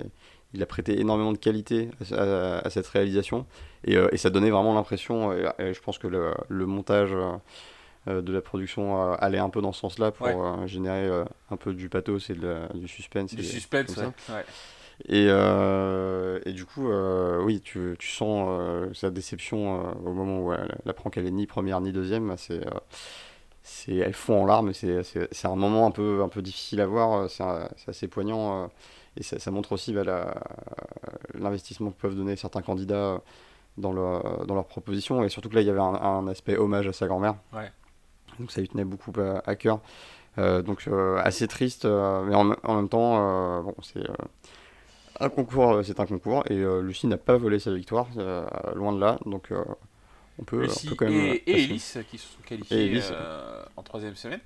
il 0.53 0.63
a 0.63 0.65
prêté 0.65 0.99
énormément 0.99 1.31
de 1.31 1.37
qualité 1.37 1.89
à, 2.11 2.15
à- 2.23 2.57
à 2.65 2.69
cette 2.71 2.87
réalisation 2.87 3.45
et, 3.83 3.97
euh, 3.97 4.07
et 4.11 4.17
ça 4.17 4.29
donnait 4.31 4.49
vraiment 4.49 4.73
l'impression, 4.73 5.31
je 5.59 5.79
pense 5.81 5.99
que 5.99 6.07
le, 6.07 6.33
le 6.49 6.65
montage 6.65 7.11
euh, 7.13 7.33
euh, 7.33 7.37
de 8.08 8.34
la 8.34 8.41
production 8.41 9.12
euh, 9.12 9.16
allait 9.20 9.38
un 9.39 9.49
peu 9.49 9.62
dans 9.62 9.72
ce 9.72 9.80
sens-là 9.82 10.12
pour 10.12 10.26
Ouais. 10.28 10.36
euh, 10.36 10.68
générer 10.68 11.08
euh, 11.08 11.26
un 11.51 11.58
peu 11.58 11.74
du 11.74 11.89
pathos 11.89 12.30
et 12.30 12.34
de 12.36 12.47
la- 12.47 12.68
du 12.74 12.88
suspense. 12.88 13.34
Du 13.34 13.41
et- 13.41 13.45
suspense, 13.45 13.89
ça. 13.91 14.08
ouais. 14.34 14.45
Et, 15.10 15.28
euh, 15.30 16.39
et 16.45 16.53
du 16.53 16.66
coup, 16.66 16.89
euh, 16.89 17.39
oui, 17.43 17.62
tu, 17.62 17.95
tu 17.99 18.08
sens 18.10 18.47
euh, 18.49 18.91
sa 18.95 19.12
déception 19.12 19.80
euh, 19.86 19.91
au 20.05 20.14
moment 20.14 20.39
où 20.39 20.53
elle, 20.53 20.76
elle 20.84 20.89
apprend 20.89 21.10
qu'elle 21.12 21.28
est 21.28 21.32
ni 21.32 21.45
première 21.45 21.82
ni 21.82 21.91
deuxième. 21.91 22.34
C'est, 22.38 22.66
euh, 22.66 22.72
c'est, 23.62 23.95
elle 23.95 24.14
fond 24.16 24.41
en 24.41 24.45
larmes. 24.47 24.74
C'est, 24.74 25.03
c'est, 25.03 25.28
c'est 25.32 25.47
un 25.47 25.55
moment 25.55 25.86
un 25.86 25.91
peu, 25.91 26.24
un 26.24 26.30
peu 26.30 26.41
difficile 26.41 26.82
à 26.82 26.88
voir. 26.88 27.14
euh, 27.14 27.28
C'est, 27.28 27.43
c'est 27.78 27.89
assez 27.89 28.08
poignant. 28.08 28.64
euh, 28.64 28.68
et 29.18 29.24
ça, 29.24 29.38
ça 29.39 29.51
montre 29.51 29.72
aussi 29.74 29.93
bah, 29.93 30.03
la- 30.03 30.34
l'investissement 31.36 31.91
que 31.91 31.99
peuvent 32.01 32.16
donner 32.16 32.36
certains 32.36 32.62
candidats 32.62 33.22
dans 33.78 33.91
leur, 33.93 34.45
dans 34.47 34.55
leurs 34.55 34.66
propositions. 34.68 35.24
Et 35.24 35.30
surtout 35.30 35.49
que 35.49 35.55
là, 35.55 35.62
il 35.62 35.68
y 35.68 35.70
avait 35.70 35.80
un, 35.80 35.93
un 35.93 36.28
aspect 36.28 36.58
hommage 36.58 36.88
à 36.88 36.93
sa 36.93 37.05
grand-mère. 37.08 37.36
Ouais. 37.53 37.72
Donc 38.39 38.51
ça 38.51 38.61
lui 38.61 38.69
tenait 38.69 38.85
beaucoup 38.85 39.11
à, 39.19 39.41
à 39.49 39.55
cœur. 39.55 39.79
Euh, 40.38 40.61
donc 40.61 40.83
euh, 40.88 41.17
assez 41.23 41.47
triste, 41.47 41.85
euh, 41.85 42.21
mais 42.23 42.35
en, 42.35 42.51
en 42.63 42.75
même 42.75 42.89
temps, 42.89 43.15
euh, 43.17 43.61
bon, 43.63 43.73
c'est 43.81 44.07
euh, 44.07 44.13
un 45.19 45.29
concours, 45.29 45.71
euh, 45.77 45.83
c'est 45.83 45.99
un 45.99 46.05
concours, 46.05 46.43
et 46.47 46.57
euh, 46.57 46.81
Lucie 46.81 47.07
n'a 47.07 47.17
pas 47.17 47.38
volé 47.38 47.57
sa 47.57 47.73
victoire, 47.73 48.05
euh, 48.17 48.45
loin 48.75 48.93
de 48.93 48.99
là, 48.99 49.17
donc 49.25 49.51
euh, 49.51 49.63
on 50.39 50.43
peut, 50.43 50.61
Lucie 50.61 50.85
on 50.85 50.89
peut 50.91 50.95
quand 50.95 51.05
même. 51.05 51.15
et, 51.15 51.31
euh, 51.31 51.39
et. 51.47 51.63
Élise 51.63 51.97
qui 52.11 52.19
se 52.19 52.27
sont 52.27 52.41
qualifiés 52.45 53.01
euh, 53.11 53.63
en 53.75 53.81
troisième 53.81 54.15
semaine. 54.15 54.41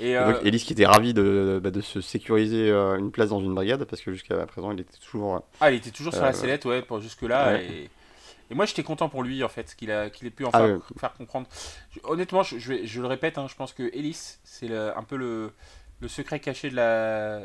Et, 0.00 0.16
euh, 0.16 0.34
donc 0.34 0.44
Élise 0.44 0.62
qui 0.62 0.72
était 0.72 0.86
ravie 0.86 1.14
de, 1.14 1.60
bah, 1.60 1.72
de 1.72 1.80
se 1.80 2.00
sécuriser 2.00 2.70
euh, 2.70 2.96
une 2.96 3.10
place 3.10 3.30
dans 3.30 3.40
une 3.40 3.56
brigade, 3.56 3.82
parce 3.86 4.02
que 4.02 4.12
jusqu'à 4.12 4.36
présent, 4.46 4.70
il 4.70 4.78
était 4.78 4.98
toujours. 5.04 5.34
euh, 5.34 5.40
ah, 5.60 5.72
il 5.72 5.78
était 5.78 5.90
toujours 5.90 6.12
sur 6.12 6.22
la 6.22 6.28
euh, 6.28 6.32
sellette, 6.32 6.64
ouais, 6.64 6.84
jusque-là. 7.00 7.54
ouais. 7.54 7.64
Et, 7.64 7.90
et 8.54 8.56
moi, 8.56 8.66
j'étais 8.66 8.84
content 8.84 9.08
pour 9.08 9.22
lui, 9.24 9.42
en 9.42 9.48
fait, 9.48 9.74
qu'il 9.74 9.90
a- 9.90 10.08
qu'il 10.10 10.26
ait 10.26 10.30
pu 10.30 10.44
Ah 10.52 10.62
ouais. 10.64 10.76
faire 10.98 11.12
comprendre. 11.14 11.48
Honnêtement, 12.04 12.42
je, 12.44 12.58
je, 12.58 12.72
vais- 12.72 12.86
je 12.86 13.00
le 13.00 13.06
répète, 13.08 13.36
hein, 13.36 13.46
je 13.50 13.54
pense 13.56 13.72
que 13.72 13.82
Ellis, 13.92 14.36
c'est 14.44 14.70
un 14.76 15.02
peu 15.02 15.16
le, 15.16 15.52
le 16.00 16.08
secret 16.08 16.38
caché 16.40 16.70
de, 16.70 16.76
la, 16.76 17.40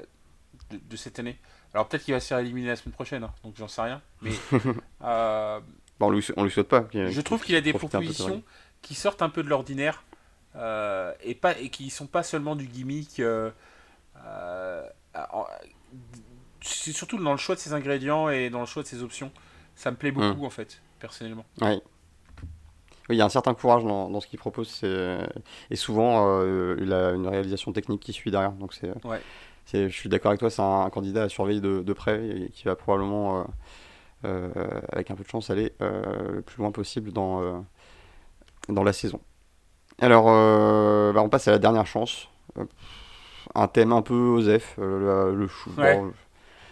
de, 0.70 0.78
de 0.90 0.96
cette 0.96 1.18
année. 1.20 1.38
Alors 1.74 1.88
peut-être 1.88 2.04
qu'il 2.04 2.14
va 2.14 2.20
se 2.20 2.28
faire 2.28 2.40
éliminer 2.40 2.68
la 2.68 2.76
semaine 2.76 2.94
prochaine, 2.94 3.24
hein, 3.24 3.34
donc 3.44 3.56
j'en 3.58 3.68
sais 3.68 3.82
rien. 3.82 4.02
Mais 4.22 4.32
euh, 5.04 5.60
Bon, 6.00 6.08
on 6.08 6.12
lui, 6.12 6.26
on 6.38 6.44
lui 6.44 6.52
souhaite 6.52 6.68
pas. 6.68 6.88
je 6.94 7.22
trouve 7.22 7.44
qu'il 7.44 7.56
a 7.56 7.62
des 7.62 7.74
propositions 7.74 8.42
qui 8.82 8.96
sortent 8.96 9.22
un 9.22 9.30
peu 9.30 9.44
de 9.44 9.50
l'ordinaire 9.50 10.04
euh, 10.56 11.14
et 11.24 11.36
pas 11.36 11.58
et 11.60 11.70
qui 11.70 11.90
sont 11.90 12.08
pas 12.08 12.24
seulement 12.24 12.56
du 12.56 12.66
gimmick. 12.68 13.20
euh, 13.20 13.52
en- 15.16 15.46
c'est 16.62 16.92
surtout 16.92 17.18
dans 17.18 17.32
le 17.32 17.38
choix 17.38 17.56
de 17.56 17.60
ses 17.60 17.74
ingrédients 17.74 18.30
et 18.30 18.50
dans 18.50 18.60
le 18.60 18.66
choix 18.66 18.84
de 18.84 18.88
ses 18.88 19.02
options. 19.04 19.32
Ça 19.76 19.92
me 19.92 19.96
plaît 19.96 20.12
beaucoup 20.12 20.46
en 20.46 20.50
fait, 20.50 20.82
personnellement. 21.00 21.46
Ouais. 21.62 21.82
Oui, 23.10 23.16
il 23.16 23.18
y 23.18 23.22
a 23.22 23.26
un 23.26 23.30
certain 23.30 23.54
courage 23.56 23.84
dans, 23.84 24.10
dans 24.10 24.20
ce 24.22 24.28
qu'il 24.28 24.38
propose. 24.40 24.70
c'est- 24.70 25.18
Et 25.72 25.76
souvent, 25.76 26.28
euh, 26.30 26.76
il 26.80 26.94
a 26.94 27.12
une 27.12 27.28
réalisation 27.28 27.72
technique 27.74 28.02
qui 28.02 28.14
suit 28.14 28.30
derrière. 28.32 28.52
Donc 28.52 28.74
c'est, 28.74 28.92
Ouais. 29.06 29.20
c'est- 29.66 29.90
je 29.90 29.96
suis 29.96 30.10
d'accord 30.10 30.30
avec 30.30 30.40
toi, 30.40 30.50
c'est 30.52 30.62
un, 30.62 30.82
un 30.82 30.90
candidat 30.92 31.24
à 31.24 31.30
surveiller 31.30 31.62
de, 31.62 31.82
de 31.82 31.94
près 31.94 32.24
et 32.28 32.50
qui 32.50 32.66
va 32.66 32.76
probablement, 32.76 33.40
euh, 33.40 33.44
euh, 34.26 34.82
avec 34.92 35.10
un 35.12 35.16
peu 35.16 35.24
de 35.24 35.30
chance, 35.30 35.50
aller 35.50 35.74
euh, 35.82 36.34
le 36.34 36.42
plus 36.44 36.60
loin 36.62 36.72
possible 36.72 37.12
dans, 37.12 37.42
euh, 37.42 37.58
dans 38.68 38.84
la 38.84 38.94
saison. 38.94 39.20
Alors, 40.00 40.26
euh, 40.30 41.12
bah, 41.12 41.22
on 41.24 41.30
passe 41.30 41.48
à 41.48 41.52
la 41.52 41.60
dernière 41.60 41.88
chance. 41.88 42.30
Euh, 42.58 42.66
un 43.56 43.68
thème 43.68 43.92
un 43.92 44.02
peu 44.04 44.14
osef, 44.14 44.76
euh, 44.80 45.32
le, 45.32 45.36
le 45.36 45.48
chou. 45.48 45.72
Ouais. 45.78 45.96
Bon, 45.96 46.14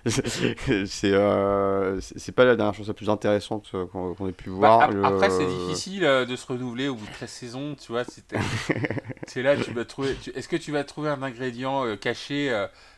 c'est 0.85 1.11
euh, 1.13 1.99
c'est 2.01 2.31
pas 2.31 2.45
la 2.45 2.55
dernière 2.55 2.73
chose 2.73 2.87
la 2.87 2.93
plus 2.93 3.09
intéressante 3.09 3.69
euh, 3.73 3.85
qu'on 3.85 4.27
ait 4.27 4.31
pu 4.31 4.49
Bah, 4.49 4.55
voir. 4.55 4.81
ap- 4.83 4.91
Le- 4.93 5.05
Après, 5.05 5.29
c'est 5.29 5.45
difficile 5.45 6.05
euh, 6.05 6.25
de 6.25 6.35
se 6.35 6.45
renouveler 6.47 6.87
au 6.87 6.95
bout 6.95 7.05
de 7.05 7.11
13 7.11 7.29
saisons, 7.29 7.75
tu 7.75 7.91
vois. 7.91 8.03
C'est 9.27 9.43
là, 9.43 9.57
tu 9.57 9.71
vas 9.71 9.85
trouver. 9.85 10.15
Est-ce 10.35 10.47
que 10.47 10.55
tu 10.55 10.71
vas 10.71 10.83
trouver 10.83 11.09
un 11.09 11.21
ingrédient 11.21 11.85
euh, 11.85 11.95
caché 11.95 12.51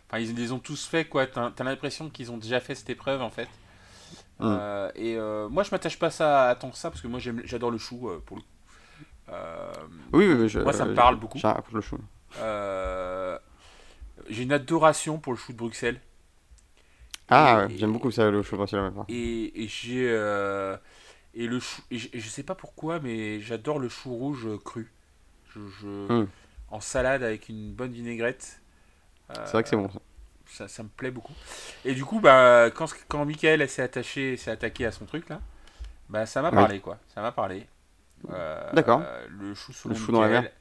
Enfin, 0.09 0.19
ils 0.21 0.35
les 0.35 0.51
ont 0.51 0.59
tous 0.59 0.85
fait, 0.85 1.05
quoi. 1.05 1.27
T'as 1.27 1.51
as, 1.57 1.63
l'impression 1.63 2.09
qu'ils 2.09 2.31
ont 2.31 2.37
déjà 2.37 2.59
fait 2.59 2.75
cette 2.75 2.89
épreuve, 2.89 3.21
en 3.21 3.29
fait. 3.29 3.47
Mm. 4.39 4.57
Euh, 4.59 4.91
et 4.95 5.15
euh, 5.17 5.49
moi, 5.49 5.63
je 5.63 5.71
m'attache 5.71 5.99
pas 5.99 6.09
ça 6.09 6.49
à 6.49 6.55
tant 6.55 6.69
que 6.69 6.77
ça, 6.77 6.89
parce 6.89 7.01
que 7.01 7.07
moi, 7.07 7.19
j'adore 7.43 7.71
le 7.71 7.77
chou, 7.77 8.09
euh, 8.09 8.21
pour 8.25 8.37
le 8.37 8.41
coup. 8.41 8.47
Oui, 10.13 10.25
oui, 10.27 10.33
oui, 10.33 10.49
je- 10.49 10.59
Moi, 10.59 10.73
ça 10.73 10.85
me 10.85 10.95
parle 10.95 11.15
beaucoup. 11.17 11.39
Le 11.73 11.81
chou. 11.81 11.97
J'ai 14.29 14.43
une 14.43 14.51
adoration 14.51 15.17
pour 15.17 15.33
le 15.33 15.37
chou 15.37 15.53
de 15.53 15.57
Bruxelles. 15.57 15.99
Ah, 17.29 17.65
ouais, 17.67 17.77
j'aime 17.77 17.93
beaucoup 17.93 18.11
ça, 18.11 18.29
le 18.29 18.41
chou 18.41 18.57
même 18.57 18.93
fois. 18.93 19.05
Et, 19.09 19.63
et 19.63 19.67
j'ai. 19.67 20.09
euh, 20.09 20.75
et 21.35 21.47
le 21.47 21.59
chou. 21.59 21.81
Et 21.91 21.97
je, 21.97 22.29
sais 22.29 22.43
pas 22.43 22.55
pourquoi, 22.55 22.99
mais 22.99 23.39
j'adore 23.39 23.79
le 23.79 23.89
chou 23.89 24.13
rouge 24.15 24.47
cru. 24.63 24.91
Je, 25.53 25.59
je- 25.81 25.87
Mm. 26.13 26.27
En 26.71 26.79
salade 26.81 27.23
avec 27.23 27.49
une 27.49 27.73
bonne 27.73 27.91
vinaigrette. 27.91 28.61
Euh, 29.31 29.33
C'est 29.45 29.53
vrai 29.53 29.63
que 29.63 29.69
c'est 29.69 29.75
bon. 29.75 29.89
ça. 29.89 29.99
Ça, 30.45 30.67
ça 30.67 30.83
me 30.83 30.89
plaît 30.89 31.11
beaucoup. 31.11 31.33
Et 31.85 31.93
du 31.93 32.03
coup, 32.05 32.19
bah, 32.19 32.69
quand, 32.73 32.87
quand 33.07 33.25
Michael 33.25 33.67
s'est 33.69 33.81
attaché, 33.83 34.37
s'est 34.37 34.51
attaqué 34.51 34.85
à 34.85 34.91
son 34.91 35.05
truc 35.05 35.29
là, 35.29 35.41
bah, 36.09 36.25
ça 36.25 36.41
m'a 36.41 36.49
Oui. 36.49 36.55
parlé 36.55 36.79
quoi. 36.79 36.97
Ça 37.13 37.21
m'a 37.21 37.31
parlé. 37.31 37.67
Euh, 38.31 38.71
D'accord. 38.73 39.01
le 39.29 39.53
chou 39.55 39.73
sous 39.73 39.89
Le 39.89 39.95
chou 39.95 40.11
dans 40.11 40.21
la 40.21 40.27
mer. 40.29 40.51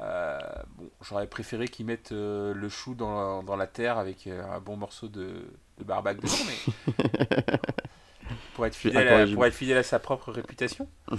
Euh, 0.00 0.38
bon, 0.76 0.88
j'aurais 1.02 1.26
préféré 1.26 1.66
qu'ils 1.68 1.86
mettent 1.86 2.12
euh, 2.12 2.54
le 2.54 2.68
chou 2.68 2.94
dans, 2.94 3.42
dans 3.42 3.56
la 3.56 3.66
terre 3.66 3.98
avec 3.98 4.26
euh, 4.26 4.42
un 4.52 4.60
bon 4.60 4.76
morceau 4.76 5.08
de, 5.08 5.44
de 5.78 5.84
barbac 5.84 6.20
dedans, 6.20 6.34
mais 6.46 6.94
pour 8.54 8.66
être, 8.66 8.74
fidèle 8.76 9.08
à, 9.08 9.34
pour 9.34 9.44
être 9.46 9.54
fidèle 9.54 9.78
à 9.78 9.82
sa 9.82 9.98
propre 9.98 10.30
réputation. 10.30 10.88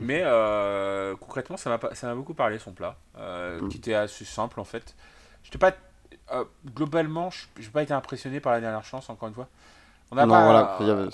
mais 0.00 0.22
concrètement, 1.20 1.56
ça 1.56 1.70
m'a 1.70 1.78
pas- 1.78 1.94
ça 1.94 2.06
m'a 2.06 2.14
beaucoup 2.14 2.34
parlé 2.34 2.58
son 2.58 2.72
plat, 2.72 2.96
Mm. 3.16 3.68
qui 3.68 3.78
était 3.78 3.94
assez 3.94 4.24
simple 4.24 4.60
en 4.60 4.64
fait. 4.64 4.94
J'étais 5.42 5.58
pas 5.58 5.72
globalement, 6.74 7.30
je 7.30 7.46
n'ai 7.58 7.66
pas 7.68 7.82
été 7.82 7.94
impressionné 7.94 8.38
par 8.40 8.52
la 8.52 8.60
dernière 8.60 8.84
chance 8.84 9.08
encore 9.10 9.28
une 9.28 9.34
fois. 9.34 9.48
On 10.10 10.16
n'a 10.16 10.26
pas, 10.26 10.44
voilà. 10.44 10.92
avait- 11.00 11.08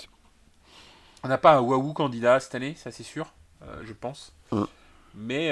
on 1.23 1.27
n'a 1.29 1.37
pas 1.37 1.55
un 1.55 1.59
waouh 1.61 1.93
candidat 1.93 2.39
cette 2.39 2.53
année, 2.55 2.75
ça 2.75 2.91
c'est 2.91 3.03
sûr, 3.03 3.33
je 3.83 3.93
pense. 3.93 4.33
Mm. 4.51 4.63
Mais, 5.15 5.51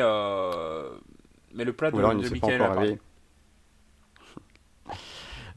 mais 1.54 1.64
le 1.66 1.74
plat 1.74 1.92
de, 1.92 1.96
Ou 1.96 2.00
alors 2.00 2.14
il 2.14 2.18
ne 2.20 2.30
de 2.30 2.40
pas 2.40 2.48
encore 2.48 2.78
réveillé. 2.78 3.00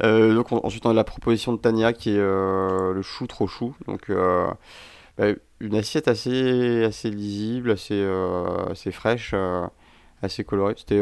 Euh, 0.03 0.35
donc 0.35 0.53
on- 0.53 0.59
ensuite 0.63 0.85
on 0.85 0.91
a 0.91 0.95
la 0.95 1.05
proposition 1.05 1.55
de 1.55 1.59
Tania 1.59 1.95
qui 1.95 2.11
est 2.11 2.19
euh, 2.19 2.93
le 2.93 3.01
chou 3.01 3.27
trop 3.27 3.47
chou. 3.47 3.75
Donc 3.87 4.11
euh, 4.11 4.47
bah, 5.17 5.29
une 5.61 5.75
assiette 5.75 6.07
assez, 6.07 6.85
assez 6.85 7.09
lisible, 7.11 7.71
assez, 7.71 8.05
assez 8.71 8.93
fraîche, 8.93 9.35
assez 10.21 10.45
colorée. 10.45 10.75
C'était 10.77 11.01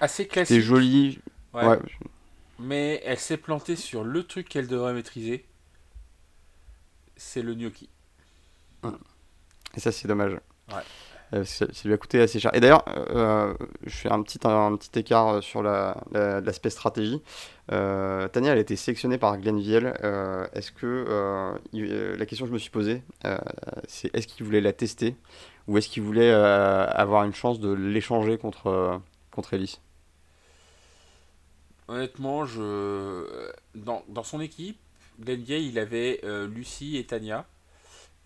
Assez 0.00 0.22
c'était 0.22 0.28
classique. 0.28 0.60
joli. 0.60 1.20
ouais. 1.54 1.66
Ouais. 1.66 1.78
Mais 2.60 3.02
elle 3.04 3.18
s'est 3.18 3.38
plantée 3.38 3.74
sur 3.74 4.04
le 4.04 4.22
truc 4.22 4.48
qu'elle 4.48 4.68
devrait 4.68 4.92
maîtriser. 4.94 5.44
C'est 7.16 7.42
le 7.42 7.54
gnocchi. 7.54 7.88
Et 9.74 9.80
ça 9.80 9.90
c'est 9.90 10.06
dommage. 10.06 10.34
Ouais. 10.68 10.82
Euh, 11.34 11.44
ça, 11.44 11.66
lui 11.84 11.94
a 11.94 11.96
coûté 11.96 12.20
assez 12.20 12.38
cher. 12.40 12.54
Et 12.54 12.60
d'ailleurs, 12.60 12.84
euh, 13.10 13.54
je 13.84 13.90
fais 13.94 14.10
un 14.10 14.22
petit, 14.22 14.38
un, 14.44 14.76
petit 14.76 14.98
écart 14.98 15.42
sur 15.42 15.62
la- 15.62 15.96
la- 16.12 16.40
l'aspect 16.40 16.70
stratégie. 16.70 17.22
Euh, 17.72 18.28
Tania, 18.28 18.52
elle 18.52 18.58
a 18.58 18.60
été 18.60 18.76
sélectionnée 18.76 19.18
par 19.18 19.38
Glenville. 19.38 19.94
Euh, 20.04 20.46
est-ce 20.54 20.72
que 20.72 20.86
euh, 21.08 21.52
il- 21.72 21.90
euh, 21.90 22.16
la 22.16 22.26
question 22.26 22.44
que 22.46 22.50
je 22.50 22.54
me 22.54 22.58
suis 22.58 22.70
posée, 22.70 23.02
euh, 23.24 23.38
c'est 23.88 24.14
est-ce 24.14 24.26
qu'il 24.26 24.44
voulait 24.44 24.60
la 24.60 24.72
tester 24.74 25.16
ou 25.68 25.78
est-ce 25.78 25.88
qu'il 25.88 26.02
voulait 26.02 26.30
euh, 26.32 26.86
avoir 26.88 27.24
une 27.24 27.34
chance 27.34 27.60
de 27.60 27.72
l'échanger 27.72 28.36
contre 28.38 28.66
euh, 28.68 28.98
contre 29.30 29.54
Ellis? 29.54 29.78
Honnêtement, 31.88 32.44
je... 32.46 33.50
dans, 33.74 34.02
dans 34.08 34.22
son 34.22 34.40
équipe, 34.40 34.78
Gay, 35.20 35.64
il 35.64 35.78
avait 35.78 36.20
euh, 36.24 36.46
Lucie 36.46 36.96
et 36.96 37.04
Tania. 37.04 37.46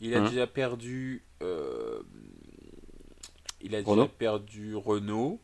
Il 0.01 0.15
a 0.15 0.21
Mhm. 0.21 0.23
déjà 0.23 0.47
perdu. 0.47 1.25
euh, 1.43 2.01
il 3.67 3.75
a 3.77 3.83
déjà 3.83 4.07
perdu 4.07 4.75
Renault. 4.77 5.41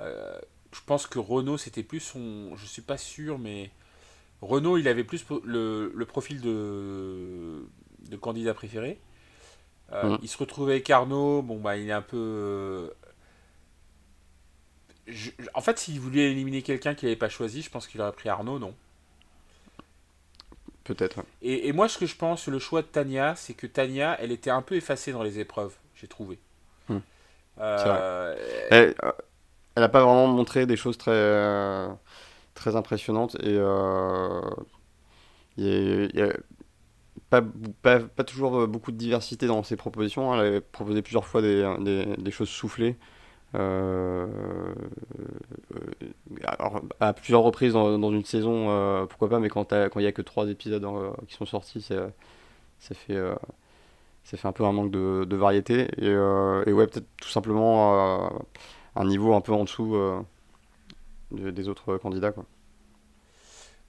Euh, 0.00 0.38
je 0.72 0.80
pense 0.86 1.06
que 1.06 1.18
Renault, 1.18 1.58
c'était 1.58 1.82
plus 1.82 2.00
son. 2.00 2.56
Je 2.56 2.66
suis 2.66 2.82
pas 2.82 2.98
sûr, 2.98 3.38
mais. 3.38 3.70
Renault, 4.42 4.78
il 4.78 4.88
avait 4.88 5.04
plus 5.04 5.24
le, 5.44 5.92
le 5.94 6.06
profil 6.06 6.40
de, 6.42 7.66
de 8.10 8.16
candidat 8.16 8.54
préféré. 8.54 9.00
Euh, 9.92 10.10
Mhm. 10.10 10.18
Il 10.22 10.28
se 10.28 10.38
retrouvait 10.38 10.74
avec 10.74 10.90
Arnaud. 10.90 11.42
Bon, 11.42 11.60
bah, 11.60 11.76
il 11.76 11.88
est 11.88 11.92
un 11.92 12.02
peu. 12.02 12.16
euh, 12.18 12.90
je- 15.08 15.30
en 15.54 15.60
fait, 15.60 15.78
s'il 15.78 15.98
voulait 16.00 16.30
éliminer 16.30 16.62
quelqu'un 16.62 16.94
qu'il 16.94 17.08
n'avait 17.08 17.16
pas 17.18 17.28
choisi, 17.28 17.62
je 17.62 17.70
pense 17.70 17.86
qu'il 17.88 18.00
aurait 18.00 18.12
pris 18.12 18.28
Arnaud, 18.28 18.58
non? 18.60 18.74
Peut-être. 20.84 21.24
et, 21.42 21.66
et 21.68 21.72
moi, 21.72 21.88
ce 21.88 21.98
que 21.98 22.06
je 22.06 22.14
pense 22.16 22.46
le 22.48 22.58
choix 22.60 22.82
de 22.82 22.86
Tania, 22.86 23.34
c'est 23.36 23.54
que 23.54 23.66
Tania, 23.66 24.16
elle 24.20 24.30
était 24.32 24.50
un 24.50 24.62
peu 24.62 24.76
effacée 24.76 25.12
dans 25.12 25.22
les 25.24 25.38
épreuves, 25.40 25.74
j'ai 25.94 26.06
trouvé. 26.08 26.38
Hmm. 27.58 27.62
Euh, 27.64 28.36
Elle, 28.70 28.94
euh, 29.04 29.12
elle 29.76 29.82
a 29.84 29.88
pas 29.90 30.04
vraiment 30.04 30.28
montré 30.28 30.66
des 30.66 30.76
choses 30.76 30.98
très 30.98 31.12
euh, 31.12 31.88
très 32.54 32.76
impressionnantes 32.76 33.36
et 33.42 33.56
euh, 33.58 34.40
il 35.56 35.64
y 35.64 35.68
a- 35.70 36.04
il 36.04 36.16
y 36.16 36.22
a 36.22 36.32
pas, 37.30 37.42
pas, 37.82 38.00
pas 38.00 38.24
toujours 38.24 38.68
beaucoup 38.68 38.92
de 38.92 38.96
diversité 38.96 39.46
dans 39.46 39.62
ses 39.62 39.76
propositions. 39.76 40.34
Elle 40.34 40.40
avait 40.40 40.60
proposé 40.60 41.02
plusieurs 41.02 41.26
fois 41.26 41.42
des, 41.42 41.74
des, 41.80 42.06
des 42.18 42.30
choses 42.30 42.48
soufflées. 42.48 42.96
Euh, 43.56 44.26
euh, 45.74 46.08
alors, 46.44 46.80
à 47.00 47.12
plusieurs 47.12 47.42
reprises 47.42 47.72
dans, 47.72 47.98
dans 47.98 48.12
une 48.12 48.24
saison, 48.24 48.70
euh, 48.70 49.06
pourquoi 49.06 49.28
pas, 49.28 49.38
mais 49.40 49.48
quand 49.48 49.72
il 49.72 49.98
n'y 49.98 50.06
a 50.06 50.12
que 50.12 50.22
trois 50.22 50.48
épisodes 50.48 50.84
euh, 50.84 51.10
qui 51.26 51.34
sont 51.34 51.46
sortis, 51.46 51.82
ça, 51.82 52.10
fait, 52.94 53.16
euh, 53.16 53.34
ça 54.30 54.36
fait 54.36 54.48
un 54.48 54.52
peu 54.52 54.64
un 54.64 54.72
manque 54.72 54.90
de, 54.92 55.24
de 55.28 55.36
variété. 55.36 55.82
Et, 55.98 56.08
euh, 56.08 56.64
et 56.66 56.72
ouais, 56.72 56.86
peut-être 56.86 57.08
tout 57.20 57.28
simplement 57.30 58.26
euh, 58.26 58.38
un 58.96 59.04
niveau 59.06 59.34
un 59.34 59.40
peu 59.40 59.52
en 59.52 59.64
dessous 59.64 59.96
euh, 59.96 60.20
de- 61.30 61.50
des 61.50 61.68
autres 61.68 61.96
candidats. 61.98 62.32
Quoi. 62.32 62.44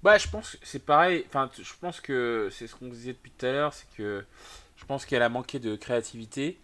Bah, 0.04 0.18
je 0.18 0.28
pense 0.30 0.52
que 0.52 0.58
c'est 0.64 0.86
pareil. 0.86 1.24
Enfin, 1.28 1.50
je 1.58 1.74
pense 1.80 2.00
que 2.02 2.50
c'est 2.52 2.68
ce 2.68 2.76
qu'on 2.76 2.88
disait 2.88 3.14
depuis 3.14 3.32
tout 3.38 3.46
à 3.46 3.52
l'heure, 3.52 3.74
c'est 3.74 3.88
que 3.98 4.26
je 4.78 4.86
pense 4.86 5.06
qu'elle 5.06 5.22
a 5.22 5.30
manqué 5.30 5.60
de 5.60 5.76
créativité 5.76 6.58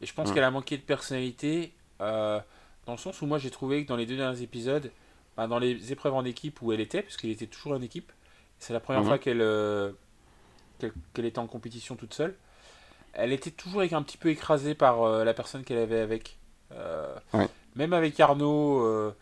et 0.00 0.06
je 0.06 0.14
pense 0.14 0.30
Mm. 0.30 0.34
qu'elle 0.34 0.44
a 0.44 0.50
manqué 0.50 0.76
de 0.76 0.82
personnalité 0.82 1.72
euh, 2.00 2.40
dans 2.86 2.92
le 2.92 2.98
sens 2.98 3.22
où 3.22 3.26
moi 3.26 3.38
j'ai 3.38 3.50
trouvé 3.50 3.84
que 3.84 3.88
dans 3.88 3.96
les 3.96 4.06
deux 4.06 4.16
derniers 4.16 4.42
épisodes, 4.42 4.90
bah, 5.36 5.46
dans 5.46 5.58
les 5.60 5.92
épreuves 5.92 6.14
en 6.14 6.24
équipe 6.24 6.60
où 6.62 6.72
elle 6.72 6.80
était, 6.80 7.02
parce 7.02 7.16
qu'elle 7.16 7.30
était 7.30 7.46
toujours 7.46 7.72
en 7.72 7.82
équipe, 7.82 8.10
c'est 8.58 8.72
la 8.72 8.80
première 8.80 9.02
Mhm. 9.02 9.06
fois 9.06 9.18
qu'elle 9.18 9.40
euh, 9.40 9.92
qu'elle 10.78 10.92
qu'elle 11.14 11.26
était 11.26 11.38
en 11.38 11.46
compétition 11.46 11.96
toute 11.96 12.14
seule. 12.14 12.36
Elle 13.12 13.32
était 13.32 13.50
toujours 13.50 13.82
un 13.82 14.02
petit 14.02 14.16
peu 14.18 14.28
écrasée 14.30 14.74
par 14.74 15.02
euh, 15.02 15.24
la 15.24 15.34
personne 15.34 15.64
qu'elle 15.64 15.78
avait 15.78 16.00
avec. 16.00 16.38
Euh, 16.72 17.14
Ouais. 17.32 17.48
Même 17.76 17.92
avec 17.92 18.18
Arnaud, 18.20 18.80
euh, 18.84 19.12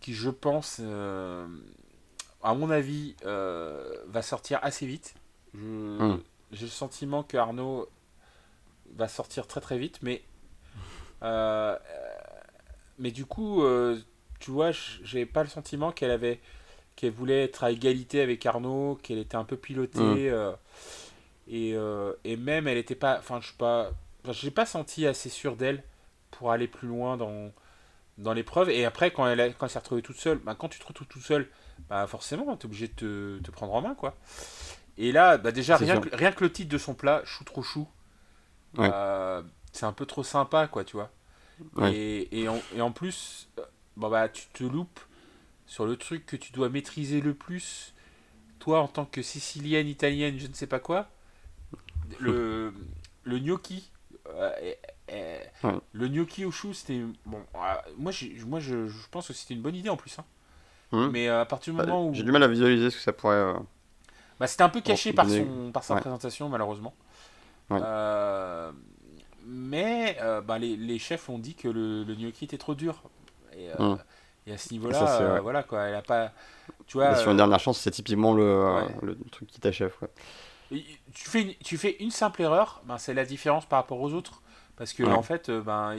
qui 0.00 0.14
je 0.14 0.30
pense, 0.30 0.80
à 0.80 2.54
mon 2.54 2.70
avis, 2.70 3.14
va 3.24 4.22
sortir 4.22 4.58
assez 4.62 4.86
vite. 4.86 5.14
Mm. 5.54 6.16
J'ai 6.52 6.66
le 6.66 6.70
sentiment 6.70 7.22
que 7.22 7.36
Arnaud 7.36 7.88
va 8.94 9.08
sortir 9.08 9.46
très 9.46 9.60
très 9.60 9.78
vite, 9.78 9.98
mais 10.02 10.22
mais 12.98 13.10
du 13.10 13.24
coup, 13.26 13.62
tu 14.38 14.50
vois, 14.50 14.72
j- 14.72 15.00
j'avais 15.02 15.26
pas 15.26 15.42
le 15.42 15.48
sentiment 15.48 15.92
qu'elle 15.92 16.10
avait 16.10 16.40
qu'elle 16.94 17.12
voulait 17.12 17.44
être 17.44 17.62
à 17.64 17.70
égalité 17.70 18.22
avec 18.22 18.46
Arnaud, 18.46 18.98
qu'elle 19.02 19.18
était 19.18 19.36
un 19.36 19.44
peu 19.44 19.56
pilotée. 19.58 20.30
Mm. 20.30 20.54
Et, 21.48 21.72
euh, 21.74 22.12
et 22.24 22.36
même, 22.36 22.68
elle 22.68 22.78
était 22.78 22.94
pas. 22.94 23.18
Enfin, 23.18 23.40
je 23.40 23.48
sais 23.48 23.54
pas. 23.58 23.92
je 24.30 24.44
l'ai 24.44 24.50
pas 24.50 24.66
senti 24.66 25.06
assez 25.06 25.28
sûre 25.28 25.56
d'elle 25.56 25.82
pour 26.30 26.52
aller 26.52 26.68
plus 26.68 26.88
loin 26.88 27.16
dans, 27.16 27.52
dans 28.18 28.32
l'épreuve. 28.34 28.70
Et 28.70 28.84
après, 28.86 29.12
quand 29.12 29.26
elle, 29.28 29.40
a- 29.40 29.50
quand 29.50 29.66
elle 29.66 29.70
s'est 29.72 29.78
retrouvée 29.80 30.02
toute 30.02 30.18
seule, 30.18 30.38
bah, 30.38 30.56
quand 30.58 30.68
tu 30.68 30.78
te 30.80 30.86
retrouves 30.86 31.08
toute 31.08 31.22
seule, 31.22 31.48
bah, 31.90 32.06
forcément, 32.08 32.56
tu 32.56 32.64
es 32.64 32.66
obligé 32.66 32.88
de 32.88 32.94
te, 32.94 33.38
te 33.40 33.50
prendre 33.52 33.74
en 33.74 33.82
main. 33.82 33.94
quoi. 33.96 34.16
Et 34.98 35.12
là, 35.12 35.38
bah, 35.38 35.52
déjà, 35.52 35.76
rien 35.76 35.98
que, 35.98 36.14
rien 36.16 36.32
que 36.32 36.44
le 36.44 36.52
titre 36.52 36.70
de 36.70 36.78
son 36.78 36.94
plat, 36.94 37.22
chou 37.24 37.44
trop 37.44 37.62
chou, 37.62 37.88
Ouais. 38.78 38.94
euh, 38.94 39.42
c'est 39.72 39.86
un 39.86 39.92
peu 39.92 40.06
trop 40.06 40.22
sympa, 40.24 40.66
quoi, 40.68 40.84
tu 40.84 40.96
vois. 40.96 41.10
Ouais. 41.76 41.94
Et, 41.94 42.42
et, 42.42 42.48
en, 42.48 42.58
et 42.76 42.80
en 42.80 42.92
plus, 42.92 43.48
euh, 43.58 43.64
bon, 43.96 44.10
bah, 44.10 44.28
tu 44.28 44.46
te 44.52 44.64
loupes 44.64 45.00
sur 45.66 45.86
le 45.86 45.96
truc 45.96 46.26
que 46.26 46.36
tu 46.36 46.52
dois 46.52 46.68
maîtriser 46.70 47.20
le 47.20 47.34
plus, 47.34 47.94
toi 48.60 48.80
en 48.80 48.88
tant 48.88 49.06
que 49.06 49.22
sicilienne, 49.22 49.88
italienne, 49.88 50.38
je 50.38 50.46
ne 50.48 50.54
sais 50.54 50.66
pas 50.68 50.80
quoi, 50.80 51.08
le, 52.20 52.72
le 53.24 53.38
gnocchi. 53.38 53.90
euh, 54.28 54.50
Ouais. 55.62 55.72
Le 55.92 56.08
gnocchi 56.08 56.44
au 56.44 56.50
chou, 56.50 56.72
c'était. 56.74 57.00
Bon, 57.24 57.38
euh, 57.54 57.58
moi, 57.96 58.12
moi 58.46 58.60
je, 58.60 58.86
je 58.88 59.08
pense 59.10 59.28
que 59.28 59.32
c'était 59.32 59.54
une 59.54 59.62
bonne 59.62 59.76
idée 59.76 59.88
en 59.88 59.96
plus. 59.96 60.18
hein. 60.18 60.24
Mhm. 60.92 61.10
Mais 61.12 61.28
euh, 61.28 61.40
à 61.42 61.46
partir 61.46 61.72
du 61.72 61.78
Bah, 61.78 61.86
moment 61.86 62.08
où. 62.08 62.14
J'ai 62.14 62.22
du 62.24 62.32
mal 62.32 62.42
à 62.42 62.48
visualiser 62.48 62.90
ce 62.90 62.96
que 62.96 63.02
ça 63.02 63.12
pourrait. 63.12 63.54
Bah, 64.40 64.46
c'était 64.46 64.62
un 64.64 64.68
peu 64.68 64.80
caché 64.80 65.12
par, 65.12 65.28
son, 65.30 65.70
par 65.72 65.82
sa 65.84 65.94
ouais. 65.94 66.00
présentation, 66.00 66.48
malheureusement. 66.48 66.94
Ouais. 67.70 67.78
Euh, 67.82 68.70
mais 69.46 70.16
euh, 70.20 70.40
bah, 70.40 70.58
les, 70.58 70.76
les 70.76 70.98
chefs 70.98 71.28
ont 71.28 71.38
dit 71.38 71.54
que 71.54 71.68
le, 71.68 72.04
le 72.04 72.14
gnocchi 72.14 72.44
était 72.44 72.58
trop 72.58 72.74
dur. 72.74 73.02
Et, 73.56 73.70
euh, 73.80 73.96
et 74.46 74.52
à 74.52 74.58
ce 74.58 74.72
niveau-là, 74.72 75.40
voilà 75.40 75.62
quoi, 75.62 75.82
elle 75.84 75.94
a 75.94 76.02
pas. 76.02 76.32
Tu 76.86 76.98
vois, 76.98 77.10
bah, 77.10 77.16
sur 77.16 77.30
une 77.30 77.36
dernière 77.38 77.60
chance, 77.60 77.78
c'est 77.80 77.90
typiquement 77.90 78.34
le, 78.34 78.74
Ouais. 78.74 78.96
le 79.02 79.16
truc 79.30 79.48
qui 79.48 79.60
t'achève. 79.60 79.94
Tu 80.70 81.28
fais, 81.28 81.42
une, 81.42 81.54
tu 81.56 81.78
fais 81.78 81.96
une 82.00 82.10
simple 82.10 82.42
erreur, 82.42 82.82
ben 82.84 82.98
c'est 82.98 83.14
la 83.14 83.24
différence 83.24 83.66
par 83.66 83.78
rapport 83.80 84.00
aux 84.00 84.12
autres. 84.12 84.42
Parce 84.76 84.92
que, 84.92 85.02
Ouais. 85.04 85.12
en 85.12 85.22
fait, 85.22 85.48
euh, 85.48 85.62
ben, 85.62 85.96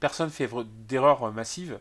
personne 0.00 0.30
fait 0.30 0.48
d'erreur 0.88 1.30
massive. 1.32 1.78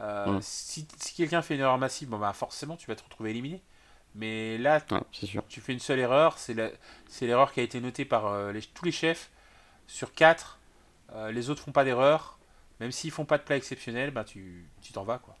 Euh. 0.00 0.38
Si, 0.42 0.86
si 0.98 1.14
quelqu'un 1.14 1.42
fait 1.42 1.54
une 1.54 1.60
erreur 1.60 1.78
massive, 1.78 2.08
bon, 2.08 2.18
ben, 2.18 2.32
forcément, 2.32 2.76
tu 2.76 2.86
vas 2.86 2.96
te 2.96 3.04
retrouver 3.04 3.30
éliminé. 3.30 3.62
Mais 4.14 4.58
là, 4.58 4.80
Ouais, 4.90 5.00
c'est 5.12 5.26
sûr. 5.26 5.44
tu 5.48 5.60
fais 5.60 5.72
une 5.72 5.78
seule 5.80 6.00
erreur, 6.00 6.36
c'est 6.38 6.54
l'erreur 7.22 7.52
qui 7.52 7.60
a 7.60 7.62
été 7.62 7.80
notée 7.80 8.04
par 8.04 8.26
euh, 8.26 8.52
les- 8.52 8.62
tous 8.62 8.84
les 8.84 8.92
chefs. 8.92 9.30
Sur 9.86 10.12
4, 10.14 10.58
les 11.30 11.50
autres 11.50 11.62
font 11.62 11.72
pas 11.72 11.84
d'erreur. 11.84 12.38
Même 12.80 12.92
s'ils 12.92 13.10
font 13.10 13.24
pas 13.24 13.38
de 13.38 13.42
plat 13.42 13.56
exceptionnel, 13.56 14.10
ben, 14.10 14.24
tu 14.24 14.66
tu 14.82 14.92
t'en 14.92 15.04
vas. 15.04 15.18
quoi. 15.18 15.36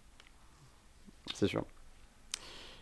C'est 1.34 1.48
sûr. 1.48 1.64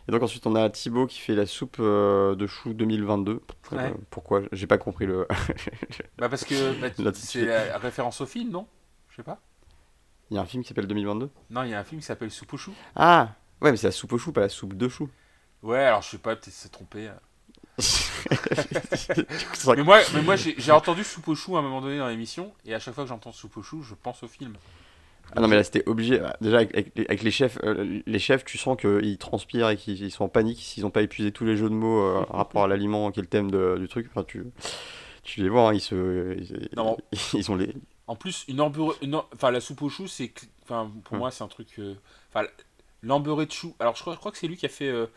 Et 0.07 0.11
donc 0.11 0.23
ensuite 0.23 0.45
on 0.47 0.55
a 0.55 0.69
Thibaut 0.69 1.05
qui 1.05 1.19
fait 1.19 1.35
la 1.35 1.45
soupe 1.45 1.77
euh, 1.79 2.35
de 2.35 2.47
chou 2.47 2.73
2022. 2.73 3.31
Euh, 3.33 3.75
Ouais. 3.77 3.93
pourquoi? 4.09 4.41
J'ai 4.51 4.65
pas 4.67 4.77
compris 4.79 5.05
le. 5.05 5.27
Bah, 6.17 6.29
parce 6.29 6.43
que 6.45 6.73
bah, 6.81 7.11
c'est 7.13 7.45
la 7.45 7.77
référence 7.77 8.19
au 8.21 8.25
film, 8.25 8.49
non? 8.49 8.67
Je 9.09 9.17
sais 9.17 9.23
pas. 9.23 9.39
Il 10.31 10.35
y 10.35 10.37
a 10.37 10.41
un 10.41 10.45
film 10.45 10.63
qui 10.63 10.69
s'appelle 10.69 10.87
2022 10.87 11.29
Non, 11.51 11.63
il 11.63 11.69
y 11.69 11.73
a 11.73 11.79
un 11.79 11.83
film 11.83 12.01
qui 12.01 12.07
s'appelle 12.07 12.31
Soupe 12.31 12.53
au 12.53 12.57
chou. 12.57 12.73
Ah 12.95 13.29
Ouais, 13.61 13.71
mais 13.71 13.77
c'est 13.77 13.87
la 13.87 13.91
soupe 13.91 14.13
au 14.13 14.17
chou, 14.17 14.31
pas 14.31 14.41
la 14.41 14.49
soupe 14.49 14.73
de 14.75 14.87
chou. 14.87 15.09
Ouais, 15.63 15.79
alors 15.83 16.01
je 16.01 16.09
sais 16.09 16.17
pas, 16.17 16.35
peut-être 16.35 16.53
s'est 16.53 16.69
trompé. 16.69 17.07
hein. 17.07 17.19
Mais 19.75 19.83
moi, 19.83 19.99
mais 20.13 20.21
moi 20.21 20.35
j'ai 20.35 20.71
entendu 20.71 21.03
soupe 21.03 21.27
au 21.29 21.35
chou 21.35 21.55
à 21.55 21.59
un 21.59 21.61
moment 21.61 21.81
donné 21.81 21.97
dans 21.97 22.07
l'émission, 22.07 22.53
et 22.65 22.73
à 22.73 22.79
chaque 22.79 22.93
fois 22.93 23.03
que 23.03 23.09
j'entends 23.09 23.31
soupe 23.31 23.57
au 23.57 23.61
chou, 23.63 23.81
je 23.83 23.93
pense 23.95 24.23
au 24.23 24.27
film. 24.27 24.53
Ah 25.35 25.41
non 25.41 25.47
mais 25.47 25.55
là 25.55 25.63
c'était 25.63 25.87
obligé. 25.87 26.19
Ah, 26.19 26.35
Déjà 26.41 26.57
avec, 26.57 26.73
avec 26.73 26.91
les- 26.97 27.05
avec 27.05 27.23
les 27.23 27.31
chefs, 27.31 27.57
euh, 27.63 28.01
les 28.05 28.19
chefs 28.19 28.43
tu 28.45 28.57
sens 28.57 28.77
qu'ils 28.77 29.17
transpirent 29.17 29.69
et 29.69 29.77
qu'ils 29.77 30.01
ils 30.01 30.11
sont 30.11 30.23
en 30.25 30.29
panique 30.29 30.59
s'ils 30.59 30.83
n'ont 30.83 30.89
pas 30.89 31.01
épuisé 31.03 31.31
tous 31.31 31.45
les 31.45 31.55
jeux 31.55 31.69
de 31.69 31.75
mots 31.75 32.01
euh, 32.01 32.25
en 32.29 32.37
rapport 32.37 32.63
à 32.63 32.67
l'aliment 32.67 33.11
qui 33.11 33.19
est 33.19 33.23
le 33.23 33.29
thème 33.29 33.51
de- 33.51 33.77
du 33.79 33.87
truc. 33.87 34.07
Enfin 34.09 34.23
tu, 34.23 34.43
tu 35.23 35.41
les 35.43 35.49
vois, 35.49 35.69
hein, 35.69 35.73
ils 35.73 35.81
se, 35.81 36.35
ils, 36.39 36.69
Non, 36.75 36.97
ils 37.33 37.51
ont 37.51 37.55
les. 37.55 37.73
En 38.07 38.15
plus, 38.15 38.45
une 38.47 38.61
enfin 38.61 39.51
la 39.51 39.61
soupe 39.61 39.81
au 39.83 39.89
chou, 39.89 40.07
c'est, 40.07 40.33
enfin 40.63 40.91
pour 41.03 41.15
Hmm. 41.15 41.19
moi 41.19 41.31
c'est 41.31 41.43
un 41.43 41.47
truc, 41.47 41.67
euh, 41.79 41.95
enfin 42.33 42.47
l'embeurré 43.03 43.45
de 43.45 43.51
chou. 43.51 43.75
Alors 43.79 43.95
je 43.95 44.01
crois, 44.01 44.13
je 44.13 44.19
crois 44.19 44.31
que 44.31 44.37
c'est 44.37 44.47
lui 44.47 44.57
qui 44.57 44.65
a 44.65 44.69
fait 44.69 44.87
euh, 44.89 45.07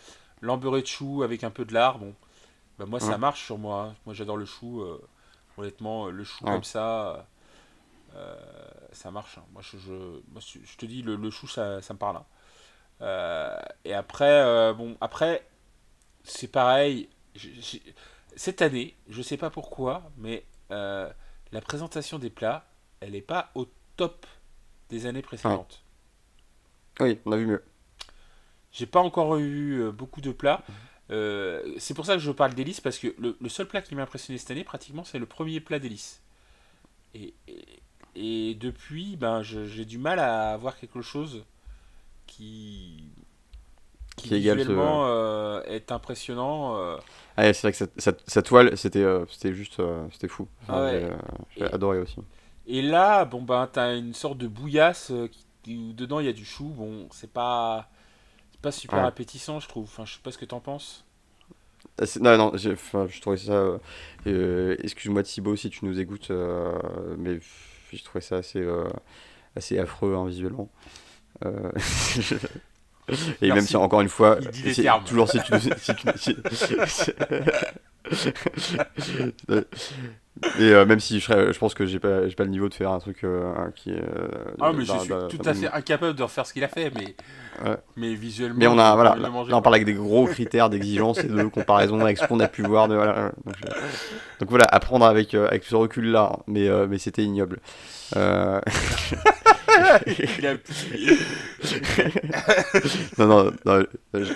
l'embeurré 0.42 0.82
de 0.82 0.86
chou 0.86 1.22
avec 1.22 1.44
un 1.44 1.50
peu 1.50 1.64
de 1.64 1.72
lard. 1.72 1.98
Bon, 1.98 2.14
bah 2.78 2.86
moi 2.86 3.00
ça 3.00 3.16
Hmm. 3.16 3.18
marche 3.18 3.44
sur 3.44 3.58
moi. 3.58 3.88
hein. 3.92 3.96
Moi 4.06 4.14
j'adore 4.14 4.36
le 4.38 4.46
chou. 4.46 4.82
euh, 4.82 5.00
honnêtement, 5.58 6.08
euh, 6.08 6.10
le 6.12 6.24
chou 6.24 6.46
comme 6.46 6.64
ça, 6.64 7.26
euh, 8.14 8.36
ça 8.92 9.10
marche. 9.10 9.38
hein. 9.38 9.44
Moi 9.52 9.62
je, 9.62 9.78
je, 9.78 9.92
moi, 9.92 10.40
je 10.40 10.76
te 10.76 10.86
dis 10.86 11.02
le, 11.02 11.16
le 11.16 11.30
chou 11.30 11.46
ça, 11.46 11.80
ça 11.82 11.94
me 11.94 11.98
parle. 11.98 12.16
hein. 12.16 12.26
Euh, 13.00 13.56
et 13.84 13.94
après, 13.94 14.30
euh, 14.30 14.72
bon 14.72 14.96
après 15.00 15.46
c'est 16.24 16.48
pareil. 16.48 17.08
Cette 18.36 18.62
année, 18.62 18.94
je 19.08 19.22
sais 19.22 19.36
pas 19.36 19.50
pourquoi, 19.50 20.10
mais 20.16 20.44
la 20.70 21.60
présentation 21.60 22.18
des 22.18 22.30
plats, 22.30 22.64
elle 23.00 23.12
n'est 23.12 23.20
pas 23.20 23.50
au 23.54 23.66
top 23.96 24.26
des 24.88 25.06
années 25.06 25.22
précédentes. 25.22 25.82
Oui, 27.00 27.18
on 27.26 27.32
a 27.32 27.36
vu 27.36 27.46
mieux. 27.46 27.64
J'ai 28.72 28.86
pas 28.86 29.00
encore 29.00 29.36
eu 29.38 29.90
beaucoup 29.92 30.20
de 30.20 30.32
plats. 30.32 30.62
Euh, 31.10 31.74
c'est 31.78 31.92
pour 31.92 32.06
ça 32.06 32.14
que 32.14 32.20
je 32.20 32.30
parle 32.30 32.54
d'hélice, 32.54 32.80
parce 32.80 32.98
que 32.98 33.14
le, 33.18 33.36
le 33.38 33.48
seul 33.50 33.66
plat 33.68 33.82
qui 33.82 33.94
m'a 33.94 34.02
impressionné 34.02 34.38
cette 34.38 34.50
année, 34.50 34.64
pratiquement, 34.64 35.04
c'est 35.04 35.18
le 35.18 35.26
premier 35.26 35.60
plat 35.60 35.78
d'hélice. 35.78 36.22
Et, 37.14 37.34
et, 37.48 37.81
et 38.14 38.54
depuis, 38.54 39.16
ben, 39.16 39.42
j'ai 39.42 39.84
du 39.84 39.98
mal 39.98 40.18
à 40.18 40.52
avoir 40.52 40.76
quelque 40.78 41.02
chose 41.02 41.44
qui, 42.26 43.04
qui, 44.16 44.28
Qui 44.28 44.34
égale 44.36 44.58
ce- 44.58 44.62
visuellement 44.64 45.06
euh, 45.06 45.62
est 45.64 45.90
impressionnant. 45.92 46.76
euh. 46.78 46.96
Ah, 47.36 47.52
c'est 47.52 47.62
vrai 47.62 47.72
que 47.72 47.78
cette, 47.78 47.98
cette- 48.00 48.22
cette 48.26 48.46
toile 48.46 48.76
c'était 48.76 49.02
euh, 49.02 49.24
c'était 49.30 49.54
juste 49.54 49.80
euh, 49.80 50.06
c'était 50.12 50.28
fou. 50.28 50.46
Enfin, 50.62 50.74
Ah 50.76 50.82
ouais. 50.84 51.08
j'ai, 51.56 51.62
Et- 51.64 51.72
adoré 51.74 51.98
aussi. 51.98 52.16
Et 52.66 52.82
là, 52.82 53.24
bon 53.24 53.42
ben, 53.42 53.68
t'as 53.72 53.96
une 53.96 54.14
sorte 54.14 54.38
de 54.38 54.46
bouillasse 54.48 55.12
qui, 55.62 55.76
où 55.76 55.92
dedans 55.94 56.20
il 56.20 56.26
y 56.26 56.28
a 56.28 56.32
du 56.32 56.44
chou. 56.44 56.66
Bon, 56.68 57.08
c'est 57.10 57.32
pas, 57.32 57.88
pas 58.60 58.72
super 58.72 59.00
Ouais. 59.00 59.06
appétissant, 59.06 59.60
je 59.60 59.68
trouve. 59.68 59.84
Enfin, 59.84 60.04
je 60.04 60.14
sais 60.14 60.20
pas 60.22 60.30
ce 60.32 60.38
que 60.38 60.44
t'en 60.44 60.60
penses. 60.60 61.04
Ah, 61.98 62.04
Non, 62.20 62.36
non, 62.38 62.52
enfin, 62.72 63.06
je 63.08 63.20
trouvais 63.20 63.36
ça. 63.36 63.78
Excuse-moi 64.26 65.22
Thibaut 65.22 65.56
si 65.56 65.70
tu 65.70 65.84
nous 65.84 65.98
écoutes, 65.98 66.30
euh, 66.30 66.78
mais 67.92 67.98
je 67.98 68.04
trouvais 68.04 68.20
ça 68.22 68.36
assez, 68.36 68.60
euh, 68.60 68.88
assez 69.56 69.78
affreux 69.78 70.14
hein, 70.14 70.26
visuellement. 70.26 70.68
Euh, 71.44 71.70
Et 73.42 73.48
même 73.48 73.60
si 73.66 73.76
encore 73.76 74.00
une 74.00 74.08
fois, 74.08 74.38
toujours 75.04 75.28
si 75.28 75.38
tu, 75.42 75.52
si 75.60 75.94
tu- 75.94 76.08
si- 76.86 77.12
et 80.58 80.70
euh, 80.72 80.86
même 80.86 80.98
si 81.00 81.20
je, 81.20 81.24
serais- 81.26 81.52
je 81.52 81.58
pense 81.58 81.74
que 81.74 81.84
j'ai 81.86 81.98
pas, 81.98 82.26
j'ai 82.28 82.34
pas 82.34 82.44
le 82.44 82.50
niveau 82.50 82.68
de 82.68 82.74
faire 82.74 82.90
un 82.90 82.98
truc 82.98 83.22
euh, 83.24 83.52
qui 83.76 83.90
est. 83.90 84.00
euh, 84.00 84.28
Ah, 84.60 84.72
mais 84.72 84.84
je 84.84 84.92
suis 84.92 85.08
tout 85.08 85.38
à 85.48 85.54
fait 85.54 85.68
incapable 85.68 86.14
de 86.16 86.22
refaire 86.22 86.46
ce 86.46 86.52
qu'il 86.52 86.64
a 86.64 86.68
fait, 86.68 86.90
mais, 86.94 87.14
Ouais. 87.68 87.76
mais 87.96 88.14
visuellement. 88.14 88.56
Mais 88.58 88.66
on 88.66 88.78
a, 88.78 88.94
voilà, 88.94 89.14
là, 89.14 89.28
là, 89.28 89.56
on 89.56 89.62
parle 89.62 89.74
avec 89.74 89.84
des 89.86 89.92
gros 89.94 90.26
critères 90.26 90.70
d'exigence 90.70 91.18
et 91.18 91.28
de 91.28 91.44
comparaison 91.44 92.00
avec 92.00 92.16
ce 92.18 92.26
qu'on 92.26 92.40
a 92.40 92.48
pu 92.48 92.62
voir. 92.62 92.88
De, 92.88 92.94
voilà, 92.94 93.30
donc, 93.44 93.54
je- 93.58 93.66
donc 94.40 94.48
voilà, 94.48 94.64
apprendre 94.70 95.04
avec, 95.04 95.34
avec 95.34 95.64
ce 95.64 95.76
recul-là, 95.76 96.32
hein, 96.34 96.42
mais, 96.46 96.68
mais 96.88 96.98
c'était 96.98 97.22
ignoble. 97.24 97.60
Il 100.38 100.46
a- 100.46 100.56
non, 103.18 103.26
non, 103.26 103.52
non, 103.64 103.84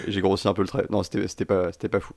j'ai- 0.08 0.20
grossi 0.20 0.48
un 0.48 0.54
peu 0.54 0.62
le 0.62 0.68
trait. 0.68 0.86
Non, 0.90 1.02
c'était 1.02 1.44
pas, 1.44 1.70
pas 1.72 2.00
fou. 2.00 2.14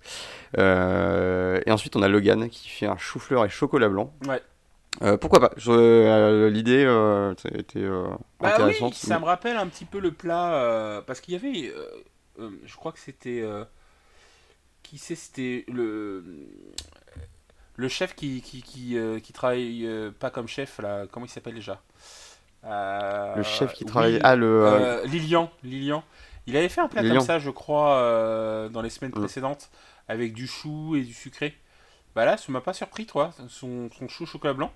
Euh, 0.57 1.59
et 1.65 1.71
ensuite, 1.71 1.95
on 1.95 2.01
a 2.01 2.07
Logan 2.07 2.49
qui 2.49 2.69
fait 2.69 2.85
un 2.87 2.97
chou-fleur 2.97 3.45
et 3.45 3.49
chocolat 3.49 3.89
blanc. 3.89 4.13
Ouais. 4.27 4.41
Euh, 5.03 5.17
pourquoi 5.17 5.39
pas? 5.39 5.51
Euh, 5.67 6.49
L'idée 6.49 6.81
était 7.57 7.87
Bah 7.87 8.17
oui, 8.41 8.47
intéressante. 8.49 8.95
ça 8.95 9.19
me 9.19 9.25
rappelle 9.25 9.57
un 9.57 9.67
petit 9.67 9.85
peu 9.85 9.99
le 9.99 10.11
plat. 10.11 11.03
parce 11.05 11.21
qu'il 11.21 11.33
y 11.33 11.37
avait. 11.37 11.71
je 12.65 12.75
crois 12.75 12.91
que 12.91 12.99
c'était. 12.99 13.43
qui 14.83 14.97
c'est 14.97 15.15
C'était 15.15 15.65
le. 15.71 16.23
Le 17.75 17.87
chef 17.87 18.13
qui, 18.13 18.41
qui, 18.41 18.61
qui, 18.61 18.97
euh, 18.97 19.19
qui 19.21 19.31
travaille 19.31 19.85
euh, 19.87 20.11
pas 20.11 20.29
comme 20.31 20.49
chef, 20.49 20.79
là. 20.79 21.05
Comment 21.09 21.25
il 21.25 21.29
s'appelle 21.29 21.53
déjà? 21.53 21.81
Le 23.33 23.41
chef 23.43 23.73
qui 23.73 23.85
oui, 23.85 23.85
travaille. 23.85 24.19
Ah, 24.23 24.35
le. 24.35 24.45
euh, 24.45 24.85
euh, 25.01 25.05
Lilian, 25.05 25.51
Lilian. 25.63 26.03
Il 26.47 26.57
avait 26.57 26.69
fait 26.69 26.81
un 26.81 26.87
plat 26.87 27.03
Lilian. 27.03 27.19
comme 27.19 27.19
ça, 27.19 27.39
je 27.39 27.49
crois, 27.49 27.97
euh, 27.99 28.69
dans 28.69 28.81
les 28.81 28.89
semaines 28.89 29.13
Mm. 29.15 29.19
précédentes, 29.19 29.69
avec 30.07 30.33
du 30.33 30.47
chou 30.47 30.95
et 30.95 31.01
du 31.03 31.13
sucré. 31.13 31.57
Bah 32.15 32.25
là, 32.25 32.37
ça 32.37 32.51
m'a 32.51 32.61
pas 32.61 32.73
surpris, 32.73 33.05
toi, 33.07 33.31
son, 33.49 33.89
son 33.97 34.07
chou 34.09 34.25
chocolat 34.25 34.53
blanc. 34.53 34.73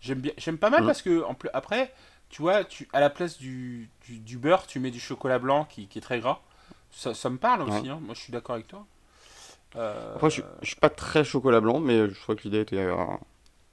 J'aime 0.00 0.20
bien, 0.20 0.32
j'aime 0.38 0.58
pas 0.58 0.70
mal 0.70 0.84
Mm. 0.84 0.86
parce 0.86 1.02
que 1.02 1.24
en 1.24 1.34
plus, 1.34 1.50
après, 1.54 1.94
tu 2.30 2.42
vois, 2.42 2.64
tu, 2.64 2.88
à 2.92 3.00
la 3.00 3.10
place 3.10 3.38
du, 3.38 3.90
du, 4.06 4.18
du 4.20 4.38
beurre, 4.38 4.66
tu 4.66 4.80
mets 4.80 4.90
du 4.92 5.00
chocolat 5.00 5.38
blanc 5.40 5.66
qui, 5.66 5.88
qui 5.88 5.98
est 5.98 6.02
très 6.02 6.20
gras. 6.20 6.40
Ça, 6.92 7.14
ça 7.14 7.30
me 7.30 7.38
parle 7.38 7.62
aussi, 7.62 7.88
Ouais. 7.88 7.88
hein. 7.88 8.00
moi 8.02 8.14
je 8.14 8.20
suis 8.20 8.32
d'accord 8.32 8.54
avec 8.56 8.68
toi. 8.68 8.86
Euh, 9.76 10.16
Après, 10.16 10.30
je, 10.30 10.40
je 10.62 10.66
suis 10.68 10.76
pas 10.76 10.88
très 10.90 11.22
chocolat 11.24 11.60
blanc, 11.60 11.78
mais 11.80 12.08
je 12.08 12.18
crois 12.20 12.34
que 12.36 12.42
l'idée 12.44 12.60
était. 12.60 12.78
euh, 12.78 12.94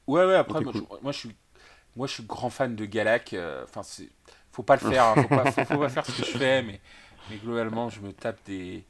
Ouais, 0.07 0.25
ouais, 0.25 0.35
après, 0.35 0.59
Ok, 0.59 0.61
moi, 0.61 0.71
cool. 0.71 0.87
je, 0.99 1.01
moi, 1.01 1.11
je 1.11 1.17
suis, 1.19 1.35
moi 1.95 2.07
je 2.07 2.13
suis 2.13 2.23
grand 2.23 2.49
fan 2.49 2.75
de 2.75 2.85
Galac. 2.85 3.33
euh, 3.33 3.63
Enfin, 3.63 3.83
c'est, 3.83 4.09
faut 4.51 4.63
pas 4.63 4.75
le 4.75 4.81
faire, 4.89 5.03
hein, 5.05 5.15
faut, 5.21 5.27
pas, 5.27 5.51
faut, 5.51 5.65
faut 5.65 5.79
pas 5.79 5.89
faire 5.89 6.05
ce 6.05 6.11
que 6.21 6.27
je 6.27 6.37
fais, 6.37 6.61
mais, 6.63 6.79
mais 7.29 7.37
globalement, 7.37 7.89
je 7.89 8.01
me 8.01 8.11
tape 8.13 8.39
des, 8.45 8.83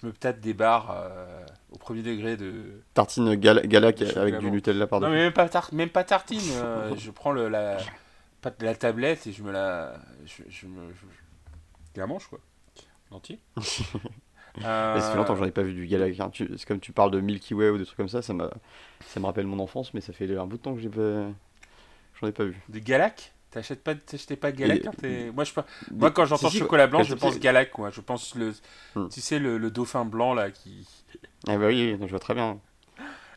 je 0.00 0.06
me 0.06 0.12
tâte 0.12 0.40
des 0.40 0.54
barres 0.54 0.90
euh, 0.96 1.44
au 1.72 1.78
premier 1.78 2.02
degré 2.02 2.36
de. 2.36 2.82
Tartine 2.94 3.34
gala, 3.34 3.62
gala 3.62 3.92
De 3.92 4.18
avec 4.18 4.38
du 4.38 4.50
Nutella 4.50 4.86
par 4.86 5.00
Non, 5.00 5.10
mais 5.10 5.16
même 5.16 5.32
pas, 5.32 5.48
même 5.72 5.90
pas 5.90 6.04
tartine. 6.04 6.40
euh, 6.54 6.94
je 6.96 7.10
prends 7.10 7.32
le, 7.32 7.48
la, 7.48 7.78
la 8.60 8.74
tablette 8.74 9.26
et 9.26 9.32
je 9.32 9.42
me 9.42 9.52
la. 9.52 9.94
Je, 10.24 10.42
je 10.48 10.66
me. 10.66 10.90
Je, 10.92 11.06
je 11.94 12.00
la 12.00 12.06
mange, 12.06 12.26
quoi. 12.28 12.38
En 13.10 13.16
entier. 13.16 13.38
Euh, 14.64 14.98
ça 15.00 15.12
fait 15.12 15.16
longtemps 15.16 15.34
que 15.34 15.38
j'en 15.38 15.46
ai 15.46 15.52
pas 15.52 15.62
vu 15.62 15.72
du 15.72 15.86
gala. 15.86 16.06
hein. 16.06 16.30
C'est 16.34 16.64
comme 16.66 16.80
tu 16.80 16.90
parles 16.92 17.12
de 17.12 17.20
Milky 17.20 17.54
Way 17.54 17.70
ou 17.70 17.78
des 17.78 17.84
trucs 17.84 17.96
comme 17.96 18.08
ça, 18.08 18.20
ça, 18.20 18.34
ça 19.06 19.20
me 19.20 19.24
rappelle 19.24 19.46
mon 19.46 19.60
enfance, 19.60 19.94
mais 19.94 20.00
ça 20.00 20.12
fait 20.12 20.36
un 20.36 20.44
bout 20.44 20.56
de 20.56 20.62
temps 20.62 20.74
que 20.74 20.80
j'ai 20.80 20.88
pas... 20.88 21.28
j'en 22.20 22.26
ai 22.28 22.32
pas 22.32 22.44
vu. 22.44 22.56
De 22.68 22.78
Galac 22.78 23.32
T'achètes 23.50 23.82
pas, 23.82 23.96
t'achetais 23.96 24.36
pas 24.36 24.52
Galac 24.52 24.82
quand 24.84 24.96
t'es- 24.96 25.32
Moi, 25.32 25.42
je, 25.42 25.52
moi, 25.90 26.12
quand 26.12 26.24
j'entends 26.24 26.48
Si, 26.48 26.52
si, 26.54 26.58
chocolat 26.60 26.86
blanc, 26.86 27.02
je 27.02 27.16
pense. 27.16 27.36
Galac, 27.40 27.72
quoi. 27.72 27.90
Je 27.90 28.00
pense 28.00 28.36
le. 28.36 28.54
Hmm. 28.94 29.08
Tu 29.08 29.20
sais, 29.20 29.40
le, 29.40 29.58
le 29.58 29.70
dauphin 29.72 30.04
blanc, 30.04 30.34
là, 30.34 30.52
qui. 30.52 30.86
Ah 31.48 31.56
bah 31.56 31.66
oui, 31.66 31.96
je 32.00 32.06
vois 32.06 32.20
très 32.20 32.34
bien. 32.34 32.60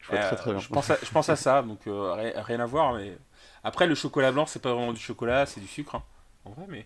Je 0.01 0.09
vois 0.09 0.19
Euh, 0.19 0.27
très 0.27 0.35
très 0.35 0.51
bien. 0.51 0.59
Je 0.59 0.67
pense 0.67 0.89
à, 0.91 0.97
je 1.01 1.09
pense 1.09 1.29
à 1.29 1.35
ça, 1.35 1.63
donc 1.63 1.87
euh, 1.87 2.13
ri- 2.13 2.33
rien 2.35 2.59
à 2.59 2.65
voir. 2.67 2.93
Mais 2.93 3.17
après, 3.63 3.87
le 3.87 3.95
chocolat 3.95 4.31
blanc, 4.31 4.45
c'est 4.45 4.61
pas 4.61 4.73
vraiment 4.73 4.93
du 4.93 4.99
chocolat, 4.99 5.47
c'est 5.47 5.61
du 5.61 5.67
sucre. 5.67 5.95
hein, 5.95 6.03
en 6.45 6.51
vrai, 6.51 6.65
mais. 6.69 6.85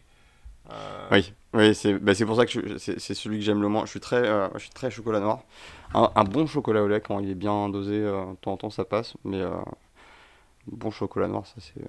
euh, 0.71 1.07
Oui, 1.11 1.33
oui 1.53 1.75
c'est 1.75 1.95
bah, 1.95 2.13
pour 2.25 2.35
ça 2.37 2.45
que 2.45 2.77
c'est 2.77 2.97
c'est 2.99 3.13
celui 3.13 3.39
que 3.39 3.43
j'aime 3.43 3.61
le 3.61 3.67
moins. 3.67 3.85
Je 3.85 3.89
suis 3.91 3.99
très, 3.99 4.25
euh, 4.25 4.47
je 4.53 4.59
suis 4.59 4.69
très 4.69 4.89
chocolat 4.89 5.19
noir. 5.19 5.41
Un, 5.93 6.09
un 6.15 6.23
bon 6.23 6.47
chocolat 6.47 6.81
au 6.83 6.87
lait, 6.87 7.01
quand 7.01 7.19
il 7.19 7.29
est 7.29 7.35
bien 7.35 7.67
dosé, 7.67 7.95
euh, 7.99 8.25
de 8.31 8.35
temps 8.37 8.53
en 8.53 8.57
temps 8.57 8.69
ça 8.69 8.85
passe, 8.85 9.15
mais 9.25 9.41
euh, 9.41 9.51
bon 10.71 10.91
chocolat 10.91 11.27
noir, 11.27 11.45
ça 11.45 11.55
c'est. 11.59 11.81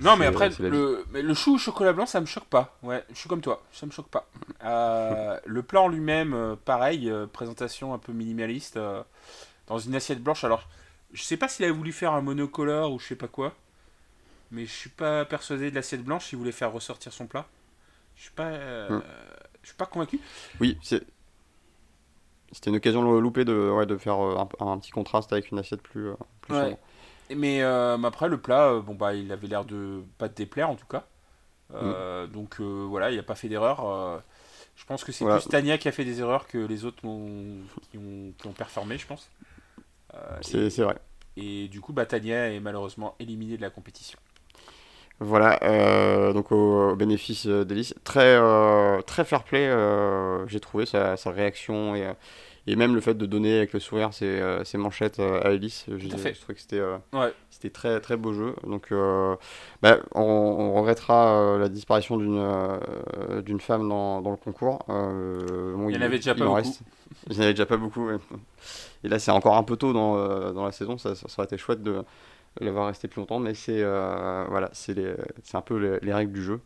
Non, 0.00 0.16
mais 0.16 0.26
après, 0.26 0.50
le, 0.60 1.04
mais 1.10 1.22
le 1.22 1.34
chou 1.34 1.56
au 1.56 1.58
chocolat 1.58 1.92
blanc, 1.92 2.06
ça 2.06 2.20
me 2.20 2.26
choque 2.26 2.44
pas. 2.44 2.76
Ouais, 2.84 3.04
je 3.10 3.16
suis 3.16 3.28
comme 3.28 3.40
toi, 3.40 3.64
ça 3.72 3.84
me 3.84 3.90
choque 3.90 4.08
pas. 4.08 4.28
Euh, 4.64 5.38
le 5.44 5.62
plat 5.62 5.80
en 5.82 5.88
lui-même, 5.88 6.34
euh, 6.34 6.54
pareil, 6.54 7.10
euh, 7.10 7.26
présentation 7.26 7.92
un 7.94 7.98
peu 7.98 8.12
minimaliste, 8.12 8.76
euh, 8.76 9.02
dans 9.66 9.78
une 9.78 9.96
assiette 9.96 10.22
blanche. 10.22 10.44
Alors, 10.44 10.68
je 11.12 11.22
sais 11.22 11.36
pas 11.36 11.48
s'il 11.48 11.64
a 11.64 11.72
voulu 11.72 11.92
faire 11.92 12.12
un 12.12 12.20
monocolore 12.20 12.92
ou 12.92 13.00
je 13.00 13.06
sais 13.06 13.16
pas 13.16 13.26
quoi, 13.26 13.54
mais 14.52 14.66
je 14.66 14.72
suis 14.72 14.90
pas 14.90 15.24
persuadé 15.24 15.70
de 15.70 15.74
l'assiette 15.74 16.04
blanche 16.04 16.26
s'il 16.26 16.38
voulait 16.38 16.52
faire 16.52 16.72
ressortir 16.72 17.12
son 17.12 17.26
plat. 17.26 17.46
Je 18.16 18.22
suis 18.22 18.32
pas, 18.32 18.44
euh, 18.46 18.88
Hmm. 18.88 19.02
je 19.62 19.68
suis 19.68 19.76
pas 19.76 19.86
convaincu. 19.86 20.20
Oui, 20.60 20.78
c'est. 20.82 21.04
C'était 22.52 22.70
une 22.70 22.76
occasion 22.76 23.02
loupée 23.20 23.44
de, 23.44 23.70
ouais, 23.70 23.86
de 23.86 23.96
faire 23.96 24.18
euh, 24.24 24.36
un, 24.60 24.66
un 24.66 24.78
petit 24.78 24.90
contraste 24.90 25.32
avec 25.32 25.50
une 25.50 25.58
assiette 25.58 25.82
plus, 25.82 26.08
euh, 26.08 26.14
plus 26.40 26.54
Ouais. 26.54 26.60
sombre. 26.70 26.78
Mais, 27.34 27.62
euh, 27.62 27.98
mais 27.98 28.08
après, 28.08 28.28
le 28.28 28.40
plat, 28.40 28.80
bon, 28.80 28.94
bah, 28.94 29.14
il 29.14 29.30
avait 29.32 29.46
l'air 29.48 29.64
de 29.64 30.02
pas 30.18 30.28
te 30.28 30.34
déplaire 30.36 30.70
en 30.70 30.76
tout 30.76 30.86
cas. 30.86 31.06
Euh, 31.74 32.26
Donc 32.28 32.60
euh, 32.60 32.86
voilà, 32.88 33.10
il 33.12 33.18
a 33.18 33.22
pas 33.24 33.34
fait 33.36 33.48
d'erreur. 33.48 34.22
je 34.76 34.84
pense 34.86 35.04
que 35.04 35.12
c'est 35.12 35.24
Voilà. 35.24 35.40
plus 35.40 35.48
Tania 35.48 35.78
qui 35.78 35.88
a 35.88 35.92
fait 35.92 36.04
des 36.04 36.20
erreurs 36.20 36.46
que 36.48 36.58
les 36.58 36.84
autres 36.84 37.04
ont- 37.06 37.58
qui, 37.90 37.98
ont, 37.98 38.32
qui 38.38 38.46
ont 38.48 38.52
performé, 38.54 38.98
je 38.98 39.06
pense. 39.06 39.30
C'est 40.40 40.82
vrai. 40.82 40.98
et, 41.36 41.64
et 41.64 41.68
du 41.68 41.80
coup, 41.80 41.92
bah, 41.92 42.06
Tania 42.06 42.52
est 42.52 42.60
malheureusement 42.60 43.14
éliminée 43.18 43.56
de 43.56 43.62
la 43.62 43.70
compétition. 43.70 44.18
Voilà, 45.20 45.58
euh, 45.64 46.32
donc 46.32 46.52
au, 46.52 46.94
bénéfice 46.94 47.46
d'Elise. 47.46 47.94
Très, 48.04 48.36
euh, 48.40 49.00
très 49.02 49.24
fair 49.24 49.42
play, 49.42 49.66
euh, 49.66 50.46
j'ai 50.46 50.60
trouvé 50.60 50.86
sa, 50.86 51.16
sa 51.16 51.30
réaction 51.32 51.96
et, 51.96 52.06
et 52.68 52.76
même 52.76 52.94
le 52.94 53.00
fait 53.00 53.14
de 53.14 53.26
donner 53.26 53.56
avec 53.58 53.72
le 53.72 53.80
sourire 53.80 54.12
ses, 54.14 54.40
ses 54.64 54.78
manchettes 54.78 55.18
à 55.18 55.50
Elise. 55.50 55.84
Je, 55.88 55.98
je 55.98 56.08
trouvais 56.08 56.32
que 56.54 56.60
c'était 56.60 56.80
Ouais. 57.12 57.32
très, 57.72 57.98
très 58.00 58.16
beau 58.16 58.32
jeu. 58.32 58.54
Donc 58.64 58.92
bah, 59.82 59.98
on, 60.14 60.22
on 60.22 60.74
regrettera 60.74 61.56
la 61.58 61.68
disparition 61.68 62.16
d'une 62.16 63.60
femme 63.60 63.88
dans, 63.88 64.20
dans 64.20 64.30
le 64.30 64.36
concours. 64.36 64.84
Bon, 64.86 65.88
Il 65.88 65.98
en 65.98 66.02
avait 66.02 66.18
déjà 66.18 66.34
pas 66.36 66.42
en 66.44 66.54
beaucoup. 66.54 66.56
reste. 66.56 66.80
Il 67.28 67.36
y 67.36 67.38
en 67.38 67.42
avait 67.42 67.54
déjà 67.54 67.66
pas 67.66 67.76
beaucoup. 67.76 68.06
ouais. 68.06 68.18
Et 69.02 69.08
là, 69.08 69.18
c'est 69.18 69.30
encore 69.32 69.56
un 69.56 69.62
peu 69.64 69.76
tôt 69.76 69.92
dans, 69.92 70.52
dans 70.52 70.64
la 70.64 70.72
saison. 70.72 70.96
Ça, 70.98 71.14
ça 71.16 71.26
aurait 71.38 71.46
été 71.46 71.56
chouette 71.58 71.82
de 71.82 72.04
l'avoir 72.60 72.86
resté 72.88 73.08
plus 73.08 73.20
longtemps, 73.20 73.38
mais 73.38 73.54
c'est 73.54 73.82
euh, 73.82 74.44
voilà, 74.48 74.70
c'est 74.72 74.96
un 75.54 75.60
peu 75.60 75.76
les, 75.76 75.98
les 76.00 76.12
règles 76.14 76.32
du 76.32 76.42
jeu. 76.42 76.60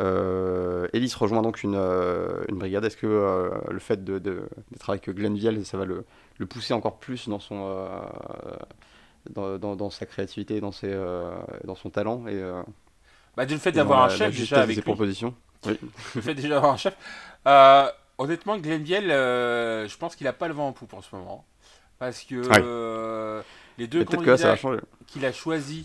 Euh, 0.00 0.88
Elise 0.94 1.14
rejoint 1.14 1.42
donc 1.42 1.62
une, 1.62 1.74
euh, 1.76 2.42
une 2.48 2.58
brigade. 2.58 2.84
Est-ce 2.84 2.96
que 2.96 3.06
euh, 3.06 3.50
le 3.70 3.78
fait 3.78 4.02
de- 4.04 4.18
de- 4.18 4.48
d'être 4.70 4.88
avec 4.90 5.08
Glenville, 5.10 5.64
ça 5.66 5.76
va 5.76 5.84
le, 5.84 6.04
le 6.38 6.46
pousser 6.46 6.74
encore 6.74 6.98
plus 6.98 7.28
dans 7.28 7.38
son 7.38 7.68
dans, 9.30 9.58
dans- 9.58 9.76
dans 9.76 9.90
sa 9.90 10.06
créativité, 10.06 10.60
dans 10.60 10.72
ses 10.72 10.92
dans 11.64 11.74
son 11.74 11.90
talent 11.90 12.26
et 12.26 12.42
Bah, 13.36 13.44
le 13.44 13.56
fait 13.58 13.72
d'avoir 13.72 14.00
un 14.04 14.06
la- 14.08 14.12
la 14.12 14.18
chef 14.18 14.36
déjà 14.36 14.56
de 14.56 14.62
avec 14.62 14.76
ses 14.76 14.82
propositions 14.82 15.34
Oui. 15.66 15.78
Le 16.14 16.20
fait 16.20 16.34
déjà 16.34 16.48
d'avoir 16.48 16.72
un 16.72 16.76
chef. 16.76 16.96
Honnêtement, 18.18 18.58
Glenville, 18.58 19.08
je 19.10 19.96
pense 19.98 20.16
qu'il 20.16 20.26
a 20.26 20.32
pas 20.32 20.48
le 20.48 20.54
vent 20.54 20.68
en 20.68 20.72
poupe 20.72 20.94
en 20.94 21.02
ce 21.02 21.14
moment. 21.14 21.44
Parce 21.98 22.24
que 22.24 22.34
Ouais. 22.48 23.42
Les 23.78 23.86
deux 23.86 24.00
Et 24.00 24.04
Peut-être 24.04 24.22
que 24.24 24.30
là, 24.30 24.36
ça 24.36 24.48
va 24.48 24.56
candidats 24.56 24.80
changer. 24.80 24.80
qu'il 25.06 25.24
a 25.26 25.32
choisis 25.32 25.84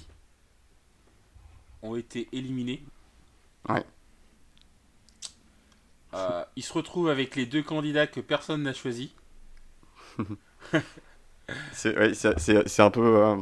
ont 1.81 1.95
été 1.95 2.27
éliminés. 2.33 2.83
Ouais. 3.69 3.83
Euh, 6.13 6.43
il 6.55 6.63
se 6.63 6.73
retrouve 6.73 7.09
avec 7.09 7.35
les 7.35 7.45
deux 7.45 7.61
candidats 7.63 8.07
que 8.07 8.19
personne 8.21 8.63
n'a 8.63 8.73
choisis. 8.73 9.09
C'est 11.71 11.97
ouais, 11.97 12.13
c'est- 12.13 12.37
c'est- 12.39 12.67
c'est 12.67 12.81
un 12.81 12.89
peu. 12.91 13.23
euh, 13.23 13.37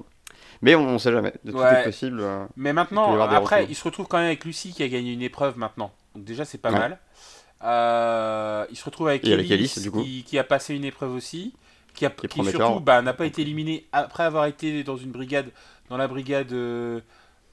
Mais 0.61 0.75
on, 0.75 0.87
on 0.87 0.99
sait 0.99 1.11
jamais. 1.11 1.33
Tout 1.45 1.53
Ouais. 1.53 1.81
est 1.81 1.83
possible. 1.85 2.19
euh. 2.21 2.45
Mais 2.55 2.71
maintenant, 2.71 3.19
après, 3.19 3.65
il 3.65 3.75
se 3.75 3.83
retrouve 3.83 4.07
quand 4.07 4.17
même 4.17 4.27
avec 4.27 4.45
Lucie 4.45 4.73
qui 4.73 4.83
a 4.83 4.87
gagné 4.87 5.11
une 5.11 5.21
épreuve 5.23 5.57
maintenant. 5.57 5.91
Donc 6.13 6.23
déjà, 6.23 6.45
c'est 6.45 6.59
pas 6.59 6.71
Ouais. 6.71 6.77
mal. 6.79 8.67
Il 8.71 8.75
se 8.77 8.85
retrouve 8.85 9.07
avec 9.07 9.25
Et 9.25 9.33
avec 9.33 9.49
Alice, 9.49 9.71
Alice, 9.77 9.81
du 9.83 9.91
coup. 9.91 10.03
Qui, 10.03 10.23
qui 10.23 10.37
a 10.37 10.43
passé 10.43 10.75
une 10.75 10.85
épreuve 10.85 11.13
aussi. 11.15 11.53
Qui, 11.95 12.05
a, 12.05 12.09
Qui 12.09 12.27
qui 12.27 12.45
surtout 12.45 12.79
bah, 12.81 13.01
n'a 13.01 13.13
pas 13.13 13.25
été 13.25 13.41
éliminé 13.41 13.87
après 13.91 14.23
avoir 14.23 14.45
été 14.45 14.83
dans 14.83 14.97
une 14.97 15.11
brigade, 15.11 15.49
dans 15.89 15.97
la 15.97 16.07
brigade. 16.07 16.51
euh, 16.51 16.99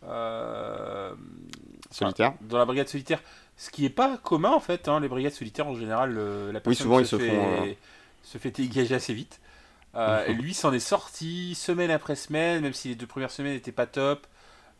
euh, 0.04 1.14
Solitaire. 1.90 2.34
dans 2.40 2.58
la 2.58 2.64
brigade 2.64 2.88
solitaire, 2.88 3.20
ce 3.56 3.70
qui 3.70 3.84
est 3.84 3.90
pas 3.90 4.16
commun 4.18 4.50
en 4.50 4.60
fait. 4.60 4.88
hein, 4.88 4.98
les 5.00 5.08
brigades 5.08 5.32
solitaires 5.32 5.68
en 5.68 5.74
général, 5.74 6.14
la 6.52 6.60
personne 6.60 6.84
souvent, 6.84 6.96
se, 6.98 7.02
ils 7.02 7.06
se 7.06 7.18
fait, 7.18 7.28
font, 7.28 7.62
euh, 7.66 7.72
se 8.22 8.38
fait 8.38 8.50
dégager 8.50 8.94
assez 8.94 9.14
vite. 9.14 9.40
Et 10.26 10.32
lui 10.32 10.54
s'en 10.54 10.72
est 10.72 10.80
sorti 10.80 11.54
semaine 11.54 11.90
après 11.90 12.16
semaine, 12.16 12.62
même 12.62 12.72
si 12.72 12.88
les 12.88 12.94
deux 12.94 13.06
premières 13.06 13.30
semaines 13.30 13.52
n'étaient 13.52 13.72
pas 13.72 13.86
top. 13.86 14.26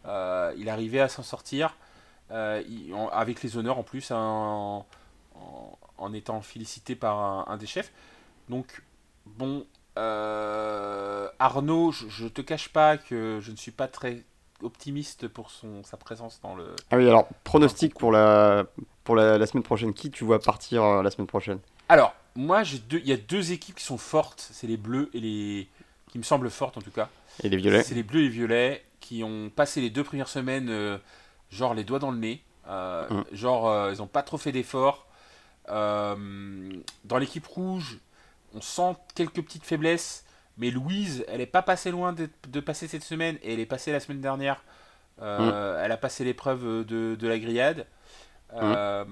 Il 0.07 0.69
arrivait 0.69 1.01
à 1.01 1.09
s'en 1.09 1.23
sortir 1.23 1.77
il- 2.31 2.93
en- 2.95 3.09
avec 3.09 3.43
les 3.43 3.57
honneurs 3.59 3.79
en 3.79 3.83
plus, 3.83 4.11
hein, 4.11 4.17
en, 4.19 4.87
en- 5.37 5.79
en 5.99 6.13
étant 6.15 6.41
félicité 6.41 6.97
par 6.97 7.19
un, 7.19 7.45
un 7.49 7.57
des 7.59 7.67
chefs. 7.67 7.93
Donc 8.49 8.83
bon, 9.27 9.67
euh, 9.99 11.29
Arnaud, 11.39 11.93
je, 11.93 12.09
je 12.09 12.27
te 12.27 12.41
cache 12.41 12.69
pas 12.69 12.97
que 12.97 13.41
je 13.41 13.51
ne 13.51 13.57
suis 13.57 13.71
pas 13.71 13.89
très 13.89 14.25
optimiste 14.63 15.29
pour 15.29 15.51
son, 15.51 15.83
sa 15.83 15.97
présence 15.97 16.41
dans 16.43 16.55
le, 16.55 16.75
Ah 16.91 16.97
oui, 16.97 17.09
alors, 17.09 17.29
pronostic 17.45 17.95
pour 17.95 18.13
la, 18.13 18.65
pour 19.05 19.17
la, 19.17 19.39
la 19.39 19.47
semaine 19.47 19.63
prochaine. 19.65 19.93
Qui 19.93 20.11
tu 20.11 20.25
vois 20.25 20.41
partir 20.41 20.83
euh, 20.83 21.03
la 21.03 21.11
semaine 21.11 21.27
prochaine? 21.27 21.59
Alors, 21.89 22.15
moi, 22.37 22.63
j'ai 22.63 22.79
deux, 22.79 22.99
il 22.99 23.09
y 23.09 23.13
a 23.13 23.17
deux 23.17 23.53
équipes 23.53 23.77
qui 23.77 23.85
sont 23.85 23.99
fortes. 23.99 24.49
C'est 24.53 24.67
les 24.67 24.77
Bleus 24.77 25.11
et 25.15 25.21
les. 25.21 25.69
qui 26.11 26.19
me 26.19 26.23
semblent 26.23 26.51
fortes 26.51 26.77
en 26.79 26.83
tout 26.83 26.91
cas. 26.91 27.09
Et 27.43 27.49
les 27.49 27.57
violets 27.57 27.83
C'est 27.83 27.95
les 27.95 28.03
Bleus 28.03 28.21
et 28.21 28.25
les 28.25 28.29
Violets 28.29 28.85
qui 29.01 29.25
ont 29.25 29.51
passé 29.51 29.81
les 29.81 29.91
deux 29.91 30.05
premières 30.05 30.29
semaines, 30.29 30.69
euh, 30.71 30.97
genre 31.51 31.75
les 31.75 31.85
doigts 31.85 31.99
dans 31.99 32.13
le 32.13 32.19
nez. 32.19 32.43
Mm. 32.69 33.23
Genre, 33.33 33.91
ils 33.91 33.99
n'ont 33.99 34.07
pas 34.07 34.23
trop 34.23 34.39
fait 34.39 34.53
d'efforts. 34.53 35.07
Dans 35.67 37.19
l'équipe 37.19 37.47
rouge, 37.47 37.99
on 38.55 38.61
sent 38.61 38.97
quelques 39.15 39.43
petites 39.43 39.65
faiblesses. 39.65 40.25
Mais 40.59 40.71
Louise, 40.71 41.25
elle 41.29 41.39
n'est 41.39 41.47
pas 41.47 41.63
passée 41.63 41.91
loin 41.91 42.13
de, 42.13 42.29
de 42.49 42.61
passer 42.61 42.87
cette 42.89 43.05
semaine. 43.05 43.37
Et 43.43 43.55
elle 43.55 43.61
est 43.61 43.67
passée 43.67 43.91
la 43.93 44.01
semaine 44.01 44.21
dernière. 44.21 44.63
Euh, 45.21 45.83
Elle 45.85 45.93
a 45.93 45.97
passé 45.97 46.25
l'épreuve 46.25 46.85
de, 46.85 47.15
de 47.15 47.29
la 47.29 47.39
grillade. 47.39 47.87
Euh, 48.55 49.05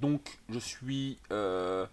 Donc, 0.00 0.38
je 0.50 0.58
suis 0.58 1.18
euh, 1.32 1.86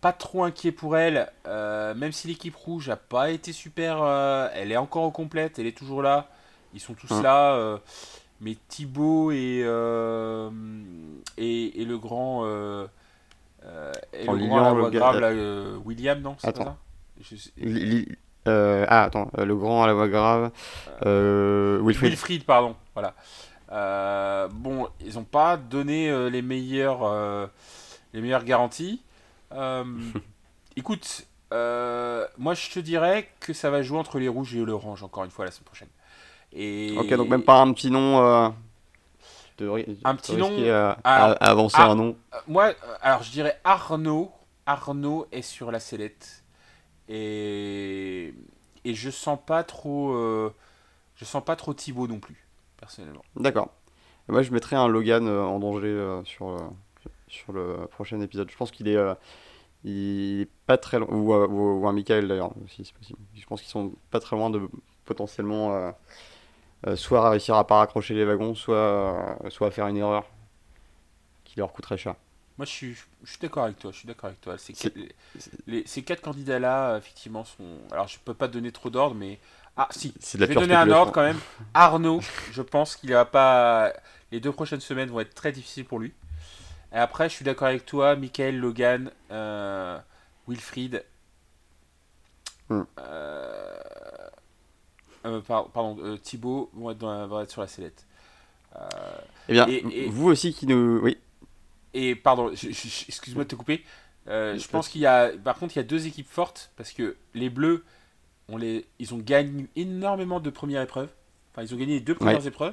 pas 0.00 0.12
trop 0.12 0.42
inquiet 0.44 0.72
pour 0.72 0.96
elle. 0.96 1.30
euh, 1.46 1.94
même 1.94 2.12
si 2.12 2.28
l'équipe 2.28 2.56
rouge 2.56 2.88
a 2.88 2.96
pas 2.96 3.30
été 3.30 3.52
super. 3.52 4.02
euh, 4.02 4.48
elle 4.54 4.72
est 4.72 4.76
encore 4.76 5.04
au 5.04 5.10
complète. 5.10 5.58
Elle 5.58 5.66
est 5.66 5.76
toujours 5.76 6.02
là. 6.02 6.28
Ils 6.74 6.80
sont 6.80 6.94
tous 6.94 7.10
Mm. 7.10 7.22
là. 7.22 7.52
euh, 7.54 7.78
mais 8.40 8.56
Thibaut 8.68 9.30
et, 9.32 9.62
euh, 9.64 10.50
et, 11.36 11.82
et 11.82 11.84
le 11.84 11.98
grand. 11.98 12.44
Euh, 13.64 13.92
euh, 13.92 13.92
et 14.12 14.26
le 14.26 14.36
grand 14.46 14.60
à 14.60 14.62
la 14.64 14.72
voix 14.72 14.90
grave, 14.90 15.18
là, 15.20 15.28
euh, 15.28 15.76
William, 15.84 16.20
non 16.20 16.36
Attends. 16.42 16.64
ça 16.64 16.76
Je 17.20 17.36
Li- 17.58 18.08
euh, 18.48 18.84
ah, 18.88 19.04
attends, 19.04 19.30
euh, 19.38 19.44
le 19.44 19.54
grand 19.54 19.84
à 19.84 19.86
la 19.86 19.94
voix 19.94 20.08
grave. 20.08 20.50
Euh, 21.06 21.80
Wilfried. 21.82 22.10
Wilfried, 22.10 22.44
pardon. 22.44 22.74
Voilà. 22.94 23.14
Euh, 23.70 24.48
bon, 24.52 24.88
ils 25.00 25.14
n'ont 25.14 25.24
pas 25.24 25.56
donné 25.56 26.10
euh, 26.10 26.28
les 26.28 26.42
meilleures, 26.42 27.04
euh, 27.04 27.46
les 28.12 28.20
meilleures 28.20 28.44
garanties. 28.44 29.00
Euh, 29.52 29.84
écoute, 30.76 31.26
euh, 31.52 32.26
moi 32.38 32.54
je 32.54 32.70
te 32.70 32.80
dirais 32.80 33.28
que 33.40 33.52
ça 33.52 33.70
va 33.70 33.82
jouer 33.82 33.98
entre 33.98 34.18
les 34.18 34.28
rouges 34.28 34.54
et 34.54 34.64
l'orange 34.64 35.02
encore 35.02 35.24
une 35.24 35.30
fois 35.30 35.44
la 35.44 35.50
semaine 35.50 35.64
prochaine. 35.66 35.88
Et 36.52 36.96
Ok, 36.98 37.14
donc 37.14 37.28
même 37.28 37.42
pas 37.44 37.60
un 37.60 37.72
petit 37.72 37.90
nom. 37.90 38.52
Euh, 39.60 39.84
Un 40.04 40.14
petit 40.16 40.36
nom, 40.36 40.48
risquer 40.48 40.70
à, 40.70 40.92
avancer 41.32 41.76
ah. 41.78 41.90
un 41.90 41.94
nom. 41.94 42.16
Euh, 42.34 42.38
moi, 42.48 42.66
euh, 42.68 42.72
alors 43.02 43.22
je 43.22 43.30
dirais 43.30 43.60
Arnaud 43.64 44.30
Arnaud 44.66 45.26
est 45.32 45.42
sur 45.42 45.70
la 45.70 45.80
sellette. 45.80 46.44
Et, 47.08 48.32
et 48.84 48.94
je 48.94 49.10
sens 49.10 49.38
pas 49.44 49.64
trop. 49.64 50.12
euh, 50.14 50.52
je 51.16 51.24
sens 51.24 51.44
pas 51.44 51.56
trop 51.56 51.74
Thibaut 51.74 52.06
non 52.06 52.20
plus, 52.20 52.46
personnellement. 52.78 53.22
D'accord. 53.36 53.68
Moi, 54.28 54.42
je 54.42 54.52
mettrais 54.52 54.76
un 54.76 54.88
Logan 54.88 55.26
euh, 55.28 55.42
en 55.42 55.58
danger 55.58 55.88
euh, 55.88 56.24
sur, 56.24 56.50
euh, 56.50 56.58
sur 57.28 57.52
le 57.52 57.86
prochain 57.90 58.20
épisode. 58.20 58.50
Je 58.50 58.56
pense 58.56 58.70
qu'il 58.70 58.88
est, 58.88 58.96
euh, 58.96 59.14
il 59.84 60.42
est 60.42 60.48
pas 60.66 60.78
très 60.78 60.98
loin, 61.00 61.08
ou, 61.10 61.34
euh, 61.34 61.46
ou- 61.48 61.80
ou 61.82 61.88
un 61.88 61.92
Michael 61.92 62.28
d'ailleurs, 62.28 62.52
si 62.68 62.84
c'est 62.84 62.94
possible. 62.94 63.18
Je 63.34 63.44
pense 63.46 63.60
qu'ils 63.60 63.70
sont 63.70 63.92
pas 64.10 64.20
très 64.20 64.36
loin 64.36 64.48
de 64.48 64.60
potentiellement 65.04 65.92
euh, 66.86 66.96
soit 66.96 67.28
réussir 67.30 67.54
à 67.54 67.66
pas 67.66 67.78
raccrocher 67.78 68.14
les 68.14 68.24
wagons, 68.24 68.54
soit, 68.54 69.38
soit 69.48 69.70
faire 69.70 69.86
une 69.86 69.96
erreur 69.98 70.24
qui 71.44 71.58
leur 71.58 71.72
coûterait 71.72 71.98
cher. 71.98 72.14
Moi, 72.58 72.66
je 72.66 72.70
suis, 72.70 72.96
je 73.24 73.30
suis 73.30 73.38
d'accord 73.40 73.64
avec 73.64 73.78
toi. 73.78 73.90
Je 73.92 73.98
suis 73.98 74.06
d'accord 74.06 74.28
avec 74.28 74.40
toi. 74.40 74.58
Ces, 74.58 74.72
quatre- 74.74 74.98
les- 75.66 75.86
ces 75.86 76.02
quatre 76.02 76.20
candidats-là, 76.20 76.98
effectivement, 76.98 77.44
sont. 77.44 77.78
Alors, 77.90 78.08
je 78.08 78.18
peux 78.24 78.34
pas 78.34 78.46
donner 78.48 78.72
trop 78.72 78.90
d'ordre, 78.90 79.14
mais. 79.14 79.38
Ah, 79.76 79.88
si. 79.90 80.12
C'est 80.20 80.36
de 80.36 80.42
la 80.42 80.48
Je 80.48 80.54
vais 80.54 80.60
donner 80.60 80.74
un 80.74 80.90
ordre 80.90 81.12
quand 81.12 81.22
même. 81.22 81.38
Arnaud, 81.72 82.20
je 82.52 82.60
pense 82.62 82.96
qu'il 82.96 83.12
va 83.12 83.24
pas. 83.24 83.92
Les 84.30 84.40
deux 84.40 84.52
prochaines 84.52 84.80
semaines 84.80 85.08
vont 85.08 85.20
être 85.20 85.34
très 85.34 85.50
difficiles 85.52 85.86
pour 85.86 85.98
lui. 85.98 86.12
Et 86.92 86.96
après, 86.98 87.28
je 87.30 87.34
suis 87.34 87.44
d'accord 87.44 87.68
avec 87.68 87.86
toi. 87.86 88.16
Michael, 88.16 88.58
Logan, 88.58 89.10
euh, 89.30 89.98
Wilfried. 90.46 91.04
Euh, 92.70 92.84
euh, 95.26 95.40
par- 95.40 95.68
pardon, 95.68 95.96
euh, 96.02 96.16
Thibaut 96.16 96.70
vont 96.74 96.90
être, 96.90 96.98
dans 96.98 97.12
la- 97.12 97.26
vont 97.26 97.40
être 97.40 97.50
sur 97.50 97.60
la 97.60 97.66
sellette. 97.68 98.04
Euh, 98.76 98.80
Eh 99.48 99.52
bien, 99.52 99.66
Et- 99.68 100.04
et- 100.04 100.08
vous 100.08 100.28
aussi 100.28 100.54
qui 100.54 100.66
nous, 100.66 100.98
oui, 101.02 101.18
Et 101.94 102.14
pardon, 102.14 102.50
excuse-moi 102.52 103.44
de 103.44 103.48
te 103.48 103.54
couper. 103.54 103.84
Euh, 104.28 104.56
je 104.58 104.66
pense 104.68 104.88
qu'il 104.88 105.00
y 105.02 105.06
a, 105.06 105.30
par 105.44 105.56
contre, 105.58 105.74
il 105.76 105.78
y 105.78 105.80
a 105.80 105.84
deux 105.84 106.06
équipes 106.06 106.28
fortes 106.30 106.70
parce 106.76 106.92
que 106.92 107.16
les 107.34 107.50
Bleus, 107.50 107.84
on 108.48 108.56
les, 108.56 108.86
ils 108.98 109.12
ont 109.12 109.18
gagné 109.18 109.66
énormément 109.76 110.40
de 110.40 110.48
premières 110.48 110.80
épreuves. 110.82 111.08
Enfin, 111.52 111.62
ils 111.66 111.74
ont 111.74 111.76
gagné 111.76 111.94
les 111.94 112.00
deux 112.00 112.14
premières 112.14 112.46
épreuves. 112.46 112.72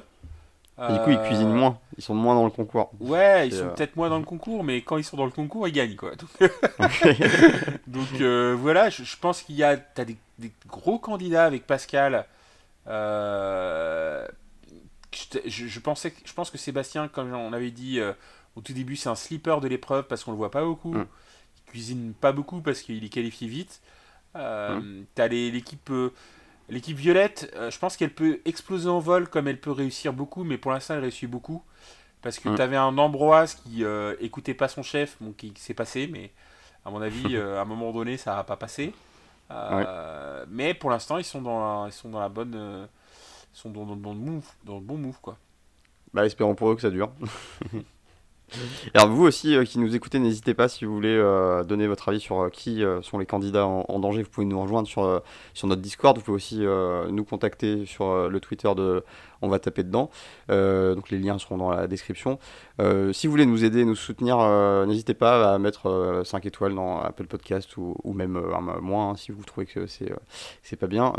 Et 0.88 0.92
du 0.94 0.98
coup, 1.00 1.10
ils 1.10 1.20
cuisinent 1.26 1.52
moins, 1.52 1.78
ils 1.98 2.02
sont 2.02 2.14
moins 2.14 2.34
dans 2.34 2.44
le 2.46 2.50
concours. 2.50 2.90
Ouais, 3.00 3.48
ils 3.48 3.52
sont 3.54 3.64
euh, 3.64 3.68
peut-être 3.74 3.96
moins 3.96 4.08
dans 4.08 4.18
le 4.18 4.24
concours, 4.24 4.64
mais 4.64 4.80
quand 4.80 4.96
ils 4.96 5.04
sont 5.04 5.18
dans 5.18 5.26
le 5.26 5.30
concours, 5.30 5.68
ils 5.68 5.72
gagnent 5.72 5.96
quoi. 5.96 6.12
Donc, 6.16 6.30
donc, 7.86 8.20
voilà, 8.58 8.88
je, 8.88 9.04
je 9.04 9.16
pense 9.18 9.42
qu'il 9.42 9.56
y 9.56 9.62
a, 9.62 9.76
t'as 9.76 10.06
des, 10.06 10.16
des 10.38 10.50
gros 10.66 10.98
candidats 10.98 11.44
avec 11.44 11.66
Pascal. 11.66 12.24
Euh, 12.90 14.26
je, 15.12 15.38
je- 15.48 15.66
je 15.66 15.80
pensais, 15.80 16.10
que- 16.10 16.20
je 16.24 16.32
pense 16.32 16.50
que 16.50 16.58
Sébastien, 16.58 17.08
comme 17.08 17.32
on 17.32 17.52
avait 17.52 17.70
dit 17.70 18.00
euh, 18.00 18.12
au 18.56 18.60
tout 18.60 18.72
début, 18.72 18.96
c'est 18.96 19.08
un 19.08 19.14
slipper 19.14 19.56
de 19.60 19.68
l'épreuve 19.68 20.04
parce 20.06 20.24
qu'on 20.24 20.32
le 20.32 20.36
voit 20.36 20.50
pas 20.50 20.64
beaucoup. 20.64 20.94
Mm. 20.94 21.06
Il 21.58 21.70
cuisine 21.70 22.14
pas 22.14 22.32
beaucoup 22.32 22.60
parce 22.60 22.80
qu'il 22.82 23.04
est 23.04 23.08
qualifié 23.08 23.48
vite. 23.48 23.80
Euh, 24.36 25.02
T'as 25.14 25.28
les- 25.28 25.50
l'équipe. 25.50 25.90
L'équipe 26.68 26.96
violette, 26.96 27.52
je 27.68 27.76
pense 27.80 27.96
qu'elle 27.96 28.14
peut 28.14 28.40
exploser 28.44 28.88
en 28.88 29.00
vol 29.00 29.28
comme 29.28 29.48
elle 29.48 29.60
peut 29.60 29.72
réussir 29.72 30.12
beaucoup, 30.12 30.44
mais 30.44 30.56
pour 30.56 30.70
l'instant 30.70 30.94
elle 30.94 31.00
réussit 31.00 31.28
beaucoup. 31.28 31.62
Parce 32.22 32.38
que 32.38 32.48
Mm. 32.48 32.54
tu 32.56 32.62
avais 32.62 32.76
un 32.76 32.96
Ambroise 32.98 33.54
qui 33.54 33.82
écoutait 34.20 34.54
pas 34.54 34.68
son 34.68 34.82
chef, 34.84 35.16
bon, 35.20 35.32
qui, 35.32 35.52
qui 35.52 35.60
s'est 35.62 35.74
passé, 35.74 36.08
mais 36.12 36.30
à 36.84 36.90
mon 36.90 37.00
avis, 37.02 37.36
à 37.36 37.60
un 37.62 37.64
moment 37.64 37.92
donné, 37.92 38.16
ça 38.16 38.36
va 38.36 38.44
pas 38.44 38.56
passer. 38.56 38.92
Euh, 39.50 40.44
Mais 40.50 40.74
pour 40.74 40.90
l'instant, 40.90 41.18
ils 41.18 41.24
sont 41.24 41.42
dans 41.42 41.60
la, 41.60 41.88
ils 41.88 41.92
sont 41.92 42.08
dans 42.08 42.20
la 42.20 42.28
bonne, 42.28 42.54
euh, 42.54 42.86
ils 43.54 43.58
sont 43.58 43.70
dans, 43.70 43.84
dans 43.84 43.94
le 43.94 44.00
bon 44.00 44.14
move, 44.14 44.46
dans 44.64 44.74
le 44.74 44.80
bon 44.80 44.96
move 44.96 45.18
quoi. 45.20 45.36
Bah, 46.12 46.26
espérons 46.26 46.54
pour 46.54 46.70
eux 46.70 46.74
que 46.74 46.82
ça 46.82 46.90
dure. 46.90 47.10
Et 47.72 48.98
Alors 48.98 49.08
vous 49.10 49.22
aussi 49.24 49.56
euh, 49.56 49.64
qui 49.64 49.78
nous 49.78 49.94
écoutez, 49.94 50.18
n'hésitez 50.18 50.54
pas 50.54 50.68
si 50.68 50.84
vous 50.84 50.92
voulez 50.92 51.16
donner 51.68 51.86
votre 51.86 52.08
avis 52.08 52.18
sur 52.20 52.50
qui 52.50 52.82
sont 53.02 53.18
les 53.18 53.26
candidats 53.26 53.66
en, 53.66 53.84
en 53.88 53.98
danger, 54.00 54.22
vous 54.22 54.30
pouvez 54.30 54.46
nous 54.46 54.60
rejoindre 54.60 54.88
sur, 54.88 55.22
sur 55.54 55.68
notre 55.68 55.82
Discord, 55.82 56.16
vous 56.16 56.24
pouvez 56.24 56.36
aussi 56.36 56.58
nous 56.60 57.24
contacter 57.24 57.86
sur 57.86 58.28
le 58.28 58.40
Twitter 58.40 58.72
de 58.74 59.04
On 59.42 59.48
va 59.48 59.58
taper 59.58 59.82
dedans, 59.82 60.10
Euh, 60.50 60.94
donc 60.94 61.10
les 61.10 61.18
liens 61.18 61.38
seront 61.38 61.56
dans 61.56 61.70
la 61.70 61.86
description. 61.86 62.38
Euh, 62.80 63.12
si 63.12 63.26
vous 63.26 63.30
voulez 63.30 63.46
nous 63.46 63.64
aider, 63.64 63.84
nous 63.84 63.94
soutenir, 63.94 64.38
euh, 64.38 64.84
n'hésitez 64.86 65.14
pas 65.14 65.54
à 65.54 65.58
mettre 65.58 66.22
5 66.24 66.44
étoiles 66.46 66.74
dans 66.74 67.00
Apple 67.00 67.26
Podcast 67.26 67.76
ou, 67.76 67.96
ou 68.04 68.12
même 68.12 68.40
moins 68.80 69.10
hein, 69.10 69.16
si 69.16 69.32
vous 69.32 69.42
trouvez 69.44 69.66
que 69.66 69.86
c'est 69.86 70.12
c'est 70.62 70.76
pas 70.76 70.86
bien. 70.86 71.12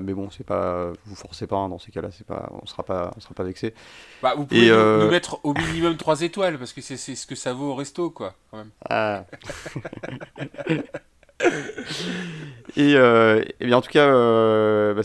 Mais 0.00 0.14
bon, 0.14 0.30
c'est 0.30 0.44
pas, 0.44 0.92
vous 1.04 1.16
forcez 1.16 1.46
pas 1.46 1.56
hein, 1.56 1.68
dans 1.68 1.78
ces 1.78 1.90
cas-là, 1.90 2.10
c'est 2.10 2.26
pas, 2.26 2.50
on 2.62 2.66
sera 2.66 2.82
pas, 2.82 3.12
on 3.16 3.20
sera 3.20 3.34
pas 3.34 3.44
vexé. 3.44 3.74
Bah, 4.22 4.34
vous 4.36 4.46
pouvez 4.46 4.70
nous, 4.70 5.04
nous 5.04 5.10
mettre 5.10 5.40
au 5.44 5.54
minimum 5.54 5.96
3 5.96 6.22
étoiles 6.22 6.58
parce 6.58 6.72
que 6.72 6.80
c'est 6.80 6.96
c'est 6.96 7.14
ce 7.14 7.26
que 7.26 7.34
ça 7.34 7.52
vaut 7.52 7.70
au 7.70 7.74
resto 7.74 8.10
quoi. 8.10 8.34
Quand 8.50 8.58
même. 8.58 8.70
Ah. 8.88 9.24
et, 12.76 12.94
euh, 12.94 13.42
et 13.60 13.66
bien 13.66 13.76
en 13.76 13.80
tout 13.80 13.90
cas, 13.90 14.06
euh, 14.06 14.94
bah, 14.94 15.02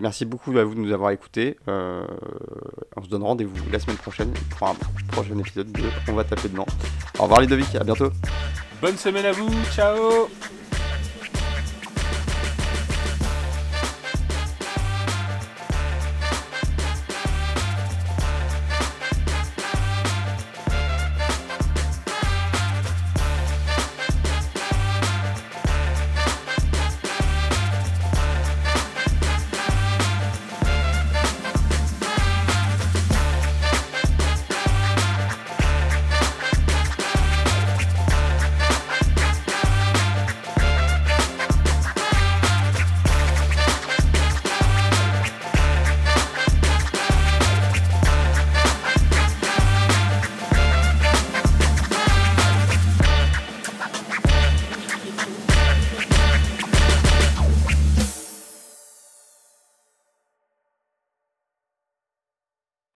merci 0.00 0.24
beaucoup 0.24 0.56
à 0.58 0.64
vous 0.64 0.74
de 0.74 0.80
nous 0.80 0.92
avoir 0.92 1.10
écoutés. 1.10 1.56
Euh, 1.68 2.02
on 2.96 3.02
se 3.02 3.08
donne 3.08 3.22
rendez-vous 3.22 3.54
la 3.70 3.78
semaine 3.78 3.96
prochaine 3.96 4.32
pour 4.50 4.68
un 4.68 4.74
prochain 5.12 5.38
épisode 5.38 5.70
de 5.72 5.82
On 6.08 6.12
va 6.14 6.24
taper 6.24 6.48
dedans. 6.48 6.66
Au 7.18 7.24
revoir 7.24 7.40
Ludovic, 7.40 7.74
à 7.74 7.84
bientôt. 7.84 8.10
Bonne 8.80 8.96
semaine 8.96 9.26
à 9.26 9.32
vous, 9.32 9.50
ciao 9.74 10.28